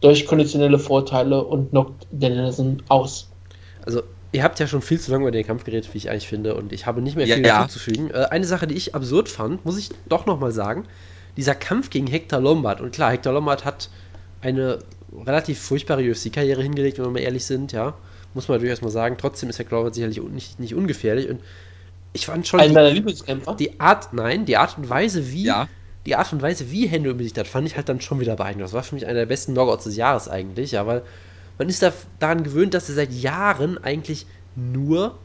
durch 0.00 0.26
konditionelle 0.26 0.78
Vorteile 0.78 1.42
und 1.44 1.70
knockt 1.70 2.06
Dan 2.12 2.32
Henderson 2.32 2.82
aus. 2.88 3.28
Also, 3.84 4.02
ihr 4.32 4.42
habt 4.42 4.58
ja 4.60 4.66
schon 4.66 4.82
viel 4.82 5.00
zu 5.00 5.10
lange 5.10 5.24
über 5.24 5.30
den 5.30 5.46
Kampf 5.46 5.64
geredet, 5.64 5.92
wie 5.92 5.98
ich 5.98 6.10
eigentlich 6.10 6.28
finde, 6.28 6.54
und 6.54 6.72
ich 6.72 6.86
habe 6.86 7.02
nicht 7.02 7.16
mehr 7.16 7.26
Ja, 7.26 7.36
viel 7.36 7.46
ja. 7.46 7.60
hinzuzufügen. 7.60 8.10
Äh, 8.10 8.26
eine 8.30 8.46
Sache, 8.46 8.66
die 8.66 8.76
ich 8.76 8.94
absurd 8.94 9.28
fand, 9.28 9.64
muss 9.64 9.78
ich 9.78 9.90
doch 10.08 10.26
nochmal 10.26 10.52
sagen: 10.52 10.84
dieser 11.36 11.54
Kampf 11.54 11.90
gegen 11.90 12.06
Hector 12.06 12.40
Lombard. 12.40 12.80
Und 12.80 12.92
klar, 12.92 13.10
Hector 13.12 13.32
Lombard 13.32 13.64
hat 13.64 13.90
eine 14.42 14.78
relativ 15.26 15.60
furchtbare 15.60 16.02
UFC-Karriere 16.08 16.62
hingelegt, 16.62 16.98
wenn 16.98 17.06
wir 17.06 17.10
mal 17.10 17.20
ehrlich 17.20 17.44
sind, 17.44 17.72
ja. 17.72 17.94
Muss 18.32 18.46
man 18.48 18.60
durchaus 18.60 18.80
mal 18.80 18.90
sagen. 18.90 19.16
Trotzdem 19.18 19.48
ist 19.50 19.58
Hector 19.58 19.78
Lombard 19.78 19.94
sicherlich 19.94 20.22
nicht, 20.22 20.60
nicht 20.60 20.74
ungefährlich. 20.74 21.28
Und 21.28 21.40
ich 22.12 22.26
fand 22.26 22.46
schon 22.46 22.60
Einer 22.60 22.68
die, 22.68 22.74
meiner 22.74 22.90
Lieblingskämpfer. 22.90 23.54
die 23.58 23.80
Art, 23.80 24.12
nein, 24.12 24.44
die 24.44 24.56
Art 24.56 24.78
und 24.78 24.88
Weise, 24.88 25.30
wie 25.32 25.44
ja. 25.44 25.68
die 26.06 26.14
Art 26.16 26.32
und 26.32 26.42
Weise, 26.42 26.70
wie 26.70 26.86
Hendo 26.86 27.12
besiegt 27.14 27.38
hat, 27.38 27.48
fand 27.48 27.66
ich 27.66 27.76
halt 27.76 27.88
dann 27.88 28.00
schon 28.00 28.20
wieder 28.20 28.36
beeindruckend. 28.36 28.64
Das 28.64 28.72
war 28.72 28.82
für 28.82 28.94
mich 28.94 29.06
einer 29.06 29.18
der 29.18 29.26
besten 29.26 29.52
Knockouts 29.52 29.84
des 29.84 29.96
Jahres 29.96 30.28
eigentlich, 30.28 30.72
ja, 30.72 30.86
weil 30.86 31.02
man 31.60 31.68
ist 31.68 31.82
da 31.82 31.92
daran 32.20 32.42
gewöhnt, 32.42 32.72
dass 32.72 32.88
er 32.88 32.94
seit 32.94 33.12
Jahren 33.12 33.76
eigentlich 33.76 34.24
nur 34.56 35.18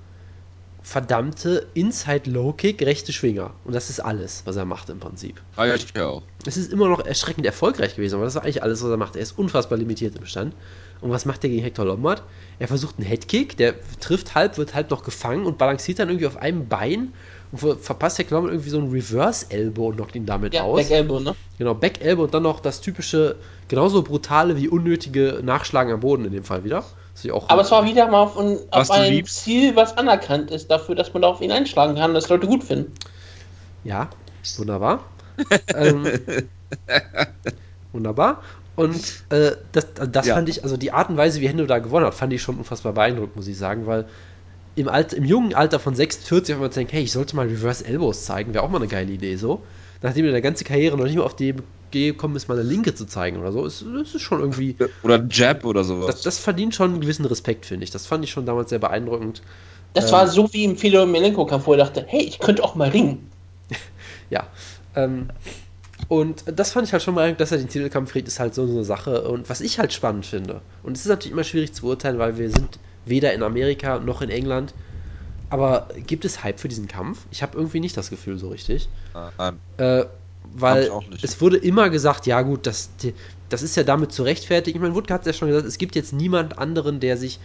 verdammte 0.84 1.66
Inside-Low-Kick, 1.76 2.82
rechte 2.82 3.14
Schwinger. 3.14 3.54
Und 3.64 3.74
das 3.74 3.90
ist 3.90 4.02
alles, 4.02 4.42
was 4.44 4.58
er 4.58 4.66
macht 4.66 4.90
im 4.90 5.00
Prinzip. 5.00 5.42
Ah, 5.56 5.64
ja, 5.64 5.76
ich 5.76 5.98
auch. 5.98 6.24
Es 6.46 6.58
ist 6.58 6.74
immer 6.74 6.90
noch 6.90 7.06
erschreckend 7.06 7.46
erfolgreich 7.46 7.96
gewesen, 7.96 8.16
aber 8.16 8.26
das 8.26 8.36
war 8.36 8.44
eigentlich 8.44 8.62
alles, 8.62 8.84
was 8.84 8.90
er 8.90 8.98
macht. 8.98 9.16
Er 9.16 9.22
ist 9.22 9.40
unfassbar 9.40 9.78
limitiert 9.78 10.18
im 10.18 10.26
Stand. 10.26 10.54
Und 11.02 11.12
was 11.12 11.26
macht 11.26 11.44
er 11.44 11.50
gegen 11.50 11.62
Hector 11.62 11.86
Lombard? 11.86 12.24
Er 12.60 12.68
versucht 12.68 12.98
einen 12.98 13.08
Headkick, 13.08 13.58
der 13.58 13.76
trifft 14.00 14.34
halb, 14.36 14.58
wird 14.58 14.74
halb 14.74 14.90
noch 14.90 15.04
gefangen 15.04 15.46
und 15.46 15.58
balanciert 15.58 16.00
dann 16.00 16.10
irgendwie 16.10 16.28
auf 16.28 16.38
einem 16.38 16.68
Bein 16.68 17.14
und 17.52 17.60
ver- 17.60 17.76
verpasst 17.78 18.18
Hector 18.18 18.38
Lombard 18.38 18.54
irgendwie 18.54 18.70
so 18.70 18.80
einen 18.80 18.92
Reverse-Elbow 18.92 19.88
und 19.88 19.96
knockt 19.98 20.16
ihn 20.16 20.26
damit 20.26 20.54
Ja, 20.54 20.64
aus. 20.64 20.82
Back 20.82 20.92
Elbow, 20.92 21.20
ne? 21.20 21.36
Genau, 21.58 21.74
Back 21.74 22.02
Elbow 22.02 22.24
und 22.24 22.34
dann 22.34 22.44
noch 22.44 22.60
das 22.60 22.82
typische, 22.82 23.36
genauso 23.68 24.02
brutale 24.02 24.58
wie 24.58 24.68
unnötige 24.68 25.42
Nachschlagen 25.44 25.94
am 25.94 26.00
Boden 26.00 26.26
in 26.26 26.32
dem 26.32 26.44
Fall 26.44 26.64
wieder. 26.64 26.84
Aber 27.48 27.62
es 27.62 27.72
war 27.72 27.86
wieder 27.86 28.08
mal 28.08 28.20
auf 28.22 28.38
ein, 28.38 28.58
auf 28.72 28.88
du 28.88 28.94
ein 28.94 29.14
liebst. 29.14 29.44
Ziel, 29.44 29.76
was 29.76 29.98
anerkannt 29.98 30.52
ist, 30.52 30.70
dafür, 30.70 30.96
dass 30.96 31.14
man 31.14 31.22
da 31.22 31.30
auf 31.30 31.42
ihn 31.42 31.52
einschlagen 31.52 31.96
kann, 31.96 32.14
das 32.14 32.28
Leute 32.30 32.46
gut 32.48 32.64
finden. 32.64 32.92
Ja, 33.84 34.10
wunderbar. 34.58 35.06
ähm, 35.74 36.06
wunderbar. 37.94 38.42
Und 38.76 39.24
äh, 39.30 39.52
das, 39.72 39.88
das 40.12 40.28
Ja. 40.28 40.36
fand 40.36 40.50
ich, 40.50 40.64
also 40.64 40.78
die 40.78 40.92
Art 40.92 41.10
und 41.10 41.18
Weise, 41.18 41.40
wie 41.42 41.48
Hendo 41.48 41.66
da 41.66 41.80
gewonnen 41.80 42.06
hat, 42.06 42.16
fand 42.16 42.34
ich 42.34 42.42
schon 42.42 42.58
unfassbar 42.58 42.94
beeindruckend, 42.94 43.36
muss 43.36 43.48
ich 43.48 43.58
sagen, 43.58 43.86
weil 43.88 44.06
im, 44.76 44.90
Alter, 44.90 45.16
im 45.16 45.24
jungen 45.24 45.54
Alter 45.54 45.80
von 45.80 45.96
46 45.96 46.54
auf 46.56 46.60
einmal 46.60 46.70
denkt, 46.70 46.92
hey, 46.92 47.04
ich 47.04 47.12
sollte 47.14 47.36
mal 47.36 47.48
Reverse 47.48 47.86
Elbows 47.86 48.26
zeigen, 48.26 48.54
wäre 48.54 48.64
auch 48.64 48.70
mal 48.70 48.78
eine 48.78 48.88
geile 48.88 49.12
Idee 49.12 49.38
so. 49.38 49.64
Nachdem 50.02 50.26
er 50.26 50.32
der 50.32 50.42
ganze 50.42 50.66
Karriere 50.66 50.98
noch 50.98 51.06
nicht 51.06 51.16
mal 51.16 51.24
auf 51.24 51.36
die 51.36 51.50
Idee 51.50 52.12
gekommen 52.12 52.36
ist, 52.36 52.50
mal 52.50 52.60
eine 52.60 52.68
Linke 52.68 52.94
zu 52.94 53.06
zeigen 53.06 53.38
oder 53.38 53.54
so, 53.54 53.66
ist, 53.66 53.86
das 53.98 54.14
ist 54.14 54.22
schon 54.22 54.42
irgendwie. 54.42 54.76
Oder 55.04 55.16
ein 55.16 55.30
Jab 55.32 55.64
oder 55.64 55.86
sowas. 55.86 56.08
Das, 56.08 56.22
das 56.24 56.40
verdient 56.40 56.76
schon 56.76 56.92
einen 56.92 57.02
gewissen 57.02 57.26
Respekt, 57.26 57.66
finde 57.66 57.86
ich. 57.86 57.92
Das 57.92 58.06
fand 58.06 58.26
ich 58.26 58.32
schon 58.32 58.46
damals 58.46 58.70
sehr 58.70 58.80
beeindruckend. 58.80 59.42
Das 59.94 60.08
ähm, 60.08 60.12
war 60.12 60.28
so 60.28 60.52
wie 60.52 60.66
im 60.66 60.78
Fedor 60.78 61.06
Melenko-Kampf, 61.06 61.68
wo 61.68 61.72
er 61.72 61.78
dachte, 61.78 62.06
hey, 62.08 62.22
ich 62.22 62.40
könnte 62.40 62.64
auch 62.64 62.76
mal 62.76 62.90
ringen. 62.90 63.32
ja. 64.30 64.46
Ähm, 64.96 65.30
und 66.08 66.44
das 66.48 66.72
fand 66.72 66.88
ich 66.88 66.94
halt 66.94 67.02
schon 67.02 67.16
mal, 67.16 67.34
dass 67.34 67.52
er 67.52 67.58
den 67.58 67.70
Titelkampf 67.70 68.12
kriegt, 68.12 68.28
ist 68.28 68.40
halt 68.40 68.54
so 68.54 68.64
eine 68.64 68.84
Sache. 68.84 69.28
Und 69.28 69.50
was 69.50 69.62
ich 69.62 69.80
halt 69.80 69.94
spannend 69.94 70.26
finde, 70.26 70.62
und 70.84 70.96
es 70.96 71.02
ist 71.02 71.10
natürlich 71.10 71.34
immer 71.34 71.44
schwierig 71.44 71.74
zu 71.74 71.84
beurteilen, 71.84 72.20
weil 72.20 72.38
wir 72.38 72.50
sind 72.50 72.80
weder 73.06 73.34
in 73.34 73.44
Amerika 73.44 74.00
noch 74.00 74.22
in 74.22 74.30
England. 74.30 74.74
Aber 75.50 75.88
gibt 75.96 76.26
es 76.26 76.44
Hype 76.44 76.60
für 76.60 76.68
diesen 76.68 76.88
Kampf? 76.88 77.26
Ich 77.32 77.42
habe 77.44 77.58
irgendwie 77.58 77.80
nicht 77.80 77.96
das 77.96 78.10
Gefühl 78.10 78.38
so 78.38 78.50
richtig. 78.50 78.90
Nein. 79.14 79.60
Äh, 79.78 80.06
weil 80.54 80.92
es 81.22 81.42
wurde 81.42 81.58
immer 81.58 81.90
gesagt, 81.90 82.28
ja 82.28 82.42
gut, 82.42 82.68
das, 82.68 82.90
das 83.50 83.64
ist 83.64 83.76
ja 83.76 83.84
damit 83.84 84.12
zu 84.12 84.24
rechtfertigen. 84.24 84.78
Ich 84.78 84.82
meine, 84.82 84.96
Woodke 84.96 85.14
hat 85.14 85.22
es 85.22 85.28
ja 85.28 85.34
schon 85.34 85.48
gesagt, 85.48 85.68
es 85.68 85.78
gibt 85.78 85.96
jetzt 85.96 86.14
niemand 86.14 86.58
anderen, 86.58 87.00
der 87.00 87.18
sich 87.18 87.40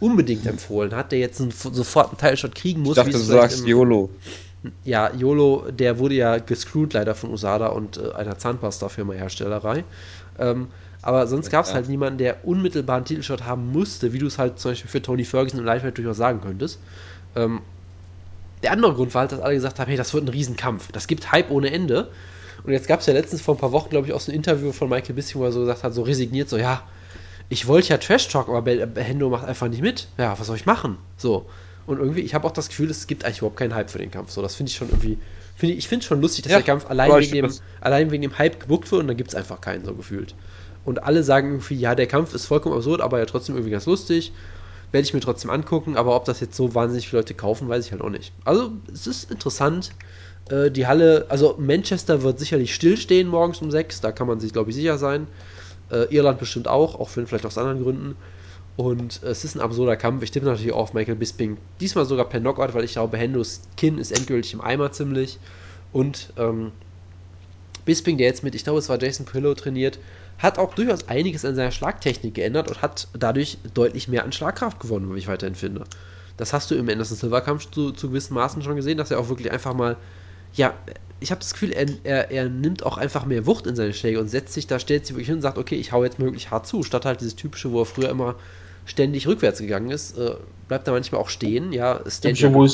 unbedingt 0.00 0.46
empfohlen 0.46 0.94
hat, 0.94 1.10
der 1.12 1.18
jetzt 1.18 1.40
einen, 1.40 1.50
sofort 1.50 2.10
einen 2.10 2.18
Teilshot 2.18 2.54
kriegen 2.54 2.82
muss. 2.82 2.96
Ich 2.96 3.02
dachte, 3.02 3.12
du 3.12 3.18
sagst 3.18 3.66
YOLO. 3.66 4.10
Ja, 4.84 5.12
YOLO, 5.14 5.66
der 5.70 5.98
wurde 5.98 6.14
ja 6.14 6.38
gescrewt 6.38 6.92
leider 6.94 7.14
von 7.14 7.30
Usada 7.30 7.68
und 7.68 7.96
äh, 7.96 8.12
einer 8.12 8.38
Zahnpasta-Firma 8.38 9.12
Herstellerei. 9.12 9.84
Ähm, 10.38 10.68
aber 11.00 11.26
sonst 11.26 11.50
gab 11.50 11.64
es 11.64 11.70
ja. 11.70 11.76
halt 11.76 11.88
niemanden, 11.88 12.18
der 12.18 12.44
unmittelbar 12.44 12.96
einen 12.96 13.04
Titelshot 13.04 13.44
haben 13.44 13.70
musste, 13.70 14.12
wie 14.12 14.18
du 14.18 14.26
es 14.26 14.38
halt 14.38 14.58
zum 14.58 14.72
Beispiel 14.72 14.90
für 14.90 15.00
Tony 15.00 15.24
Ferguson 15.24 15.60
im 15.60 15.66
Lightweight 15.66 15.96
durchaus 15.96 16.16
sagen 16.16 16.40
könntest. 16.40 16.80
Ähm, 17.36 17.60
der 18.62 18.72
andere 18.72 18.94
Grund 18.94 19.14
war 19.14 19.20
halt, 19.20 19.32
dass 19.32 19.40
alle 19.40 19.54
gesagt 19.54 19.78
haben, 19.78 19.88
hey, 19.88 19.96
das 19.96 20.12
wird 20.12 20.24
ein 20.24 20.28
Riesenkampf. 20.28 20.90
Das 20.90 21.06
gibt 21.06 21.30
Hype 21.30 21.50
ohne 21.50 21.70
Ende. 21.70 22.10
Und 22.64 22.72
jetzt 22.72 22.88
gab 22.88 23.00
es 23.00 23.06
ja 23.06 23.12
letztens 23.12 23.40
vor 23.40 23.54
ein 23.54 23.58
paar 23.58 23.70
Wochen, 23.70 23.90
glaube 23.90 24.08
ich, 24.08 24.12
auch 24.12 24.20
so 24.20 24.32
ein 24.32 24.34
Interview 24.34 24.72
von 24.72 24.88
Michael 24.88 25.14
Bisping, 25.14 25.40
wo 25.40 25.44
er 25.44 25.52
so 25.52 25.60
gesagt 25.60 25.84
hat, 25.84 25.94
so 25.94 26.02
resigniert, 26.02 26.48
so, 26.48 26.58
ja, 26.58 26.82
ich 27.48 27.66
wollte 27.68 27.88
ja 27.88 27.98
Trash 27.98 28.28
Talk, 28.28 28.48
aber 28.48 28.70
Hendo 29.00 29.30
macht 29.30 29.46
einfach 29.46 29.68
nicht 29.68 29.80
mit. 29.80 30.08
Ja, 30.18 30.38
was 30.38 30.48
soll 30.48 30.56
ich 30.56 30.66
machen? 30.66 30.98
So. 31.16 31.46
Und 31.88 32.00
irgendwie, 32.00 32.20
ich 32.20 32.34
habe 32.34 32.46
auch 32.46 32.52
das 32.52 32.68
Gefühl, 32.68 32.90
es 32.90 33.06
gibt 33.06 33.24
eigentlich 33.24 33.38
überhaupt 33.38 33.56
keinen 33.56 33.74
Hype 33.74 33.88
für 33.88 33.96
den 33.96 34.10
Kampf. 34.10 34.30
So, 34.30 34.42
das 34.42 34.54
finde 34.54 34.68
ich 34.68 34.76
schon 34.76 34.88
irgendwie, 34.90 35.16
find 35.56 35.72
ich, 35.72 35.78
ich 35.78 35.88
finde 35.88 36.02
es 36.02 36.06
schon 36.06 36.20
lustig, 36.20 36.44
dass 36.44 36.52
ja, 36.52 36.58
der 36.58 36.66
Kampf 36.66 36.84
allein 36.90 37.10
wegen, 37.18 37.32
dem, 37.32 37.52
allein 37.80 38.10
wegen 38.10 38.20
dem 38.20 38.36
Hype 38.36 38.60
gebuckt 38.60 38.92
wird 38.92 39.00
und 39.00 39.08
dann 39.08 39.16
gibt 39.16 39.30
es 39.30 39.34
einfach 39.34 39.62
keinen, 39.62 39.86
so 39.86 39.94
gefühlt. 39.94 40.34
Und 40.84 41.02
alle 41.02 41.22
sagen 41.22 41.52
irgendwie, 41.52 41.76
ja, 41.76 41.94
der 41.94 42.06
Kampf 42.06 42.34
ist 42.34 42.44
vollkommen 42.44 42.76
absurd, 42.76 43.00
aber 43.00 43.18
ja 43.18 43.24
trotzdem 43.24 43.54
irgendwie 43.54 43.70
ganz 43.70 43.86
lustig. 43.86 44.32
Werde 44.92 45.06
ich 45.06 45.14
mir 45.14 45.20
trotzdem 45.20 45.50
angucken, 45.50 45.96
aber 45.96 46.14
ob 46.14 46.26
das 46.26 46.40
jetzt 46.40 46.56
so 46.56 46.74
wahnsinnig 46.74 47.08
viele 47.08 47.22
Leute 47.22 47.32
kaufen, 47.32 47.70
weiß 47.70 47.86
ich 47.86 47.92
halt 47.92 48.02
auch 48.02 48.10
nicht. 48.10 48.34
Also, 48.44 48.72
es 48.92 49.06
ist 49.06 49.30
interessant. 49.30 49.92
Äh, 50.50 50.70
die 50.70 50.86
Halle, 50.86 51.24
also 51.30 51.56
Manchester 51.58 52.22
wird 52.22 52.38
sicherlich 52.38 52.74
stillstehen 52.74 53.28
morgens 53.28 53.62
um 53.62 53.70
6, 53.70 54.02
da 54.02 54.12
kann 54.12 54.26
man 54.26 54.40
sich, 54.40 54.52
glaube 54.52 54.70
ich, 54.70 54.76
sicher 54.76 54.98
sein. 54.98 55.26
Äh, 55.90 56.14
Irland 56.14 56.38
bestimmt 56.38 56.68
auch, 56.68 57.00
auch 57.00 57.08
vielleicht 57.08 57.46
aus 57.46 57.56
anderen 57.56 57.82
Gründen. 57.82 58.16
Und 58.78 59.24
es 59.24 59.42
ist 59.42 59.56
ein 59.56 59.60
absurder 59.60 59.96
Kampf. 59.96 60.22
Ich 60.22 60.30
tippe 60.30 60.46
natürlich 60.46 60.70
auf 60.70 60.94
Michael 60.94 61.16
Bisping. 61.16 61.56
Diesmal 61.80 62.04
sogar 62.04 62.28
per 62.28 62.38
Knockout, 62.38 62.74
weil 62.74 62.84
ich 62.84 62.92
glaube, 62.92 63.16
Hendos 63.16 63.62
Kinn 63.76 63.98
ist 63.98 64.12
endgültig 64.12 64.54
im 64.54 64.60
Eimer 64.60 64.92
ziemlich. 64.92 65.40
Und 65.92 66.32
ähm, 66.36 66.70
Bisping, 67.84 68.18
der 68.18 68.28
jetzt 68.28 68.44
mit, 68.44 68.54
ich 68.54 68.62
glaube, 68.62 68.78
es 68.78 68.88
war 68.88 69.02
Jason 69.02 69.26
Pillow 69.26 69.54
trainiert, 69.54 69.98
hat 70.38 70.60
auch 70.60 70.74
durchaus 70.74 71.08
einiges 71.08 71.44
an 71.44 71.56
seiner 71.56 71.72
Schlagtechnik 71.72 72.34
geändert 72.34 72.68
und 72.68 72.80
hat 72.80 73.08
dadurch 73.18 73.58
deutlich 73.74 74.06
mehr 74.06 74.22
an 74.22 74.30
Schlagkraft 74.30 74.78
gewonnen, 74.78 75.12
wie 75.12 75.18
ich 75.18 75.26
weiterhin 75.26 75.56
finde. 75.56 75.82
Das 76.36 76.52
hast 76.52 76.70
du 76.70 76.76
im 76.76 76.88
Anderson 76.88 77.16
Silver 77.16 77.40
Kampf 77.40 77.68
zu, 77.72 77.90
zu 77.90 78.10
gewissen 78.10 78.34
Maßen 78.34 78.62
schon 78.62 78.76
gesehen, 78.76 78.96
dass 78.96 79.10
er 79.10 79.18
auch 79.18 79.28
wirklich 79.28 79.50
einfach 79.50 79.74
mal, 79.74 79.96
ja, 80.54 80.72
ich 81.18 81.32
habe 81.32 81.40
das 81.40 81.52
Gefühl, 81.52 81.72
er, 81.72 81.88
er, 82.04 82.30
er, 82.30 82.48
nimmt 82.48 82.86
auch 82.86 82.96
einfach 82.96 83.26
mehr 83.26 83.44
Wucht 83.44 83.66
in 83.66 83.74
seine 83.74 83.92
Schläge 83.92 84.20
und 84.20 84.28
setzt 84.28 84.54
sich 84.54 84.68
da, 84.68 84.78
stellt 84.78 85.04
sich 85.04 85.16
wirklich 85.16 85.26
hin 85.26 85.36
und 85.36 85.42
sagt, 85.42 85.58
okay, 85.58 85.74
ich 85.74 85.90
hau 85.90 86.04
jetzt 86.04 86.20
möglich 86.20 86.52
hart 86.52 86.68
zu, 86.68 86.84
statt 86.84 87.04
halt 87.04 87.20
dieses 87.20 87.34
typische, 87.34 87.72
wo 87.72 87.82
er 87.82 87.86
früher 87.86 88.10
immer 88.10 88.36
ständig 88.88 89.26
rückwärts 89.26 89.60
gegangen 89.60 89.90
ist, 89.90 90.16
äh, 90.18 90.34
bleibt 90.66 90.86
er 90.86 90.92
manchmal 90.92 91.20
auch 91.20 91.28
stehen. 91.28 91.72
Ja, 91.72 92.00
stand 92.08 92.42
your, 92.42 92.70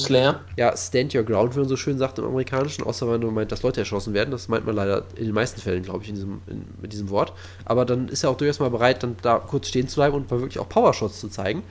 ja, 0.56 0.76
stand 0.76 1.14
your 1.14 1.22
ground, 1.24 1.54
wie 1.54 1.60
man 1.60 1.68
so 1.68 1.76
schön 1.76 1.98
sagt 1.98 2.18
im 2.18 2.24
Amerikanischen, 2.24 2.84
außer 2.84 3.10
wenn 3.10 3.20
man 3.20 3.34
meint, 3.34 3.52
dass 3.52 3.62
Leute 3.62 3.80
erschossen 3.80 4.14
werden. 4.14 4.30
Das 4.30 4.48
meint 4.48 4.64
man 4.66 4.74
leider 4.74 5.04
in 5.16 5.26
den 5.26 5.34
meisten 5.34 5.60
Fällen, 5.60 5.82
glaube 5.82 6.02
ich, 6.02 6.08
in 6.08 6.14
diesem, 6.14 6.40
in, 6.46 6.64
mit 6.80 6.92
diesem 6.92 7.10
Wort. 7.10 7.32
Aber 7.64 7.84
dann 7.84 8.08
ist 8.08 8.24
er 8.24 8.30
auch 8.30 8.36
durchaus 8.36 8.60
mal 8.60 8.70
bereit, 8.70 9.02
dann 9.02 9.16
da 9.22 9.38
kurz 9.38 9.68
stehen 9.68 9.88
zu 9.88 9.96
bleiben 9.96 10.14
und 10.14 10.30
mal 10.30 10.40
wirklich 10.40 10.58
auch 10.58 10.68
Powershots 10.68 11.20
zu 11.20 11.28
zeigen. 11.28 11.62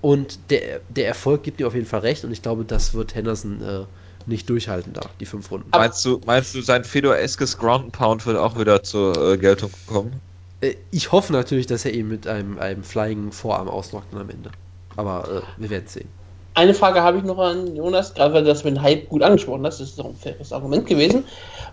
Und 0.00 0.38
der, 0.50 0.80
der 0.88 1.06
Erfolg 1.06 1.42
gibt 1.42 1.60
ihm 1.60 1.66
auf 1.66 1.74
jeden 1.74 1.86
Fall 1.86 2.00
recht 2.00 2.24
und 2.24 2.32
ich 2.32 2.42
glaube, 2.42 2.64
das 2.64 2.94
wird 2.94 3.14
Henderson 3.14 3.60
äh, 3.60 3.84
nicht 4.26 4.48
durchhalten 4.48 4.92
da, 4.92 5.02
die 5.18 5.26
fünf 5.26 5.50
Runden. 5.50 5.68
Meinst 5.72 6.04
du, 6.04 6.20
meinst 6.24 6.54
du 6.54 6.62
sein 6.62 6.84
Fedor-eskes 6.84 7.58
Ground 7.58 7.92
Pound 7.92 8.24
wird 8.24 8.38
auch 8.38 8.58
wieder 8.58 8.82
zur 8.82 9.32
äh, 9.32 9.36
Geltung 9.36 9.70
kommen? 9.86 10.20
Äh, 10.60 10.74
ich 10.90 11.12
hoffe 11.12 11.32
natürlich, 11.32 11.66
dass 11.66 11.84
er 11.84 11.92
ihn 11.92 12.08
mit 12.08 12.26
einem, 12.26 12.58
einem 12.58 12.82
Flying 12.82 13.32
Vorarm 13.32 13.68
auslockt 13.68 14.14
am 14.14 14.28
Ende. 14.30 14.50
Aber 14.96 15.42
äh, 15.42 15.60
wir 15.60 15.70
werden 15.70 15.86
sehen. 15.86 16.08
Eine 16.54 16.74
Frage 16.74 17.00
habe 17.02 17.18
ich 17.18 17.24
noch 17.24 17.38
an 17.38 17.76
Jonas, 17.76 18.12
gerade 18.12 18.34
weil 18.34 18.42
du 18.42 18.48
das 18.48 18.64
mit 18.64 18.76
dem 18.76 18.82
Hype 18.82 19.08
gut 19.08 19.22
angesprochen 19.22 19.64
hast, 19.64 19.80
das 19.80 19.90
ist 19.90 20.00
auch 20.00 20.06
ein 20.06 20.16
faires 20.16 20.52
Argument 20.52 20.84
gewesen. 20.84 21.24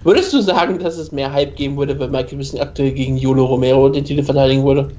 Würdest 0.04 0.32
du 0.34 0.42
sagen, 0.42 0.78
dass 0.78 0.98
es 0.98 1.12
mehr 1.12 1.34
Hype 1.34 1.56
geben 1.56 1.78
würde, 1.78 2.00
wenn 2.00 2.12
Michael 2.12 2.38
Wissen 2.38 2.60
aktuell 2.60 2.92
gegen 2.92 3.18
Jolo 3.18 3.46
Romero 3.46 3.90
den 3.90 4.06
Titel 4.06 4.24
verteidigen 4.24 4.64
würde? 4.64 4.92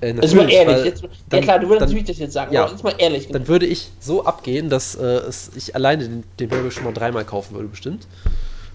Äh, 0.00 0.14
jetzt 0.14 0.34
mal 0.34 0.50
ehrlich. 0.50 0.84
Jetzt, 0.86 1.02
dann, 1.28 1.40
ja 1.40 1.44
klar, 1.44 1.58
du 1.58 1.66
würdest 1.66 1.82
dann, 1.82 1.88
natürlich 1.90 2.06
das 2.06 2.18
jetzt 2.18 2.32
sagen, 2.32 2.54
ja, 2.54 2.62
aber 2.62 2.72
jetzt 2.72 2.82
mal 2.82 2.94
ehrlich. 2.96 3.28
Dann 3.28 3.46
würde 3.46 3.66
ich 3.66 3.90
so 4.00 4.24
abgehen, 4.24 4.70
dass 4.70 4.94
äh, 4.94 5.04
es, 5.04 5.50
ich 5.54 5.74
alleine 5.74 6.04
den, 6.04 6.24
den 6.38 6.48
Burger 6.48 6.70
schon 6.70 6.84
mal 6.84 6.94
dreimal 6.94 7.26
kaufen 7.26 7.54
würde, 7.54 7.68
bestimmt. 7.68 8.06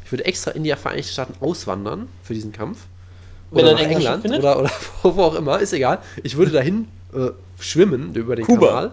Ich 0.06 0.12
würde 0.12 0.26
extra 0.26 0.52
in 0.52 0.64
die 0.64 0.72
Vereinigten 0.76 1.12
Staaten 1.12 1.34
auswandern 1.44 2.08
für 2.22 2.36
diesen 2.36 2.52
Kampf 2.52 2.86
oder 3.52 3.74
nach 3.74 3.80
England 3.80 4.26
oder, 4.26 4.60
oder 4.60 4.72
wo 5.04 5.22
auch 5.22 5.36
immer, 5.36 5.60
ist 5.60 5.74
egal. 5.74 6.00
Ich 6.24 6.38
würde 6.38 6.52
dahin 6.52 6.88
äh, 7.14 7.30
schwimmen 7.60 8.14
über 8.16 8.36
den 8.36 8.46
Kuba. 8.46 8.68
Kanal. 8.68 8.92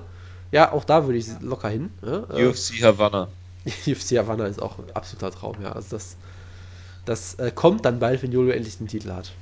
Ja, 0.50 0.72
auch 0.72 0.84
da 0.84 1.06
würde 1.06 1.18
ich 1.18 1.28
locker 1.40 1.68
hin. 1.68 1.90
Ja, 2.04 2.24
äh, 2.36 2.46
UFC 2.46 2.82
Havanna. 2.82 3.28
UFC 3.86 4.18
Havanna 4.18 4.46
ist 4.46 4.60
auch 4.60 4.78
ein 4.78 4.84
absoluter 4.94 5.30
Traum, 5.30 5.56
ja. 5.62 5.72
Also 5.72 5.88
das, 5.96 6.16
das 7.04 7.34
äh, 7.34 7.50
kommt 7.54 7.84
dann 7.84 7.98
bald, 7.98 8.22
wenn 8.22 8.32
Jolo 8.32 8.50
endlich 8.50 8.78
den 8.78 8.88
Titel 8.88 9.12
hat. 9.12 9.32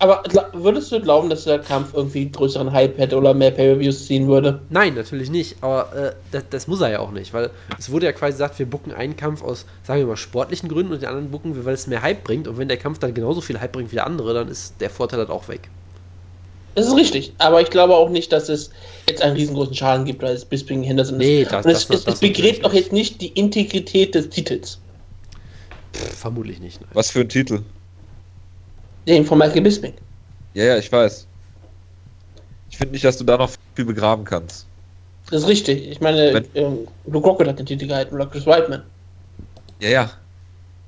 Aber 0.00 0.22
würdest 0.52 0.92
du 0.92 1.00
glauben, 1.00 1.28
dass 1.28 1.44
der 1.44 1.58
Kampf 1.58 1.92
irgendwie 1.92 2.30
größeren 2.30 2.72
Hype 2.72 2.98
hätte 2.98 3.16
oder 3.16 3.34
mehr 3.34 3.50
Pay-Per-Views 3.50 4.06
ziehen 4.06 4.28
würde? 4.28 4.60
Nein, 4.70 4.94
natürlich 4.94 5.28
nicht. 5.28 5.56
Aber 5.60 5.92
äh, 5.94 6.12
das, 6.30 6.44
das, 6.50 6.66
muss 6.68 6.80
er 6.80 6.90
ja 6.90 7.00
auch 7.00 7.10
nicht, 7.10 7.34
weil 7.34 7.50
es 7.78 7.90
wurde 7.90 8.06
ja 8.06 8.12
quasi 8.12 8.32
gesagt, 8.32 8.58
wir 8.60 8.66
bucken 8.66 8.92
einen 8.92 9.16
Kampf 9.16 9.42
aus, 9.42 9.66
sagen 9.82 10.00
wir 10.00 10.06
mal, 10.06 10.16
sportlichen 10.16 10.68
Gründen 10.68 10.92
und 10.92 11.02
den 11.02 11.08
anderen 11.08 11.30
bucken 11.32 11.56
wir, 11.56 11.64
weil 11.64 11.74
es 11.74 11.88
mehr 11.88 12.02
Hype 12.02 12.22
bringt. 12.22 12.46
Und 12.46 12.58
wenn 12.58 12.68
der 12.68 12.76
Kampf 12.76 13.00
dann 13.00 13.12
genauso 13.12 13.40
viel 13.40 13.58
Hype 13.58 13.72
bringt 13.72 13.90
wie 13.90 13.96
der 13.96 14.06
andere, 14.06 14.34
dann 14.34 14.48
ist 14.48 14.74
der 14.80 14.90
Vorteil 14.90 15.18
halt 15.18 15.30
auch 15.30 15.48
weg. 15.48 15.68
Das 16.76 16.86
ist 16.86 16.94
richtig, 16.94 17.32
aber 17.38 17.60
ich 17.60 17.70
glaube 17.70 17.96
auch 17.96 18.08
nicht, 18.08 18.30
dass 18.30 18.48
es 18.48 18.70
jetzt 19.08 19.20
einen 19.20 19.34
riesengroßen 19.34 19.74
Schaden 19.74 20.04
gibt, 20.04 20.22
weil 20.22 20.34
es 20.36 20.44
Bisping 20.44 20.84
Henderson 20.84 21.18
nee, 21.18 21.42
ist. 21.42 21.50
Das, 21.50 21.66
und 21.66 21.72
es, 21.72 21.88
das, 21.88 22.00
es, 22.00 22.06
es 22.06 22.20
begräbt 22.20 22.64
doch 22.64 22.72
jetzt 22.72 22.92
nicht 22.92 23.20
die 23.20 23.28
Integrität 23.28 24.14
des 24.14 24.28
Titels. 24.28 24.78
Pff, 25.92 26.18
vermutlich 26.18 26.60
nicht. 26.60 26.80
Nein. 26.80 26.90
Was 26.92 27.10
für 27.10 27.20
ein 27.20 27.28
Titel? 27.28 27.62
Den 29.08 29.24
von 29.24 29.38
Michael 29.38 29.62
Bisping. 29.62 29.94
Ja, 30.52 30.64
ja, 30.64 30.76
ich 30.76 30.92
weiß. 30.92 31.26
Ich 32.70 32.76
finde 32.76 32.92
nicht, 32.92 33.04
dass 33.04 33.16
du 33.16 33.24
da 33.24 33.38
noch 33.38 33.50
viel 33.74 33.86
begraben 33.86 34.24
kannst. 34.24 34.66
Das 35.30 35.42
ist 35.42 35.48
richtig. 35.48 35.88
Ich 35.88 36.00
meine, 36.00 36.34
Wenn, 36.34 36.46
ähm, 36.54 36.88
Luke 37.06 37.26
Rockwood 37.26 37.48
hat 37.48 37.58
den 37.58 37.66
Titel 37.66 37.86
gehalten 37.86 38.14
oder 38.14 38.26
Chris 38.26 38.46
Whiteman. 38.46 38.82
Ja, 39.80 39.88
ja. 39.88 40.10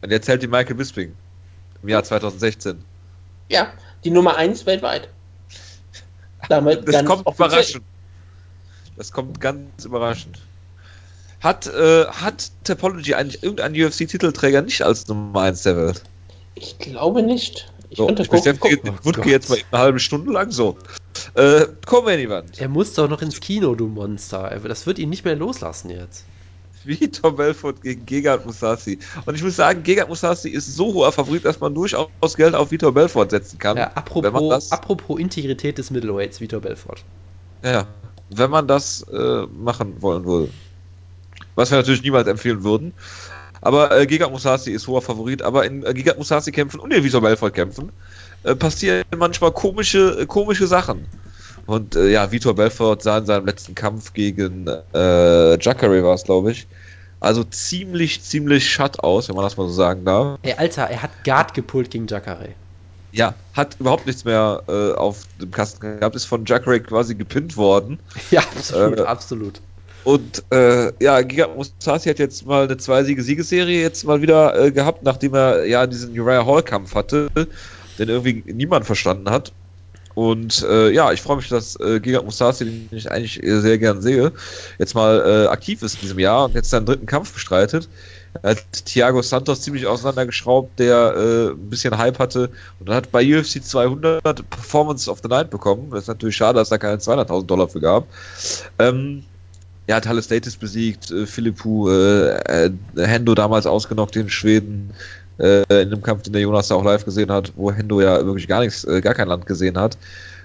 Und 0.02 0.10
jetzt 0.10 0.28
hält 0.28 0.42
die 0.42 0.46
Michael 0.46 0.74
Bisping. 0.74 1.14
Im 1.82 1.88
Jahr 1.88 2.04
2016. 2.04 2.82
Ja, 3.48 3.72
die 4.04 4.10
Nummer 4.10 4.36
1 4.36 4.66
weltweit. 4.66 5.08
Damit 6.48 6.86
das 6.86 7.04
kommt 7.04 7.26
offiziell. 7.26 7.48
überraschend. 7.48 7.84
Das 8.96 9.12
kommt 9.12 9.40
ganz 9.40 9.84
überraschend. 9.84 10.38
Hat, 11.40 11.66
äh, 11.66 12.04
hat 12.04 12.50
Topology 12.64 13.14
eigentlich 13.14 13.42
irgendeinen 13.42 13.74
UFC-Titelträger 13.74 14.60
nicht 14.60 14.82
als 14.82 15.08
Nummer 15.08 15.40
1 15.40 15.62
der 15.62 15.76
Welt? 15.76 16.02
Ich 16.54 16.78
glaube 16.78 17.22
nicht. 17.22 17.70
Ich, 17.90 17.98
so, 17.98 18.08
ich 18.08 18.30
beschäftige 18.30 18.76
den 18.76 19.04
Wutke 19.04 19.28
jetzt 19.28 19.50
mal 19.50 19.58
eine 19.72 19.82
halbe 19.82 19.98
Stunde 19.98 20.32
lang 20.32 20.52
so. 20.52 20.76
Äh, 21.34 21.66
komm, 21.86 22.08
Event. 22.08 22.60
Er 22.60 22.68
muss 22.68 22.94
doch 22.94 23.08
noch 23.08 23.20
ins 23.20 23.40
Kino, 23.40 23.74
du 23.74 23.88
Monster. 23.88 24.58
Das 24.66 24.86
wird 24.86 24.98
ihn 24.98 25.10
nicht 25.10 25.24
mehr 25.24 25.34
loslassen 25.34 25.90
jetzt. 25.90 26.24
Wie 26.84 27.10
Tom 27.10 27.36
Belfort 27.36 27.82
gegen 27.82 28.06
Gegard 28.06 28.46
Musasi. 28.46 28.98
Und 29.26 29.34
ich 29.34 29.42
muss 29.42 29.56
sagen, 29.56 29.82
Gegard 29.82 30.08
Musasi 30.08 30.48
ist 30.48 30.74
so 30.74 30.94
hoher 30.94 31.12
Favorit, 31.12 31.44
dass 31.44 31.60
man 31.60 31.74
durchaus 31.74 32.08
Geld 32.36 32.54
auf 32.54 32.70
Vitor 32.70 32.94
Belfort 32.94 33.30
setzen 33.30 33.58
kann. 33.58 33.76
Ja, 33.76 33.90
apropos, 33.94 34.72
apropos 34.72 35.18
Integrität 35.18 35.76
des 35.76 35.90
Middleweights, 35.90 36.40
Vitor 36.40 36.60
Belfort. 36.60 37.04
Ja, 37.62 37.86
wenn 38.30 38.50
man 38.50 38.66
das 38.66 39.02
äh, 39.12 39.46
machen 39.46 40.00
wollen 40.00 40.24
würde. 40.24 40.50
Was 41.56 41.70
wir 41.70 41.78
natürlich 41.78 42.02
niemals 42.02 42.28
empfehlen 42.28 42.62
würden. 42.62 42.94
Aber 43.60 43.96
äh, 43.96 44.06
Gegard 44.06 44.32
Musasi 44.32 44.70
ist 44.70 44.86
hoher 44.88 45.02
Favorit, 45.02 45.42
aber 45.42 45.64
in 45.66 45.84
äh, 45.84 45.92
Gegard 45.94 46.18
Musasi 46.18 46.50
kämpfen 46.52 46.80
und 46.80 46.92
in 46.92 47.04
Vitor 47.04 47.20
Belfort 47.20 47.52
kämpfen 47.52 47.92
äh, 48.42 48.54
passieren 48.54 49.04
manchmal 49.16 49.52
komische, 49.52 50.20
äh, 50.22 50.26
komische 50.26 50.66
Sachen. 50.66 51.06
Und 51.66 51.94
äh, 51.94 52.08
ja, 52.08 52.32
Vitor 52.32 52.54
Belfort 52.54 53.02
sah 53.02 53.18
in 53.18 53.26
seinem 53.26 53.46
letzten 53.46 53.74
Kampf 53.74 54.12
gegen 54.12 54.66
äh, 54.66 55.58
Jacare 55.60 56.02
war 56.02 56.14
es, 56.14 56.24
glaube 56.24 56.52
ich. 56.52 56.66
Also 57.20 57.44
ziemlich, 57.44 58.22
ziemlich 58.22 58.70
shut 58.70 59.00
aus, 59.00 59.28
wenn 59.28 59.36
man 59.36 59.44
das 59.44 59.58
mal 59.58 59.66
so 59.68 59.74
sagen 59.74 60.04
darf. 60.06 60.38
Ey, 60.42 60.54
Alter, 60.54 60.84
er 60.84 61.02
hat 61.02 61.10
Guard 61.24 61.52
gepult 61.52 61.90
gegen 61.90 62.06
Jacare. 62.06 62.54
Ja, 63.12 63.34
hat 63.52 63.76
überhaupt 63.78 64.06
nichts 64.06 64.24
mehr 64.24 64.62
äh, 64.68 64.92
auf 64.92 65.24
dem 65.40 65.50
Kasten 65.50 65.98
gehabt, 65.98 66.16
ist 66.16 66.24
von 66.24 66.44
Jacare 66.46 66.80
quasi 66.80 67.14
gepinnt 67.14 67.56
worden. 67.56 68.00
Ja, 68.30 68.40
absolut, 68.40 69.00
Äh, 69.00 69.02
absolut. 69.02 69.60
Und 70.04 70.44
äh, 70.50 70.92
ja, 71.02 71.20
Giga 71.22 71.48
Mustasi 71.48 72.08
hat 72.08 72.18
jetzt 72.18 72.46
mal 72.46 72.64
eine 72.64 72.76
Zwei-Siege-Siegesserie 72.76 73.82
jetzt 73.82 74.04
mal 74.04 74.22
wieder 74.22 74.58
äh, 74.58 74.72
gehabt, 74.72 75.02
nachdem 75.02 75.34
er 75.34 75.66
ja 75.66 75.86
diesen 75.86 76.18
Uriah 76.18 76.46
Hall-Kampf 76.46 76.94
hatte, 76.94 77.28
den 77.98 78.08
irgendwie 78.08 78.42
niemand 78.52 78.86
verstanden 78.86 79.30
hat. 79.30 79.52
Und 80.14 80.62
äh, 80.68 80.90
ja, 80.90 81.12
ich 81.12 81.22
freue 81.22 81.36
mich, 81.36 81.48
dass 81.48 81.78
äh, 81.78 82.00
Giga 82.00 82.22
Mustasi, 82.22 82.64
den 82.64 82.88
ich 82.90 83.10
eigentlich 83.10 83.42
äh, 83.42 83.60
sehr 83.60 83.78
gern 83.78 84.02
sehe, 84.02 84.32
jetzt 84.78 84.94
mal 84.94 85.22
äh, 85.24 85.48
aktiv 85.48 85.82
ist 85.82 85.94
in 85.94 86.00
diesem 86.00 86.18
Jahr 86.18 86.46
und 86.46 86.54
jetzt 86.54 86.70
seinen 86.70 86.86
dritten 86.86 87.06
Kampf 87.06 87.32
bestreitet. 87.32 87.88
Er 88.42 88.50
hat 88.50 88.84
Thiago 88.84 89.22
Santos 89.22 89.62
ziemlich 89.62 89.86
auseinandergeschraubt, 89.86 90.78
der 90.78 91.14
äh, 91.16 91.50
ein 91.50 91.70
bisschen 91.70 91.96
Hype 91.98 92.18
hatte 92.18 92.50
und 92.78 92.88
dann 92.88 92.96
hat 92.96 93.10
bei 93.10 93.24
UFC 93.24 93.62
200 93.62 94.22
Performance 94.22 95.10
of 95.10 95.20
the 95.22 95.28
Night 95.28 95.50
bekommen. 95.50 95.90
Das 95.90 96.02
ist 96.02 96.08
natürlich 96.08 96.36
schade, 96.36 96.58
dass 96.58 96.68
da 96.68 96.78
keine 96.78 96.96
200.000 96.96 97.46
Dollar 97.46 97.68
für 97.68 97.80
gab. 97.80 98.06
Ähm, 98.78 99.24
hat 99.96 100.06
Halle 100.06 100.22
Status 100.22 100.56
besiegt, 100.56 101.10
äh, 101.10 101.26
Philippu, 101.26 101.88
äh, 101.90 102.66
äh, 102.66 102.70
Hendo 102.96 103.34
damals 103.34 103.66
ausgenockt, 103.66 104.14
den 104.14 104.28
Schweden, 104.30 104.92
äh, 105.38 105.62
in 105.82 105.90
dem 105.90 106.02
Kampf, 106.02 106.22
den 106.22 106.32
der 106.32 106.42
Jonas 106.42 106.68
da 106.68 106.74
auch 106.74 106.84
live 106.84 107.04
gesehen 107.04 107.30
hat, 107.30 107.52
wo 107.56 107.72
Hendo 107.72 108.00
ja 108.00 108.24
wirklich 108.24 108.48
gar 108.48 108.60
nichts, 108.60 108.84
äh, 108.84 109.00
gar 109.00 109.14
kein 109.14 109.28
Land 109.28 109.46
gesehen 109.46 109.78
hat. 109.78 109.98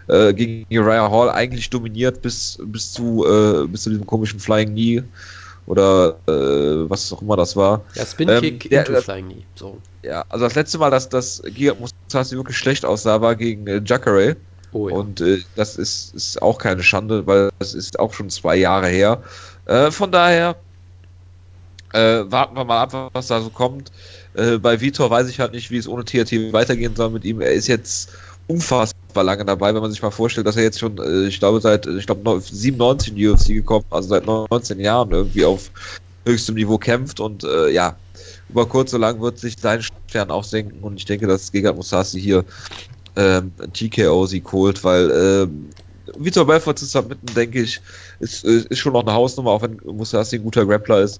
Gegen 0.07 0.65
Uriah 0.71 1.09
Hall 1.09 1.31
eigentlich 1.31 1.71
dominiert 1.71 2.21
bis, 2.21 2.59
bis 2.63 2.93
zu, 2.93 3.25
bis 3.71 3.81
zu 3.81 3.89
diesem 3.89 4.05
komischen 4.05 4.39
Flying 4.39 4.69
Knee 4.69 5.03
oder 5.65 6.19
äh, 6.27 6.87
was 6.87 7.11
auch 7.11 7.23
immer 7.23 7.35
das 7.35 7.55
war. 7.55 7.85
Ja, 7.95 8.05
Spin-Kick 8.05 8.65
Ähm, 8.65 8.69
der- 8.69 8.87
into 8.87 9.01
Flying 9.01 9.29
Knee. 9.29 9.45
So. 9.55 9.81
Ja, 10.03 10.23
also 10.29 10.45
das 10.45 10.53
letzte 10.53 10.77
Mal, 10.77 10.91
dass 10.91 11.09
das 11.09 11.41
Giga 11.43 11.73
Mustasi 11.73 12.35
wirklich 12.35 12.57
schlecht 12.57 12.85
aussah, 12.85 13.21
war 13.21 13.35
gegen 13.35 13.65
äh, 13.65 13.81
Jacare. 13.83 14.35
Oh 14.75 14.89
ja. 14.89 14.95
Und 14.95 15.21
äh, 15.21 15.41
das 15.55 15.77
ist, 15.77 16.13
ist 16.13 16.41
auch 16.41 16.57
keine 16.57 16.83
Schande, 16.83 17.25
weil 17.25 17.49
das 17.59 17.73
ist 17.73 17.97
auch 17.97 18.13
schon 18.13 18.29
zwei 18.29 18.57
Jahre 18.57 18.89
her. 18.89 19.23
Äh, 19.67 19.89
von 19.89 20.11
daher 20.11 20.57
äh, 21.93 22.23
warten 22.25 22.57
wir 22.57 22.65
mal 22.65 22.81
ab, 22.81 23.11
was 23.13 23.27
da 23.27 23.39
so 23.39 23.49
kommt. 23.49 23.93
Äh, 24.33 24.57
bei 24.57 24.81
Vitor 24.81 25.09
weiß 25.09 25.29
ich 25.29 25.39
halt 25.39 25.53
nicht, 25.53 25.71
wie 25.71 25.77
es 25.77 25.87
ohne 25.87 26.03
TRT 26.03 26.51
weitergehen 26.51 26.93
soll 26.93 27.09
mit 27.09 27.23
ihm. 27.23 27.39
Er 27.39 27.53
ist 27.53 27.67
jetzt 27.67 28.09
unfassbar 28.47 29.23
lange 29.23 29.45
dabei, 29.45 29.73
wenn 29.73 29.81
man 29.81 29.91
sich 29.91 30.01
mal 30.01 30.11
vorstellt, 30.11 30.45
dass 30.45 30.57
er 30.57 30.63
jetzt 30.63 30.81
schon, 30.81 30.97
äh, 30.97 31.27
ich 31.27 31.39
glaube, 31.39 31.61
seit 31.61 31.87
ich 31.87 32.05
glaube 32.05 32.41
97 32.41 33.11
in 33.11 33.15
die 33.15 33.29
UFC 33.29 33.47
gekommen, 33.47 33.85
also 33.91 34.09
seit 34.09 34.25
19 34.25 34.81
Jahren 34.81 35.09
irgendwie 35.11 35.45
auf 35.45 35.71
höchstem 36.25 36.55
Niveau 36.55 36.77
kämpft 36.77 37.21
und 37.21 37.45
äh, 37.45 37.69
ja, 37.69 37.95
über 38.49 38.65
kurz 38.65 38.93
oder 38.93 39.07
lang 39.07 39.21
wird 39.21 39.39
sich 39.39 39.55
sein 39.57 39.81
Stern 39.81 40.31
auch 40.31 40.43
senken 40.43 40.83
und 40.83 40.97
ich 40.97 41.05
denke, 41.05 41.27
dass 41.27 41.53
Gegard 41.53 41.77
Musasi 41.77 42.19
hier 42.19 42.43
ähm, 43.15 43.51
ein 43.61 43.73
TKO-Sieg 43.73 44.51
holt, 44.51 44.83
weil 44.83 45.11
ähm, 45.11 45.69
Vitor 46.17 46.45
Belfort 46.45 46.75
zu 46.77 46.85
submitten, 46.85 47.33
denke 47.35 47.61
ich, 47.61 47.81
ist, 48.19 48.43
ist 48.43 48.67
ist 48.67 48.79
schon 48.79 48.93
noch 48.93 49.01
eine 49.01 49.13
Hausnummer, 49.13 49.51
auch 49.51 49.61
wenn 49.61 49.79
Musasi 49.85 50.37
ein 50.37 50.43
guter 50.43 50.65
Grappler 50.65 51.01
ist. 51.01 51.19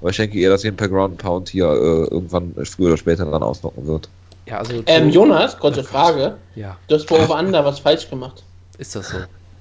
Aber 0.00 0.10
ich 0.10 0.16
denke 0.16 0.38
eher, 0.38 0.50
dass 0.50 0.64
ihn 0.64 0.74
per 0.76 0.88
Ground 0.88 1.18
Pound 1.18 1.48
hier 1.50 1.66
äh, 1.66 2.04
irgendwann 2.10 2.54
früher 2.64 2.88
oder 2.88 2.96
später 2.96 3.24
dann 3.24 3.42
ausnocken 3.42 3.86
wird. 3.86 4.08
ja, 4.46 4.58
also. 4.58 4.82
Ähm, 4.86 5.10
Jonas, 5.10 5.58
kurze 5.58 5.84
Frage. 5.84 6.38
Ja, 6.56 6.76
Du 6.88 6.94
hast 6.96 7.06
bei 7.06 7.22
Over 7.22 7.64
was 7.64 7.78
falsch 7.78 8.08
gemacht. 8.10 8.42
ist 8.78 8.96
das 8.96 9.10
so? 9.10 9.18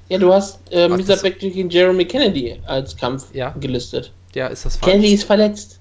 Ja, 0.09 0.17
du 0.17 0.33
hast 0.33 0.59
äh, 0.71 0.89
Misa 0.89 1.13
ist- 1.13 1.21
Beck 1.23 1.39
gegen 1.39 1.69
Jeremy 1.69 2.05
Kennedy 2.05 2.59
als 2.65 2.97
Kampf 2.97 3.25
Ja. 3.33 3.53
gelistet. 3.59 4.11
Ja, 4.33 4.47
ist 4.47 4.65
das 4.65 4.77
falsch? 4.77 4.91
Kennedy 4.93 5.13
ist 5.13 5.23
verletzt. 5.25 5.79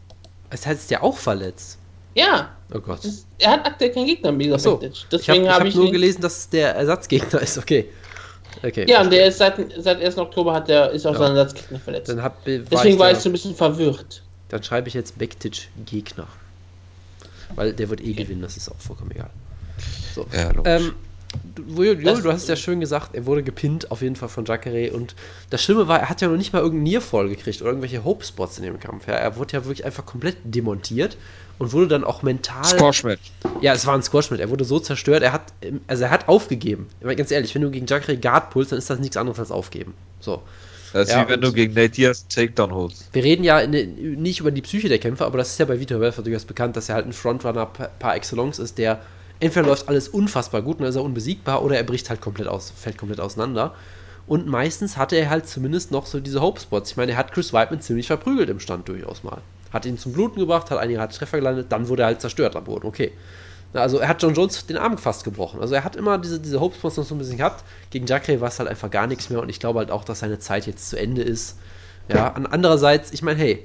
Das 0.50 0.66
heißt, 0.66 0.80
ist 0.82 0.90
der 0.90 1.02
auch 1.04 1.16
verletzt. 1.16 1.78
Ja, 2.14 2.50
Oh 2.74 2.80
Gott. 2.80 3.04
das 3.04 3.24
er 3.38 3.52
hat 3.52 3.66
aktuell 3.66 3.90
keinen 3.92 4.06
Gegner, 4.06 4.32
Ach 4.54 4.58
so. 4.58 4.76
Beck. 4.76 4.90
Ich 4.92 5.00
habe 5.02 5.08
Deswegen 5.12 5.48
hab 5.48 5.58
habe 5.60 5.68
ich, 5.68 5.74
nur 5.74 5.86
ihn- 5.86 5.92
gelesen, 5.92 6.20
dass 6.20 6.38
es 6.38 6.48
der 6.48 6.74
Ersatzgegner 6.74 7.40
ist. 7.42 7.58
Okay. 7.58 7.88
Okay. 8.64 8.84
Ja, 8.88 9.00
und 9.00 9.10
der 9.12 9.26
ist 9.28 9.38
seit, 9.38 9.54
seit 9.78 10.02
1. 10.02 10.18
Oktober 10.18 10.52
hat 10.52 10.68
der, 10.68 10.90
ist 10.90 11.06
auch 11.06 11.12
Ja. 11.12 11.18
sein 11.18 11.36
Ersatzgegner 11.36 11.78
verletzt. 11.78 12.08
Dann, 12.08 12.22
hab, 12.22 12.44
war 12.46 12.52
Deswegen 12.58 12.94
ich 12.94 12.98
war 12.98 13.10
da, 13.10 13.16
ich 13.16 13.22
so 13.22 13.28
ein 13.28 13.32
bisschen 13.32 13.54
verwirrt. 13.54 14.22
dann 14.48 14.62
schreibe 14.64 14.88
ich 14.88 14.94
jetzt 14.94 15.18
Bektic 15.18 15.68
Gegner. 15.86 16.26
Weil 17.54 17.72
der 17.72 17.88
wird 17.90 18.00
eh 18.00 18.12
gewinnen, 18.12 18.42
das 18.42 18.56
ist 18.56 18.68
auch 18.68 18.78
vollkommen 18.78 19.10
egal. 19.12 19.30
So. 20.14 20.26
Ja, 20.32 20.50
logisch. 20.52 20.62
Ähm, 20.72 20.92
du, 21.54 21.82
Joel, 21.82 22.02
Das- 22.02 22.22
du 22.22 22.32
hast 22.32 22.42
es 22.42 22.48
ja 22.48 22.56
schön 22.56 22.80
gesagt, 22.80 23.14
er 23.14 23.26
wurde 23.26 23.42
gepinnt 23.42 23.90
auf 23.90 24.02
jeden 24.02 24.16
Fall 24.16 24.28
von 24.28 24.44
Jacare 24.44 24.92
und 24.92 25.14
das 25.50 25.62
Schlimme 25.62 25.88
war, 25.88 26.00
er 26.00 26.08
hat 26.08 26.20
ja 26.20 26.28
noch 26.28 26.36
nicht 26.36 26.52
mal 26.52 26.60
irgendeinen 26.60 26.84
Nearfall 26.92 27.28
gekriegt 27.28 27.60
oder 27.62 27.70
irgendwelche 27.70 28.04
Hope-Spots 28.04 28.58
in 28.58 28.64
dem 28.64 28.78
Kampf. 28.80 29.06
Ja, 29.08 29.14
er 29.14 29.36
wurde 29.36 29.52
ja 29.54 29.64
wirklich 29.64 29.84
einfach 29.84 30.06
komplett 30.06 30.36
demontiert 30.44 31.16
und 31.60 31.74
wurde 31.74 31.88
dann 31.88 32.04
auch 32.04 32.22
mental. 32.22 32.64
Squash-Match. 32.64 33.32
Ja, 33.60 33.74
es 33.74 33.86
war 33.86 33.94
ein 33.94 34.02
Squash-Match. 34.02 34.40
Er 34.40 34.48
wurde 34.48 34.64
so 34.64 34.80
zerstört, 34.80 35.22
er 35.22 35.32
hat, 35.32 35.52
also 35.86 36.04
er 36.04 36.10
hat 36.10 36.26
aufgegeben. 36.26 36.88
Meine, 37.02 37.16
ganz 37.16 37.30
ehrlich, 37.30 37.54
wenn 37.54 37.60
du 37.60 37.70
gegen 37.70 37.84
Jacare 37.86 38.16
Guard 38.16 38.48
pulst, 38.48 38.72
dann 38.72 38.78
ist 38.78 38.88
das 38.88 38.98
nichts 38.98 39.18
anderes 39.18 39.38
als 39.38 39.50
aufgeben. 39.50 39.92
So. 40.20 40.42
Das 40.94 41.08
ist 41.08 41.14
Ja, 41.14 41.26
wie 41.26 41.32
wenn 41.32 41.42
du 41.42 41.52
gegen 41.52 41.74
Nate 41.74 41.90
Diaz 41.90 42.26
Takedown 42.28 42.72
holst. 42.72 43.10
Wir 43.12 43.22
reden 43.22 43.44
ja 43.44 43.60
in, 43.60 44.22
nicht 44.22 44.40
über 44.40 44.50
die 44.50 44.62
Psyche 44.62 44.88
der 44.88 44.98
Kämpfer, 44.98 45.26
aber 45.26 45.36
das 45.36 45.50
ist 45.50 45.58
ja 45.58 45.66
bei 45.66 45.78
Vitor 45.78 45.98
Belfort 45.98 46.24
durchaus 46.24 46.46
bekannt, 46.46 46.76
dass 46.76 46.88
er 46.88 46.94
halt 46.94 47.06
ein 47.06 47.12
Frontrunner 47.12 47.66
par, 47.66 47.90
par 47.98 48.16
excellence 48.16 48.58
ist, 48.58 48.78
der 48.78 49.00
entweder 49.38 49.66
läuft 49.66 49.86
alles 49.88 50.08
unfassbar 50.08 50.62
gut 50.62 50.76
und 50.76 50.84
dann 50.84 50.90
ist 50.90 50.96
er 50.96 51.04
unbesiegbar 51.04 51.62
oder 51.62 51.76
er 51.76 51.84
bricht 51.84 52.08
halt 52.08 52.22
komplett 52.22 52.48
aus, 52.48 52.72
fällt 52.74 52.96
komplett 52.96 53.20
auseinander. 53.20 53.74
Und 54.26 54.46
meistens 54.46 54.96
hatte 54.96 55.16
er 55.16 55.28
halt 55.28 55.46
zumindest 55.46 55.90
noch 55.90 56.06
so 56.06 56.20
diese 56.20 56.40
Hope-Spots. 56.40 56.92
Ich 56.92 56.96
meine, 56.96 57.12
er 57.12 57.18
hat 57.18 57.32
Chris 57.32 57.52
Weidman 57.52 57.82
ziemlich 57.82 58.06
verprügelt 58.06 58.48
im 58.48 58.60
Stand 58.60 58.88
durchaus 58.88 59.22
mal. 59.22 59.42
Hat 59.72 59.86
ihn 59.86 59.98
zum 59.98 60.12
Bluten 60.12 60.40
gebracht, 60.40 60.70
hat 60.70 60.78
einige 60.78 61.00
harte 61.00 61.16
Treffer 61.16 61.38
gelandet, 61.38 61.70
dann 61.70 61.88
wurde 61.88 62.02
er 62.02 62.06
halt 62.06 62.20
zerstört 62.20 62.56
am 62.56 62.64
Boden. 62.64 62.86
Okay. 62.86 63.12
Also 63.72 63.98
er 63.98 64.08
hat 64.08 64.20
John 64.22 64.34
Jones 64.34 64.66
den 64.66 64.76
Arm 64.76 64.98
fast 64.98 65.22
gebrochen. 65.22 65.60
Also 65.60 65.74
er 65.74 65.84
hat 65.84 65.94
immer 65.94 66.18
diese, 66.18 66.40
diese 66.40 66.60
Hope-Spots 66.60 66.96
noch 66.96 67.04
so 67.04 67.14
ein 67.14 67.18
bisschen 67.18 67.36
gehabt. 67.36 67.64
Gegen 67.90 68.06
Jacare 68.06 68.40
war 68.40 68.48
es 68.48 68.58
halt 68.58 68.68
einfach 68.68 68.90
gar 68.90 69.06
nichts 69.06 69.30
mehr 69.30 69.40
und 69.40 69.48
ich 69.48 69.60
glaube 69.60 69.78
halt 69.78 69.92
auch, 69.92 70.02
dass 70.02 70.20
seine 70.20 70.40
Zeit 70.40 70.66
jetzt 70.66 70.90
zu 70.90 70.98
Ende 70.98 71.22
ist. 71.22 71.56
Ja, 72.08 72.32
an 72.32 72.46
andererseits, 72.46 73.12
ich 73.12 73.22
meine, 73.22 73.38
hey, 73.38 73.64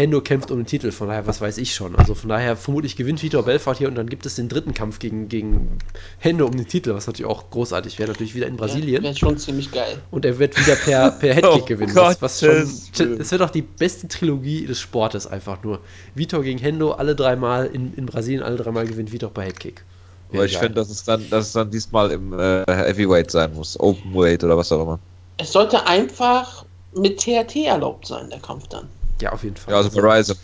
Hendo 0.00 0.22
kämpft 0.22 0.50
um 0.50 0.58
den 0.58 0.66
Titel, 0.66 0.92
von 0.92 1.08
daher, 1.08 1.26
was 1.26 1.40
weiß 1.40 1.58
ich 1.58 1.74
schon. 1.74 1.94
Also 1.94 2.14
von 2.14 2.30
daher, 2.30 2.56
vermutlich 2.56 2.96
gewinnt 2.96 3.22
Vitor 3.22 3.42
Belfort 3.42 3.76
hier 3.76 3.88
und 3.88 3.94
dann 3.94 4.08
gibt 4.08 4.24
es 4.24 4.34
den 4.34 4.48
dritten 4.48 4.72
Kampf 4.72 4.98
gegen, 4.98 5.28
gegen 5.28 5.78
Hendo 6.18 6.46
um 6.46 6.56
den 6.56 6.66
Titel, 6.66 6.94
was 6.94 7.06
natürlich 7.06 7.30
auch 7.30 7.50
großartig 7.50 7.98
wäre, 7.98 8.08
natürlich 8.08 8.34
wieder 8.34 8.46
in 8.46 8.56
Brasilien. 8.56 9.02
Wäre 9.02 9.14
schon 9.14 9.36
ziemlich 9.36 9.70
geil. 9.70 9.98
Und 10.10 10.24
er 10.24 10.38
wird 10.38 10.58
wieder 10.58 10.74
per, 10.76 11.10
per 11.10 11.34
Headkick 11.34 11.62
Oh 11.62 11.64
gewinnen. 11.66 11.94
Was, 11.94 12.22
was 12.22 12.40
schon, 12.40 13.18
das 13.18 13.30
wird 13.30 13.42
auch 13.42 13.50
die 13.50 13.62
beste 13.62 14.08
Trilogie 14.08 14.64
des 14.64 14.80
Sportes 14.80 15.26
einfach 15.26 15.62
nur. 15.62 15.80
Vitor 16.14 16.42
gegen 16.42 16.58
Hendo, 16.58 16.92
alle 16.92 17.14
dreimal 17.14 17.66
in, 17.66 17.92
in 17.94 18.06
Brasilien, 18.06 18.42
alle 18.42 18.56
dreimal 18.56 18.86
gewinnt 18.86 19.12
Vitor 19.12 19.30
per 19.30 19.44
Headkick. 19.44 19.84
Aber 20.32 20.46
ich 20.46 20.56
finde, 20.56 20.74
dass 20.74 20.88
es 20.88 21.04
dann, 21.04 21.28
dass 21.28 21.48
es 21.48 21.52
dann 21.52 21.70
diesmal 21.70 22.10
im 22.10 22.32
äh, 22.32 22.64
Heavyweight 22.66 23.30
sein 23.30 23.52
muss. 23.54 23.78
Openweight 23.78 24.44
oder 24.44 24.56
was 24.56 24.72
auch 24.72 24.82
immer. 24.82 24.98
Es 25.36 25.52
sollte 25.52 25.86
einfach 25.86 26.64
mit 26.94 27.18
TRT 27.20 27.56
erlaubt 27.66 28.06
sein, 28.06 28.30
der 28.30 28.40
Kampf 28.40 28.68
dann. 28.68 28.88
Ja, 29.20 29.32
auf 29.32 29.42
jeden 29.42 29.56
Fall. 29.56 29.72
Ja, 29.72 29.78
also 29.78 29.90
Verizon. 29.90 30.36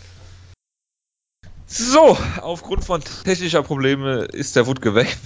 So, 1.65 2.17
aufgrund 2.41 2.85
von 2.85 3.01
technischer 3.25 3.61
Probleme 3.61 4.23
ist 4.25 4.55
der 4.55 4.67
Wutke 4.67 4.95
weg. 4.95 5.17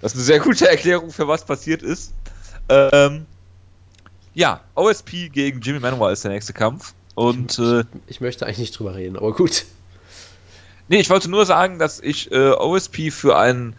Das 0.00 0.12
ist 0.12 0.18
eine 0.18 0.24
sehr 0.24 0.40
gute 0.40 0.68
Erklärung 0.68 1.10
für 1.12 1.28
was 1.28 1.44
passiert 1.44 1.82
ist. 1.82 2.12
Ähm, 2.68 3.26
ja, 4.34 4.60
OSP 4.74 5.30
gegen 5.30 5.60
Jimmy 5.60 5.78
Manuel 5.78 6.12
ist 6.12 6.24
der 6.24 6.32
nächste 6.32 6.52
Kampf. 6.52 6.92
Und 7.14 7.58
äh, 7.60 7.84
ich 8.08 8.20
möchte 8.20 8.44
eigentlich 8.44 8.58
nicht 8.58 8.78
drüber 8.78 8.96
reden, 8.96 9.16
aber 9.16 9.32
gut. 9.32 9.64
nee, 10.88 10.98
ich 10.98 11.08
wollte 11.08 11.30
nur 11.30 11.46
sagen, 11.46 11.78
dass 11.78 12.00
ich 12.00 12.32
äh, 12.32 12.50
OSP 12.50 13.12
für 13.12 13.38
ein 13.38 13.76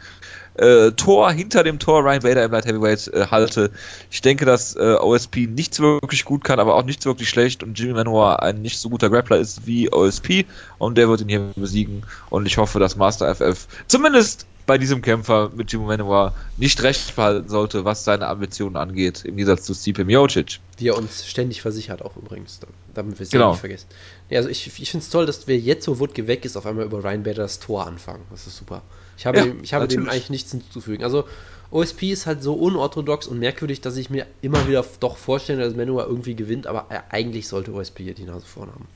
äh, 0.58 0.92
Tor 0.92 1.32
hinter 1.32 1.64
dem 1.64 1.80
Tor 1.80 2.04
Ryan 2.04 2.22
Bader 2.22 2.44
im 2.46 2.52
Light 2.52 2.66
Heavyweight 2.66 3.08
äh, 3.10 3.28
halte. 3.32 3.72
Ich 4.12 4.22
denke, 4.22 4.46
dass 4.46 4.76
äh, 4.76 4.96
OSP 5.00 5.48
nichts 5.48 5.80
wirklich 5.80 6.26
gut 6.26 6.44
kann, 6.44 6.60
aber 6.60 6.76
auch 6.76 6.84
nichts 6.84 7.06
wirklich 7.06 7.30
schlecht 7.30 7.64
und 7.64 7.78
Jimmy 7.78 7.94
Manuel 7.94 8.38
ein 8.38 8.62
nicht 8.62 8.80
so 8.80 8.90
guter 8.90 9.10
Grappler 9.10 9.38
ist 9.38 9.66
wie 9.68 9.92
OSP 9.92 10.46
und 10.78 10.98
der 10.98 11.10
wird 11.10 11.22
ihn 11.22 11.30
hier 11.30 11.52
besiegen 11.56 12.04
und 12.30 12.46
ich 12.46 12.58
hoffe, 12.58 12.80
dass 12.80 12.96
Master 12.96 13.34
FF 13.34 13.68
zumindest 13.88 14.46
bei 14.66 14.78
diesem 14.80 15.02
Kämpfer 15.04 15.52
mit 15.56 15.72
Jimmy 15.72 15.86
Manuel 15.86 16.32
nicht 16.58 16.82
recht 16.82 17.16
behalten 17.16 17.50
sollte, 17.50 17.86
was 17.86 18.04
seine 18.04 18.28
Ambitionen 18.28 18.78
angeht, 18.78 19.24
im 19.24 19.36
Gegensatz 19.36 19.64
zu 19.64 19.76
Stipe 19.76 20.06
Miocic. 20.06 20.60
Die 20.80 20.88
er 20.88 20.98
uns 20.98 21.28
ständig 21.28 21.62
versichert 21.62 22.02
auch 22.02 22.18
übrigens, 22.18 22.60
damit 22.94 23.20
wir 23.20 23.24
es 23.24 23.30
Genau. 23.30 23.52
nicht 23.52 23.60
vergessen. 23.60 23.88
Ja, 24.30 24.40
also 24.40 24.50
ich, 24.50 24.66
ich 24.66 24.90
finde 24.90 25.04
es 25.04 25.12
toll, 25.12 25.28
dass 25.28 25.48
wir 25.48 25.58
jetzt, 25.58 25.88
wo 25.88 26.00
Wutke 26.00 26.28
weg 26.28 26.46
ist, 26.46 26.58
auf 26.58 26.66
einmal 26.66 26.86
über 26.86 27.04
Ryan 27.04 27.22
Bader 27.22 27.44
das 27.44 27.60
Tor 27.60 27.86
anfangen. 27.86 28.24
Das 28.32 28.48
ist 28.48 28.58
super. 28.58 28.82
Ich 29.18 29.26
habe, 29.26 29.38
Ja, 29.38 29.46
dem, 29.46 29.64
ich 29.64 29.74
habe 29.74 29.88
dem 29.88 30.10
eigentlich 30.10 30.30
nichts 30.30 30.52
hinzuzufügen. 30.52 31.04
Also 31.04 31.26
OSP 31.72 32.12
ist 32.12 32.26
halt 32.26 32.44
so 32.44 32.54
unorthodox 32.54 33.28
und 33.28 33.40
merkwürdig, 33.40 33.82
dass 33.82 33.98
ich 33.98 34.10
mir 34.10 34.26
immer 34.42 34.68
wieder 34.68 34.86
doch 35.00 35.18
vorstelle, 35.18 35.64
dass 35.64 35.76
Manua 35.76 36.06
irgendwie 36.06 36.36
gewinnt, 36.36 36.68
aber 36.68 36.86
äh, 36.90 37.00
eigentlich 37.10 37.48
sollte 37.48 37.74
OSP 37.74 38.00
hier 38.04 38.14
die 38.14 38.24
Nase 38.24 38.46
vorn 38.46 38.70
haben. 38.70 38.88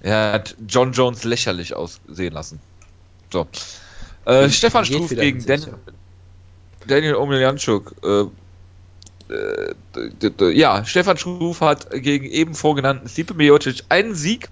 Er 0.00 0.32
hat 0.32 0.56
John 0.68 0.92
Jones 0.92 1.24
lächerlich 1.24 1.74
aussehen 1.74 2.32
lassen. 2.32 2.60
So. 3.32 3.46
Äh, 4.24 4.48
Stefan 4.50 4.84
Struff 4.84 5.10
wieder 5.10 5.22
gegen 5.22 5.44
Dan 5.44 5.62
Daniel 6.86 7.16
Omelianchuk. 7.16 7.94
Äh, 8.02 8.24
äh, 9.28 10.52
ja, 10.52 10.84
Stefan 10.84 11.16
Schuf 11.16 11.60
hat 11.60 11.90
gegen 11.90 12.26
eben 12.26 12.54
vorgenannten 12.54 13.08
Stipe 13.08 13.34
Miocic 13.34 13.82
einen 13.88 14.14
Sieg 14.14 14.48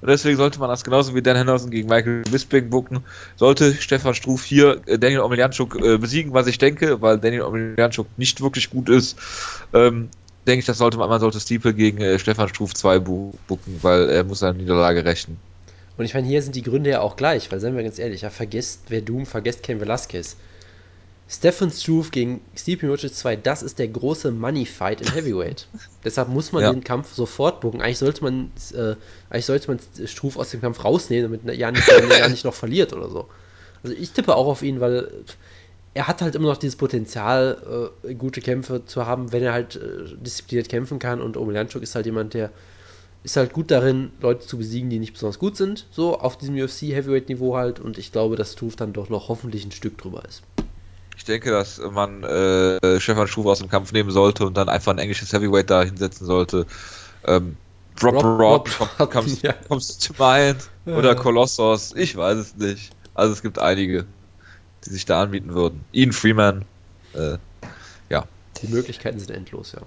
und 0.00 0.08
deswegen 0.08 0.36
sollte 0.36 0.60
man 0.60 0.68
das 0.68 0.84
genauso 0.84 1.14
wie 1.14 1.22
Dan 1.22 1.36
Henderson 1.36 1.70
gegen 1.70 1.88
Michael 1.88 2.22
Bisping 2.30 2.70
bucken. 2.70 3.00
Sollte 3.36 3.74
Stefan 3.74 4.14
Struf 4.14 4.44
hier 4.44 4.80
äh, 4.86 4.98
Daniel 4.98 5.20
Omelianchuk 5.20 5.76
äh, 5.82 5.98
besiegen, 5.98 6.32
was 6.34 6.46
ich 6.46 6.58
denke, 6.58 7.00
weil 7.02 7.18
Daniel 7.18 7.42
Omelianchuk 7.42 8.06
nicht 8.16 8.40
wirklich 8.40 8.70
gut 8.70 8.88
ist, 8.88 9.18
ähm, 9.72 10.08
denke 10.46 10.60
ich, 10.60 10.66
das 10.66 10.78
sollte 10.78 10.98
man, 10.98 11.08
man 11.08 11.20
sollte 11.20 11.40
Stipe 11.40 11.74
gegen 11.74 11.98
äh, 11.98 12.18
Stefan 12.18 12.48
Struf 12.48 12.74
2 12.74 12.98
bucken, 12.98 13.78
weil 13.82 14.08
er 14.08 14.24
muss 14.24 14.40
seine 14.40 14.58
Niederlage 14.58 15.04
rechnen. 15.04 15.38
Und 15.96 16.04
ich 16.04 16.14
meine, 16.14 16.28
hier 16.28 16.42
sind 16.42 16.54
die 16.54 16.62
Gründe 16.62 16.90
ja 16.90 17.00
auch 17.00 17.16
gleich, 17.16 17.50
weil 17.50 17.58
seien 17.58 17.76
wir 17.76 17.82
ganz 17.82 17.98
ehrlich, 17.98 18.22
ja, 18.22 18.30
vergesst 18.30 18.82
wer 18.88 19.00
Doom, 19.00 19.26
vergesst 19.26 19.64
Ken 19.64 19.80
Velasquez. 19.80 20.36
Stefan 21.30 21.70
Struve 21.70 22.10
gegen 22.10 22.40
Steve 22.56 22.86
Miocic 22.86 23.14
2, 23.14 23.36
das 23.36 23.62
ist 23.62 23.78
der 23.78 23.88
große 23.88 24.30
Money-Fight 24.30 25.02
in 25.02 25.12
Heavyweight. 25.12 25.68
Deshalb 26.04 26.28
muss 26.28 26.52
man 26.52 26.62
ja. 26.62 26.72
den 26.72 26.82
Kampf 26.82 27.12
sofort 27.12 27.60
bucken. 27.60 27.82
Eigentlich 27.82 27.98
sollte 27.98 28.24
man, 28.24 28.50
äh, 28.72 28.94
eigentlich 29.28 29.44
sollte 29.44 29.68
man 29.68 29.78
Struve 30.06 30.38
aus 30.38 30.50
dem 30.50 30.62
Kampf 30.62 30.84
rausnehmen, 30.84 31.24
damit 31.30 31.42
er 31.44 31.70
nicht, 31.70 31.86
ja 31.86 32.28
nicht 32.28 32.44
noch 32.44 32.54
verliert 32.54 32.94
oder 32.94 33.10
so. 33.10 33.28
Also 33.82 33.94
ich 33.94 34.10
tippe 34.12 34.34
auch 34.34 34.46
auf 34.46 34.62
ihn, 34.62 34.80
weil 34.80 35.24
er 35.92 36.08
hat 36.08 36.22
halt 36.22 36.34
immer 36.34 36.48
noch 36.48 36.56
dieses 36.56 36.76
Potenzial, 36.76 37.90
äh, 38.04 38.14
gute 38.14 38.40
Kämpfe 38.40 38.86
zu 38.86 39.04
haben, 39.04 39.30
wenn 39.30 39.42
er 39.42 39.52
halt 39.52 39.76
äh, 39.76 40.16
diszipliniert 40.16 40.70
kämpfen 40.70 40.98
kann. 40.98 41.20
Und 41.20 41.36
Omelianchuk 41.36 41.82
ist 41.82 41.94
halt 41.94 42.06
jemand, 42.06 42.32
der 42.32 42.52
ist 43.22 43.36
halt 43.36 43.52
gut 43.52 43.70
darin, 43.70 44.12
Leute 44.20 44.46
zu 44.46 44.56
besiegen, 44.56 44.88
die 44.88 44.98
nicht 44.98 45.12
besonders 45.12 45.38
gut 45.38 45.58
sind, 45.58 45.86
so 45.90 46.18
auf 46.18 46.38
diesem 46.38 46.54
UFC-Heavyweight-Niveau 46.54 47.56
halt. 47.56 47.80
Und 47.80 47.98
ich 47.98 48.12
glaube, 48.12 48.36
dass 48.36 48.54
Struve 48.54 48.76
dann 48.76 48.94
doch 48.94 49.10
noch 49.10 49.28
hoffentlich 49.28 49.66
ein 49.66 49.72
Stück 49.72 49.98
drüber 49.98 50.24
ist. 50.24 50.42
Ich 51.18 51.24
denke, 51.24 51.50
dass 51.50 51.78
man 51.78 52.22
äh, 52.22 53.00
Stefan 53.00 53.26
Struve 53.26 53.50
aus 53.50 53.58
dem 53.58 53.68
Kampf 53.68 53.90
nehmen 53.92 54.12
sollte 54.12 54.46
und 54.46 54.56
dann 54.56 54.68
einfach 54.68 54.92
ein 54.92 54.98
englisches 54.98 55.32
Heavyweight 55.32 55.68
da 55.68 55.82
hinsetzen 55.82 56.26
sollte. 56.26 56.64
Ähm, 57.26 57.56
Rob, 58.00 58.14
Rob, 58.22 58.24
Rob, 58.24 59.00
Rob 59.00 59.10
kommst, 59.10 59.42
ja. 59.42 59.52
kommst 59.66 60.00
zu 60.00 60.12
mind 60.16 60.70
oder 60.86 61.16
Kolossos, 61.16 61.92
ich 61.96 62.16
weiß 62.16 62.38
es 62.38 62.56
nicht. 62.56 62.92
Also 63.14 63.32
es 63.32 63.42
gibt 63.42 63.58
einige, 63.58 64.06
die 64.86 64.90
sich 64.90 65.06
da 65.06 65.20
anbieten 65.20 65.52
würden. 65.54 65.84
Ian 65.90 66.12
Freeman, 66.12 66.64
äh, 67.14 67.38
ja. 68.08 68.24
Die 68.62 68.68
Möglichkeiten 68.68 69.18
sind 69.18 69.32
endlos, 69.32 69.72
ja. 69.72 69.82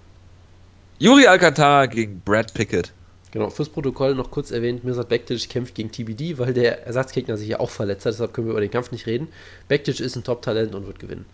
Juri 1.00 1.28
Alcantara 1.28 1.86
gegen 1.86 2.20
Brad 2.20 2.54
Pickett. 2.54 2.92
Genau, 3.32 3.50
fürs 3.50 3.70
Protokoll 3.70 4.14
noch 4.14 4.30
kurz 4.30 4.52
erwähnt, 4.52 4.84
Mirsad 4.84 5.08
Bektic 5.08 5.50
kämpft 5.50 5.76
gegen 5.76 5.92
TBD, 5.92 6.38
weil 6.38 6.54
der 6.54 6.86
Ersatzgegner 6.86 7.38
sich 7.38 7.48
ja 7.48 7.60
auch 7.62 7.70
verletzt 7.70 8.06
hat, 8.06 8.14
deshalb 8.14 8.34
können 8.34 8.48
wir 8.48 8.52
über 8.52 8.62
den 8.62 8.72
Kampf 8.72 8.92
nicht 8.92 9.08
reden. 9.08 9.30
Bektic 9.70 10.02
ist 10.02 10.18
ein 10.18 10.24
Top-Talent 10.26 10.76
und 10.76 10.86
wird 10.86 11.00
gewinnen. 11.00 11.26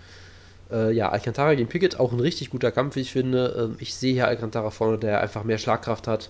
Äh, 0.71 0.91
ja, 0.91 1.09
Alcantara 1.09 1.55
gegen 1.55 1.69
Pickett, 1.69 1.99
auch 1.99 2.11
ein 2.11 2.19
richtig 2.19 2.51
guter 2.51 2.71
Kampf, 2.71 2.95
wie 2.95 3.01
ich 3.01 3.11
finde. 3.11 3.71
Ähm, 3.71 3.77
ich 3.79 3.95
sehe 3.95 4.13
hier 4.13 4.27
Alcantara 4.27 4.69
vorne, 4.69 4.99
der 4.99 5.21
einfach 5.21 5.43
mehr 5.43 5.57
Schlagkraft 5.57 6.07
hat 6.07 6.29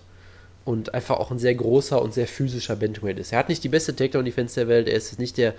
und 0.64 0.94
einfach 0.94 1.18
auch 1.18 1.32
ein 1.32 1.40
sehr 1.40 1.56
großer 1.56 2.02
und 2.02 2.14
sehr 2.14 2.28
physischer 2.28 2.78
Bantamweight 2.78 3.20
ist. 3.20 3.34
Er 3.34 3.40
hat 3.40 3.50
nicht 3.50 3.64
die 3.64 3.70
beste 3.70 3.96
Takedown-Defense 3.96 4.56
der 4.56 4.68
Welt, 4.70 4.88
er 4.88 4.96
ist 4.96 5.20
nicht 5.20 5.38
der, 5.38 5.54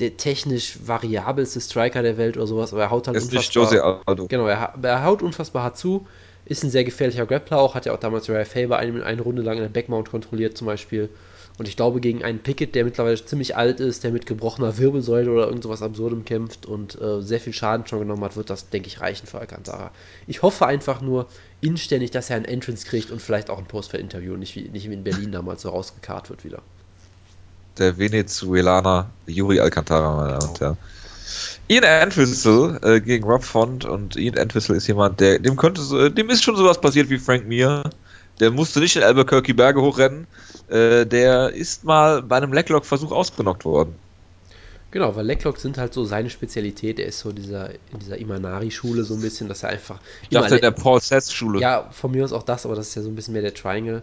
der 0.00 0.18
technisch 0.18 0.78
variabelste 0.84 1.60
Striker 1.60 2.02
der 2.02 2.18
Welt 2.18 2.36
oder 2.36 2.46
sowas, 2.46 2.72
aber 2.72 2.82
er 2.82 2.90
haut 2.90 3.06
halt 3.06 3.16
ist 3.16 3.24
unfassbar... 3.32 3.40
Nicht 3.40 3.54
Jose 3.54 4.02
Aldo. 4.06 4.26
Genau, 4.26 4.46
er, 4.48 4.74
er 4.82 5.04
haut 5.04 5.22
unfassbar 5.22 5.62
hart 5.62 5.78
zu 5.78 6.06
ist 6.44 6.62
ein 6.62 6.70
sehr 6.70 6.84
gefährlicher 6.84 7.26
Grappler 7.26 7.58
auch, 7.58 7.74
hat 7.74 7.86
ja 7.86 7.92
auch 7.92 8.00
damals 8.00 8.28
Rare 8.28 8.44
Faber 8.44 8.78
eine, 8.78 9.04
eine 9.04 9.22
Runde 9.22 9.42
lang 9.42 9.56
in 9.56 9.62
der 9.62 9.70
Backmount 9.70 10.10
kontrolliert 10.10 10.56
zum 10.58 10.66
Beispiel. 10.66 11.08
Und 11.56 11.68
ich 11.68 11.76
glaube, 11.76 12.00
gegen 12.00 12.24
einen 12.24 12.40
Pickett, 12.40 12.74
der 12.74 12.84
mittlerweile 12.84 13.24
ziemlich 13.24 13.56
alt 13.56 13.78
ist, 13.78 14.02
der 14.02 14.10
mit 14.10 14.26
gebrochener 14.26 14.76
Wirbelsäule 14.76 15.30
oder 15.30 15.46
irgend 15.46 15.62
sowas 15.62 15.82
Absurdem 15.82 16.24
kämpft 16.24 16.66
und 16.66 17.00
äh, 17.00 17.22
sehr 17.22 17.38
viel 17.38 17.52
Schaden 17.52 17.86
schon 17.86 18.00
genommen 18.00 18.24
hat, 18.24 18.36
wird 18.36 18.50
das, 18.50 18.70
denke 18.70 18.88
ich, 18.88 19.00
reichen 19.00 19.28
für 19.28 19.38
Alcantara. 19.38 19.92
Ich 20.26 20.42
hoffe 20.42 20.66
einfach 20.66 21.00
nur 21.00 21.28
inständig, 21.60 22.10
dass 22.10 22.28
er 22.28 22.36
einen 22.36 22.44
Entrance 22.44 22.84
kriegt 22.84 23.12
und 23.12 23.22
vielleicht 23.22 23.50
auch 23.50 23.58
ein 23.58 23.66
Post-Interview, 23.66 24.36
nicht 24.36 24.56
wie, 24.56 24.68
nicht 24.68 24.90
wie 24.90 24.94
in 24.94 25.04
Berlin 25.04 25.30
damals 25.30 25.62
so 25.62 25.68
rausgekarrt 25.68 26.28
wird 26.28 26.44
wieder. 26.44 26.60
Der 27.78 27.98
Venezuelaner 27.98 29.10
Yuri 29.26 29.60
Alcantara, 29.60 30.16
meine 30.16 30.38
Damen 30.38 30.48
und 30.48 30.60
Herren. 30.60 30.78
Ian 31.68 31.84
Entwistle 31.84 32.78
äh, 32.82 33.00
gegen 33.00 33.24
Rob 33.24 33.44
Font 33.44 33.84
und 33.84 34.16
Ian 34.16 34.36
Entwistle 34.36 34.76
ist 34.76 34.86
jemand, 34.86 35.20
der 35.20 35.38
dem 35.38 35.56
könnte 35.56 35.80
so, 35.80 36.08
dem 36.08 36.30
ist 36.30 36.42
schon 36.42 36.56
sowas 36.56 36.80
passiert 36.80 37.10
wie 37.10 37.18
Frank 37.18 37.46
Mir. 37.46 37.84
Der 38.40 38.50
musste 38.50 38.80
nicht 38.80 38.96
in 38.96 39.02
Albuquerque 39.02 39.54
Berge 39.54 39.80
hochrennen. 39.80 40.26
Äh, 40.68 41.06
der 41.06 41.50
ist 41.50 41.84
mal 41.84 42.22
bei 42.22 42.36
einem 42.36 42.52
Lecklock-Versuch 42.52 43.12
ausgenockt 43.12 43.64
worden. 43.64 43.94
Genau, 44.90 45.16
weil 45.16 45.26
Lecklock 45.26 45.58
sind 45.58 45.76
halt 45.76 45.92
so 45.92 46.04
seine 46.04 46.30
Spezialität. 46.30 47.00
Er 47.00 47.06
ist 47.06 47.18
so 47.18 47.32
dieser, 47.32 47.70
in 47.70 47.98
dieser 48.00 48.16
Imanari-Schule 48.16 49.02
so 49.02 49.14
ein 49.14 49.20
bisschen, 49.20 49.48
dass 49.48 49.64
er 49.64 49.70
einfach. 49.70 50.00
Ich 50.22 50.28
dachte 50.28 50.54
in 50.54 50.60
der 50.60 50.70
Paul 50.70 51.00
Sess-Schule. 51.00 51.60
Ja, 51.60 51.88
von 51.90 52.12
mir 52.12 52.24
aus 52.24 52.32
auch 52.32 52.44
das, 52.44 52.64
aber 52.64 52.76
das 52.76 52.88
ist 52.88 52.94
ja 52.94 53.02
so 53.02 53.08
ein 53.08 53.16
bisschen 53.16 53.32
mehr 53.32 53.42
der 53.42 53.54
Triangle. 53.54 54.02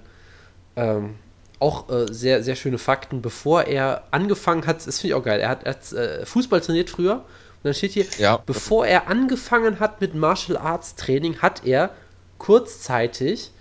Ähm, 0.76 1.16
auch 1.62 1.90
äh, 1.90 2.12
sehr, 2.12 2.44
sehr 2.44 2.56
schöne 2.56 2.78
Fakten. 2.78 3.22
Bevor 3.22 3.64
er 3.64 4.04
angefangen 4.12 4.66
hat, 4.66 4.86
das 4.88 5.00
finde 5.00 5.10
ich 5.10 5.14
auch 5.14 5.24
geil, 5.24 5.40
er 5.40 5.50
hat, 5.50 5.64
er 5.64 5.74
hat 5.74 5.92
äh, 5.94 6.26
Fußball 6.26 6.62
trainiert 6.62 6.90
früher. 6.90 7.16
Und 7.16 7.66
dann 7.66 7.74
steht 7.74 7.92
hier, 7.92 8.06
ja. 8.18 8.38
bevor 8.46 8.88
er 8.88 9.08
angefangen 9.08 9.80
hat 9.80 10.02
mit 10.02 10.16
Martial 10.16 10.58
Arts 10.58 10.96
Training, 10.96 11.38
hat 11.42 11.66
er 11.66 11.92
kurzzeitig 12.40 13.52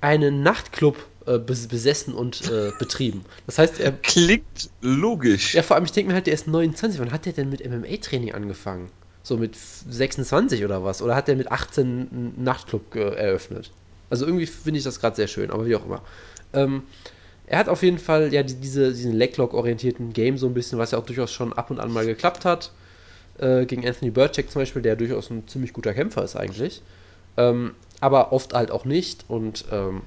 einen 0.00 0.42
Nachtclub 0.42 0.96
äh, 1.26 1.38
besessen 1.38 2.14
und 2.14 2.50
äh, 2.50 2.72
betrieben. 2.78 3.26
Das 3.44 3.58
heißt, 3.58 3.78
er. 3.80 3.92
Klingt 3.92 4.70
logisch. 4.80 5.54
Ja, 5.54 5.62
vor 5.62 5.76
allem, 5.76 5.84
ich 5.84 5.92
denke 5.92 6.08
mir 6.08 6.14
halt, 6.14 6.26
der 6.26 6.34
ist 6.34 6.46
29. 6.46 6.98
Wann 6.98 7.12
hat 7.12 7.26
der 7.26 7.34
denn 7.34 7.50
mit 7.50 7.62
MMA-Training 7.64 8.32
angefangen? 8.32 8.90
So 9.22 9.36
mit 9.36 9.54
26 9.54 10.64
oder 10.64 10.82
was? 10.82 11.02
Oder 11.02 11.14
hat 11.14 11.28
der 11.28 11.36
mit 11.36 11.52
18 11.52 11.84
einen 11.84 12.34
Nachtclub 12.42 12.94
eröffnet? 12.94 13.70
Also 14.08 14.24
irgendwie 14.24 14.46
finde 14.46 14.78
ich 14.78 14.84
das 14.84 14.98
gerade 14.98 15.16
sehr 15.16 15.28
schön, 15.28 15.50
aber 15.50 15.66
wie 15.66 15.76
auch 15.76 15.84
immer. 15.84 16.02
Ähm, 16.54 16.84
er 17.50 17.58
hat 17.58 17.68
auf 17.68 17.82
jeden 17.82 17.98
Fall 17.98 18.32
ja 18.32 18.44
diese, 18.44 18.92
diesen 18.92 19.12
Leglock-orientierten 19.12 20.12
Game 20.12 20.38
so 20.38 20.46
ein 20.46 20.54
bisschen, 20.54 20.78
was 20.78 20.92
ja 20.92 20.98
auch 20.98 21.04
durchaus 21.04 21.32
schon 21.32 21.52
ab 21.52 21.72
und 21.72 21.80
an 21.80 21.92
mal 21.92 22.06
geklappt 22.06 22.44
hat. 22.44 22.70
Äh, 23.38 23.66
gegen 23.66 23.84
Anthony 23.84 24.12
Burchek 24.12 24.52
zum 24.52 24.62
Beispiel, 24.62 24.82
der 24.82 24.94
durchaus 24.94 25.30
ein 25.30 25.48
ziemlich 25.48 25.72
guter 25.72 25.92
Kämpfer 25.92 26.22
ist 26.22 26.36
eigentlich. 26.36 26.80
Ähm, 27.36 27.74
aber 28.00 28.32
oft 28.32 28.54
halt 28.54 28.70
auch 28.70 28.84
nicht. 28.84 29.24
Und 29.26 29.64
ähm, 29.72 30.02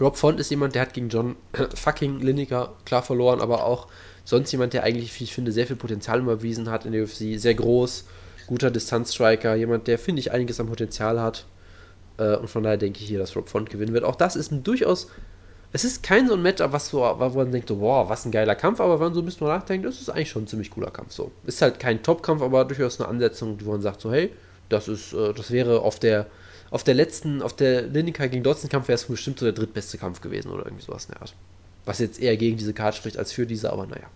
Rob 0.00 0.16
Font 0.16 0.40
ist 0.40 0.50
jemand, 0.50 0.74
der 0.74 0.82
hat 0.82 0.94
gegen 0.94 1.10
John 1.10 1.36
fucking 1.74 2.18
Lineker 2.18 2.72
klar 2.84 3.04
verloren, 3.04 3.40
aber 3.40 3.64
auch 3.64 3.86
sonst 4.24 4.50
jemand, 4.50 4.72
der 4.72 4.82
eigentlich, 4.82 5.18
wie 5.20 5.24
ich 5.24 5.34
finde, 5.34 5.52
sehr 5.52 5.68
viel 5.68 5.76
Potenzial 5.76 6.18
überwiesen 6.18 6.68
hat 6.70 6.86
in 6.86 6.90
der 6.90 7.04
UFC. 7.04 7.38
Sehr 7.38 7.54
groß, 7.54 8.04
guter 8.48 8.72
Distanzstriker, 8.72 9.54
jemand, 9.54 9.86
der, 9.86 9.96
finde 9.96 10.18
ich, 10.18 10.32
einiges 10.32 10.58
an 10.58 10.66
Potenzial 10.66 11.20
hat. 11.20 11.46
Äh, 12.16 12.34
und 12.34 12.50
von 12.50 12.64
daher 12.64 12.78
denke 12.78 12.98
ich 12.98 13.06
hier, 13.06 13.20
dass 13.20 13.36
Rob 13.36 13.48
Font 13.48 13.70
gewinnen 13.70 13.94
wird. 13.94 14.02
Auch 14.02 14.16
das 14.16 14.34
ist 14.34 14.50
ein 14.50 14.64
durchaus 14.64 15.06
es 15.72 15.84
ist 15.84 16.02
kein 16.02 16.28
so 16.28 16.34
ein 16.34 16.42
Matchup, 16.42 16.72
was 16.72 16.88
so, 16.88 17.00
wo 17.00 17.28
man 17.28 17.52
denkt, 17.52 17.70
wow, 17.70 18.08
was 18.08 18.24
ein 18.24 18.32
geiler 18.32 18.54
Kampf, 18.54 18.80
aber 18.80 18.94
wenn 18.94 19.08
man 19.08 19.14
so 19.14 19.20
ein 19.20 19.26
bisschen 19.26 19.46
nachdenkt, 19.46 19.86
ist 19.86 20.00
es 20.00 20.08
eigentlich 20.08 20.30
schon 20.30 20.44
ein 20.44 20.46
ziemlich 20.46 20.70
cooler 20.70 20.90
Kampf. 20.90 21.12
So. 21.12 21.30
Ist 21.44 21.60
halt 21.60 21.78
kein 21.78 22.02
Top-Kampf, 22.02 22.42
aber 22.42 22.64
durchaus 22.64 23.00
eine 23.00 23.08
Ansetzung, 23.08 23.58
wo 23.64 23.72
man 23.72 23.82
sagt, 23.82 24.00
so, 24.00 24.10
hey, 24.10 24.32
das 24.70 24.88
ist, 24.88 25.12
äh, 25.12 25.34
das 25.34 25.50
wäre 25.50 25.82
auf 25.82 25.98
der, 25.98 26.26
auf 26.70 26.84
der 26.84 26.94
letzten, 26.94 27.42
auf 27.42 27.54
der 27.54 27.82
Lineker 27.82 28.28
gegen 28.28 28.42
Dotson-Kampf 28.42 28.88
wäre 28.88 28.94
es 28.94 29.04
bestimmt 29.04 29.38
so 29.38 29.46
der 29.46 29.52
drittbeste 29.52 29.98
Kampf 29.98 30.20
gewesen 30.20 30.50
oder 30.50 30.64
irgendwie 30.64 30.84
sowas 30.84 31.04
in 31.04 31.12
der 31.12 31.22
Art. 31.22 31.34
Was 31.84 31.98
jetzt 31.98 32.20
eher 32.20 32.36
gegen 32.36 32.56
diese 32.56 32.74
Karte 32.74 32.96
spricht 32.96 33.18
als 33.18 33.32
für 33.32 33.46
diese, 33.46 33.72
aber 33.72 33.86
naja. 33.86 34.08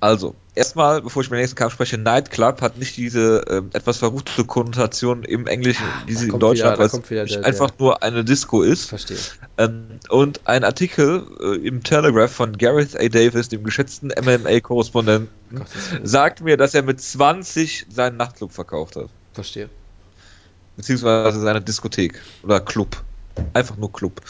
Also, 0.00 0.36
erstmal, 0.54 1.02
bevor 1.02 1.22
ich 1.22 1.30
meinen 1.30 1.40
nächsten 1.40 1.56
Kampf 1.56 1.72
spreche, 1.72 1.98
Nightclub 1.98 2.60
hat 2.60 2.78
nicht 2.78 2.96
diese 2.96 3.44
ähm, 3.48 3.70
etwas 3.72 3.98
verruchte 3.98 4.44
Konnotation 4.44 5.24
im 5.24 5.48
Englischen, 5.48 5.84
ja, 5.84 6.02
wie 6.06 6.14
sie 6.14 6.28
in 6.28 6.38
Deutschland, 6.38 6.78
weil 6.78 6.86
es 7.24 7.36
einfach 7.38 7.70
nur 7.78 8.02
eine 8.02 8.24
Disco 8.24 8.62
ist. 8.62 8.86
Verstehe. 8.86 9.18
Ähm, 9.56 9.98
und 10.08 10.46
ein 10.46 10.62
Artikel 10.62 11.26
äh, 11.40 11.66
im 11.66 11.82
Telegraph 11.82 12.30
von 12.30 12.56
Gareth 12.56 12.96
A. 12.98 13.08
Davis, 13.08 13.48
dem 13.48 13.64
geschätzten 13.64 14.10
MMA-Korrespondenten, 14.10 15.28
sagt 16.04 16.42
mir, 16.42 16.56
dass 16.56 16.74
er 16.74 16.82
mit 16.82 17.00
20 17.00 17.86
seinen 17.88 18.16
Nachtclub 18.16 18.52
verkauft 18.52 18.94
hat. 18.94 19.08
Verstehe. 19.32 19.68
Beziehungsweise 20.76 21.40
seine 21.40 21.60
Diskothek 21.60 22.20
oder 22.44 22.60
Club. 22.60 23.02
Einfach 23.52 23.76
nur 23.76 23.92
Club. 23.92 24.20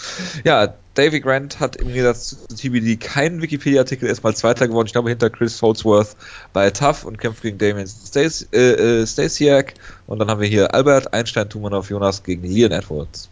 Ja, 0.44 0.74
Davy 0.98 1.20
Grant 1.20 1.60
hat 1.60 1.76
im 1.76 1.86
Gegensatz 1.86 2.30
zu 2.48 2.56
TBD 2.56 2.96
keinen 2.96 3.40
Wikipedia-Artikel 3.40 4.08
erstmal 4.08 4.34
Zweiter 4.34 4.66
geworden. 4.66 4.86
Ich 4.86 4.92
glaube, 4.92 5.08
hinter 5.08 5.30
Chris 5.30 5.62
Holdsworth 5.62 6.16
bei 6.52 6.70
Tough 6.70 7.04
und 7.04 7.18
kämpft 7.18 7.42
gegen 7.42 7.56
Damien 7.56 7.86
Stasiak. 7.86 8.48
Äh, 8.52 9.00
äh, 9.00 9.74
und 10.08 10.18
dann 10.18 10.28
haben 10.28 10.40
wir 10.40 10.48
hier 10.48 10.74
Albert 10.74 11.14
Einstein 11.14 11.48
Tumanov 11.48 11.88
Jonas 11.88 12.24
gegen 12.24 12.42
Leon 12.42 12.72
Edwards. 12.72 13.28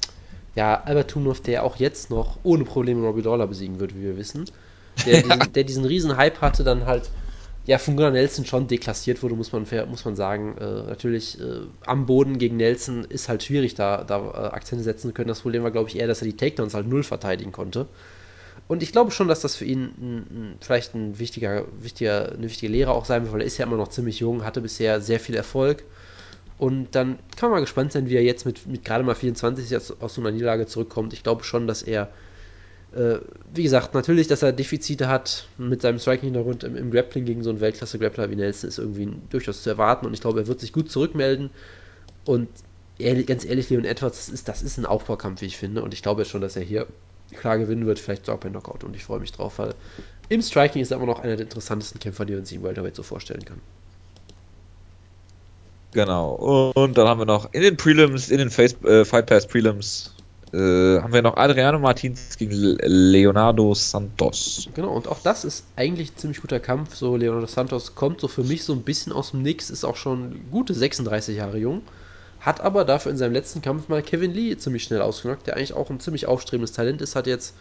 Ja, 0.54 0.80
Albert 0.84 1.10
Tumanov, 1.10 1.40
der 1.40 1.64
auch 1.64 1.74
jetzt 1.74 2.08
noch 2.08 2.38
ohne 2.44 2.62
Probleme 2.62 3.04
Robbie 3.04 3.22
Dollar 3.22 3.48
besiegen 3.48 3.80
wird, 3.80 3.96
wie 3.96 4.02
wir 4.02 4.16
wissen. 4.16 4.44
Der, 5.04 5.20
ja. 5.26 5.36
diesen, 5.36 5.52
der 5.52 5.64
diesen 5.64 5.84
riesen 5.84 6.16
Hype 6.16 6.40
hatte, 6.40 6.62
dann 6.62 6.86
halt 6.86 7.10
ja, 7.66 7.78
von 7.78 7.96
Gunnar 7.96 8.12
Nelson 8.12 8.44
schon 8.44 8.68
deklassiert 8.68 9.22
wurde, 9.22 9.34
muss 9.34 9.52
man, 9.52 9.66
muss 9.88 10.04
man 10.04 10.14
sagen. 10.14 10.56
Äh, 10.58 10.88
natürlich 10.88 11.40
äh, 11.40 11.62
am 11.84 12.06
Boden 12.06 12.38
gegen 12.38 12.56
Nelson 12.56 13.04
ist 13.04 13.28
halt 13.28 13.42
schwierig, 13.42 13.74
da, 13.74 14.04
da 14.04 14.18
äh, 14.18 14.54
Akzente 14.54 14.84
setzen 14.84 15.08
zu 15.08 15.14
können. 15.14 15.28
Das 15.28 15.40
Problem 15.40 15.64
war, 15.64 15.72
glaube 15.72 15.88
ich, 15.88 15.96
eher, 15.96 16.06
dass 16.06 16.22
er 16.22 16.26
die 16.26 16.36
Takedowns 16.36 16.74
halt 16.74 16.86
null 16.86 17.02
verteidigen 17.02 17.50
konnte. 17.50 17.88
Und 18.68 18.82
ich 18.82 18.92
glaube 18.92 19.10
schon, 19.10 19.28
dass 19.28 19.40
das 19.40 19.56
für 19.56 19.64
ihn 19.64 19.84
ein, 20.00 20.16
ein, 20.16 20.56
vielleicht 20.60 20.94
ein 20.94 21.18
wichtiger, 21.18 21.66
wichtiger, 21.80 22.32
eine 22.32 22.44
wichtige 22.44 22.70
Lehre 22.70 22.92
auch 22.92 23.04
sein 23.04 23.22
wird, 23.22 23.32
weil 23.32 23.40
er 23.40 23.46
ist 23.46 23.58
ja 23.58 23.66
immer 23.66 23.76
noch 23.76 23.88
ziemlich 23.88 24.20
jung, 24.20 24.44
hatte 24.44 24.60
bisher 24.60 25.00
sehr 25.00 25.20
viel 25.20 25.34
Erfolg. 25.34 25.84
Und 26.58 26.94
dann 26.94 27.18
kann 27.36 27.50
man 27.50 27.58
mal 27.58 27.60
gespannt 27.60 27.92
sein, 27.92 28.08
wie 28.08 28.14
er 28.14 28.22
jetzt 28.22 28.46
mit, 28.46 28.66
mit 28.66 28.84
gerade 28.84 29.04
mal 29.04 29.14
24 29.14 29.68
jetzt 29.70 30.00
aus 30.00 30.14
so 30.14 30.20
einer 30.20 30.30
Niederlage 30.30 30.66
zurückkommt. 30.66 31.12
Ich 31.12 31.22
glaube 31.22 31.44
schon, 31.44 31.66
dass 31.66 31.82
er, 31.82 32.08
äh, 32.94 33.18
wie 33.54 33.62
gesagt, 33.62 33.94
natürlich, 33.94 34.26
dass 34.26 34.42
er 34.42 34.52
Defizite 34.52 35.08
hat 35.08 35.48
mit 35.58 35.82
seinem 35.82 35.98
Striking-Hintergrund 35.98 36.64
im, 36.64 36.76
im, 36.76 36.90
Grappling 36.90 37.24
gegen 37.24 37.42
so 37.42 37.50
einen 37.50 37.60
Weltklasse-Grappler 37.60 38.30
wie 38.30 38.36
Nelson 38.36 38.68
ist 38.68 38.78
irgendwie 38.78 39.12
durchaus 39.30 39.62
zu 39.62 39.70
erwarten. 39.70 40.06
Und 40.06 40.14
ich 40.14 40.20
glaube, 40.20 40.40
er 40.40 40.46
wird 40.46 40.60
sich 40.60 40.72
gut 40.72 40.90
zurückmelden. 40.90 41.50
Und 42.24 42.48
ehrlich, 42.98 43.26
ganz 43.26 43.44
ehrlich, 43.44 43.70
Leon 43.70 43.84
Edwards, 43.84 44.26
das 44.26 44.28
ist, 44.28 44.48
das 44.48 44.62
ist 44.62 44.78
ein 44.78 44.86
Aufbaukampf, 44.86 45.40
wie 45.40 45.46
ich 45.46 45.56
finde. 45.56 45.82
Und 45.82 45.94
ich 45.94 46.02
glaube 46.02 46.24
schon, 46.24 46.40
dass 46.40 46.56
er 46.56 46.62
hier 46.62 46.86
klar 47.34 47.58
gewinnen 47.58 47.86
wird, 47.86 47.98
vielleicht 47.98 48.26
sogar 48.26 48.40
bei 48.40 48.48
Knockout. 48.48 48.84
Und 48.84 48.94
ich 48.94 49.04
freue 49.04 49.20
mich 49.20 49.32
drauf, 49.32 49.58
weil 49.58 49.74
im 50.28 50.42
Striking 50.42 50.82
ist 50.82 50.90
er 50.90 50.96
immer 50.96 51.06
noch 51.06 51.20
einer 51.20 51.36
der 51.36 51.44
interessantesten 51.44 52.00
Kämpfer, 52.00 52.24
die 52.24 52.34
man 52.34 52.44
sich 52.44 52.56
im 52.56 52.62
Welterweight 52.62 52.96
so 52.96 53.02
vorstellen 53.02 53.44
kann. 53.44 53.60
Genau. 55.92 56.72
Und 56.74 56.98
dann 56.98 57.08
haben 57.08 57.20
wir 57.20 57.26
noch 57.26 57.52
in 57.52 57.62
den 57.62 57.76
Prelims, 57.76 58.28
in 58.28 58.38
den 58.38 58.50
Face, 58.50 58.76
äh, 58.84 59.04
Fight 59.04 59.26
Pass 59.26 59.46
Prelims, 59.46 60.14
äh, 60.52 61.00
haben 61.00 61.12
wir 61.12 61.22
noch 61.22 61.36
Adriano 61.36 61.78
Martins 61.78 62.36
gegen 62.38 62.52
Leonardo 62.52 63.74
Santos. 63.74 64.68
Genau, 64.74 64.92
und 64.92 65.08
auch 65.08 65.18
das 65.22 65.44
ist 65.44 65.64
eigentlich 65.76 66.12
ein 66.12 66.16
ziemlich 66.16 66.40
guter 66.40 66.60
Kampf. 66.60 66.94
So, 66.94 67.16
Leonardo 67.16 67.46
Santos 67.46 67.94
kommt 67.94 68.20
so 68.20 68.28
für 68.28 68.44
mich 68.44 68.64
so 68.64 68.72
ein 68.72 68.82
bisschen 68.82 69.12
aus 69.12 69.32
dem 69.32 69.42
Nix, 69.42 69.70
ist 69.70 69.84
auch 69.84 69.96
schon 69.96 70.40
gute 70.50 70.74
36 70.74 71.36
Jahre 71.36 71.58
jung, 71.58 71.82
hat 72.40 72.60
aber 72.60 72.84
dafür 72.84 73.10
in 73.12 73.18
seinem 73.18 73.32
letzten 73.32 73.60
Kampf 73.60 73.88
mal 73.88 74.02
Kevin 74.02 74.32
Lee 74.32 74.56
ziemlich 74.56 74.84
schnell 74.84 75.02
ausgenockt, 75.02 75.46
der 75.46 75.56
eigentlich 75.56 75.74
auch 75.74 75.90
ein 75.90 76.00
ziemlich 76.00 76.26
aufstrebendes 76.26 76.72
Talent 76.72 77.02
ist, 77.02 77.16
hat 77.16 77.26
jetzt 77.26 77.54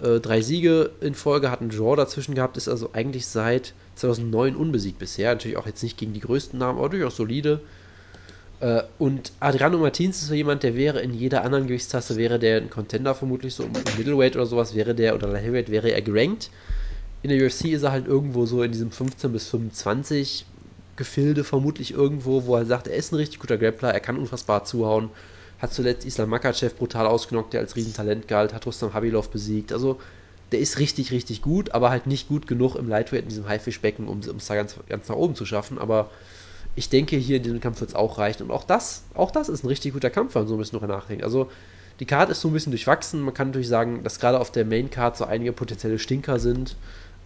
äh, 0.00 0.20
drei 0.20 0.42
Siege 0.42 0.90
in 1.00 1.14
Folge, 1.14 1.50
hat 1.50 1.60
einen 1.60 1.70
Draw 1.70 1.96
dazwischen 1.96 2.34
gehabt, 2.34 2.56
ist 2.56 2.68
also 2.68 2.90
eigentlich 2.92 3.26
seit 3.26 3.72
2009 3.94 4.56
unbesiegt 4.56 4.98
bisher. 4.98 5.32
Natürlich 5.32 5.56
auch 5.56 5.66
jetzt 5.66 5.82
nicht 5.82 5.96
gegen 5.96 6.12
die 6.12 6.20
größten 6.20 6.58
Namen, 6.58 6.78
aber 6.78 6.90
durchaus 6.90 7.16
solide. 7.16 7.60
Äh, 8.60 8.82
und 8.98 9.32
Adriano 9.40 9.78
Martins 9.78 10.22
ist 10.22 10.28
so 10.28 10.34
jemand, 10.34 10.62
der 10.62 10.74
wäre 10.74 11.00
in 11.00 11.12
jeder 11.12 11.44
anderen 11.44 11.66
Gewichtstasse, 11.66 12.16
wäre 12.16 12.38
der 12.38 12.58
ein 12.58 12.70
Contender 12.70 13.14
vermutlich, 13.14 13.54
so 13.54 13.64
im 13.64 13.72
Middleweight 13.98 14.36
oder 14.36 14.46
sowas, 14.46 14.74
wäre 14.74 14.94
der, 14.94 15.14
oder 15.14 15.36
Heavyweight 15.36 15.70
wäre 15.70 15.90
er 15.90 16.02
gerankt. 16.02 16.50
In 17.22 17.30
der 17.30 17.44
UFC 17.44 17.66
ist 17.66 17.82
er 17.82 17.92
halt 17.92 18.06
irgendwo 18.06 18.46
so 18.46 18.62
in 18.62 18.72
diesem 18.72 18.90
15 18.90 19.32
bis 19.32 19.48
25 19.48 20.46
Gefilde 20.96 21.44
vermutlich 21.44 21.92
irgendwo, 21.92 22.46
wo 22.46 22.56
er 22.56 22.64
sagt, 22.64 22.88
er 22.88 22.96
ist 22.96 23.12
ein 23.12 23.16
richtig 23.16 23.38
guter 23.38 23.58
Grappler, 23.58 23.92
er 23.92 24.00
kann 24.00 24.18
unfassbar 24.18 24.64
zuhauen. 24.64 25.10
Hat 25.58 25.72
zuletzt 25.72 26.06
Islam 26.06 26.30
Makachev 26.30 26.76
brutal 26.76 27.06
ausgenockt, 27.06 27.52
der 27.52 27.60
als 27.60 27.76
Riesentalent 27.76 28.28
galt, 28.28 28.52
hat 28.52 28.66
Rustam 28.66 28.94
Habilov 28.94 29.30
besiegt. 29.30 29.72
Also 29.72 30.00
der 30.52 30.60
ist 30.60 30.78
richtig, 30.78 31.12
richtig 31.12 31.42
gut, 31.42 31.72
aber 31.72 31.90
halt 31.90 32.06
nicht 32.06 32.28
gut 32.28 32.46
genug 32.46 32.76
im 32.76 32.88
Lightweight 32.88 33.22
in 33.22 33.28
diesem 33.28 33.48
Haifischbecken, 33.48 34.06
um 34.08 34.20
es 34.20 34.46
da 34.46 34.54
ganz, 34.54 34.76
ganz 34.88 35.08
nach 35.08 35.16
oben 35.16 35.34
zu 35.34 35.44
schaffen. 35.44 35.78
Aber 35.78 36.10
ich 36.76 36.90
denke, 36.90 37.16
hier 37.16 37.38
in 37.38 37.42
diesem 37.42 37.60
Kampf 37.60 37.80
wird 37.80 37.90
es 37.90 37.96
auch 37.96 38.18
reichen. 38.18 38.44
Und 38.44 38.50
auch 38.50 38.64
das, 38.64 39.02
auch 39.14 39.30
das 39.30 39.48
ist 39.48 39.64
ein 39.64 39.68
richtig 39.68 39.94
guter 39.94 40.10
Kampf, 40.10 40.34
wenn 40.34 40.42
man 40.42 40.48
so 40.48 40.54
ein 40.54 40.58
bisschen 40.58 40.78
noch 40.78 40.86
nachdenkt. 40.86 41.24
Also, 41.24 41.50
die 41.98 42.04
Card 42.04 42.28
ist 42.28 42.42
so 42.42 42.48
ein 42.48 42.52
bisschen 42.52 42.70
durchwachsen. 42.70 43.22
Man 43.22 43.32
kann 43.32 43.48
natürlich 43.48 43.68
sagen, 43.68 44.02
dass 44.04 44.20
gerade 44.20 44.38
auf 44.38 44.52
der 44.52 44.66
Main 44.66 44.90
Card 44.90 45.16
so 45.16 45.24
einige 45.24 45.52
potenzielle 45.52 45.98
Stinker 45.98 46.38
sind. 46.38 46.76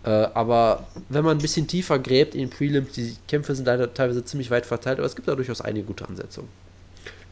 Äh, 0.04 0.10
aber 0.10 0.86
wenn 1.08 1.24
man 1.24 1.36
ein 1.36 1.42
bisschen 1.42 1.66
tiefer 1.66 1.98
gräbt 1.98 2.34
in 2.34 2.42
den 2.42 2.50
Prelims, 2.50 2.92
die 2.92 3.16
Kämpfe 3.26 3.56
sind 3.56 3.66
leider 3.66 3.92
teilweise 3.92 4.24
ziemlich 4.24 4.50
weit 4.52 4.64
verteilt, 4.66 4.98
aber 4.98 5.06
es 5.06 5.16
gibt 5.16 5.26
da 5.26 5.34
durchaus 5.34 5.60
einige 5.60 5.84
gute 5.86 6.08
Ansetzungen. 6.08 6.48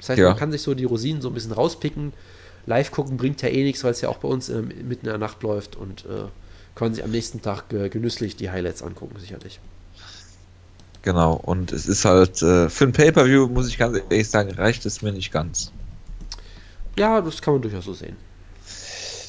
Das 0.01 0.11
heißt, 0.11 0.19
ja. 0.19 0.29
man 0.29 0.37
kann 0.37 0.51
sich 0.51 0.63
so 0.63 0.75
die 0.75 0.85
Rosinen 0.85 1.23
so 1.23 1.29
ein 1.29 1.35
bisschen 1.35 1.53
rauspicken. 1.53 2.13
Live 2.67 2.91
gucken 2.91 3.17
bringt 3.17 3.41
ja 3.43 3.49
eh 3.49 3.63
nichts, 3.63 3.85
weil 3.85 3.93
es 3.93 4.01
ja 4.01 4.09
auch 4.09 4.19
bei 4.19 4.29
uns 4.29 4.49
äh, 4.49 4.61
mitten 4.61 5.07
in 5.07 5.13
der 5.13 5.19
Nacht 5.19 5.43
läuft 5.45 5.77
und 5.77 6.05
äh, 6.05 6.27
kann 6.75 6.89
man 6.89 6.95
sich 6.95 7.05
am 7.05 7.11
nächsten 7.11 7.41
Tag 7.43 7.71
genüsslich 7.71 8.37
die 8.37 8.51
Highlights 8.51 8.83
angucken, 8.83 9.19
sicherlich. 9.19 9.59
Genau, 11.03 11.35
und 11.35 11.73
es 11.73 11.87
ist 11.87 12.05
halt 12.05 12.43
äh, 12.43 12.69
für 12.69 12.85
ein 12.85 12.93
Pay-Per-View, 12.93 13.49
muss 13.49 13.69
ich 13.69 13.79
ganz 13.79 13.99
ehrlich 14.11 14.29
sagen, 14.29 14.51
reicht 14.51 14.85
es 14.85 15.01
mir 15.01 15.13
nicht 15.13 15.33
ganz. 15.33 15.73
Ja, 16.99 17.21
das 17.21 17.41
kann 17.41 17.55
man 17.55 17.63
durchaus 17.63 17.85
so 17.85 17.95
sehen. 17.95 18.17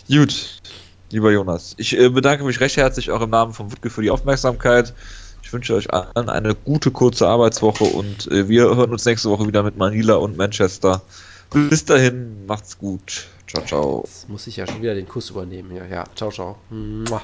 Gut, 0.07 0.59
lieber 1.11 1.31
Jonas, 1.31 1.75
ich 1.77 1.97
äh, 1.97 2.09
bedanke 2.09 2.43
mich 2.43 2.59
recht 2.59 2.77
herzlich 2.77 3.11
auch 3.11 3.21
im 3.21 3.29
Namen 3.29 3.53
von 3.53 3.71
Wutke 3.71 3.89
für 3.89 4.01
die 4.01 4.09
Aufmerksamkeit. 4.09 4.93
Ich 5.43 5.53
wünsche 5.53 5.75
euch 5.75 5.93
allen 5.93 6.29
eine 6.29 6.55
gute, 6.55 6.91
kurze 6.91 7.27
Arbeitswoche 7.27 7.83
und 7.83 8.29
äh, 8.31 8.49
wir 8.49 8.63
hören 8.75 8.91
uns 8.91 9.05
nächste 9.05 9.29
Woche 9.29 9.47
wieder 9.47 9.63
mit 9.63 9.77
Manila 9.77 10.15
und 10.15 10.37
Manchester. 10.37 11.01
Bis 11.51 11.85
dahin, 11.85 12.45
macht's 12.45 12.77
gut. 12.77 13.27
Ciao, 13.47 13.65
ciao. 13.65 14.03
Jetzt 14.05 14.29
muss 14.29 14.45
ich 14.45 14.57
ja 14.57 14.67
schon 14.67 14.81
wieder 14.81 14.93
den 14.93 15.07
Kuss 15.07 15.31
übernehmen. 15.31 15.75
Ja, 15.75 15.85
ja. 15.85 16.03
Ciao, 16.15 16.31
ciao. 16.31 16.57
Mua. 16.69 17.21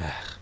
Ach. 0.00 0.37